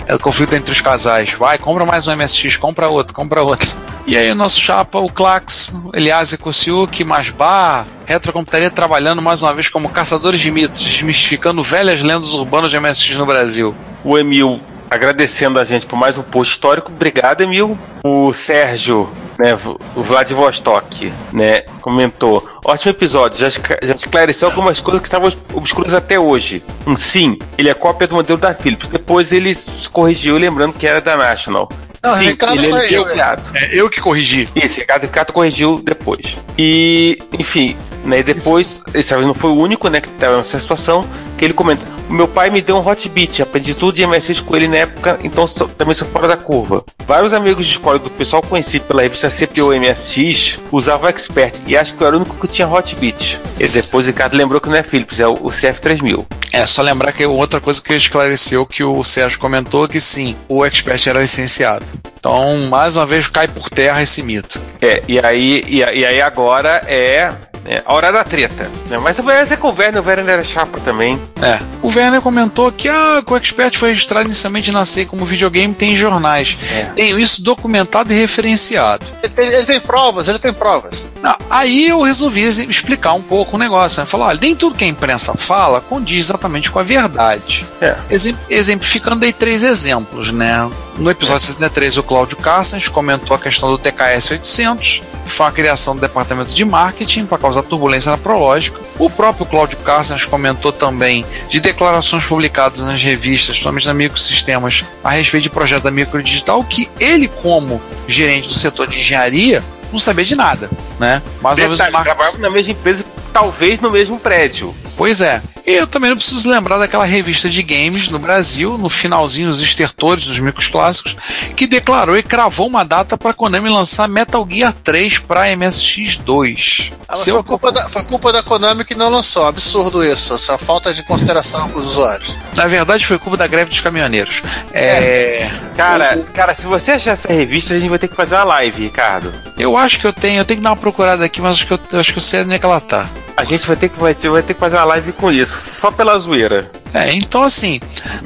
É 0.07 0.15
o 0.15 0.19
conflito 0.19 0.56
entre 0.56 0.72
os 0.72 0.81
casais. 0.81 1.34
Vai, 1.34 1.60
compra 1.60 1.85
mais 1.85 2.07
um 2.07 2.11
MSX, 2.15 2.57
compra 2.57 2.88
outro, 2.89 3.14
compra 3.14 3.43
outro. 3.43 3.85
E 4.07 4.15
aí 4.15 4.32
o 4.32 4.36
nosso 4.36 4.60
chapa, 4.60 4.99
o 4.99 5.10
Clax, 5.10 5.73
Elias 5.91 6.36
Kosiuk, 6.36 7.03
Masbar, 7.03 7.88
Retrocomputaria 8.06 8.69
trabalhando 8.69 9.19
mais 9.19 9.41
uma 9.41 9.52
vez 9.52 9.68
como 9.68 9.90
caçadores 9.90 10.40
de 10.40 10.52
mitos, 10.52 10.80
desmistificando 10.80 11.64
velhas 11.64 12.03
lendas 12.03 12.34
urbanas 12.34 12.69
de 12.69 12.80
MSX 12.80 13.18
no 13.18 13.26
Brasil. 13.26 13.73
O 14.03 14.15
Emil 14.15 14.61
agradecendo 14.91 15.60
a 15.60 15.65
gente 15.65 15.88
por 15.88 15.98
mais 15.98 16.19
um 16.19 16.23
post 16.23 16.53
histórico. 16.53 16.91
Obrigado, 16.91 17.41
Emil. 17.41 17.77
O 18.03 18.32
Sérgio, 18.32 19.10
né, 19.40 19.57
o 19.95 20.03
Vladivostok, 20.03 21.11
né, 21.34 21.61
comentou. 21.82 22.48
Ótimo 22.64 22.91
episódio, 22.91 23.40
já, 23.40 23.49
já 23.49 23.95
esclareceu 23.95 24.48
algumas 24.48 24.80
coisas 24.80 25.02
que 25.02 25.07
estavam 25.07 25.32
obscuras 25.53 25.95
até 25.95 26.19
hoje. 26.19 26.64
Um, 26.86 26.95
sim, 26.95 27.40
ele 27.57 27.69
é 27.69 27.73
cópia 27.73 28.07
do 28.07 28.14
modelo 28.14 28.40
da 28.40 28.53
Philips. 28.53 28.88
Depois 28.88 29.32
ele 29.32 29.56
se 29.56 29.90
corrigiu, 29.91 30.38
lembrando 30.38 30.73
que 30.73 30.86
era 30.86 31.02
da 31.02 31.18
National. 31.18 31.68
Não, 32.06 32.15
sim, 32.18 32.27
Ricardo 32.27 32.64
ele, 32.64 32.69
corrigiu, 32.69 33.03
deu 33.03 33.14
piada. 33.14 33.44
É 33.56 33.69
eu 33.73 33.90
que 33.90 34.02
corrigi. 34.02 34.48
Isso, 34.56 34.80
Ricardo, 34.80 35.03
Ricardo 35.03 35.34
corrigiu 35.34 35.82
depois. 35.84 36.38
E, 36.57 37.18
enfim, 37.38 37.76
né, 38.03 38.22
depois, 38.22 38.82
esse 38.94 39.10
talvez 39.10 39.27
não 39.27 39.34
foi 39.34 39.49
o 39.49 39.56
único, 39.56 39.90
né, 39.90 39.99
que 39.99 40.07
estava 40.07 40.38
nessa 40.38 40.60
situação, 40.60 41.03
que 41.38 41.45
ele 41.45 41.53
comenta, 41.53 41.82
o 42.10 42.14
meu 42.14 42.28
pai 42.28 42.49
me 42.49 42.62
deu 42.62 42.78
um 42.78 42.88
hot 42.88 43.07
beat, 43.10 43.40
aprendi 43.41 43.74
tudo 43.74 43.94
de 43.95 44.06
MSX 44.06 44.40
com 44.41 44.56
ele 44.56 44.68
na 44.68 44.78
época, 44.78 45.20
então 45.24 45.48
sou- 45.48 45.68
também 45.68 45.94
sou 45.95 46.07
fora 46.07 46.28
da 46.28 46.38
curva. 46.38 46.84
Vários 47.07 47.34
amigos 47.34 47.66
de 47.66 47.74
escola 47.74 47.98
do 47.99 48.10
pessoal 48.10 48.41
conhecido 48.41 48.86
pela 48.86 49.02
revista 49.02 49.30
CPO 49.30 49.74
MSX 49.74 50.60
usavam 50.72 51.07
o 51.07 51.10
Expert, 51.10 51.62
e 51.66 51.76
acho 51.76 51.95
que 51.95 52.02
eu 52.02 52.07
era 52.07 52.16
o 52.16 52.20
único 52.20 52.36
que 52.36 52.48
tinha 52.48 52.68
hot 52.68 52.95
beat. 52.95 53.40
E 53.60 53.68
depois 53.68 54.06
o 54.06 54.10
Ricardo 54.10 54.36
lembrou 54.36 54.60
que 54.62 54.70
não 54.70 54.76
é 54.76 54.84
Philips, 54.84 55.20
é 55.20 55.28
o, 55.28 55.34
o 55.34 55.49
CF3000. 55.49 56.26
É, 56.52 56.66
só 56.66 56.82
lembrar 56.82 57.12
que 57.12 57.26
outra 57.26 57.60
coisa 57.60 57.82
que 57.82 57.94
esclareceu 57.94 58.66
que 58.66 58.82
o 58.82 59.03
Sérgio 59.03 59.38
comentou 59.40 59.88
que 59.90 59.99
sim, 59.99 60.38
o 60.48 60.64
Expert 60.66 61.06
era 61.07 61.20
licenciado. 61.20 61.86
Então, 62.18 62.57
mais 62.70 62.95
uma 62.95 63.06
vez, 63.06 63.28
cai 63.28 63.45
por 63.48 63.70
terra 63.70 64.02
esse 64.02 64.24
mito. 64.24 64.57
É, 64.82 65.03
e 65.07 65.20
aí, 65.20 65.64
e, 65.68 65.80
e 65.80 66.06
aí 66.06 66.22
agora 66.22 66.82
é, 66.88 67.30
é 67.66 67.82
a 67.86 67.94
hora 67.94 68.12
da 68.12 68.24
treta. 68.24 68.70
Né? 68.90 68.98
Mas 68.98 69.16
também 69.16 69.36
é 69.36 69.56
com 69.56 69.70
o 69.70 69.76
Werner, 69.76 70.02
o 70.02 70.06
Werner 70.06 70.30
era 70.34 70.44
chapa 70.44 70.80
também. 70.80 71.20
É. 71.42 71.60
O 71.82 71.88
Werner 71.88 72.22
comentou 72.22 72.72
que, 72.72 72.88
ah, 72.90 73.22
que 73.26 73.32
o 73.34 73.38
Expert 73.38 73.78
foi 73.78 73.90
registrado 73.90 74.26
inicialmente 74.28 74.72
na 74.72 74.84
CEI 74.86 75.06
como 75.06 75.26
videogame, 75.26 75.74
tem 75.74 75.94
em 75.94 75.96
jornais. 75.96 76.58
Tenho 76.96 77.20
isso 77.20 77.42
documentado 77.44 78.14
e 78.14 78.16
referenciado. 78.20 79.06
Ele, 79.24 79.34
tem- 79.34 79.48
ele 79.48 79.66
tem 79.66 79.80
provas, 79.80 80.28
ele 80.28 80.40
tem 80.40 80.54
provas. 80.54 81.04
Não, 81.22 81.36
aí 81.50 81.88
eu 81.90 82.02
resolvi 82.02 82.42
ex- 82.44 82.58
explicar 82.60 83.14
um 83.14 83.22
pouco 83.22 83.56
o 83.56 83.60
negócio. 83.60 84.00
Né? 84.00 84.06
Falar, 84.06 84.28
olha, 84.28 84.40
nem 84.42 84.56
tudo 84.56 84.76
que 84.76 84.84
a 84.84 84.88
imprensa 84.88 85.34
fala 85.36 85.82
condiz 85.82 86.26
exatamente 86.26 86.70
com 86.70 86.80
a 86.80 86.84
verdade. 86.84 87.66
É. 87.82 87.96
Exemp- 88.10 88.38
exemplificando, 88.50 89.18
dei 89.18 89.34
três 89.34 89.64
exemplos, 89.64 90.32
né? 90.32 90.70
No 90.98 91.12
episódio 91.12 91.46
63, 91.46 91.98
o 91.98 92.04
Cláudio 92.04 92.38
Carstens 92.38 92.88
comentou 92.88 93.36
a 93.36 93.40
questão 93.40 93.70
do 93.70 93.78
TKS 93.78 94.32
800, 94.32 95.02
que 95.26 95.30
foi 95.32 95.46
a 95.46 95.52
criação 95.52 95.94
do 95.94 96.00
departamento 96.02 96.54
de 96.56 96.64
marketing 96.64 97.26
para 97.26 97.38
causar 97.38 97.64
turbulência 97.64 98.12
na 98.12 98.18
Prológica. 98.18 98.80
O 98.98 99.10
próprio 99.10 99.46
Cláudio 99.46 99.78
Carstens 99.80 100.24
comentou 100.24 100.72
também 100.72 101.26
de 101.50 101.60
declarações 101.60 102.26
publicadas 102.26 102.80
nas 102.80 103.02
revistas, 103.04 103.60
somente 103.60 103.86
na 103.88 103.94
Microsistemas, 103.94 104.86
a 105.04 105.10
respeito 105.12 105.44
de 105.44 105.50
projeto 105.50 105.84
da 105.84 105.92
Microdigital, 105.92 106.64
que 106.64 106.90
ele, 106.98 107.28
como 107.28 107.82
gerente 108.08 108.48
do 108.48 108.54
setor 108.56 108.88
de 108.88 108.98
engenharia, 108.98 109.62
não 109.92 110.00
sabia 110.00 110.24
de 110.24 110.36
nada, 110.36 110.70
né? 110.98 111.22
Mas 111.42 111.58
Detalhe, 111.58 111.92
Marcos- 111.92 112.04
trabalhava 112.06 112.38
na 112.38 112.50
mesma 112.50 112.72
empresa, 112.72 113.04
talvez 113.34 113.82
no 113.82 113.92
mesmo 113.92 114.18
prédio. 114.18 114.74
Pois 114.96 115.20
é. 115.20 115.42
E 115.66 115.72
eu 115.72 115.88
também 115.88 116.10
não 116.10 116.18
preciso 116.18 116.50
lembrar 116.50 116.78
daquela 116.78 117.06
revista 117.06 117.50
de 117.50 117.64
games 117.64 118.10
no 118.10 118.20
Brasil, 118.20 118.78
no 118.78 118.90
finalzinho, 118.90 119.50
os 119.50 119.62
estertores 119.62 120.26
dos 120.26 120.40
micros 120.40 120.68
clássicos, 120.68 121.16
que 121.56 121.66
declarou 121.66 122.18
e 122.18 122.24
cravou 122.24 122.68
uma 122.68 122.84
data 122.84 123.18
para 123.18 123.34
Konami 123.34 123.70
lançar 123.70 124.08
Metal 124.08 124.48
Gear 124.50 124.74
3 124.84 125.20
para 125.20 125.48
MSX2. 125.48 126.94
Ah, 127.08 127.16
foi, 127.16 127.44
culpa 127.44 127.72
da, 127.72 127.90
foi 127.90 128.04
culpa 128.04 128.32
da 128.32 128.44
Konami 128.44 128.86
que 128.86 128.96
não 128.96 129.10
lançou. 129.10 129.46
Absurdo 129.46 130.04
isso. 130.04 130.34
Essa 130.34 130.58
falta 130.58 130.94
de 130.94 131.04
consideração 131.04 131.70
com 131.70 131.80
os 131.80 131.86
usuários. 131.86 132.38
Na 132.56 132.68
verdade, 132.68 133.06
foi 133.06 133.18
culpa 133.18 133.38
da 133.38 133.48
greve 133.48 133.70
dos 133.70 133.82
caminhoneiros. 133.82 134.42
É, 134.74 135.52
Cara, 135.76 136.18
cara, 136.34 136.56
se 136.56 136.66
você 136.66 136.92
achar 136.92 137.12
essa 137.12 137.28
revista, 137.32 137.74
a 137.74 137.80
gente 137.80 137.90
vai 137.90 138.00
ter 138.00 138.08
que 138.08 138.16
fazer 138.16 138.36
uma 138.36 138.46
live, 138.46 138.84
Ricardo. 138.84 139.34
Eu 139.58 139.76
acho 139.76 140.00
que 140.00 140.08
eu 140.08 140.14
tenho, 140.14 140.40
eu 140.40 140.46
tenho 140.46 140.60
que 140.60 140.64
dar 140.64 140.70
uma 140.70 140.78
procurada 140.78 141.26
aqui, 141.26 141.42
mas 141.42 141.58
acho 141.58 141.68
que 141.68 141.74
eu, 141.74 141.80
eu 141.92 142.00
acho 142.00 142.14
que 142.14 142.18
eu 142.18 142.24
sei 142.24 142.42
onde 142.42 142.54
é 142.54 142.60
que 142.60 142.66
ela 142.66 142.80
tá. 142.80 143.08
A 143.38 143.44
gente 143.44 143.68
vai 143.68 143.76
ter 143.76 143.90
que, 143.90 143.99
vai 143.99 144.14
ter, 144.16 144.30
vai 144.30 144.41
ter 144.41 144.53
que 144.53 144.60
fazer 144.60 144.78
uma 144.78 144.86
live 144.86 145.12
com 145.12 145.30
isso, 145.30 145.57
só 145.72 145.91
pela 145.91 146.18
zoeira. 146.18 146.72
É, 146.94 147.12
então 147.14 147.44
assim, 147.44 147.82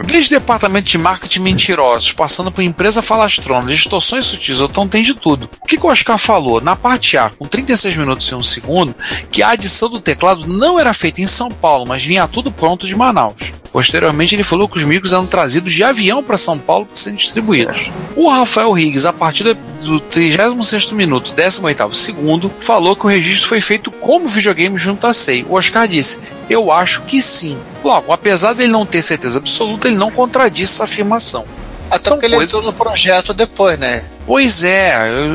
desde 0.06 0.30
departamento 0.30 0.88
de 0.88 0.98
marketing 1.00 1.40
mentirosos, 1.40 2.12
passando 2.14 2.52
por 2.52 2.62
empresa 2.62 3.02
falastrona, 3.02 3.72
distorções 3.72 4.28
sutis, 4.28 4.60
então 4.60 4.88
tem 4.88 5.02
de 5.02 5.16
tudo. 5.16 5.50
O 5.62 5.66
que, 5.66 5.78
que 5.78 5.86
o 5.86 5.90
Oscar 5.90 6.20
falou? 6.20 6.62
Na 6.62 6.76
parte 6.76 7.18
A, 7.18 7.32
com 7.32 7.46
36 7.48 7.98
minutos 7.98 8.28
e 8.28 8.36
1 8.36 8.44
segundo, 8.44 8.96
que 9.32 9.42
a 9.42 9.50
adição 9.50 9.90
do 9.90 10.00
teclado 10.00 10.46
não 10.46 10.80
era 10.80 10.94
feita 10.94 11.22
em 11.22 11.28
São 11.28 11.50
Paulo, 11.50 11.88
mas 11.88 12.04
vinha 12.06 12.28
tudo 12.28 12.52
pronto 12.52 12.86
de 12.86 12.96
Manaus. 12.96 13.52
Posteriormente, 13.72 14.36
ele 14.36 14.44
falou 14.44 14.68
que 14.68 14.78
os 14.78 14.84
micros 14.84 15.14
eram 15.14 15.26
trazidos 15.28 15.74
de 15.74 15.84
avião 15.84 16.24
para 16.24 16.38
São 16.38 16.58
Paulo 16.58 16.86
para 16.86 16.96
serem 16.96 17.18
distribuídos. 17.18 17.92
O 18.16 18.30
Rafael 18.30 18.72
Riggs, 18.72 19.08
a 19.08 19.14
partir 19.14 19.44
do- 19.44 19.58
do 19.80 20.00
36 20.00 20.92
minuto, 20.92 21.34
18 21.34 21.94
segundo, 21.96 22.52
falou 22.60 22.96
que 22.96 23.06
o 23.06 23.10
registro 23.10 23.50
foi 23.50 23.62
feito 23.62 23.92
como 23.92 24.28
videogame 24.28 24.78
junto 24.78 25.08
à 25.08 25.14
SEI. 25.14 25.46
O 25.50 25.56
Oscar 25.56 25.88
disse: 25.88 26.20
Eu 26.50 26.72
acho 26.72 27.04
que 27.04 27.22
sim. 27.22 27.58
Logo, 27.84 28.12
apesar 28.12 28.54
dele 28.54 28.72
não 28.72 28.86
ter 28.86 29.02
certeza 29.02 29.40
absoluta, 29.40 29.88
ele 29.88 29.98
não 29.98 30.12
contradisse 30.12 30.74
essa 30.74 30.84
afirmação. 30.84 31.46
Até 31.90 32.04
São 32.10 32.18
porque 32.18 32.28
ele 32.28 32.36
coisas- 32.36 32.54
entrou 32.54 32.72
no 32.72 32.78
projeto 32.78 33.34
depois, 33.34 33.80
né? 33.80 34.04
Pois 34.28 34.64
é, 34.64 34.94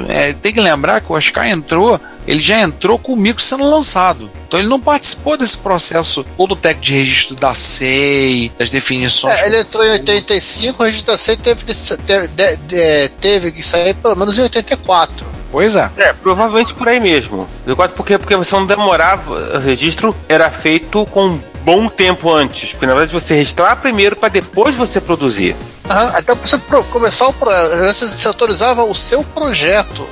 é, 0.08 0.32
tem 0.34 0.52
que 0.52 0.60
lembrar 0.60 1.00
que 1.00 1.10
o 1.10 1.16
Oscar 1.16 1.48
entrou, 1.48 2.00
ele 2.26 2.40
já 2.40 2.60
entrou 2.60 2.98
com 2.98 3.12
o 3.12 3.16
micro 3.16 3.42
sendo 3.42 3.68
lançado. 3.68 4.30
Então 4.46 4.59
ele 4.60 4.68
não 4.68 4.80
participou 4.80 5.36
desse 5.36 5.56
processo 5.59 6.24
todo 6.36 6.55
técnico 6.56 6.86
de 6.86 6.94
registro 6.94 7.34
da 7.36 7.55
SEI, 7.55 8.52
das 8.59 8.70
definições. 8.70 9.38
É, 9.38 9.46
ele 9.46 9.59
entrou 9.60 9.84
em 9.84 9.90
85, 9.92 10.82
o 10.82 10.86
registro 10.86 11.12
da 11.12 11.18
SEI 11.18 11.36
teve, 11.36 11.64
teve, 12.06 12.28
de- 12.28 12.56
de- 12.56 13.09
teve 13.20 13.52
que 13.52 13.62
sair 13.62 13.94
pelo 13.94 14.16
menos 14.16 14.38
em 14.38 14.42
84. 14.42 15.26
Pois 15.51 15.76
é. 15.76 15.88
É, 15.96 16.12
provavelmente 16.12 16.74
por 16.74 16.88
aí 16.88 16.98
mesmo. 16.98 17.46
Quase 17.76 17.92
porque, 17.92 18.18
porque 18.18 18.34
você 18.36 18.55
não 18.56 18.66
demorava, 18.66 19.56
o 19.56 19.59
registro 19.60 20.14
era 20.28 20.51
feito 20.51 21.06
com 21.06 21.26
um 21.28 21.40
bom 21.62 21.88
tempo 21.88 22.32
antes. 22.32 22.70
Porque 22.72 22.86
na 22.86 22.94
verdade 22.94 23.12
você 23.12 23.34
registrar 23.34 23.76
primeiro 23.76 24.16
para 24.16 24.28
depois 24.30 24.74
você 24.74 25.01
produzir. 25.01 25.55
Aham, 25.88 26.12
até 26.16 26.34
você 26.34 26.59
começar 26.90 27.28
o 27.28 27.32
projeto, 27.32 27.76
você 27.94 28.06
você 28.06 28.26
autorizava 28.28 28.82
o 28.84 28.94
seu 28.94 29.22
projeto. 29.22 30.09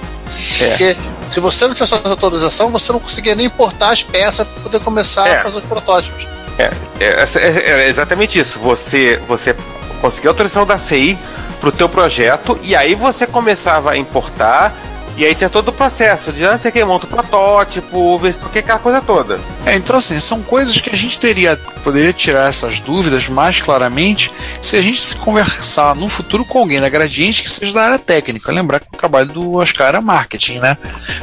É. 0.60 0.68
Porque 0.68 0.96
se 1.32 1.40
você 1.40 1.66
não 1.66 1.74
tivesse 1.74 1.94
essa 1.94 2.08
autorização, 2.08 2.70
você 2.70 2.92
não 2.92 3.00
conseguia 3.00 3.34
nem 3.34 3.46
importar 3.46 3.90
as 3.90 4.02
peças 4.02 4.46
para 4.46 4.62
poder 4.62 4.80
começar 4.80 5.26
É. 5.28 5.38
a 5.40 5.42
fazer 5.42 5.58
os 5.58 5.64
protótipos. 5.64 6.26
É, 6.58 6.70
é, 7.00 7.28
é- 7.36 7.70
é 7.84 7.88
exatamente 7.88 8.38
isso. 8.38 8.58
Você, 8.60 9.20
você 9.26 9.54
conseguiu 10.00 10.30
a 10.30 10.32
autorização 10.32 10.66
da 10.66 10.78
CI 10.78 11.18
pro 11.60 11.72
teu 11.72 11.88
projeto 11.88 12.58
e 12.62 12.76
aí 12.76 12.94
você 12.94 13.26
começava 13.26 13.92
a 13.92 13.96
importar 13.96 14.74
E 15.16 15.26
aí 15.26 15.34
tinha 15.34 15.50
todo 15.50 15.68
o 15.68 15.72
processo 15.72 16.32
de 16.32 16.40
não 16.40 16.58
sei 16.58 16.70
quem 16.70 16.84
monta 16.84 17.04
o 17.04 17.08
protótipo, 17.08 18.18
ver 18.18 18.34
o 18.42 18.48
que 18.48 18.60
aquela 18.60 18.78
coisa 18.78 19.00
toda. 19.00 19.38
É, 19.66 19.76
então 19.76 19.96
assim, 19.96 20.18
são 20.18 20.42
coisas 20.42 20.80
que 20.80 20.90
a 20.90 20.96
gente 20.96 21.18
teria, 21.18 21.56
poderia 21.84 22.12
tirar 22.12 22.48
essas 22.48 22.80
dúvidas 22.80 23.28
mais 23.28 23.60
claramente 23.60 24.30
se 24.60 24.76
a 24.76 24.80
gente 24.80 25.14
conversar 25.16 25.94
no 25.94 26.08
futuro 26.08 26.44
com 26.44 26.60
alguém 26.60 26.80
da 26.80 26.88
Gradiente 26.88 27.42
que 27.42 27.50
seja 27.50 27.72
da 27.72 27.82
área 27.82 27.98
técnica. 27.98 28.50
Lembrar 28.50 28.80
que 28.80 28.86
o 28.86 28.96
trabalho 28.96 29.28
do 29.28 29.56
Oscar 29.56 29.88
era 29.88 30.00
marketing, 30.00 30.58
né? 30.58 30.78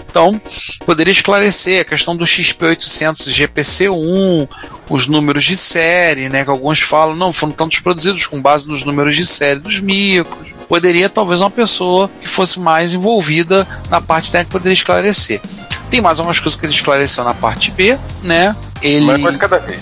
Então, 0.09 0.39
poderia 0.85 1.11
esclarecer 1.11 1.81
a 1.81 1.85
questão 1.85 2.15
do 2.15 2.25
XP800 2.25 3.27
GPC1, 3.27 4.49
os 4.89 5.07
números 5.07 5.43
de 5.43 5.57
série, 5.57 6.29
né? 6.29 6.43
Que 6.43 6.49
alguns 6.49 6.79
falam, 6.79 7.15
não, 7.15 7.33
foram 7.33 7.53
tantos 7.53 7.79
produzidos 7.79 8.27
com 8.27 8.41
base 8.41 8.67
nos 8.67 8.83
números 8.83 9.15
de 9.15 9.25
série 9.25 9.59
dos 9.59 9.79
micros. 9.79 10.58
Poderia, 10.69 11.09
talvez, 11.09 11.41
uma 11.41 11.49
pessoa 11.49 12.09
que 12.21 12.27
fosse 12.27 12.59
mais 12.59 12.93
envolvida 12.93 13.67
na 13.89 13.99
parte 13.99 14.31
técnica 14.31 14.51
poderia 14.51 14.73
esclarecer. 14.73 15.41
Tem 15.89 15.99
mais 15.99 16.19
algumas 16.19 16.39
coisas 16.39 16.59
que 16.59 16.65
ele 16.65 16.73
esclareceu 16.73 17.23
na 17.23 17.33
parte 17.33 17.71
B, 17.71 17.97
né? 18.21 18.55
Ele, 18.81 19.03
Uma 19.05 19.17
coisa 19.19 19.37
cada 19.39 19.57
vez. 19.57 19.81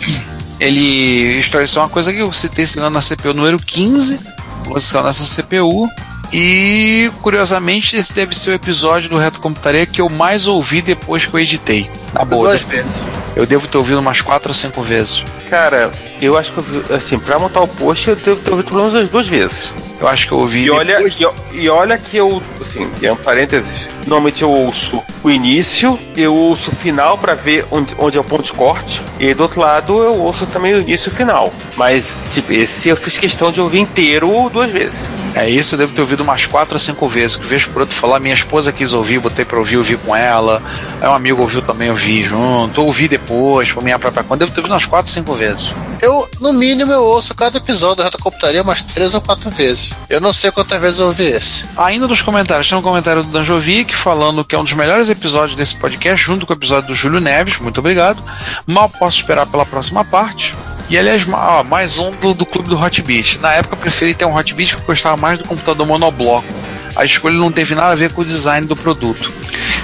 ele 0.59 1.37
esclareceu 1.39 1.81
uma 1.81 1.89
coisa 1.89 2.13
que 2.13 2.19
eu 2.19 2.31
citei 2.31 2.65
ano 2.77 2.89
na 2.89 3.01
CPU 3.01 3.33
número 3.33 3.57
15, 3.59 4.17
posição 4.63 5.03
nessa 5.03 5.23
CPU. 5.25 5.89
E, 6.31 7.11
curiosamente, 7.21 7.95
esse 7.95 8.13
deve 8.13 8.35
ser 8.35 8.51
o 8.51 8.53
episódio 8.53 9.09
do 9.09 9.17
Reto 9.17 9.39
Computaria 9.39 9.85
que 9.85 9.99
eu 10.01 10.09
mais 10.09 10.47
ouvi 10.47 10.81
depois 10.81 11.25
que 11.25 11.33
eu 11.33 11.39
editei. 11.39 11.89
Na 12.13 12.23
boa, 12.25 12.49
Duas 12.49 12.61
vezes. 12.61 12.89
Eu 13.37 13.45
devo 13.45 13.67
ter 13.67 13.77
ouvido 13.77 13.99
umas 13.99 14.21
quatro 14.21 14.49
ou 14.49 14.53
cinco 14.53 14.81
vezes. 14.81 15.23
Cara, 15.49 15.91
eu 16.21 16.37
acho 16.37 16.51
que 16.51 16.93
assim, 16.93 17.17
pra 17.19 17.39
montar 17.39 17.61
o 17.61 17.67
post 17.67 18.09
eu 18.09 18.15
devo 18.15 18.41
ter 18.41 18.49
ouvido 18.51 18.67
pelo 18.67 18.79
menos 18.81 18.95
umas 18.95 19.07
duas 19.09 19.27
vezes. 19.27 19.71
Eu 19.99 20.07
acho 20.07 20.27
que 20.27 20.33
eu 20.33 20.39
ouvi 20.39 20.65
E 20.65 20.69
olha, 20.71 20.95
depois- 20.97 21.17
e, 21.53 21.57
e 21.57 21.69
olha 21.69 21.97
que 21.97 22.17
eu, 22.17 22.41
assim, 22.61 22.89
é 23.01 23.11
um 23.11 23.15
parênteses. 23.15 23.87
Normalmente 24.05 24.41
eu 24.41 24.49
ouço 24.49 25.01
o 25.23 25.29
início, 25.29 25.97
eu 26.15 26.33
ouço 26.35 26.71
o 26.71 26.75
final 26.75 27.17
pra 27.17 27.33
ver 27.35 27.65
onde, 27.71 27.93
onde 27.97 28.17
é 28.17 28.19
o 28.19 28.23
ponto 28.23 28.43
de 28.43 28.53
corte. 28.53 29.01
E 29.19 29.33
do 29.33 29.43
outro 29.43 29.59
lado 29.61 30.03
eu 30.03 30.15
ouço 30.19 30.45
também 30.47 30.73
o 30.73 30.81
início 30.81 31.09
e 31.09 31.13
o 31.13 31.15
final. 31.15 31.51
Mas, 31.75 32.25
tipo, 32.31 32.51
esse 32.53 32.89
eu 32.89 32.95
fiz 32.97 33.17
questão 33.17 33.51
de 33.51 33.59
ouvir 33.61 33.79
inteiro 33.79 34.49
duas 34.51 34.71
vezes. 34.71 34.97
É 35.37 35.47
isso, 35.47 35.75
eu 35.75 35.79
devo 35.79 35.93
ter 35.93 36.01
ouvido 36.01 36.23
umas 36.23 36.47
quatro 36.47 36.73
ou 36.73 36.79
cinco 36.79 37.07
vezes. 37.07 37.35
Que 37.35 37.45
vejo 37.45 37.69
por 37.69 37.81
outro 37.81 37.95
falar, 37.95 38.19
minha 38.19 38.33
esposa 38.33 38.71
quis 38.71 38.91
ouvir, 38.91 39.19
botei 39.19 39.45
pra 39.45 39.59
ouvir, 39.59 39.77
ouvi 39.77 39.95
com 39.95 40.15
ela. 40.15 40.59
Aí 40.99 41.07
um 41.07 41.13
amigo 41.13 41.43
ouviu 41.43 41.61
também, 41.61 41.91
ouvi 41.91 42.23
junto. 42.23 42.81
Ouvi 42.81 43.07
depois, 43.07 43.71
por 43.71 43.83
minha 43.83 43.99
própria 43.99 44.23
conta. 44.23 44.39
Devo 44.39 44.51
ter 44.51 44.61
ouvido 44.61 44.73
umas 44.73 44.87
quatro, 44.87 45.11
cinco 45.11 45.35
vezes. 45.35 45.71
Eu, 46.01 46.27
no 46.39 46.53
mínimo, 46.53 46.91
eu 46.91 47.03
ouço 47.03 47.35
cada 47.35 47.59
episódio 47.59 47.97
do 47.97 48.03
Reto 48.03 48.17
Computaria 48.17 48.63
umas 48.63 48.81
três 48.81 49.13
ou 49.13 49.21
quatro 49.21 49.51
vezes. 49.51 49.91
Eu 50.09 50.19
não 50.19 50.33
sei 50.33 50.49
quantas 50.49 50.81
vezes 50.81 50.99
eu 50.99 51.05
ouvi 51.05 51.25
esse. 51.25 51.65
Ainda 51.77 52.07
dos 52.07 52.23
comentários, 52.23 52.67
tem 52.67 52.77
um 52.77 52.81
comentário 52.81 53.23
do 53.23 53.29
Danjovic 53.29 53.95
falando 53.95 54.43
que 54.43 54.55
é 54.55 54.59
um 54.59 54.63
dos 54.63 54.73
melhores 54.73 55.07
episódios 55.07 55.55
desse 55.55 55.75
podcast, 55.75 56.25
junto 56.25 56.47
com 56.47 56.53
o 56.53 56.55
episódio 56.55 56.87
do 56.87 56.95
Júlio 56.95 57.19
Neves. 57.19 57.59
Muito 57.59 57.79
obrigado. 57.79 58.23
Mal 58.65 58.89
posso 58.89 59.17
esperar 59.17 59.45
pela 59.45 59.67
próxima 59.67 60.03
parte. 60.03 60.55
E 60.89 60.97
aliás, 60.97 61.25
ma- 61.25 61.59
ó, 61.59 61.63
mais 61.63 61.99
um 61.99 62.11
do, 62.11 62.33
do 62.33 62.45
clube 62.45 62.69
do 62.69 62.79
Hotbit. 62.81 63.39
Na 63.39 63.53
época 63.53 63.75
eu 63.75 63.79
preferi 63.79 64.13
ter 64.13 64.25
um 64.25 64.35
Hotbit 64.35 64.75
porque 64.75 64.83
eu 64.91 64.95
gostava 64.95 65.17
mais 65.17 65.37
do 65.37 65.45
computador 65.45 65.85
monobloco. 65.85 66.47
A 66.95 67.03
escolha 67.05 67.35
não 67.37 67.51
teve 67.51 67.75
nada 67.75 67.91
a 67.91 67.95
ver 67.95 68.11
com 68.11 68.21
o 68.21 68.25
design 68.25 68.65
do 68.65 68.75
produto. 68.75 69.31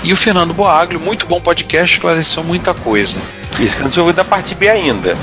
E 0.03 0.11
o 0.13 0.17
Fernando 0.17 0.53
Boaglio, 0.53 0.99
muito 0.99 1.25
bom 1.25 1.39
podcast, 1.41 1.95
esclareceu 1.95 2.43
muita 2.43 2.73
coisa. 2.73 3.19
Isso 3.59 3.75
que 3.75 3.81
eu 3.81 3.83
não 3.85 3.91
tinha 3.91 4.01
ouvido 4.03 4.15
da 4.15 4.23
parte 4.23 4.55
B 4.55 4.67
ainda. 4.67 5.15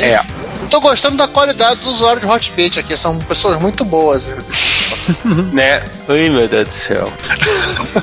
É, 0.00 0.16
Eu 0.62 0.68
tô 0.68 0.80
gostando 0.80 1.16
da 1.16 1.28
qualidade 1.28 1.76
dos 1.80 1.88
usuários 1.94 2.22
de 2.22 2.26
Hotbit 2.30 2.80
aqui, 2.80 2.96
são 2.96 3.18
pessoas 3.20 3.60
muito 3.60 3.84
boas. 3.84 4.26
né? 5.52 5.84
Ai, 6.08 6.28
meu 6.28 6.48
Deus 6.48 6.68
do 6.68 6.74
céu. 6.74 7.12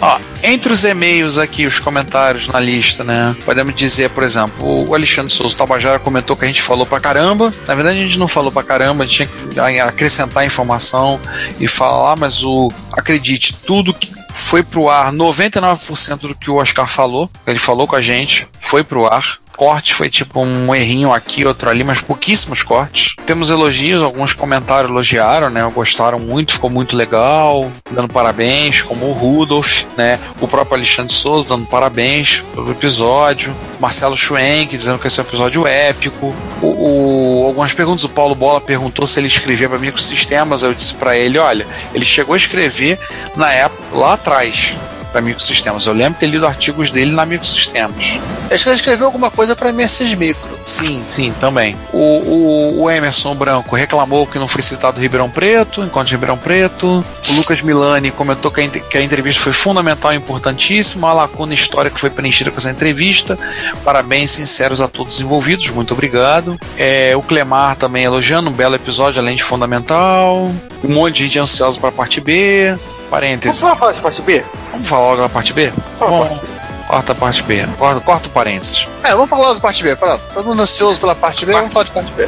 Ó, 0.01 0.19
entre 0.43 0.71
os 0.71 0.83
e-mails 0.83 1.37
aqui, 1.37 1.65
os 1.65 1.79
comentários 1.79 2.47
na 2.47 2.59
lista, 2.59 3.03
né? 3.03 3.35
Podemos 3.45 3.73
dizer, 3.75 4.09
por 4.09 4.23
exemplo, 4.23 4.87
o 4.87 4.95
Alexandre 4.95 5.31
Souza 5.31 5.55
Tabajara 5.55 5.99
comentou 5.99 6.35
que 6.35 6.45
a 6.45 6.47
gente 6.47 6.61
falou 6.61 6.85
pra 6.85 6.99
caramba. 6.99 7.53
Na 7.67 7.75
verdade, 7.75 7.99
a 7.99 8.05
gente 8.05 8.17
não 8.17 8.27
falou 8.27 8.51
pra 8.51 8.63
caramba, 8.63 9.03
a 9.03 9.07
gente 9.07 9.27
tinha 9.27 9.71
que 9.71 9.79
acrescentar 9.79 10.45
informação 10.45 11.19
e 11.59 11.67
falar, 11.67 12.15
mas 12.15 12.43
o 12.43 12.71
acredite, 12.91 13.53
tudo 13.65 13.93
que 13.93 14.11
foi 14.33 14.63
pro 14.63 14.89
ar, 14.89 15.11
99% 15.11 16.19
do 16.19 16.35
que 16.35 16.49
o 16.49 16.55
Oscar 16.55 16.87
falou, 16.87 17.29
ele 17.45 17.59
falou 17.59 17.87
com 17.87 17.95
a 17.95 18.01
gente, 18.01 18.47
foi 18.59 18.83
pro 18.83 19.05
ar. 19.05 19.37
Corte 19.55 19.93
foi 19.93 20.09
tipo 20.09 20.41
um 20.41 20.73
errinho 20.75 21.13
aqui, 21.13 21.45
outro 21.45 21.69
ali, 21.69 21.83
mas 21.83 22.01
pouquíssimos 22.01 22.63
cortes. 22.63 23.15
Temos 23.25 23.49
elogios, 23.49 24.01
alguns 24.01 24.33
comentários 24.33 24.89
elogiaram, 24.91 25.49
né? 25.49 25.63
Gostaram 25.73 26.19
muito, 26.19 26.53
ficou 26.53 26.69
muito 26.69 26.95
legal, 26.97 27.71
dando 27.91 28.09
parabéns, 28.09 28.81
como 28.81 29.05
o 29.07 29.11
Rudolf, 29.13 29.83
né? 29.97 30.19
O 30.41 30.47
próprio 30.47 30.75
Alexandre 30.77 31.13
Souza 31.13 31.49
dando 31.49 31.65
parabéns 31.67 32.43
pelo 32.53 32.71
episódio. 32.71 33.55
Marcelo 33.79 34.15
Schwenk 34.17 34.75
dizendo 34.75 34.99
que 34.99 35.07
esse 35.07 35.19
é 35.19 35.23
um 35.23 35.25
episódio 35.25 35.67
épico. 35.67 36.33
O, 36.61 36.67
o- 36.67 37.45
algumas 37.47 37.73
perguntas, 37.73 38.03
o 38.03 38.09
Paulo 38.09 38.35
Bola 38.35 38.59
perguntou 38.61 39.05
se 39.07 39.19
ele 39.19 39.27
escrevia 39.27 39.69
para 39.69 39.77
microsistemas. 39.77 40.63
Eu 40.63 40.73
disse 40.73 40.93
para 40.93 41.17
ele: 41.17 41.37
olha, 41.37 41.65
ele 41.93 42.05
chegou 42.05 42.33
a 42.33 42.37
escrever 42.37 42.99
na 43.35 43.51
época, 43.51 43.81
lá 43.93 44.13
atrás, 44.13 44.75
para 45.13 45.21
microsistemas. 45.21 45.85
Eu 45.85 45.93
lembro 45.93 46.15
de 46.15 46.19
ter 46.19 46.27
lido 46.27 46.45
artigos 46.45 46.89
dele 46.89 47.11
na 47.11 47.25
microsistemas. 47.25 48.17
Acho 48.51 48.63
que 48.63 48.69
ele 48.69 48.75
escreveu 48.75 49.05
alguma 49.05 49.29
coisa 49.29 49.55
pra 49.55 49.71
MSX 49.71 50.15
Micro. 50.15 50.59
Sim, 50.65 51.03
sim, 51.03 51.33
também. 51.39 51.77
O, 51.91 51.97
o, 51.97 52.81
o 52.81 52.89
Emerson 52.89 53.35
Branco 53.35 53.75
reclamou 53.75 54.25
que 54.25 54.39
não 54.39 54.47
foi 54.47 54.61
citado 54.61 54.99
Ribeirão 54.99 55.29
Preto, 55.29 55.83
enquanto 55.83 56.09
Ribeirão 56.09 56.37
Preto. 56.37 57.05
O 57.29 57.33
Lucas 57.35 57.61
Milani 57.61 58.11
comentou 58.11 58.49
que 58.49 58.61
a, 58.61 58.67
que 58.67 58.97
a 58.97 59.01
entrevista 59.01 59.41
foi 59.41 59.53
fundamental 59.53 60.13
e 60.13 60.17
importantíssima. 60.17 61.09
A 61.09 61.13
lacuna 61.13 61.53
histórica 61.53 61.97
foi 61.97 62.09
preenchida 62.09 62.49
com 62.49 62.57
essa 62.57 62.71
entrevista. 62.71 63.37
Parabéns 63.83 64.31
sinceros 64.31 64.81
a 64.81 64.87
todos 64.87 65.15
os 65.15 65.21
envolvidos, 65.21 65.69
muito 65.69 65.93
obrigado. 65.93 66.59
É, 66.77 67.15
o 67.15 67.21
Clemar 67.21 67.75
também 67.75 68.03
elogiando, 68.03 68.49
um 68.49 68.53
belo 68.53 68.75
episódio, 68.75 69.21
além 69.21 69.35
de 69.35 69.43
fundamental. 69.43 70.51
Um 70.83 70.93
monte 70.93 71.17
de 71.17 71.25
gente 71.25 71.39
ansiosa 71.39 71.79
para 71.79 71.89
a 71.89 71.93
parte 71.93 72.19
B. 72.19 72.75
Vamos 73.13 73.25
Parênteses. 73.27 73.59
falar 73.61 73.91
dessa 73.91 74.01
parte 74.01 74.21
B? 74.23 74.43
Vamos 74.71 74.87
falar 74.89 75.09
logo 75.09 75.21
da 75.21 75.29
parte 75.29 75.53
B? 75.53 75.71
Fala 75.99 76.11
Bom, 76.11 76.39
corta 76.87 77.11
a 77.11 77.15
parte 77.15 77.43
B. 77.43 77.63
Corta, 77.77 78.01
corta 78.01 78.27
o 78.27 78.31
parênteses. 78.31 78.87
É, 79.03 79.11
vamos 79.11 79.29
falar 79.29 79.41
logo 79.43 79.53
da 79.55 79.59
parte 79.59 79.83
B. 79.83 79.95
Pronto. 79.95 80.21
Todo 80.33 80.45
mundo 80.47 80.61
ansioso 80.63 80.99
pela 80.99 81.13
parte 81.13 81.45
B, 81.45 81.53
vamos 81.53 81.71
falar 81.71 81.85
de 81.85 81.91
parte 81.91 82.11
B. 82.13 82.27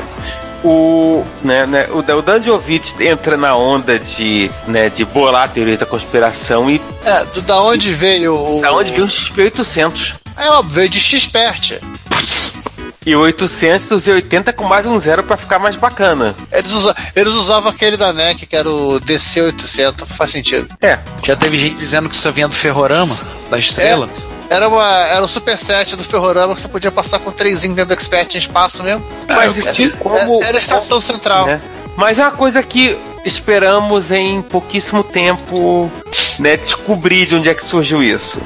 O, 0.63 1.23
né, 1.43 1.65
né, 1.65 1.87
o, 1.91 1.99
o 1.99 2.21
Danjovic 2.21 2.93
entra 3.03 3.35
na 3.35 3.55
onda 3.55 3.97
de, 3.99 4.49
né, 4.67 4.89
de 4.89 5.03
bolar 5.05 5.49
teorias 5.49 5.79
da 5.79 5.85
conspiração 5.87 6.69
e 6.69 6.79
É, 7.03 7.25
do, 7.25 7.41
da 7.41 7.61
onde 7.61 7.91
veio 7.91 8.35
o. 8.35 8.61
da 8.61 8.71
onde 8.71 8.91
veio 8.91 9.05
o 9.05 9.07
XP800. 9.07 10.15
É 10.37 10.49
óbvio, 10.51 10.73
veio 10.75 10.89
de 10.89 10.99
Xpert. 10.99 11.79
E 13.05 13.15
o 13.15 13.19
800 13.19 14.07
e 14.07 14.11
80 14.11 14.51
com 14.53 14.63
mais 14.63 14.85
um 14.85 14.99
zero 14.99 15.23
pra 15.23 15.37
ficar 15.37 15.59
mais 15.59 15.75
bacana. 15.75 16.35
Eles, 16.51 16.71
usa, 16.73 16.95
eles 17.15 17.33
usavam 17.35 17.69
aquele 17.69 17.95
da 17.97 18.11
NEC, 18.11 18.47
que 18.47 18.55
era 18.55 18.67
o 18.69 18.99
DC800, 19.01 20.05
faz 20.07 20.31
sentido. 20.31 20.67
É, 20.81 20.97
Já 21.23 21.35
teve 21.35 21.55
gente 21.57 21.75
dizendo 21.75 22.09
que 22.09 22.15
isso 22.15 22.31
vinha 22.31 22.47
do 22.47 22.55
Ferrorama, 22.55 23.15
da 23.49 23.59
estrela. 23.59 24.09
Era, 24.49 24.67
uma, 24.67 24.83
era 25.07 25.23
um 25.23 25.27
superset 25.27 25.95
do 25.95 26.03
Ferrorama 26.03 26.55
que 26.55 26.61
você 26.61 26.67
podia 26.67 26.91
passar 26.91 27.19
com 27.19 27.31
três 27.31 27.61
dentro 27.61 27.85
do 27.85 27.93
Expert 27.93 28.33
em 28.33 28.37
espaço 28.37 28.81
mesmo. 28.83 29.05
mas 29.27 29.55
eu- 29.57 29.73
de 29.73 29.89
como. 29.97 30.43
era 30.43 30.57
a 30.57 30.59
estação 30.59 30.99
central. 30.99 31.45
né? 31.47 31.61
Mas 31.95 32.17
é 32.19 32.23
uma 32.23 32.31
coisa 32.31 32.61
que 32.63 32.97
esperamos 33.23 34.11
em 34.11 34.41
pouquíssimo 34.41 35.03
tempo 35.03 35.91
né, 36.39 36.57
descobrir 36.57 37.25
de 37.25 37.35
onde 37.35 37.49
é 37.49 37.53
que 37.53 37.63
surgiu 37.63 38.03
isso. 38.03 38.41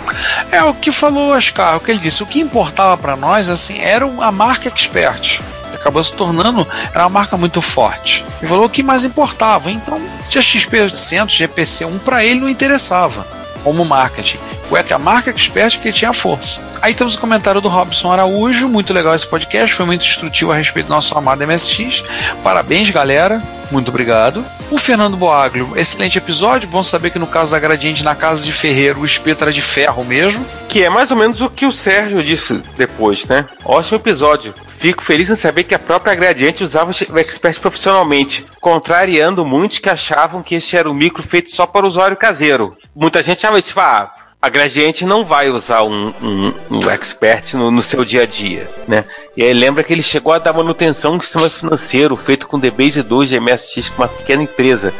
É 0.51 0.63
o 0.63 0.73
que 0.73 0.91
falou 0.91 1.29
o 1.29 1.35
Oscar, 1.35 1.77
o 1.77 1.79
que 1.79 1.91
ele 1.91 1.99
disse. 1.99 2.23
O 2.23 2.27
que 2.27 2.39
importava 2.39 2.97
para 2.97 3.15
nós 3.15 3.49
assim 3.49 3.79
era 3.79 4.05
a 4.05 4.31
marca 4.31 4.69
Expert. 4.69 5.41
Acabou 5.73 6.03
se 6.03 6.13
tornando 6.13 6.67
era 6.93 7.03
uma 7.03 7.09
marca 7.09 7.37
muito 7.37 7.61
forte. 7.61 8.25
Ele 8.39 8.47
falou 8.47 8.65
o 8.65 8.69
que 8.69 8.83
mais 8.83 9.03
importava. 9.03 9.71
Então, 9.71 10.01
tinha 10.27 10.41
XP800, 10.41 11.47
GPC1 11.47 11.99
para 11.99 12.23
ele 12.23 12.41
não 12.41 12.49
interessava 12.49 13.38
como 13.63 13.85
marketing. 13.85 14.39
É 14.71 14.83
que 14.83 14.93
a 14.93 14.99
marca 14.99 15.31
Expert 15.31 15.79
que 15.79 15.91
tinha 15.91 16.13
força. 16.13 16.61
Aí 16.81 16.93
temos 16.93 17.15
o 17.15 17.19
comentário 17.19 17.59
do 17.59 17.67
Robson 17.67 18.11
Araújo, 18.11 18.69
muito 18.69 18.93
legal 18.93 19.13
esse 19.15 19.27
podcast, 19.27 19.73
foi 19.73 19.85
muito 19.85 20.05
instrutivo 20.05 20.51
a 20.51 20.55
respeito 20.55 20.85
do 20.87 20.93
nosso 20.93 21.17
amado 21.17 21.45
MSX. 21.45 22.03
Parabéns, 22.43 22.89
galera. 22.91 23.41
Muito 23.71 23.89
obrigado. 23.89 24.43
O 24.71 24.77
Fernando 24.77 25.17
Boaglio, 25.17 25.73
excelente 25.75 26.17
episódio. 26.17 26.69
Bom 26.69 26.81
saber 26.81 27.09
que 27.09 27.19
no 27.19 27.27
caso 27.27 27.51
da 27.51 27.59
Gradiente, 27.59 28.03
na 28.03 28.15
casa 28.15 28.43
de 28.43 28.51
Ferreiro, 28.51 29.01
o 29.01 29.05
espeto 29.05 29.43
era 29.43 29.53
de 29.53 29.61
ferro 29.61 30.03
mesmo. 30.05 30.45
Que 30.67 30.83
é 30.83 30.89
mais 30.89 31.11
ou 31.11 31.17
menos 31.17 31.41
o 31.41 31.49
que 31.49 31.65
o 31.65 31.71
Sérgio 31.71 32.23
disse 32.23 32.61
depois, 32.77 33.25
né? 33.25 33.45
Ótimo 33.65 33.97
episódio. 33.97 34.53
Fico 34.79 35.03
feliz 35.03 35.29
em 35.29 35.35
saber 35.35 35.65
que 35.65 35.75
a 35.75 35.79
própria 35.79 36.15
Gradiente 36.15 36.63
usava 36.63 36.89
o 36.91 37.19
Expert 37.19 37.59
profissionalmente, 37.59 38.45
contrariando 38.61 39.45
muitos 39.45 39.77
que 39.77 39.89
achavam 39.89 40.41
que 40.41 40.55
este 40.55 40.77
era 40.77 40.89
um 40.89 40.93
micro 40.93 41.21
feito 41.21 41.53
só 41.53 41.67
para 41.67 41.85
usuário 41.85 42.15
caseiro. 42.15 42.73
Muita 42.95 43.21
gente 43.21 43.39
achava 43.39 43.59
isso, 43.59 43.77
ah, 43.77 44.09
a 44.41 44.47
Gradiente 44.47 45.03
não 45.03 45.25
vai 45.25 45.49
usar 45.49 45.83
um, 45.83 46.13
um, 46.23 46.53
um 46.71 46.89
expert 46.89 47.55
no, 47.55 47.69
no, 47.69 47.83
seu 47.83 48.05
dia 48.05 48.21
a 48.21 48.25
dia, 48.25 48.69
né? 48.87 49.03
E 49.35 49.43
aí 49.43 49.53
lembra 49.53 49.83
que 49.83 49.91
ele 49.91 50.01
chegou 50.01 50.31
a 50.31 50.39
dar 50.39 50.53
manutenção 50.53 51.15
no 51.15 51.21
sistema 51.21 51.49
financeiro 51.49 52.15
feito 52.15 52.47
com 52.47 52.57
DBase 52.57 53.03
2 53.03 53.27
de 53.27 53.37
MSX 53.37 53.89
com 53.89 54.03
uma 54.03 54.07
pequena 54.07 54.43
empresa. 54.43 54.93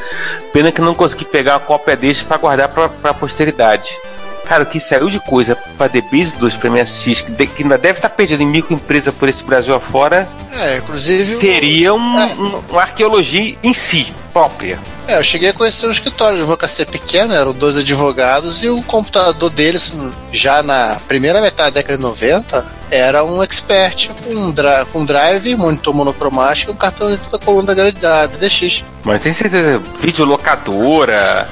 Pena 0.51 0.73
que 0.73 0.81
não 0.81 0.93
consegui 0.93 1.23
pegar 1.23 1.56
a 1.56 1.60
cópia 1.60 1.95
deste 1.95 2.26
para 2.26 2.35
guardar 2.35 2.68
para 2.68 3.11
a 3.11 3.14
posteridade. 3.14 3.97
Cara, 4.49 4.63
o 4.63 4.65
que 4.65 4.80
saiu 4.80 5.11
de 5.11 5.19
coisa 5.19 5.55
pra 5.77 5.88
DBase 5.88 6.35
2 6.38 6.55
pra 6.55 6.71
MSX, 6.71 7.21
que, 7.21 7.31
de- 7.31 7.45
que 7.45 7.61
ainda 7.61 7.77
deve 7.77 7.99
estar 7.99 8.09
perdendo 8.09 8.41
em 8.41 8.47
microempresa 8.47 9.11
por 9.11 9.30
esse 9.30 9.43
Brasil 9.43 9.76
afora, 9.76 10.27
É, 10.51 10.77
inclusive. 10.77 11.35
seria 11.35 11.93
um, 11.93 12.19
É. 12.19 12.26
um- 12.34 12.59
uma 12.67 12.81
arqueologia 12.81 13.55
em 13.63 13.73
si, 13.76 14.11
própria. 14.34 14.80
É, 15.07 15.19
eu 15.19 15.23
cheguei 15.23 15.49
a 15.49 15.53
conhecer 15.53 15.88
um 15.88 15.91
escritório 15.91 16.35
de 16.38 16.41
advocacia 16.41 16.84
pequeno, 16.84 17.31
eram 17.31 17.53
dois 17.53 17.77
advogados, 17.77 18.63
e 18.63 18.69
o 18.69 18.81
computador 18.81 19.51
deles, 19.51 19.93
já 20.31 20.63
na 20.63 20.97
primeira 21.07 21.39
metade 21.41 21.69
da 21.76 21.81
década 21.81 21.97
de 21.97 22.03
90, 22.03 22.65
era 22.89 23.23
um 23.23 23.43
expert 23.43 24.09
com, 24.23 24.34
um 24.34 24.51
dra- 24.51 24.84
com 24.91 25.05
drive, 25.05 25.55
monitor 25.55 25.93
monocromático 25.93 26.71
e 26.71 26.73
um 26.73 26.77
cartão 26.77 27.07
dentro 27.11 27.30
da 27.31 27.38
coluna 27.38 27.76
da, 27.76 28.27
BDX. 28.27 28.84
Mas 29.03 29.21
tem 29.21 29.31
certeza, 29.31 29.80
videolocadora, 29.99 31.47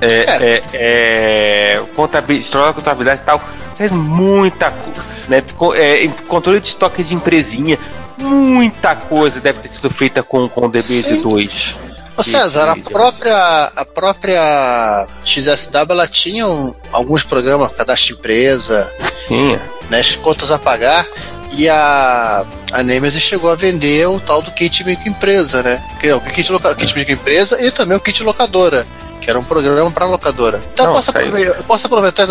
é, 0.00 0.24
é, 0.40 0.62
é, 0.74 1.82
contabil- 1.96 2.38
história 2.38 2.68
da 2.68 2.72
contabilidade 2.72 3.20
e 3.20 3.24
tal, 3.24 3.42
isso 3.72 3.82
é 3.82 3.88
muita 3.90 4.70
coisa. 4.70 5.02
Né? 5.28 5.42
É, 5.76 6.08
controle 6.26 6.60
de 6.60 6.68
estoque 6.68 7.02
de 7.02 7.14
empresinha, 7.14 7.78
muita 8.18 8.94
coisa 8.96 9.40
deve 9.40 9.60
ter 9.60 9.68
sido 9.68 9.90
feita 9.90 10.22
com, 10.22 10.48
com 10.48 10.66
o 10.66 10.68
DBase 10.68 11.02
Sim. 11.02 11.22
2. 11.22 11.74
Ô 12.16 12.22
César, 12.22 12.68
a 12.68 12.76
própria, 12.76 13.72
a 13.76 13.84
própria 13.84 15.06
XSW 15.24 15.86
ela 15.90 16.06
tinha 16.06 16.46
um- 16.46 16.74
alguns 16.92 17.24
programas, 17.24 17.72
cadastro 17.72 18.14
de 18.14 18.18
empresa, 18.20 18.92
Tinha. 19.26 19.60
né, 19.88 20.00
as 20.00 20.14
contas 20.16 20.50
a 20.50 20.58
pagar, 20.58 21.06
e 21.52 21.68
a, 21.68 22.44
a 22.72 22.82
Nemesis 22.82 23.22
chegou 23.22 23.50
a 23.50 23.54
vender 23.56 24.06
o 24.06 24.20
tal 24.20 24.42
do 24.42 24.50
kit 24.52 24.84
microempresa, 24.84 25.62
né? 25.62 25.82
Que 25.98 26.08
é 26.08 26.14
o 26.14 26.20
kit, 26.20 26.50
loca, 26.52 26.74
kit 26.74 26.94
microempresa 26.96 27.60
e 27.60 27.70
também 27.70 27.96
o 27.96 28.00
kit 28.00 28.22
locadora, 28.22 28.86
que 29.20 29.28
era 29.30 29.38
um 29.38 29.44
programa 29.44 29.90
para 29.90 30.06
locadora. 30.06 30.60
Então 30.72 30.86
eu 30.86 30.88
Não, 30.90 30.96
posso, 30.96 31.12
caiu. 31.12 31.26
aproveitar, 31.28 31.58
eu 31.58 31.64
posso 31.64 31.86
aproveitar 31.86 32.26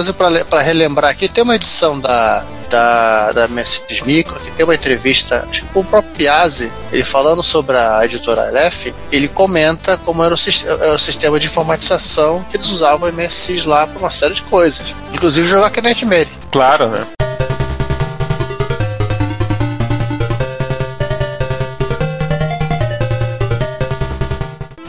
para 0.49 0.61
relembrar 0.61 1.11
aqui, 1.11 1.27
tem 1.29 1.43
uma 1.43 1.55
edição 1.55 1.99
da, 1.99 2.43
da, 2.69 3.31
da 3.31 3.47
Mercedes 3.47 4.01
Micro, 4.01 4.39
que 4.39 4.51
tem 4.51 4.65
uma 4.65 4.75
entrevista 4.75 5.47
com 5.73 5.81
o 5.81 5.83
próprio 5.83 6.13
Piazzi, 6.15 6.71
ele 6.91 7.03
falando 7.03 7.41
sobre 7.43 7.77
a 7.77 8.03
editora 8.03 8.47
Aleph, 8.47 8.87
ele 9.11 9.27
comenta 9.27 9.97
como 9.99 10.23
era 10.23 10.33
o, 10.33 10.37
sis- 10.37 10.65
é 10.65 10.91
o 10.91 10.99
sistema 10.99 11.39
de 11.39 11.45
informatização 11.47 12.43
que 12.49 12.57
eles 12.57 12.67
usavam 12.67 13.09
o 13.09 13.13
MSX 13.13 13.65
lá 13.65 13.85
para 13.87 13.99
uma 13.99 14.09
série 14.11 14.33
de 14.33 14.41
coisas, 14.43 14.95
inclusive 15.13 15.47
jogar 15.47 15.69
Kinect 15.69 16.05
Mary. 16.05 16.29
Claro, 16.51 16.89
né? 16.89 17.05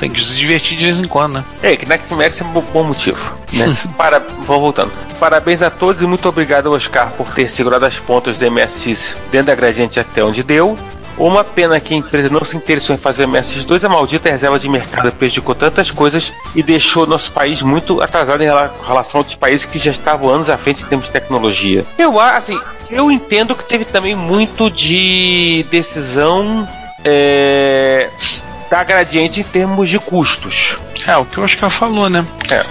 Tem 0.00 0.10
que 0.10 0.20
se 0.20 0.36
divertir 0.36 0.76
de 0.76 0.84
vez 0.84 0.98
em 0.98 1.04
quando, 1.04 1.34
né? 1.34 1.44
É, 1.62 1.76
Kinect 1.76 2.12
Mercy 2.14 2.42
é 2.42 2.46
um 2.46 2.48
bom- 2.60 2.82
motivo. 2.82 3.34
Né? 3.52 3.72
Para, 3.96 4.18
vamos 4.18 4.62
voltando. 4.62 4.90
Parabéns 5.20 5.60
a 5.62 5.68
todos 5.70 6.00
e 6.02 6.06
muito 6.06 6.26
obrigado, 6.28 6.72
Oscar, 6.72 7.10
por 7.18 7.28
ter 7.28 7.48
segurado 7.50 7.84
as 7.84 7.98
pontas 7.98 8.38
do 8.38 8.50
MSX 8.50 9.14
dentro 9.30 9.48
da 9.48 9.54
gradiente 9.54 10.00
até 10.00 10.24
onde 10.24 10.42
deu. 10.42 10.76
Uma 11.18 11.44
pena 11.44 11.78
que 11.78 11.92
a 11.92 11.96
empresa 11.98 12.30
não 12.30 12.42
se 12.42 12.56
interessou 12.56 12.94
em 12.94 12.98
fazer 12.98 13.26
o 13.26 13.28
MSX2, 13.28 13.84
a 13.84 13.88
maldita 13.90 14.30
reserva 14.30 14.58
de 14.58 14.66
mercado 14.70 15.12
prejudicou 15.12 15.54
tantas 15.54 15.90
coisas 15.90 16.32
e 16.54 16.62
deixou 16.62 17.06
nosso 17.06 17.30
país 17.32 17.60
muito 17.60 18.00
atrasado 18.00 18.42
em 18.42 18.46
rela- 18.46 18.72
relação 18.86 19.16
a 19.16 19.18
outros 19.18 19.36
países 19.36 19.66
que 19.66 19.78
já 19.78 19.90
estavam 19.90 20.30
anos 20.30 20.48
à 20.48 20.56
frente 20.56 20.82
em 20.82 20.86
termos 20.86 21.08
de 21.08 21.12
tecnologia. 21.12 21.84
Eu 21.98 22.18
acho, 22.18 22.38
assim, 22.54 22.60
eu 22.90 23.10
entendo 23.10 23.54
que 23.54 23.64
teve 23.64 23.84
também 23.84 24.14
muito 24.16 24.70
de 24.70 25.66
decisão 25.70 26.66
é, 27.04 27.69
da 28.70 28.84
gradiente 28.84 29.40
em 29.40 29.44
termos 29.44 29.90
de 29.90 29.98
custos. 29.98 30.76
É, 31.06 31.16
o 31.16 31.24
que 31.24 31.40
o 31.40 31.42
Oscar 31.42 31.68
falou, 31.68 32.08
né? 32.08 32.24
É. 32.50 32.64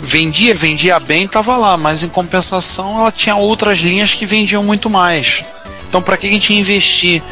Vendia, 0.00 0.54
vendia 0.54 1.00
bem, 1.00 1.26
tava 1.26 1.56
lá, 1.56 1.76
mas 1.76 2.02
em 2.02 2.08
compensação 2.08 2.96
ela 2.96 3.10
tinha 3.10 3.34
outras 3.34 3.78
linhas 3.78 4.14
que 4.14 4.26
vendiam 4.26 4.62
muito 4.62 4.88
mais. 4.88 5.42
Então, 5.88 6.02
para 6.02 6.16
que 6.16 6.26
a 6.26 6.30
gente 6.30 6.52
ia 6.52 6.60
investir 6.60 7.22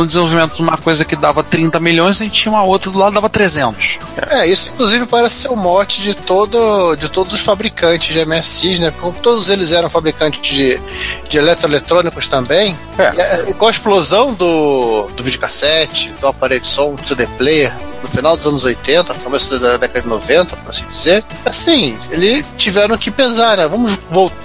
no 0.00 0.06
desenvolvimento 0.06 0.54
de 0.56 0.62
uma 0.62 0.76
coisa 0.78 1.04
que 1.04 1.14
dava 1.14 1.42
30 1.44 1.78
milhões, 1.78 2.20
a 2.20 2.24
gente 2.24 2.40
tinha 2.42 2.52
uma 2.52 2.64
outra 2.64 2.90
do 2.90 2.98
lado 2.98 3.10
que 3.10 3.14
dava 3.16 3.28
300? 3.28 3.98
É, 4.30 4.46
isso 4.46 4.70
inclusive 4.70 5.06
parece 5.06 5.42
ser 5.42 5.48
o 5.48 5.56
mote 5.56 6.00
de, 6.02 6.14
todo, 6.14 6.96
de 6.96 7.08
todos 7.08 7.34
os 7.34 7.40
fabricantes 7.42 8.12
de 8.14 8.24
MSX, 8.24 8.78
né? 8.80 8.92
Como 8.98 9.12
todos 9.20 9.48
eles 9.48 9.70
eram 9.72 9.90
fabricantes 9.90 10.40
de, 10.40 10.80
de 11.28 11.38
eletroeletrônicos 11.38 12.28
também, 12.28 12.76
É. 12.98 13.14
e, 13.14 13.20
é, 13.20 13.50
e 13.50 13.54
com 13.54 13.66
a 13.66 13.70
explosão 13.70 14.32
do, 14.32 15.08
do 15.16 15.22
videocassete, 15.22 16.10
do 16.20 16.26
aparelho 16.26 16.60
de 16.60 16.66
som, 16.66 16.94
do 16.94 17.06
CD 17.06 17.26
player, 17.38 17.74
no 18.02 18.08
final 18.08 18.36
dos 18.36 18.46
anos 18.46 18.64
80, 18.64 19.14
começo 19.14 19.58
da 19.60 19.76
década 19.76 20.00
de 20.02 20.08
90, 20.08 20.56
por 20.56 20.70
assim 20.70 20.84
dizer, 20.88 21.24
assim, 21.44 21.96
eles 22.10 22.44
tiveram 22.56 22.96
que 22.98 23.10
pesar, 23.10 23.58
né? 23.58 23.68
Vamos, 23.68 23.96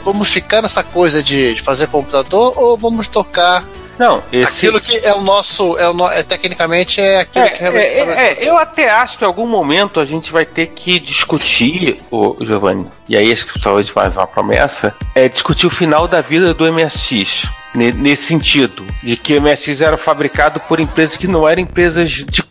vamos 0.03 0.27
ficar 0.27 0.61
nessa 0.61 0.83
coisa 0.83 1.23
de, 1.23 1.55
de 1.55 1.61
fazer 1.61 1.87
computador 1.87 2.53
ou 2.55 2.77
vamos 2.77 3.07
tocar 3.07 3.63
Não, 3.97 4.23
esse. 4.31 4.45
aquilo 4.67 4.79
que 4.81 4.95
é 4.97 5.13
o 5.13 5.21
nosso, 5.21 5.77
é, 5.77 5.89
o 5.89 5.93
no, 5.93 6.07
é 6.09 6.21
tecnicamente 6.23 7.01
é 7.01 7.21
aquilo 7.21 7.45
É, 7.45 7.49
que 7.49 7.59
realmente 7.61 7.91
é, 7.93 7.99
é, 7.99 8.05
fazer. 8.35 8.47
eu 8.47 8.57
até 8.57 8.89
acho 8.89 9.17
que 9.17 9.23
em 9.23 9.27
algum 9.27 9.47
momento 9.47 9.99
a 9.99 10.05
gente 10.05 10.31
vai 10.31 10.45
ter 10.45 10.67
que 10.67 10.99
discutir, 10.99 11.99
o 12.11 12.37
Giovanni, 12.43 12.87
e 13.09 13.15
aí 13.17 13.31
acho 13.31 13.47
que 13.47 13.59
talvez 13.59 13.89
faz 13.89 14.15
uma 14.15 14.27
promessa, 14.27 14.93
é 15.15 15.27
discutir 15.27 15.65
o 15.67 15.69
final 15.69 16.07
da 16.07 16.21
vida 16.21 16.53
do 16.53 16.65
MSX. 16.71 17.47
ne- 17.75 17.91
Nesse 17.91 18.23
sentido, 18.25 18.85
de 19.03 19.15
que 19.17 19.33
o 19.37 19.41
MSX 19.41 19.81
era 19.81 19.97
fabricado 19.97 20.59
por 20.61 20.79
empresas 20.79 21.17
que 21.17 21.27
não 21.27 21.47
eram 21.47 21.61
empresas 21.61 22.09
de, 22.11 22.43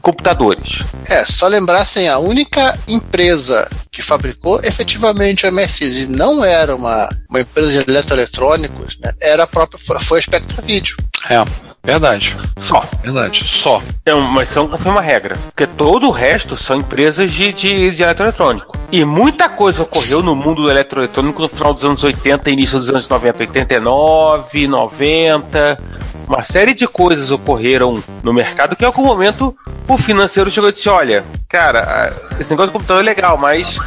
computadores. 0.00 0.82
É, 1.08 1.24
só 1.24 1.46
lembrar 1.46 1.80
assim, 1.82 2.06
a 2.08 2.18
única 2.18 2.78
empresa 2.88 3.68
que 3.90 4.02
fabricou 4.02 4.60
efetivamente 4.62 5.46
o 5.46 5.52
MSX 5.52 5.96
e 5.98 6.06
não 6.06 6.44
era 6.44 6.74
uma, 6.74 7.08
uma 7.28 7.40
empresa 7.40 7.84
de 7.84 7.90
eletroeletrônicos, 7.90 8.98
né, 8.98 9.12
era 9.20 9.44
a 9.44 9.46
própria, 9.46 9.78
foi- 9.78 10.00
foi 10.00 10.18
a 10.18 10.22
Spectra 10.22 10.62
Video. 10.62 10.96
É, 11.30 11.36
verdade. 11.84 12.36
Só. 12.60 12.82
Verdade. 13.02 13.44
Só. 13.44 13.82
É, 14.04 14.14
mas 14.14 14.48
são 14.48 14.66
confirma 14.66 14.92
uma 14.92 15.00
regra. 15.02 15.36
Porque 15.46 15.66
todo 15.66 16.08
o 16.08 16.10
resto 16.10 16.56
são 16.56 16.78
empresas 16.78 17.30
de, 17.30 17.52
de, 17.52 17.90
de 17.90 18.02
eletroeletrônico. 18.02 18.76
E 18.90 19.04
muita 19.04 19.48
coisa 19.48 19.82
ocorreu 19.82 20.22
no 20.22 20.34
mundo 20.34 20.62
do 20.62 20.70
eletroeletrônico 20.70 21.42
no 21.42 21.48
final 21.48 21.74
dos 21.74 21.84
anos 21.84 22.02
80 22.02 22.48
e 22.48 22.52
início 22.52 22.78
dos 22.78 22.88
anos 22.88 23.08
90. 23.08 23.38
89, 23.40 24.66
90. 24.66 25.78
Uma 26.26 26.42
série 26.42 26.72
de 26.72 26.86
coisas 26.86 27.30
ocorreram 27.30 28.02
no 28.22 28.32
mercado 28.32 28.74
que 28.74 28.82
em 28.82 28.86
algum 28.86 29.04
momento 29.04 29.54
o 29.86 29.98
financeiro 29.98 30.50
chegou 30.50 30.70
e 30.70 30.72
disse: 30.72 30.88
Olha, 30.88 31.22
cara, 31.48 32.14
esse 32.40 32.50
negócio 32.50 32.68
de 32.70 32.72
computador 32.72 33.02
é 33.02 33.04
legal, 33.04 33.36
mas 33.36 33.78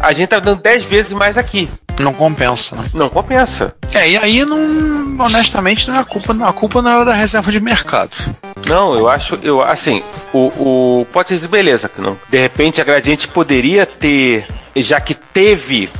a 0.00 0.12
gente 0.12 0.28
tá 0.28 0.38
dando 0.38 0.60
10 0.60 0.84
vezes 0.84 1.12
mais 1.12 1.38
aqui. 1.38 1.70
Não 2.00 2.12
compensa, 2.12 2.76
né? 2.76 2.90
Não 2.92 3.08
compensa. 3.08 3.74
É, 3.92 4.10
e 4.10 4.16
aí 4.16 4.44
não. 4.44 5.24
Honestamente, 5.24 5.88
não 5.88 5.96
é 5.96 6.00
a 6.00 6.04
culpa. 6.04 6.34
A 6.48 6.52
culpa 6.52 6.82
não 6.82 6.90
era 6.90 7.04
da 7.04 7.14
reserva 7.14 7.52
de 7.52 7.60
mercado. 7.60 8.16
Não, 8.66 8.94
eu 8.94 9.08
acho, 9.08 9.38
eu 9.42 9.60
assim, 9.60 10.02
o, 10.32 11.00
o 11.00 11.06
pode 11.12 11.38
ser 11.38 11.48
beleza, 11.48 11.88
que 11.88 12.00
não. 12.00 12.18
De 12.28 12.38
repente 12.38 12.80
a 12.80 12.84
Gradiente 12.84 13.28
poderia 13.28 13.86
ter, 13.86 14.46
já 14.76 15.00
que 15.00 15.14
teve 15.14 15.90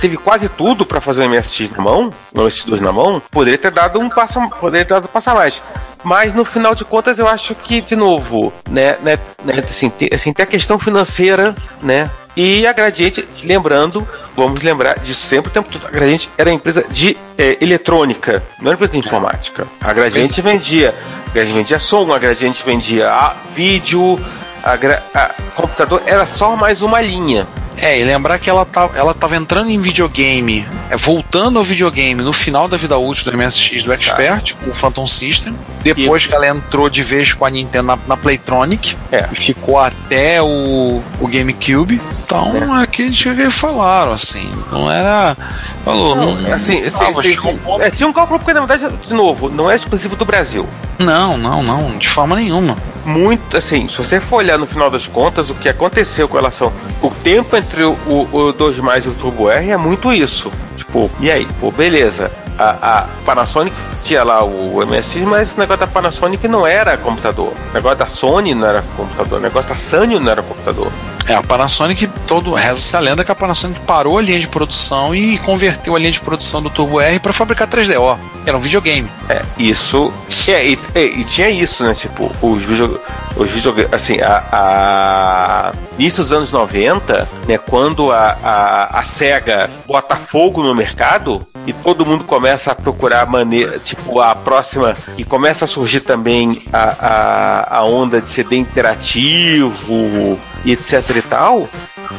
teve 0.00 0.16
quase 0.16 0.48
tudo 0.48 0.86
para 0.86 1.00
fazer 1.00 1.26
o 1.26 1.30
MSX 1.30 1.70
na 1.70 1.82
mão, 1.82 2.12
o 2.32 2.38
MSX2 2.38 2.80
na 2.80 2.92
mão, 2.92 3.20
poderia 3.30 3.58
ter 3.58 3.70
dado 3.70 3.98
um 3.98 4.08
passo, 4.08 4.40
poderia 4.60 4.84
ter 4.84 4.94
dado 4.94 5.04
um 5.04 5.08
passo 5.08 5.30
a 5.30 5.34
mais. 5.34 5.60
Mas 6.06 6.32
no 6.32 6.44
final 6.44 6.72
de 6.72 6.84
contas 6.84 7.18
eu 7.18 7.26
acho 7.26 7.52
que 7.52 7.80
de 7.80 7.96
novo, 7.96 8.52
né, 8.70 8.96
né, 9.02 9.18
né 9.44 9.54
assim, 9.68 9.90
tem, 9.90 10.08
assim, 10.12 10.32
tem 10.32 10.44
a 10.44 10.46
questão 10.46 10.78
financeira, 10.78 11.52
né? 11.82 12.08
E 12.36 12.64
a 12.64 12.72
Gradiente, 12.72 13.28
lembrando, 13.42 14.06
vamos 14.36 14.60
lembrar 14.60 15.00
disso 15.00 15.26
sempre 15.26 15.50
o 15.50 15.52
tempo 15.52 15.68
todo. 15.68 15.84
A 15.84 15.90
Gradiente 15.90 16.30
era 16.38 16.52
empresa 16.52 16.84
de 16.88 17.18
eh, 17.36 17.58
eletrônica, 17.60 18.40
não 18.60 18.68
era 18.68 18.74
empresa 18.74 18.92
de 18.92 18.98
informática. 19.00 19.66
A 19.80 19.92
Gradiente 19.92 20.40
vendia, 20.40 20.94
a 21.26 21.30
Gradiente 21.30 21.58
vendia 21.58 21.80
som, 21.80 22.12
a 22.12 22.18
Gradiente 22.20 22.62
vendia 22.64 23.32
vídeo, 23.52 24.16
a, 24.62 24.74
a 25.12 25.30
computador 25.56 26.02
era 26.06 26.24
só 26.24 26.54
mais 26.54 26.82
uma 26.82 27.00
linha. 27.00 27.48
É, 27.78 28.00
e 28.00 28.04
lembrar 28.04 28.38
que 28.38 28.48
ela, 28.48 28.64
tá, 28.64 28.88
ela 28.94 29.12
tava 29.12 29.36
entrando 29.36 29.70
em 29.70 29.78
videogame, 29.80 30.66
é, 30.90 30.96
voltando 30.96 31.58
ao 31.58 31.64
videogame 31.64 32.22
no 32.22 32.32
final 32.32 32.66
da 32.68 32.76
vida 32.76 32.96
útil 32.96 33.30
do 33.30 33.36
MSX 33.36 33.84
do 33.84 33.92
Expert, 33.92 34.54
com 34.64 34.70
o 34.70 34.74
Phantom 34.74 35.06
System. 35.06 35.54
Depois 35.82 36.26
que 36.26 36.34
ela 36.34 36.48
entrou 36.48 36.88
de 36.90 37.02
vez 37.02 37.32
com 37.32 37.44
a 37.44 37.50
Nintendo 37.50 37.84
na, 37.88 37.98
na 38.08 38.16
Playtronic, 38.16 38.96
É. 39.12 39.28
e 39.30 39.36
ficou 39.36 39.78
até 39.78 40.42
o, 40.42 41.02
o 41.20 41.28
GameCube. 41.28 42.00
Então, 42.24 42.76
é 42.76 42.82
aquilo 42.82 43.12
que 43.12 43.50
falaram, 43.50 44.12
assim. 44.12 44.50
Não 44.72 44.90
era. 44.90 45.36
Falou, 45.84 46.16
não, 46.16 46.28
Assim, 46.54 46.80
não, 46.80 46.86
assim, 46.88 47.18
assim, 47.18 47.22
chegou 47.22 47.52
um 47.66 47.80
é, 47.80 47.90
tinha 47.90 48.08
um 48.08 48.12
cálculo 48.12 48.40
porque 48.40 48.52
na 48.52 48.64
verdade, 48.64 48.92
de 48.96 49.14
novo, 49.14 49.48
não 49.48 49.70
é 49.70 49.76
exclusivo 49.76 50.16
do 50.16 50.24
Brasil. 50.24 50.68
não, 50.98 51.36
não, 51.36 51.62
não, 51.62 51.96
de 51.96 52.08
forma 52.08 52.34
nenhuma. 52.34 52.76
muito, 53.04 53.56
assim, 53.56 53.88
se 53.88 53.96
você 53.98 54.18
for 54.20 54.38
olhar 54.38 54.58
no 54.58 54.66
final 54.66 54.90
das 54.90 55.06
contas, 55.06 55.48
o 55.50 55.54
que 55.54 55.68
aconteceu 55.68 56.26
com 56.28 56.34
relação. 56.36 56.72
O 57.00 57.08
tempo 57.10 57.54
entre 57.66 57.84
o, 57.84 58.28
o 58.32 58.52
2 58.52 58.78
mais 58.78 59.04
e 59.04 59.08
o 59.08 59.14
Turbo 59.14 59.50
R 59.50 59.70
é 59.70 59.76
muito 59.76 60.12
isso. 60.12 60.50
Tipo, 60.76 61.10
e 61.20 61.30
aí? 61.30 61.46
Pô, 61.60 61.70
beleza. 61.70 62.30
A, 62.58 63.00
a 63.00 63.02
Panasonic 63.24 63.76
tinha 64.02 64.22
lá 64.22 64.42
o 64.42 64.80
MSX, 64.86 65.22
mas 65.26 65.52
o 65.52 65.58
negócio 65.58 65.80
da 65.80 65.86
Panasonic 65.86 66.46
não 66.48 66.66
era 66.66 66.96
computador. 66.96 67.52
O 67.70 67.74
negócio 67.74 67.98
da 67.98 68.06
Sony 68.06 68.54
não 68.54 68.66
era 68.66 68.82
computador. 68.96 69.38
O 69.38 69.42
negócio 69.42 69.68
da 69.68 69.76
Sanyo 69.76 70.20
não 70.20 70.30
era 70.30 70.42
computador. 70.42 70.90
É, 71.28 71.34
a 71.34 71.42
Panasonic, 71.42 72.06
todo 72.28 72.52
reza-se 72.54 72.96
a 72.96 73.00
lenda 73.00 73.24
que 73.24 73.32
a 73.32 73.34
Panasonic 73.34 73.80
parou 73.80 74.16
a 74.16 74.22
linha 74.22 74.38
de 74.38 74.46
produção 74.46 75.12
e 75.12 75.36
converteu 75.38 75.96
a 75.96 75.98
linha 75.98 76.12
de 76.12 76.20
produção 76.20 76.62
do 76.62 76.70
Turbo 76.70 77.00
R 77.00 77.18
para 77.18 77.32
fabricar 77.32 77.66
3DO. 77.66 78.16
Era 78.46 78.56
um 78.56 78.60
videogame. 78.60 79.10
É, 79.28 79.42
isso. 79.58 80.12
É, 80.46 80.64
e, 80.64 80.78
e- 80.94 81.20
e 81.20 81.24
tinha 81.24 81.50
isso, 81.50 81.82
né? 81.82 81.94
Tipo, 81.94 82.30
os 82.40 82.62
videogames. 82.62 83.00
Os 83.36 83.50
videogames 83.50 83.92
assim, 83.92 84.20
a, 84.20 84.44
a. 84.52 85.72
Início 85.98 86.22
dos 86.22 86.32
anos 86.32 86.52
90, 86.52 87.28
né? 87.48 87.58
Quando 87.58 88.12
a, 88.12 88.36
a, 88.42 89.00
a 89.00 89.04
SEGA 89.04 89.68
bota 89.86 90.14
fogo 90.14 90.62
no 90.62 90.74
mercado 90.74 91.44
e 91.66 91.72
todo 91.72 92.06
mundo 92.06 92.22
começa 92.24 92.70
a 92.70 92.74
procurar 92.74 93.26
maneira. 93.26 93.80
Tipo, 93.80 94.20
a 94.20 94.32
próxima. 94.34 94.96
E 95.18 95.24
começa 95.24 95.64
a 95.64 95.68
surgir 95.68 96.00
também 96.00 96.62
a, 96.72 96.94
a, 97.00 97.78
a 97.78 97.84
onda 97.84 98.20
de 98.22 98.28
CD 98.28 98.56
interativo 98.56 100.38
e 100.64 100.72
etc 100.72 101.15
e 101.18 101.22
tal. 101.22 101.68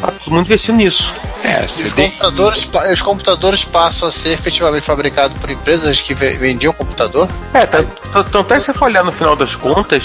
Tá 0.02 0.11
todo 0.11 0.34
mundo 0.34 0.45
investindo 0.45 0.78
nisso. 0.78 1.14
É, 1.43 1.64
Os 1.64 1.72
CD. 1.72 2.03
computadores, 2.09 2.69
os 2.93 3.01
computadores 3.01 3.64
passam 3.65 4.07
a 4.07 4.11
ser 4.11 4.30
efetivamente 4.34 4.84
fabricados 4.84 5.38
por 5.38 5.49
empresas 5.49 6.01
que 6.01 6.14
ve- 6.14 6.35
vendiam 6.38 6.73
computador. 6.73 7.30
É, 7.53 7.65
tá- 7.65 7.84
tá- 8.11 8.23
tanto 8.23 8.53
é 8.53 8.59
que 8.59 8.65
você 8.65 8.73
for 8.73 8.85
olhar 8.85 9.03
no 9.03 9.11
final 9.11 9.35
das 9.35 9.55
contas, 9.55 10.03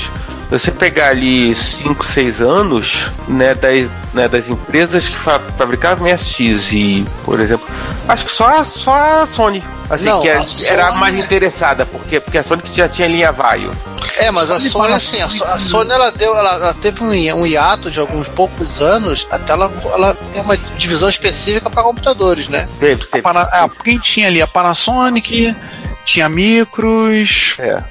você 0.51 0.71
pegar 0.71 1.09
ali 1.09 1.55
5, 1.55 2.05
6 2.05 2.41
anos, 2.41 3.07
né, 3.27 3.55
das, 3.55 3.89
né, 4.13 4.29
das 4.29 4.49
empresas 4.49 5.09
que 5.09 5.17
fa 5.17 5.41
fabricavam 5.57 6.07
MSX 6.07 6.73
e, 6.73 7.07
por 7.25 7.41
exemplo, 7.41 7.67
acho 8.09 8.25
que 8.27 8.33
só, 8.33 8.47
a- 8.49 8.65
só 8.65 8.93
a 9.23 9.27
Sony, 9.27 9.65
assim, 9.89 10.05
Não, 10.05 10.21
que 10.21 10.29
a 10.29 10.33
era, 10.35 10.45
Sony- 10.45 10.67
era 10.69 10.93
mais 10.93 11.17
interessada, 11.17 11.87
porque, 11.87 12.21
porque 12.21 12.39
a 12.39 12.43
Sony 12.43 12.61
que 12.63 12.77
já 12.77 12.89
tinha 12.89 13.09
linha 13.09 13.33
Vaio. 13.33 13.73
É, 14.19 14.31
mas 14.31 14.51
a 14.51 14.61
Sony 14.61 14.93
assim, 14.93 15.21
a, 15.23 15.27
a 15.55 15.59
Sony 15.59 15.91
ela 15.91 16.13
deu, 16.13 16.37
ela, 16.37 16.55
ela 16.57 16.75
teve 16.75 17.03
um, 17.03 17.09
um 17.41 17.47
hiato 17.47 17.91
de 17.91 17.99
alguns 17.99 18.29
poucos 18.29 18.79
anos 18.79 19.27
até 19.31 19.55
ela, 19.55 19.73
ela 19.91 20.15
ter 20.15 20.41
uma 20.41 20.55
divisão 20.77 21.09
específica 21.23 21.71
para 21.71 21.83
computadores, 21.83 22.49
né? 22.49 22.69
Teve, 22.81 23.03
A 23.05 23.07
teve, 23.07 23.23
Pana, 23.23 23.47
quem 23.85 23.99
tinha 23.99 24.27
ali 24.27 24.43
a 24.43 24.47
Panasonic, 24.47 25.57
tinha 26.05 26.29
Micros. 26.29 27.55
é. 27.59 27.83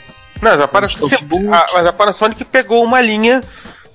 Não, 0.41 0.49
mas 0.51 0.59
a, 0.59 0.67
Panasonic, 0.67 1.23
a, 1.51 1.67
mas 1.73 1.85
a 1.85 1.93
Panasonic 1.93 2.43
pegou 2.45 2.83
uma 2.83 2.99
linha, 2.99 3.41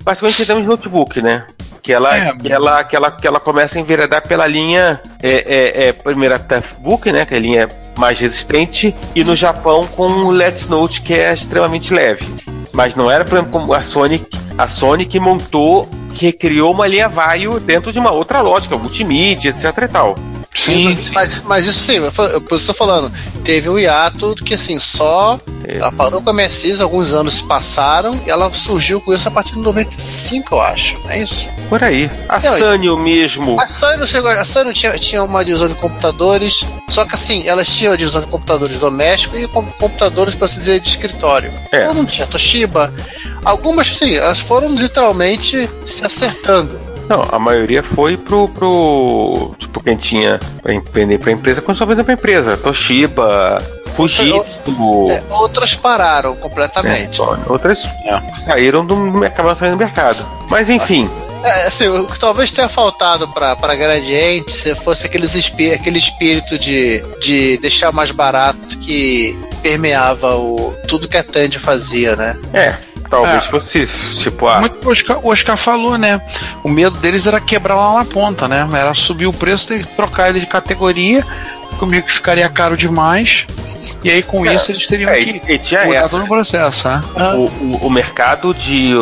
basicamente 0.04 0.42
em 0.42 0.46
termos 0.46 0.62
de 0.62 0.68
notebook, 0.68 1.20
né? 1.20 1.44
Que 1.86 1.92
ela, 1.92 2.16
É. 2.16 2.32
que, 2.32 2.52
ela, 2.52 2.82
que, 2.82 2.96
ela, 2.96 3.10
que 3.12 3.26
ela 3.28 3.38
começa 3.38 3.78
a 3.78 3.80
enveredar 3.80 4.20
pela 4.26 4.44
linha, 4.44 5.00
é, 5.22 5.30
é, 5.30 5.86
é, 5.86 5.92
primeiro 5.92 6.34
a 6.34 6.38
Toughbook, 6.40 7.12
né? 7.12 7.24
Que 7.24 7.34
é 7.34 7.36
a 7.36 7.40
linha 7.40 7.68
mais 7.96 8.18
resistente, 8.18 8.92
e 9.14 9.22
no 9.22 9.36
Japão 9.36 9.86
com 9.86 10.08
o 10.08 10.30
Let's 10.32 10.68
Note, 10.68 11.00
que 11.00 11.14
é 11.14 11.32
extremamente 11.32 11.94
leve. 11.94 12.26
Mas 12.72 12.96
não 12.96 13.08
era, 13.08 13.24
por 13.24 13.34
exemplo, 13.36 13.52
como 13.52 13.72
a 13.72 13.80
Sony, 13.82 14.26
a 14.58 14.66
Sony 14.66 15.06
que 15.06 15.20
montou, 15.20 15.88
que 16.12 16.26
recriou 16.26 16.72
uma 16.72 16.88
linha 16.88 17.08
Vaio 17.08 17.60
dentro 17.60 17.92
de 17.92 18.00
uma 18.00 18.10
outra 18.10 18.40
lógica, 18.40 18.76
multimídia, 18.76 19.50
etc 19.50 19.78
e 19.84 19.88
tal. 19.88 20.16
Sim, 20.56 20.84
mas, 20.84 20.98
sim. 20.98 21.12
Mas, 21.12 21.42
mas 21.42 21.66
isso 21.66 21.80
sim, 21.80 21.96
eu 21.96 22.40
tô 22.40 22.74
falando. 22.74 23.12
Teve 23.44 23.68
um 23.68 23.78
hiato 23.78 24.34
que 24.36 24.54
assim, 24.54 24.78
só. 24.78 25.38
É. 25.68 25.76
Ela 25.78 25.90
parou 25.92 26.22
com 26.22 26.30
a 26.30 26.32
MSX, 26.32 26.80
alguns 26.80 27.12
anos 27.12 27.34
se 27.34 27.44
passaram 27.44 28.18
e 28.26 28.30
ela 28.30 28.50
surgiu 28.52 29.00
com 29.00 29.12
isso 29.12 29.26
a 29.26 29.30
partir 29.30 29.54
de 29.54 29.60
95, 29.60 30.54
eu 30.54 30.60
acho. 30.60 30.96
É 31.08 31.22
isso. 31.22 31.48
Por 31.68 31.82
aí. 31.82 32.08
A 32.28 32.38
Não, 32.38 32.58
Sanyo 32.58 32.96
mesmo. 32.96 33.56
A 33.60 33.66
chegou, 34.06 34.30
a 34.30 34.44
Sony 34.44 34.72
tinha, 34.72 34.96
tinha 34.98 35.22
uma 35.24 35.44
divisão 35.44 35.66
de 35.66 35.74
computadores, 35.74 36.64
só 36.88 37.04
que 37.04 37.14
assim, 37.16 37.46
elas 37.48 37.68
tinham 37.68 37.92
a 37.92 37.96
divisão 37.96 38.20
de 38.20 38.28
computadores 38.28 38.78
domésticos 38.78 39.40
e 39.40 39.48
com- 39.48 39.64
computadores, 39.72 40.34
para 40.36 40.46
se 40.46 40.60
dizer, 40.60 40.78
de 40.80 40.88
escritório. 40.88 41.52
É. 41.72 41.82
Ela 41.82 41.94
não 41.94 42.06
tinha 42.06 42.26
Toshiba. 42.26 42.94
Algumas, 43.44 43.88
sim, 43.88 44.14
elas 44.14 44.38
foram 44.38 44.72
literalmente 44.74 45.68
se 45.84 46.04
acertando. 46.06 46.85
Não, 47.08 47.22
a 47.30 47.38
maioria 47.38 47.82
foi 47.82 48.16
pro. 48.16 48.48
pro 48.48 49.54
tipo, 49.58 49.82
quem 49.82 49.96
tinha 49.96 50.40
pra 50.62 50.72
vender 50.92 51.18
pra 51.18 51.30
empresa, 51.32 51.60
começou 51.60 51.84
a 51.84 51.88
vender 51.88 52.04
pra 52.04 52.14
empresa. 52.14 52.56
Toshiba, 52.56 53.62
Fujitsu. 53.94 55.08
É, 55.10 55.22
outras 55.30 55.74
pararam 55.74 56.34
né, 56.34 56.40
completamente. 56.40 57.16
Sony. 57.16 57.42
Outras 57.48 57.84
É. 58.04 58.20
saíram 58.44 58.84
do 58.84 58.96
mercado, 58.96 59.56
saíram 59.56 59.76
do 59.76 59.84
mercado. 59.84 60.26
Mas 60.50 60.68
enfim, 60.68 61.08
É, 61.44 61.66
assim, 61.66 61.86
o 61.86 62.06
que 62.08 62.18
talvez 62.18 62.50
tenha 62.50 62.68
faltado 62.68 63.28
pra, 63.28 63.54
pra 63.56 63.74
Gradiente 63.76 64.52
se 64.52 64.74
fosse 64.74 65.06
aqueles 65.06 65.34
espí 65.36 65.70
aquele 65.72 65.98
espírito 65.98 66.58
de, 66.58 67.04
de 67.20 67.56
deixar 67.58 67.92
mais 67.92 68.10
barato 68.10 68.76
que 68.78 69.38
permeava 69.62 70.34
o, 70.36 70.74
tudo 70.88 71.08
que 71.08 71.16
a 71.16 71.22
Tandy 71.22 71.58
fazia, 71.58 72.16
né? 72.16 72.36
é. 72.52 72.74
Talvez 73.08 73.44
É. 73.44 73.48
fosse 73.48 73.86
tipo 74.18 74.46
a. 74.48 74.60
Muito 74.60 74.86
o 74.86 74.90
Oscar, 74.90 75.18
o 75.22 75.28
Oscar 75.30 75.56
falou, 75.56 75.96
né? 75.96 76.20
O 76.64 76.68
medo 76.68 76.96
deles 76.98 77.26
era 77.26 77.40
quebrar 77.40 77.74
lá 77.76 77.98
na 77.98 78.04
ponta, 78.04 78.46
né? 78.48 78.68
Era 78.74 78.92
subir 78.94 79.26
o 79.26 79.32
preço, 79.32 79.68
ter 79.68 79.80
que 79.80 79.88
trocar 79.88 80.28
ele 80.28 80.40
de 80.40 80.46
categoria, 80.46 81.24
comigo 81.78 82.06
que 82.06 82.12
ficaria 82.12 82.48
caro 82.48 82.76
demais. 82.76 83.46
E 84.02 84.10
aí 84.10 84.22
com 84.22 84.44
É, 84.46 84.54
isso 84.54 84.70
eles 84.70 84.86
teriam 84.86 85.10
é, 85.10 85.18
que 85.22 85.30
e- 85.48 85.52
e 85.54 85.58
tinha 85.58 85.84
mudar 85.84 85.98
essa. 86.00 86.08
todo 86.08 86.24
o 86.24 86.28
processo, 86.28 86.88
né? 86.88 87.02
o, 87.16 87.46
o, 87.46 87.78
o 87.86 87.90
mercado 87.90 88.52
de, 88.54 88.92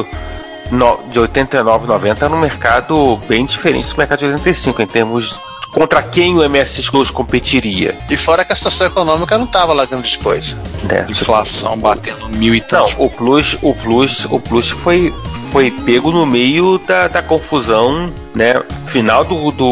no, 0.71 0.99
de 1.11 1.19
89, 1.19 1.87
90 1.87 2.25
era 2.25 2.35
um 2.35 2.39
mercado 2.39 3.17
bem 3.29 3.45
diferente 3.45 3.89
do 3.89 3.97
mercado 3.97 4.19
de 4.21 4.27
85, 4.27 4.81
em 4.83 4.87
termos 4.87 5.35
contra 5.75 6.01
quem 6.03 6.39
o 6.39 6.49
MSX 6.49 6.89
Close 6.89 7.13
competiria. 7.13 7.95
E 8.09 8.17
fora 8.17 8.45
que 8.45 8.53
a 8.53 8.57
situação 8.57 8.87
econômica 8.87 9.37
não 9.37 9.47
tava 9.47 9.73
lá 9.75 9.85
grande 9.85 10.17
coisa. 10.19 10.57
Né? 10.85 11.05
Inflação 11.11 11.77
batendo 11.77 12.29
mil 12.31 12.55
e 12.55 12.61
Não, 12.61 12.67
tantos. 12.67 12.95
o 12.97 13.11
Plus, 13.11 13.57
o 13.61 13.75
Plus, 13.75 14.25
o 14.31 14.39
Plus 14.41 14.69
foi, 14.71 15.13
foi 15.53 15.71
pego 15.71 16.11
no 16.13 16.25
meio 16.25 16.79
da, 16.79 17.09
da 17.09 17.23
confusão, 17.23 18.13
né? 18.35 18.55
Final 18.87 19.25
do, 19.25 19.51
do 19.51 19.71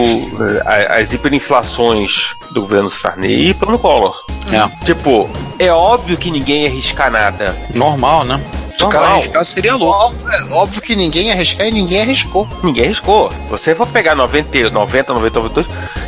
a- 0.66 0.98
as 0.98 1.12
hiperinflações 1.12 2.32
do 2.52 2.60
governo 2.62 2.90
Sarney 2.90 3.50
e 3.50 3.54
plano 3.54 3.78
Collor. 3.78 4.14
É. 4.52 4.84
Tipo, 4.84 5.30
é 5.58 5.70
óbvio 5.72 6.16
que 6.16 6.30
ninguém 6.30 6.62
ia 6.64 6.68
arriscar 6.68 7.10
nada. 7.10 7.56
Normal, 7.74 8.24
né? 8.24 8.40
Se 8.76 8.84
o 8.84 8.88
cara 8.88 9.06
arriscar, 9.06 9.44
seria 9.44 9.74
louco. 9.76 9.98
Óbvio, 9.98 10.28
é, 10.28 10.54
óbvio 10.54 10.82
que 10.82 10.96
ninguém 10.96 11.26
ia 11.26 11.32
arriscar 11.32 11.66
e 11.66 11.70
ninguém 11.70 12.00
arriscou. 12.00 12.48
Ninguém 12.62 12.84
arriscou. 12.84 13.32
Você 13.50 13.74
for 13.74 13.86
pegar 13.86 14.14
90, 14.14 14.70
90, 14.70 15.12
90, 15.12 15.40
92, 15.40 15.66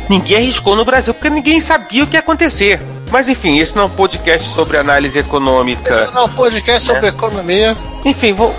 ninguém 0.09 0.37
arriscou 0.37 0.75
no 0.75 0.85
Brasil 0.85 1.13
porque 1.13 1.29
ninguém 1.29 1.59
sabia 1.59 2.03
o 2.03 2.07
que 2.07 2.15
ia 2.15 2.19
acontecer. 2.19 2.79
Mas 3.11 3.29
enfim, 3.29 3.59
esse 3.59 3.75
não 3.75 3.83
é 3.83 3.85
um 3.85 3.89
podcast 3.89 4.53
sobre 4.53 4.77
análise 4.77 5.17
econômica. 5.17 5.93
Esse 5.93 6.13
não 6.13 6.23
é 6.23 6.25
um 6.25 6.29
podcast 6.29 6.85
sobre 6.85 7.07
economia. 7.07 7.75
Enfim, 8.03 8.33
vou 8.33 8.53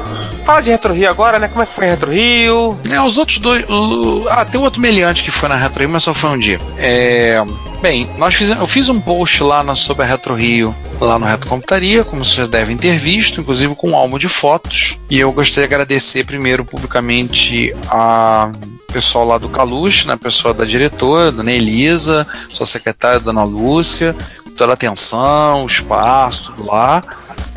falar 0.46 0.60
de 0.60 0.70
Retro 0.70 0.94
Rio 0.94 1.10
agora, 1.10 1.38
né? 1.38 1.48
Como 1.48 1.62
é 1.62 1.66
que 1.66 1.74
foi 1.74 1.86
Retro 1.86 2.10
Rio? 2.12 2.78
É, 2.90 3.00
os 3.02 3.18
outros 3.18 3.38
dois. 3.38 3.64
o- 3.68 4.24
ah, 4.30 4.44
tem 4.44 4.60
outro 4.60 4.80
meliante 4.80 5.22
que 5.24 5.30
foi 5.30 5.48
na 5.48 5.56
Retro 5.56 5.80
Rio, 5.80 5.88
mas 5.90 6.02
só 6.04 6.14
foi 6.14 6.30
um 6.30 6.38
dia. 6.38 6.60
É, 6.78 7.42
bem, 7.82 8.08
nós 8.16 8.34
fizemos, 8.34 8.60
eu 8.62 8.66
fiz 8.68 8.88
um 8.88 9.00
post 9.00 9.42
lá 9.42 9.62
na, 9.62 9.74
sobre 9.74 10.04
a 10.04 10.06
Retro 10.06 10.34
Rio, 10.34 10.74
lá 11.00 11.18
no 11.18 11.26
Retro 11.26 11.48
Computaria, 11.50 12.04
como 12.04 12.24
vocês 12.24 12.46
devem 12.48 12.76
ter 12.76 12.96
visto, 12.98 13.40
inclusive 13.40 13.74
com 13.74 13.90
um 13.90 13.96
álbum 13.96 14.18
de 14.18 14.28
fotos. 14.28 14.96
E 15.10 15.18
eu 15.18 15.32
gostaria 15.32 15.68
de 15.68 15.74
agradecer 15.74 16.24
primeiro 16.24 16.64
publicamente 16.64 17.74
a 17.88 18.50
pessoal 18.92 19.26
lá 19.26 19.36
do 19.38 19.48
Caluche, 19.48 20.06
né, 20.06 20.16
pessoa 20.16 20.54
da 20.54 20.64
diretora, 20.64 21.30
dona 21.32 21.52
Elisa, 21.52 22.26
sua 22.50 22.64
secretária, 22.64 23.20
dona 23.20 23.44
Lúcia, 23.44 24.16
toda 24.56 24.72
a 24.72 24.74
atenção, 24.74 25.64
o 25.64 25.66
espaço, 25.66 26.52
tudo 26.52 26.66
lá 26.66 27.02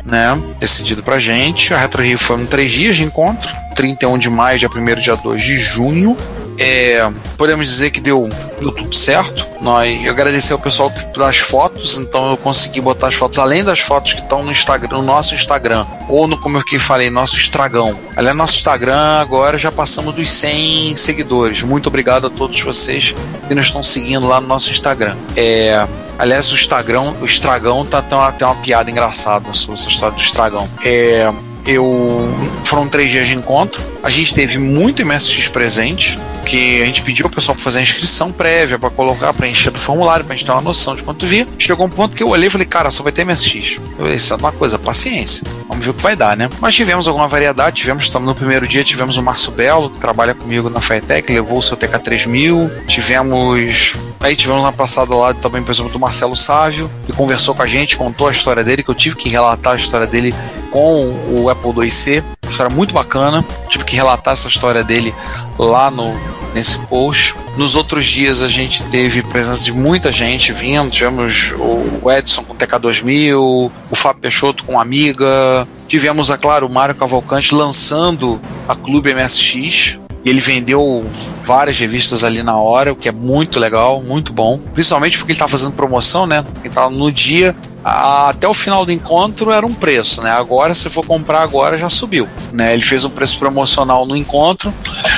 né, 0.04 0.40
decidido 0.58 1.02
pra 1.02 1.18
gente. 1.18 1.72
A 1.74 1.78
Retro 1.78 2.02
Rio 2.02 2.18
foi 2.18 2.40
em 2.40 2.46
três 2.46 2.72
dias 2.72 2.96
de 2.96 3.04
encontro, 3.04 3.54
31 3.74 4.18
de 4.18 4.30
maio, 4.30 4.58
dia 4.58 4.68
1 4.68 5.00
dia 5.00 5.16
2 5.16 5.42
de 5.42 5.58
junho. 5.58 6.16
É, 6.62 7.10
podemos 7.38 7.64
dizer 7.64 7.90
que 7.90 8.02
deu, 8.02 8.28
deu 8.60 8.70
tudo 8.70 8.94
certo. 8.94 9.46
Nós, 9.62 10.04
eu 10.04 10.12
agradecer 10.12 10.52
ao 10.52 10.58
pessoal 10.58 10.92
das 11.16 11.38
fotos, 11.38 11.96
então 11.96 12.30
eu 12.30 12.36
consegui 12.36 12.82
botar 12.82 13.08
as 13.08 13.14
fotos, 13.14 13.38
além 13.38 13.64
das 13.64 13.80
fotos 13.80 14.12
que 14.12 14.20
estão 14.20 14.42
no 14.42 14.52
Instagram, 14.52 14.98
no 14.98 15.02
nosso 15.02 15.34
Instagram, 15.34 15.86
ou 16.06 16.28
no, 16.28 16.36
como 16.36 16.58
eu 16.58 16.64
que 16.64 16.78
falei, 16.78 17.08
nosso 17.08 17.38
Estragão. 17.38 17.98
Aliás, 18.14 18.36
nosso 18.36 18.56
Instagram 18.56 19.20
agora 19.20 19.56
já 19.56 19.72
passamos 19.72 20.14
dos 20.14 20.30
100 20.30 20.96
seguidores. 20.96 21.62
Muito 21.62 21.86
obrigado 21.86 22.26
a 22.26 22.30
todos 22.30 22.60
vocês 22.60 23.14
que 23.48 23.54
nos 23.54 23.66
estão 23.66 23.82
seguindo 23.82 24.28
lá 24.28 24.38
no 24.38 24.46
nosso 24.46 24.70
Instagram. 24.70 25.16
É, 25.34 25.86
Aliás, 26.20 26.52
o 26.52 26.54
Estragão, 26.54 27.16
o 27.18 27.24
Estragão 27.24 27.82
tá, 27.86 28.02
tem, 28.02 28.16
uma, 28.16 28.30
tem 28.30 28.46
uma 28.46 28.54
piada 28.56 28.90
engraçada 28.90 29.54
sobre 29.54 29.80
essa 29.80 29.88
história 29.88 30.14
do 30.14 30.20
Estragão. 30.20 30.68
É, 30.84 31.32
eu 31.66 32.28
foram 32.62 32.86
três 32.86 33.10
dias 33.10 33.26
de 33.26 33.34
encontro. 33.34 33.80
A 34.02 34.10
gente 34.10 34.34
teve 34.34 34.58
muito 34.58 35.04
MSX 35.04 35.48
presente, 35.48 36.18
que 36.50 36.82
a 36.82 36.86
gente 36.86 37.02
pediu 37.02 37.26
ao 37.26 37.30
pessoal 37.30 37.54
para 37.54 37.62
fazer 37.62 37.78
a 37.78 37.82
inscrição 37.82 38.32
prévia, 38.32 38.76
para 38.76 38.90
colocar, 38.90 39.32
para 39.32 39.46
encher 39.46 39.70
do 39.70 39.78
formulário, 39.78 40.24
pra 40.24 40.34
gente 40.34 40.44
ter 40.44 40.50
uma 40.50 40.60
noção 40.60 40.96
de 40.96 41.02
quanto 41.04 41.24
via. 41.24 41.46
Chegou 41.56 41.86
um 41.86 41.90
ponto 41.90 42.16
que 42.16 42.24
eu 42.24 42.28
olhei 42.28 42.48
e 42.48 42.50
falei, 42.50 42.66
cara, 42.66 42.90
só 42.90 43.04
vai 43.04 43.12
ter 43.12 43.24
MSX. 43.24 43.76
Eu 43.76 43.96
falei, 43.98 44.14
isso 44.16 44.34
é 44.34 44.36
uma 44.36 44.50
coisa, 44.50 44.76
paciência. 44.76 45.44
Vamos 45.68 45.84
ver 45.84 45.92
o 45.92 45.94
que 45.94 46.02
vai 46.02 46.16
dar, 46.16 46.36
né? 46.36 46.50
Mas 46.60 46.74
tivemos 46.74 47.06
alguma 47.06 47.28
variedade, 47.28 47.76
tivemos, 47.76 48.02
estamos 48.02 48.26
no 48.26 48.34
primeiro 48.34 48.66
dia, 48.66 48.82
tivemos 48.82 49.16
o 49.16 49.22
Márcio 49.22 49.52
Belo, 49.52 49.90
que 49.90 49.98
trabalha 49.98 50.34
comigo 50.34 50.68
na 50.68 50.80
Firetech, 50.80 51.32
levou 51.32 51.60
o 51.60 51.62
seu 51.62 51.76
TK3000. 51.76 52.84
Tivemos 52.86 53.94
Aí 54.18 54.36
tivemos 54.36 54.62
na 54.62 54.72
passada 54.72 55.14
lá 55.14 55.32
também, 55.32 55.62
por 55.62 55.70
exemplo, 55.70 55.90
do 55.90 55.98
Marcelo 55.98 56.36
Sávio, 56.36 56.90
que 57.06 57.12
conversou 57.12 57.54
com 57.54 57.62
a 57.62 57.66
gente, 57.66 57.96
contou 57.96 58.28
a 58.28 58.30
história 58.30 58.62
dele, 58.62 58.82
que 58.82 58.90
eu 58.90 58.94
tive 58.94 59.16
que 59.16 59.30
relatar 59.30 59.72
a 59.72 59.76
história 59.76 60.06
dele 60.06 60.34
com 60.70 61.06
o 61.30 61.48
Apple 61.48 61.72
IIc. 61.84 62.22
Uma 62.42 62.50
história 62.50 62.74
muito 62.74 62.92
bacana. 62.92 63.42
Tive 63.68 63.84
que 63.84 63.96
relatar 63.96 64.34
essa 64.34 64.48
história 64.48 64.84
dele 64.84 65.14
lá 65.56 65.90
no 65.90 66.39
nesse 66.54 66.78
post. 66.86 67.34
Nos 67.56 67.76
outros 67.76 68.04
dias 68.04 68.42
a 68.42 68.48
gente 68.48 68.82
teve 68.84 69.22
presença 69.22 69.62
de 69.62 69.72
muita 69.72 70.12
gente 70.12 70.52
vindo. 70.52 70.90
Tivemos 70.90 71.52
o 71.58 72.10
Edson 72.10 72.42
com 72.42 72.54
TK2000, 72.54 73.34
o 73.36 73.70
Fábio 73.94 74.22
Peixoto 74.22 74.64
com 74.64 74.80
Amiga. 74.80 75.66
Tivemos, 75.86 76.30
é 76.30 76.36
claro, 76.36 76.66
o 76.66 76.72
Mário 76.72 76.94
Cavalcante 76.94 77.54
lançando 77.54 78.40
a 78.68 78.74
Clube 78.74 79.12
MSX. 79.14 79.98
E 80.24 80.28
ele 80.30 80.40
vendeu 80.40 81.08
várias 81.42 81.78
revistas 81.78 82.24
ali 82.24 82.42
na 82.42 82.56
hora, 82.56 82.92
o 82.92 82.96
que 82.96 83.08
é 83.08 83.12
muito 83.12 83.58
legal, 83.58 84.02
muito 84.02 84.32
bom. 84.32 84.58
Principalmente 84.74 85.16
porque 85.16 85.32
ele 85.32 85.38
tá 85.38 85.48
fazendo 85.48 85.72
promoção, 85.72 86.26
né? 86.26 86.44
Ele 86.62 86.72
tá 86.72 86.90
no 86.90 87.10
dia, 87.10 87.56
até 87.82 88.46
o 88.46 88.52
final 88.52 88.84
do 88.84 88.92
encontro 88.92 89.50
era 89.50 89.64
um 89.64 89.72
preço, 89.72 90.20
né? 90.22 90.30
Agora, 90.30 90.74
se 90.74 90.90
for 90.90 91.04
comprar 91.06 91.40
agora, 91.42 91.78
já 91.78 91.88
subiu. 91.88 92.28
Né? 92.52 92.74
Ele 92.74 92.82
fez 92.82 93.04
um 93.04 93.10
preço 93.10 93.38
promocional 93.38 94.04
no 94.04 94.14
encontro. 94.14 94.72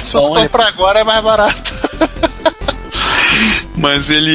Se 0.05 0.13
você 0.13 0.29
Então, 0.29 0.43
comprar 0.43 0.69
agora 0.69 1.01
é 1.01 1.05
mais 1.05 1.23
barato. 1.23 1.73
mas 3.83 4.11
ele, 4.11 4.31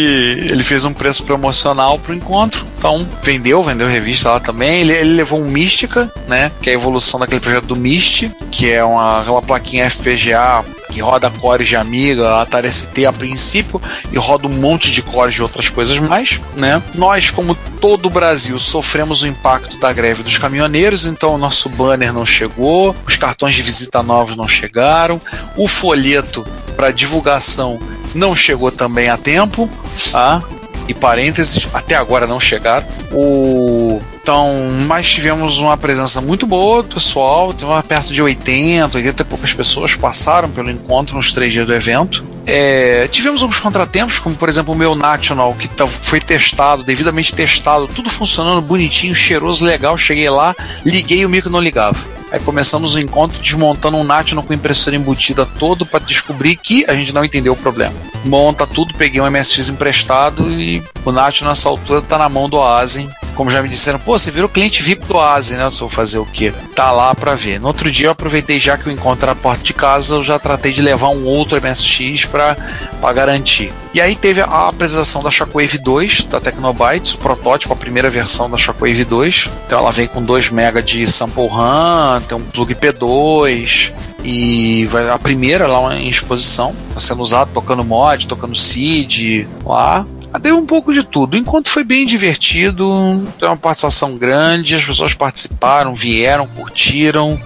ele 0.52 0.62
fez 0.62 0.84
um 0.84 0.92
preço 0.92 1.24
promocional 1.24 1.98
pro 1.98 2.14
encontro. 2.14 2.68
Então, 2.78 3.08
vendeu, 3.24 3.64
vendeu 3.64 3.88
revista 3.88 4.30
lá 4.30 4.42
também. 4.42 4.82
Ele, 4.82 4.92
ele 4.92 5.16
levou 5.16 5.40
um 5.40 5.50
Mística, 5.50 6.12
né? 6.28 6.52
Que 6.62 6.70
é 6.70 6.74
a 6.74 6.76
evolução 6.76 7.18
daquele 7.18 7.40
projeto 7.40 7.64
do 7.64 7.76
Mist, 7.76 8.30
que 8.52 8.70
é 8.70 8.84
uma, 8.84 9.22
aquela 9.22 9.42
plaquinha 9.42 9.90
FPGA 9.90 10.66
que 10.90 11.02
roda 11.02 11.30
cores 11.30 11.68
de 11.68 11.76
Amiga, 11.76 12.42
Atari 12.42 12.72
ST 12.72 13.06
a 13.06 13.14
princípio, 13.14 13.82
e 14.12 14.18
roda 14.18 14.48
um 14.48 14.50
monte 14.50 14.92
de 14.92 15.02
cores 15.02 15.36
de 15.36 15.42
outras 15.42 15.70
coisas 15.70 15.98
mais, 16.00 16.40
né? 16.56 16.82
Nós, 16.96 17.30
como 17.30 17.56
todo 17.80 18.08
o 18.08 18.10
Brasil, 18.10 18.58
sofremos 18.60 19.22
o 19.22 19.28
impacto 19.28 19.78
da 19.80 19.92
greve 19.92 20.24
dos 20.24 20.38
caminhoneiros, 20.38 21.06
então 21.06 21.36
o 21.36 21.38
nosso 21.38 21.70
banner 21.70 22.14
não 22.14 22.26
chegou, 22.26 22.96
os 23.06 23.18
cartões 23.18 23.56
de 23.56 23.62
visita 23.62 24.02
novos 24.02 24.36
não 24.36 24.48
chegaram, 24.48 25.22
o 25.56 25.68
folheto 25.68 26.46
para 26.76 26.92
divulgação 26.92 27.80
não 28.18 28.36
chegou 28.36 28.72
também 28.72 29.10
a 29.10 29.18
tempo, 29.18 29.70
tá? 30.12 30.44
E 30.88 30.94
parênteses, 30.94 31.68
até 31.74 31.96
agora 31.96 32.26
não 32.26 32.40
chegaram. 32.40 32.86
O 33.12 34.02
então, 34.28 34.54
mas 34.86 35.10
tivemos 35.10 35.58
uma 35.60 35.78
presença 35.78 36.20
muito 36.20 36.46
boa 36.46 36.84
do 36.84 36.96
pessoal, 36.96 37.56
uma 37.62 37.82
perto 37.82 38.12
de 38.12 38.22
80, 38.22 38.98
80 38.98 39.22
e 39.22 39.26
poucas 39.26 39.54
pessoas 39.54 39.96
passaram 39.96 40.50
pelo 40.50 40.70
encontro 40.70 41.16
nos 41.16 41.32
três 41.32 41.54
dias 41.54 41.66
do 41.66 41.74
evento. 41.74 42.26
É, 42.50 43.08
tivemos 43.10 43.42
alguns 43.42 43.60
contratempos, 43.60 44.20
como 44.20 44.34
por 44.36 44.48
exemplo 44.48 44.74
o 44.74 44.78
meu 44.78 44.96
National, 44.96 45.54
que 45.54 45.68
tá- 45.68 45.86
foi 45.86 46.22
testado, 46.22 46.82
devidamente 46.82 47.36
testado, 47.36 47.88
tudo 47.90 48.10
funcionando 48.10 48.62
bonitinho, 48.62 49.14
cheiroso, 49.14 49.66
legal. 49.66 49.98
Cheguei 49.98 50.30
lá, 50.30 50.56
liguei 50.86 51.26
o 51.26 51.30
micro 51.30 51.50
não 51.50 51.60
ligava. 51.60 51.98
Aí 52.32 52.40
começamos 52.42 52.94
o 52.96 53.00
encontro 53.00 53.42
desmontando 53.42 53.98
um 53.98 54.04
National 54.04 54.44
com 54.44 54.54
impressora 54.54 54.96
embutida 54.96 55.46
todo 55.46 55.86
para 55.86 56.04
descobrir 56.04 56.56
que 56.58 56.86
a 56.90 56.94
gente 56.94 57.14
não 57.14 57.24
entendeu 57.24 57.54
o 57.54 57.58
problema. 57.58 57.94
Monta 58.26 58.66
tudo, 58.68 58.94
peguei 58.96 59.22
um 59.22 59.26
MSX 59.30 59.70
emprestado 59.70 60.50
e 60.52 60.84
o 61.06 61.12
National 61.12 61.52
nessa 61.52 61.70
altura 61.70 62.02
tá 62.02 62.18
na 62.18 62.28
mão 62.28 62.50
do 62.50 62.62
Asen. 62.62 63.10
Como 63.38 63.52
já 63.52 63.62
me 63.62 63.70
disseram, 63.70 64.00
pô, 64.00 64.18
você 64.18 64.32
virou 64.32 64.50
cliente 64.50 64.82
VIP 64.82 65.06
do 65.06 65.20
Asen, 65.20 65.58
né? 65.58 65.66
Eu 65.66 65.72
vou 65.72 65.90
fazer 65.90 66.18
o 66.18 66.26
quê? 66.26 66.52
Tá 66.74 66.92
lá 66.92 67.14
pra 67.14 67.36
ver. 67.36 67.60
No 67.60 67.68
outro 67.68 67.92
dia 67.92 68.08
eu 68.08 68.12
aproveitei 68.12 68.60
já 68.60 68.76
que 68.76 68.90
o 68.90 68.92
encontro 68.92 69.28
na 69.28 69.36
porta 69.36 69.64
de 69.64 69.76
casa, 69.76 70.16
eu 70.16 70.24
já 70.24 70.40
tratei 70.40 70.74
de 70.74 70.82
levar 70.82 71.10
um 71.10 71.24
outro 71.24 71.62
MSX 71.62 72.26
pra, 72.26 72.58
pra 73.00 73.14
garantir. 73.14 73.72
E 73.94 74.02
aí 74.02 74.16
teve 74.16 74.42
a 74.42 74.68
apresentação 74.68 75.22
da 75.22 75.30
Shockwave 75.30 75.78
2 75.78 76.24
da 76.24 76.40
Tecnobytes, 76.40 77.14
o 77.14 77.20
protótipo, 77.20 77.74
a 77.74 77.78
primeira 77.78 78.10
versão 78.10 78.50
da 78.50 78.58
Shockwave 78.58 79.06
2. 79.06 79.50
Então 79.68 79.78
ela 79.78 79.92
vem 79.92 80.08
com 80.08 80.24
2 80.24 80.50
MB 80.50 80.82
de 80.82 81.06
sample 81.06 81.48
RAM, 81.48 82.20
tem 82.28 82.36
um 82.36 82.42
plug 82.42 82.74
P2 82.74 83.94
e 84.24 84.86
vai, 84.88 85.10
a 85.10 85.20
primeira 85.20 85.68
lá 85.68 85.96
em 85.96 86.10
exposição, 86.10 86.76
tá 86.94 87.00
sendo 87.00 87.22
usado 87.22 87.52
tocando 87.54 87.84
mod, 87.84 88.28
tocando 88.28 88.56
seed 88.56 89.48
lá. 89.64 90.06
Ah, 90.38 90.40
Teve 90.40 90.56
um 90.56 90.66
pouco 90.66 90.94
de 90.94 91.04
tudo. 91.04 91.34
O 91.34 91.38
encontro 91.38 91.72
foi 91.72 91.84
bem 91.84 92.06
divertido, 92.06 93.24
tem 93.40 93.48
uma 93.48 93.58
participação 93.58 94.16
grande, 94.18 94.76
as 94.76 94.86
pessoas 94.86 95.14
participaram, 95.14 95.94
vieram, 95.96 96.46
curtiram. 96.48 97.40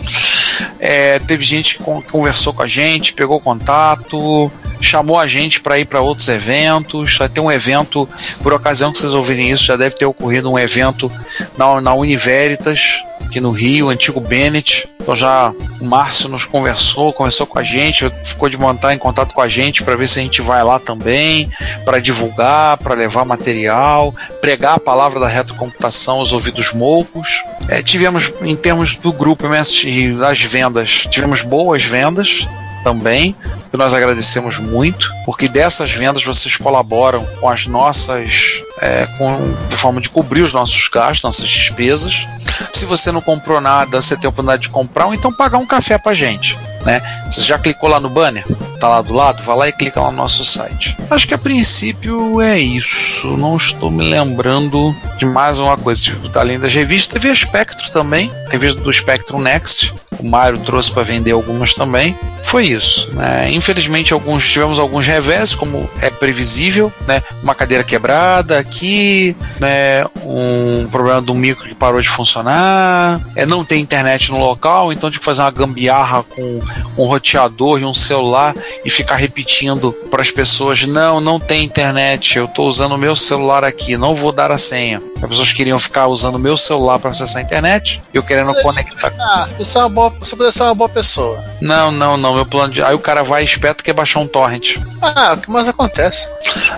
É, 0.80 1.18
teve 1.20 1.44
gente 1.44 1.78
que 1.78 1.84
con- 1.84 2.02
conversou 2.02 2.54
com 2.54 2.62
a 2.62 2.68
gente, 2.68 3.14
pegou 3.14 3.40
contato, 3.40 4.52
chamou 4.82 5.20
a 5.20 5.28
gente 5.28 5.62
para 5.62 5.80
ir 5.80 5.86
para 5.86 6.02
outros 6.02 6.28
eventos. 6.28 7.18
Vai 7.18 7.30
ter 7.30 7.42
um 7.42 7.52
evento, 7.52 8.08
por 8.42 8.54
ocasião 8.54 8.92
que 8.92 8.98
vocês 8.98 9.14
ouvirem 9.14 9.52
isso, 9.52 9.66
já 9.66 9.76
deve 9.76 9.96
ter 9.96 10.06
ocorrido 10.06 10.52
um 10.52 10.60
evento 10.60 11.12
na, 11.58 11.80
na 11.80 11.94
Univeritas, 11.94 13.04
aqui 13.32 13.40
no 13.40 13.52
Rio, 13.52 13.90
antigo 13.90 14.20
Bennett. 14.20 14.88
Então 15.00 15.16
já 15.16 15.54
o 15.80 15.86
Márcio 15.86 16.30
nos 16.30 16.46
conversou, 16.46 17.12
conversou 17.14 17.48
com 17.48 17.58
a 17.58 17.64
gente, 17.64 18.12
ficou 18.24 18.50
de 18.50 18.58
montar 18.58 18.94
em 18.94 18.98
contato 18.98 19.34
com 19.34 19.42
a 19.42 19.50
gente 19.50 19.84
para 19.84 19.96
ver 19.96 20.08
se 20.08 20.20
a 20.20 20.22
gente 20.22 20.42
vai 20.42 20.64
lá 20.64 20.78
também, 20.78 21.50
para 21.84 22.00
divulgar, 22.00 22.78
para 22.78 22.94
levar 22.94 23.26
material, 23.26 24.14
pregar 24.42 24.76
a 24.76 24.80
palavra 24.80 25.20
da 25.20 25.28
retrocomputação 25.28 26.18
aos 26.18 26.34
ouvidos 26.34 26.72
moucos. 26.72 27.44
É, 27.68 27.82
tivemos, 27.82 28.32
em 28.42 28.56
termos 28.56 28.96
do 28.96 29.12
grupo 29.12 29.48
MSX, 29.48 30.20
das 30.20 30.42
vendas, 30.42 31.08
tivemos 31.10 31.42
boas 31.42 31.84
vendas 31.84 32.48
também, 32.84 33.36
que 33.70 33.78
nós 33.78 33.94
agradecemos 33.94 34.58
muito, 34.58 35.12
porque 35.26 35.48
dessas 35.48 35.92
vendas 35.92 36.24
vocês 36.24 36.58
colaboram 36.58 37.26
com 37.40 37.50
as 37.50 37.68
nossas, 37.68 38.62
é, 38.80 39.06
com 39.18 39.38
de 39.70 39.76
forma 39.76 40.02
de 40.02 40.10
cobrir 40.10 40.42
os 40.42 40.54
nossos 40.54 40.88
gastos, 40.88 41.24
nossas 41.24 41.48
despesas. 41.48 42.28
Se 42.72 42.86
você 42.86 43.12
não 43.12 43.22
comprou 43.22 43.62
nada, 43.62 44.02
você 44.02 44.16
tem 44.16 44.28
a 44.28 44.30
oportunidade 44.30 44.64
de 44.64 44.70
comprar, 44.70 45.06
ou 45.06 45.14
então 45.14 45.32
pagar 45.32 45.58
um 45.58 45.66
café 45.66 45.98
pra 45.98 46.14
gente. 46.14 46.58
Né? 46.86 47.02
Você 47.32 47.42
já 47.42 47.58
clicou 47.58 47.90
lá 47.90 48.00
no 48.00 48.10
banner? 48.10 48.46
Tá 48.82 48.90
lá 48.90 49.02
do 49.04 49.14
lado? 49.14 49.44
Vai 49.44 49.56
lá 49.56 49.70
e 49.70 49.72
clica 49.72 50.02
no 50.02 50.12
nosso 50.12 50.44
site. 50.44 50.98
Acho 51.08 51.28
que 51.28 51.36
a 51.36 51.38
princípio 51.38 52.42
é 52.42 52.58
isso. 52.58 53.28
Não 53.38 53.56
estou 53.56 53.92
me 53.92 54.04
lembrando 54.04 54.96
de 55.20 55.26
mais 55.28 55.60
uma 55.60 55.78
coisa. 55.78 56.02
Tipo, 56.02 56.40
além 56.40 56.60
das 56.60 56.74
revistas, 56.74 57.14
teve 57.14 57.30
a 57.30 57.36
Spectro 57.36 57.92
também, 57.92 58.32
a 58.48 58.50
revista 58.50 58.82
do 58.82 58.92
Spectrum 58.92 59.40
Next. 59.40 59.94
O 60.18 60.28
Mário 60.28 60.58
trouxe 60.60 60.92
para 60.92 61.04
vender 61.04 61.32
algumas 61.32 61.76
também. 61.76 62.18
Foi 62.44 62.66
isso. 62.66 63.10
Né? 63.14 63.52
Infelizmente, 63.52 64.14
alguns 64.14 64.50
tivemos 64.50 64.78
alguns 64.78 65.08
revés, 65.08 65.56
como 65.56 65.90
é 66.02 66.10
previsível, 66.10 66.92
né? 67.08 67.24
Uma 67.42 67.56
cadeira 67.56 67.84
quebrada 67.84 68.60
aqui, 68.60 69.36
né? 69.60 70.06
Um 70.24 70.88
problema 70.92 71.22
do 71.22 71.34
micro 71.34 71.68
que 71.68 71.74
parou 71.74 72.02
de 72.02 72.10
funcionar. 72.10 73.22
É 73.36 73.46
não 73.46 73.64
ter 73.64 73.78
internet 73.78 74.32
no 74.32 74.40
local, 74.40 74.92
então 74.92 75.10
tive 75.10 75.20
que 75.20 75.26
fazer 75.26 75.42
uma 75.42 75.52
gambiarra 75.52 76.24
com 76.24 76.62
um 76.98 77.06
roteador 77.06 77.80
e 77.80 77.86
um 77.86 77.94
celular 77.94 78.54
e 78.84 78.90
ficar 78.90 79.16
repetindo 79.16 79.92
para 80.10 80.22
as 80.22 80.32
pessoas: 80.32 80.86
não, 80.86 81.20
não 81.20 81.40
tem 81.40 81.64
internet, 81.64 82.38
eu 82.38 82.46
estou 82.46 82.68
usando 82.68 82.94
o 82.94 82.98
meu 82.98 83.16
celular 83.16 83.64
aqui, 83.64 83.98
não 83.98 84.16
vou 84.16 84.32
dar 84.32 84.52
a 84.52 84.58
senha. 84.58 85.02
As 85.22 85.30
pessoas 85.30 85.54
queriam 85.54 85.78
ficar 85.78 86.08
usando 86.08 86.36
o 86.36 86.40
meu 86.40 86.58
celular 86.58 86.98
para 86.98 87.12
acessar 87.12 87.42
a 87.42 87.46
internet, 87.46 88.02
eu 88.14 88.24
querendo 88.24 88.54
conectar. 88.62 89.14
Ah, 89.20 89.48
você 89.58 89.78
é 89.78 89.82
uma 89.82 89.90
boa, 89.90 90.10
você 90.20 90.32
poderia 90.32 90.52
ser 90.52 90.64
uma 90.64 90.76
boa 90.76 90.90
pessoa. 90.90 91.44
Não, 91.62 91.92
não, 91.92 92.18
não, 92.18 92.34
meu 92.34 92.46
plano 92.46 92.74
de. 92.74 92.82
Aí 92.84 92.96
o 92.96 93.00
cara 93.00 93.24
vai 93.24 93.44
esperto 93.44 93.84
quer 93.84 93.94
baixar 93.94 94.20
um 94.20 94.28
torrent. 94.28 94.78
Ah, 95.02 95.34
o 95.34 95.38
que 95.38 95.50
mais 95.50 95.68
acontece? 95.68 96.28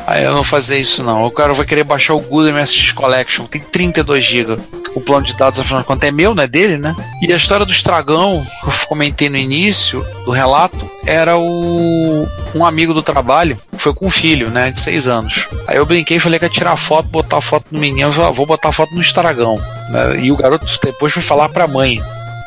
Aí 0.05 0.23
eu 0.23 0.29
não 0.29 0.37
vou 0.37 0.43
fazer 0.43 0.77
isso 0.77 1.03
não. 1.03 1.23
O 1.25 1.31
cara 1.31 1.53
vai 1.53 1.65
querer 1.65 1.83
baixar 1.83 2.13
o 2.13 2.19
Google 2.19 2.53
MSX 2.53 2.91
Collection, 2.91 3.45
tem 3.45 3.61
32 3.61 4.23
GB. 4.23 4.57
O 4.95 5.01
plano 5.01 5.25
de 5.25 5.35
dados, 5.35 5.59
afinal 5.59 5.81
de 5.81 5.87
contas, 5.87 6.07
é 6.07 6.11
meu, 6.11 6.35
não 6.35 6.43
é 6.43 6.47
dele, 6.47 6.77
né? 6.77 6.95
E 7.21 7.33
a 7.33 7.35
história 7.35 7.65
do 7.65 7.71
estragão, 7.71 8.45
que 8.61 8.67
eu 8.67 8.87
comentei 8.87 9.29
no 9.29 9.37
início 9.37 10.05
do 10.25 10.31
relato, 10.31 10.89
era 11.05 11.37
o 11.37 12.27
um 12.55 12.65
amigo 12.65 12.93
do 12.93 13.01
trabalho, 13.01 13.57
foi 13.77 13.93
com 13.93 14.07
um 14.07 14.11
filho, 14.11 14.49
né, 14.49 14.71
de 14.71 14.79
6 14.79 15.07
anos. 15.07 15.47
Aí 15.67 15.77
eu 15.77 15.85
brinquei 15.85 16.19
falei 16.19 16.37
que 16.37 16.45
ia 16.45 16.49
tirar 16.49 16.77
foto, 16.77 17.09
botar 17.09 17.41
foto 17.41 17.65
no 17.71 17.79
menino, 17.79 18.09
eu 18.09 18.13
falei, 18.13 18.29
ah, 18.29 18.31
vou 18.31 18.45
botar 18.45 18.71
foto 18.71 18.93
no 18.93 19.01
estragão. 19.01 19.59
Né? 19.89 20.21
E 20.21 20.31
o 20.31 20.37
garoto 20.37 20.65
depois 20.83 21.11
foi 21.11 21.23
falar 21.23 21.49
pra 21.49 21.67
mãe, 21.67 22.01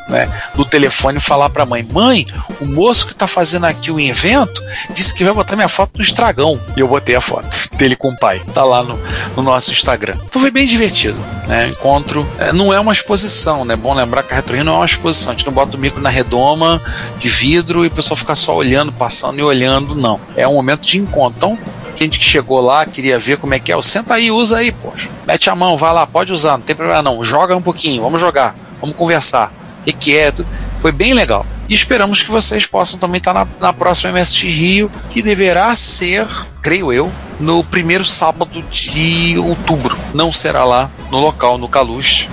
né, 0.08 0.30
do 0.54 0.64
telefone 0.64 1.20
falar 1.20 1.50
pra 1.50 1.66
mãe: 1.66 1.86
Mãe, 1.90 2.26
o 2.60 2.66
moço 2.66 3.06
que 3.06 3.14
tá 3.14 3.26
fazendo 3.26 3.64
aqui 3.64 3.90
o 3.90 4.00
evento 4.00 4.62
disse 4.90 5.14
que 5.14 5.24
vai 5.24 5.32
botar 5.32 5.56
minha 5.56 5.68
foto 5.68 5.92
no 5.96 6.02
estragão. 6.02 6.60
E 6.76 6.80
eu 6.80 6.88
botei 6.88 7.14
a 7.14 7.20
foto 7.20 7.48
dele 7.76 7.96
com 7.96 8.10
o 8.10 8.16
pai. 8.16 8.42
Tá 8.54 8.64
lá 8.64 8.82
no, 8.82 8.98
no 9.36 9.42
nosso 9.42 9.72
Instagram. 9.72 10.16
Então 10.24 10.40
foi 10.40 10.50
bem 10.50 10.66
divertido. 10.66 11.18
Né? 11.46 11.68
Encontro. 11.68 12.26
é, 12.38 12.52
não 12.52 12.72
é 12.72 12.80
uma 12.80 12.92
exposição, 12.92 13.64
né? 13.64 13.76
Bom 13.76 13.94
lembrar 13.94 14.22
que 14.22 14.32
a 14.32 14.36
Retro 14.36 14.54
Rio 14.54 14.64
não 14.64 14.74
é 14.74 14.76
uma 14.76 14.86
exposição. 14.86 15.32
A 15.32 15.36
gente 15.36 15.46
não 15.46 15.52
bota 15.52 15.76
o 15.76 15.80
micro 15.80 16.00
na 16.00 16.08
redoma 16.08 16.80
de 17.18 17.28
vidro 17.28 17.84
e 17.84 17.88
o 17.88 17.90
pessoal 17.90 18.16
fica 18.16 18.34
só 18.34 18.54
olhando, 18.54 18.92
passando 18.92 19.38
e 19.38 19.42
olhando, 19.42 19.94
não. 19.94 20.20
É 20.36 20.46
um 20.46 20.54
momento 20.54 20.86
de 20.86 20.98
encontro. 20.98 21.36
Então, 21.36 21.58
gente 21.94 22.18
que 22.18 22.24
chegou 22.24 22.60
lá, 22.60 22.84
queria 22.84 23.18
ver 23.18 23.38
como 23.38 23.54
é 23.54 23.58
que 23.58 23.72
é. 23.72 23.82
Senta 23.82 24.14
aí, 24.14 24.30
usa 24.30 24.58
aí, 24.58 24.70
poxa. 24.70 25.08
Mete 25.26 25.48
a 25.50 25.54
mão, 25.54 25.76
vai 25.76 25.92
lá, 25.92 26.06
pode 26.06 26.32
usar, 26.32 26.52
não 26.52 26.60
tem 26.60 26.76
problema 26.76 27.02
não. 27.02 27.22
Joga 27.24 27.56
um 27.56 27.62
pouquinho, 27.62 28.02
vamos 28.02 28.20
jogar, 28.20 28.54
vamos 28.80 28.96
conversar. 28.96 29.52
O 29.86 29.88
que, 29.88 29.92
que 29.92 30.16
é? 30.16 30.32
tudo. 30.32 30.48
Foi 30.80 30.90
bem 30.90 31.14
legal. 31.14 31.46
E 31.68 31.74
esperamos 31.74 32.22
que 32.22 32.30
vocês 32.30 32.66
possam 32.66 32.98
também 32.98 33.18
estar 33.18 33.32
na, 33.32 33.46
na 33.60 33.72
próxima 33.72 34.12
MSX 34.12 34.42
Rio, 34.42 34.90
que 35.10 35.22
deverá 35.22 35.74
ser, 35.76 36.26
creio 36.60 36.92
eu, 36.92 37.10
no 37.38 37.62
primeiro 37.62 38.04
sábado 38.04 38.62
de 38.62 39.38
outubro. 39.38 39.96
Não 40.12 40.32
será 40.32 40.64
lá 40.64 40.90
no 41.10 41.20
local, 41.20 41.56
no 41.56 41.68
Caluste. 41.68 42.28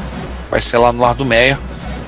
Vai 0.50 0.60
ser 0.60 0.78
lá 0.80 0.92
no 0.92 1.02
Lar 1.02 1.14
do 1.14 1.26
Meia. 1.26 1.60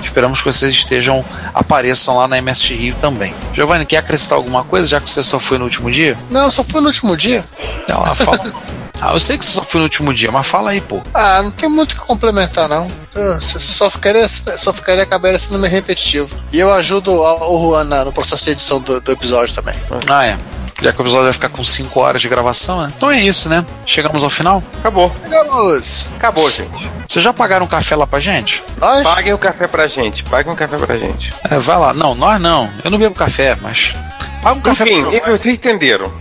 Esperamos 0.02 0.40
que 0.40 0.46
vocês 0.46 0.74
estejam, 0.74 1.24
apareçam 1.54 2.18
lá 2.18 2.28
na 2.28 2.38
MST 2.38 2.74
Rio 2.76 2.96
também. 3.02 3.34
Giovanni, 3.54 3.86
quer 3.86 3.98
acrescentar 3.98 4.38
alguma 4.38 4.64
coisa, 4.64 4.88
já 4.88 5.02
que 5.02 5.10
você 5.10 5.24
só 5.24 5.40
foi 5.40 5.58
no 5.58 5.64
último 5.64 5.90
dia? 5.90 6.18
Não, 6.30 6.52
só 6.52 6.64
fui 6.64 6.82
no 6.82 6.88
último 6.88 7.16
dia. 7.16 7.44
Ela 7.88 8.16
fala. 8.16 8.54
ah, 9.02 9.14
eu 9.14 9.20
sei 9.20 9.38
que 9.38 9.46
você 9.46 9.52
só 9.52 9.64
foi 9.64 9.80
no 9.80 9.86
último 9.86 10.14
dia, 10.14 10.32
mas 10.32 10.48
fala 10.48 10.72
aí, 10.72 10.82
pô. 10.82 11.02
Ah, 11.14 11.42
não 11.42 11.52
tem 11.52 11.70
muito 11.70 11.94
o 11.94 11.96
que 11.96 12.02
complementar, 12.02 12.68
não. 12.68 12.90
Eu 13.14 13.40
Só 13.42 13.90
ficaria, 13.90 14.28
só 14.28 14.74
ficaria 14.74 15.04
acabaria 15.04 15.38
sendo 15.38 15.60
meio 15.60 15.72
repetitivo. 15.72 16.38
E 16.52 16.60
eu 16.60 16.74
ajudo 16.74 17.12
o 17.22 17.70
Juan 17.72 17.84
no 18.04 18.12
processo 18.12 18.46
de 18.46 18.52
edição 18.52 18.80
do, 18.80 19.00
do 19.00 19.12
episódio 19.12 19.54
também. 19.54 19.76
Ah, 20.08 20.26
é. 20.26 20.38
Já 20.82 20.92
que 20.92 21.00
o 21.00 21.04
episódio 21.04 21.26
vai 21.26 21.34
ficar 21.34 21.50
com 21.50 21.64
5 21.64 22.00
horas 22.00 22.22
de 22.22 22.28
gravação, 22.28 22.82
né? 22.82 22.92
Então 22.96 23.10
é 23.10 23.20
isso, 23.20 23.48
né? 23.48 23.66
Chegamos 23.86 24.24
ao 24.24 24.30
final. 24.30 24.62
Acabou. 24.80 25.14
Chegamos! 25.24 26.08
Acabou, 26.18 26.50
gente. 26.50 26.90
Vocês 27.08 27.24
já 27.24 27.32
pagaram 27.32 27.66
um 27.66 27.70
café 27.70 27.96
lá 27.96 28.06
pra 28.06 28.20
gente? 28.20 28.62
Nós? 28.78 29.04
Paguem 29.04 29.34
o 29.34 29.38
café 29.38 29.68
pra 29.68 29.88
gente. 29.88 30.24
Paguem 30.26 30.52
um 30.52 30.56
café 30.56 30.78
pra 30.78 30.98
gente. 30.98 31.34
É, 31.50 31.58
vai 31.60 31.78
lá. 31.78 31.94
Não, 31.94 32.14
nós 32.14 32.42
não. 32.42 32.70
Eu 32.84 32.92
não 32.92 32.98
bebo 32.98 33.16
café, 33.16 33.58
mas. 33.62 33.96
Paga 34.44 34.60
um 34.60 34.62
café 34.62 34.84
Enfim, 34.84 35.20
pro 35.20 35.38
vocês 35.38 35.56
entenderam. 35.56 36.12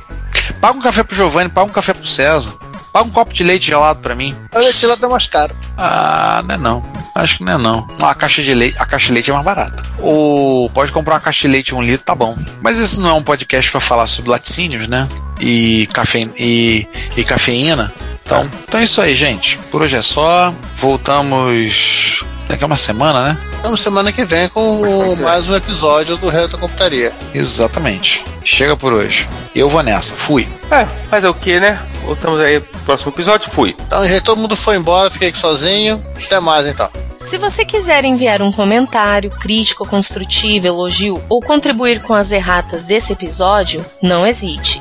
Paga 0.60 0.78
um 0.78 0.80
café 0.80 1.02
pro 1.02 1.16
Giovanni, 1.16 1.50
paga 1.50 1.66
um 1.68 1.72
café 1.72 1.92
pro 1.92 2.06
César. 2.06 2.54
Paga 2.94 3.08
um 3.08 3.10
copo 3.10 3.34
de 3.34 3.42
leite 3.42 3.66
gelado 3.66 3.98
pra 3.98 4.14
mim. 4.14 4.36
O 4.54 4.58
leite 4.60 4.86
lá 4.86 4.96
tá 4.96 5.08
mais 5.08 5.26
caro. 5.26 5.52
Ah, 5.76 6.44
não 6.46 6.54
é 6.54 6.58
não. 6.58 6.84
Acho 7.12 7.38
que 7.38 7.44
não 7.44 7.54
é 7.54 7.58
não. 7.58 7.84
Não, 7.98 8.06
a 8.06 8.14
caixa 8.14 8.40
de 8.40 8.54
leite, 8.54 8.76
a 8.78 8.86
caixa 8.86 9.08
de 9.08 9.14
leite 9.14 9.30
é 9.30 9.32
mais 9.32 9.44
barata. 9.44 9.82
Ou 9.98 10.70
pode 10.70 10.92
comprar 10.92 11.14
uma 11.14 11.20
caixa 11.20 11.40
de 11.40 11.48
leite 11.48 11.74
um 11.74 11.82
litro, 11.82 12.06
tá 12.06 12.14
bom. 12.14 12.38
Mas 12.62 12.78
isso 12.78 13.00
não 13.00 13.10
é 13.10 13.12
um 13.14 13.22
podcast 13.22 13.68
pra 13.68 13.80
falar 13.80 14.06
sobre 14.06 14.30
laticínios, 14.30 14.86
né? 14.86 15.08
E, 15.40 15.88
cafe... 15.92 16.30
e... 16.38 16.86
e 17.16 17.24
cafeína. 17.24 17.92
Então, 18.24 18.48
então 18.68 18.78
é 18.78 18.84
isso 18.84 19.00
aí, 19.00 19.12
gente. 19.16 19.58
Por 19.72 19.82
hoje 19.82 19.96
é 19.96 20.02
só. 20.02 20.54
Voltamos 20.76 22.24
daqui 22.54 22.62
a 22.62 22.66
uma 22.66 22.76
semana, 22.76 23.28
né? 23.28 23.38
Vamos 23.62 23.80
semana 23.80 24.12
que 24.12 24.24
vem 24.24 24.48
com 24.48 25.16
mais 25.16 25.48
um 25.48 25.56
episódio 25.56 26.16
do 26.16 26.28
Reto 26.28 26.56
Computaria. 26.56 27.12
Exatamente. 27.34 28.24
Chega 28.44 28.76
por 28.76 28.92
hoje. 28.92 29.28
Eu 29.54 29.68
vou 29.68 29.82
nessa. 29.82 30.14
Fui. 30.14 30.48
É, 30.70 30.86
fazer 31.10 31.26
o 31.26 31.34
que, 31.34 31.58
né? 31.58 31.80
Voltamos 32.04 32.40
aí 32.40 32.60
pro 32.60 32.80
próximo 32.80 33.10
episódio. 33.10 33.50
Fui. 33.50 33.74
Então, 33.86 34.02
todo 34.22 34.40
mundo 34.40 34.54
foi 34.54 34.76
embora, 34.76 35.10
fiquei 35.10 35.30
aqui 35.30 35.38
sozinho. 35.38 36.00
Até 36.24 36.38
mais, 36.38 36.64
então. 36.66 36.88
Se 37.16 37.38
você 37.38 37.64
quiser 37.64 38.04
enviar 38.04 38.40
um 38.40 38.52
comentário, 38.52 39.30
crítico, 39.30 39.86
construtivo, 39.86 40.68
elogio 40.68 41.20
ou 41.28 41.40
contribuir 41.40 42.02
com 42.02 42.14
as 42.14 42.30
erratas 42.30 42.84
desse 42.84 43.12
episódio, 43.12 43.84
não 44.00 44.24
hesite. 44.24 44.80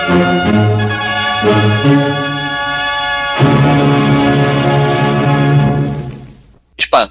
Типа 6.91 7.09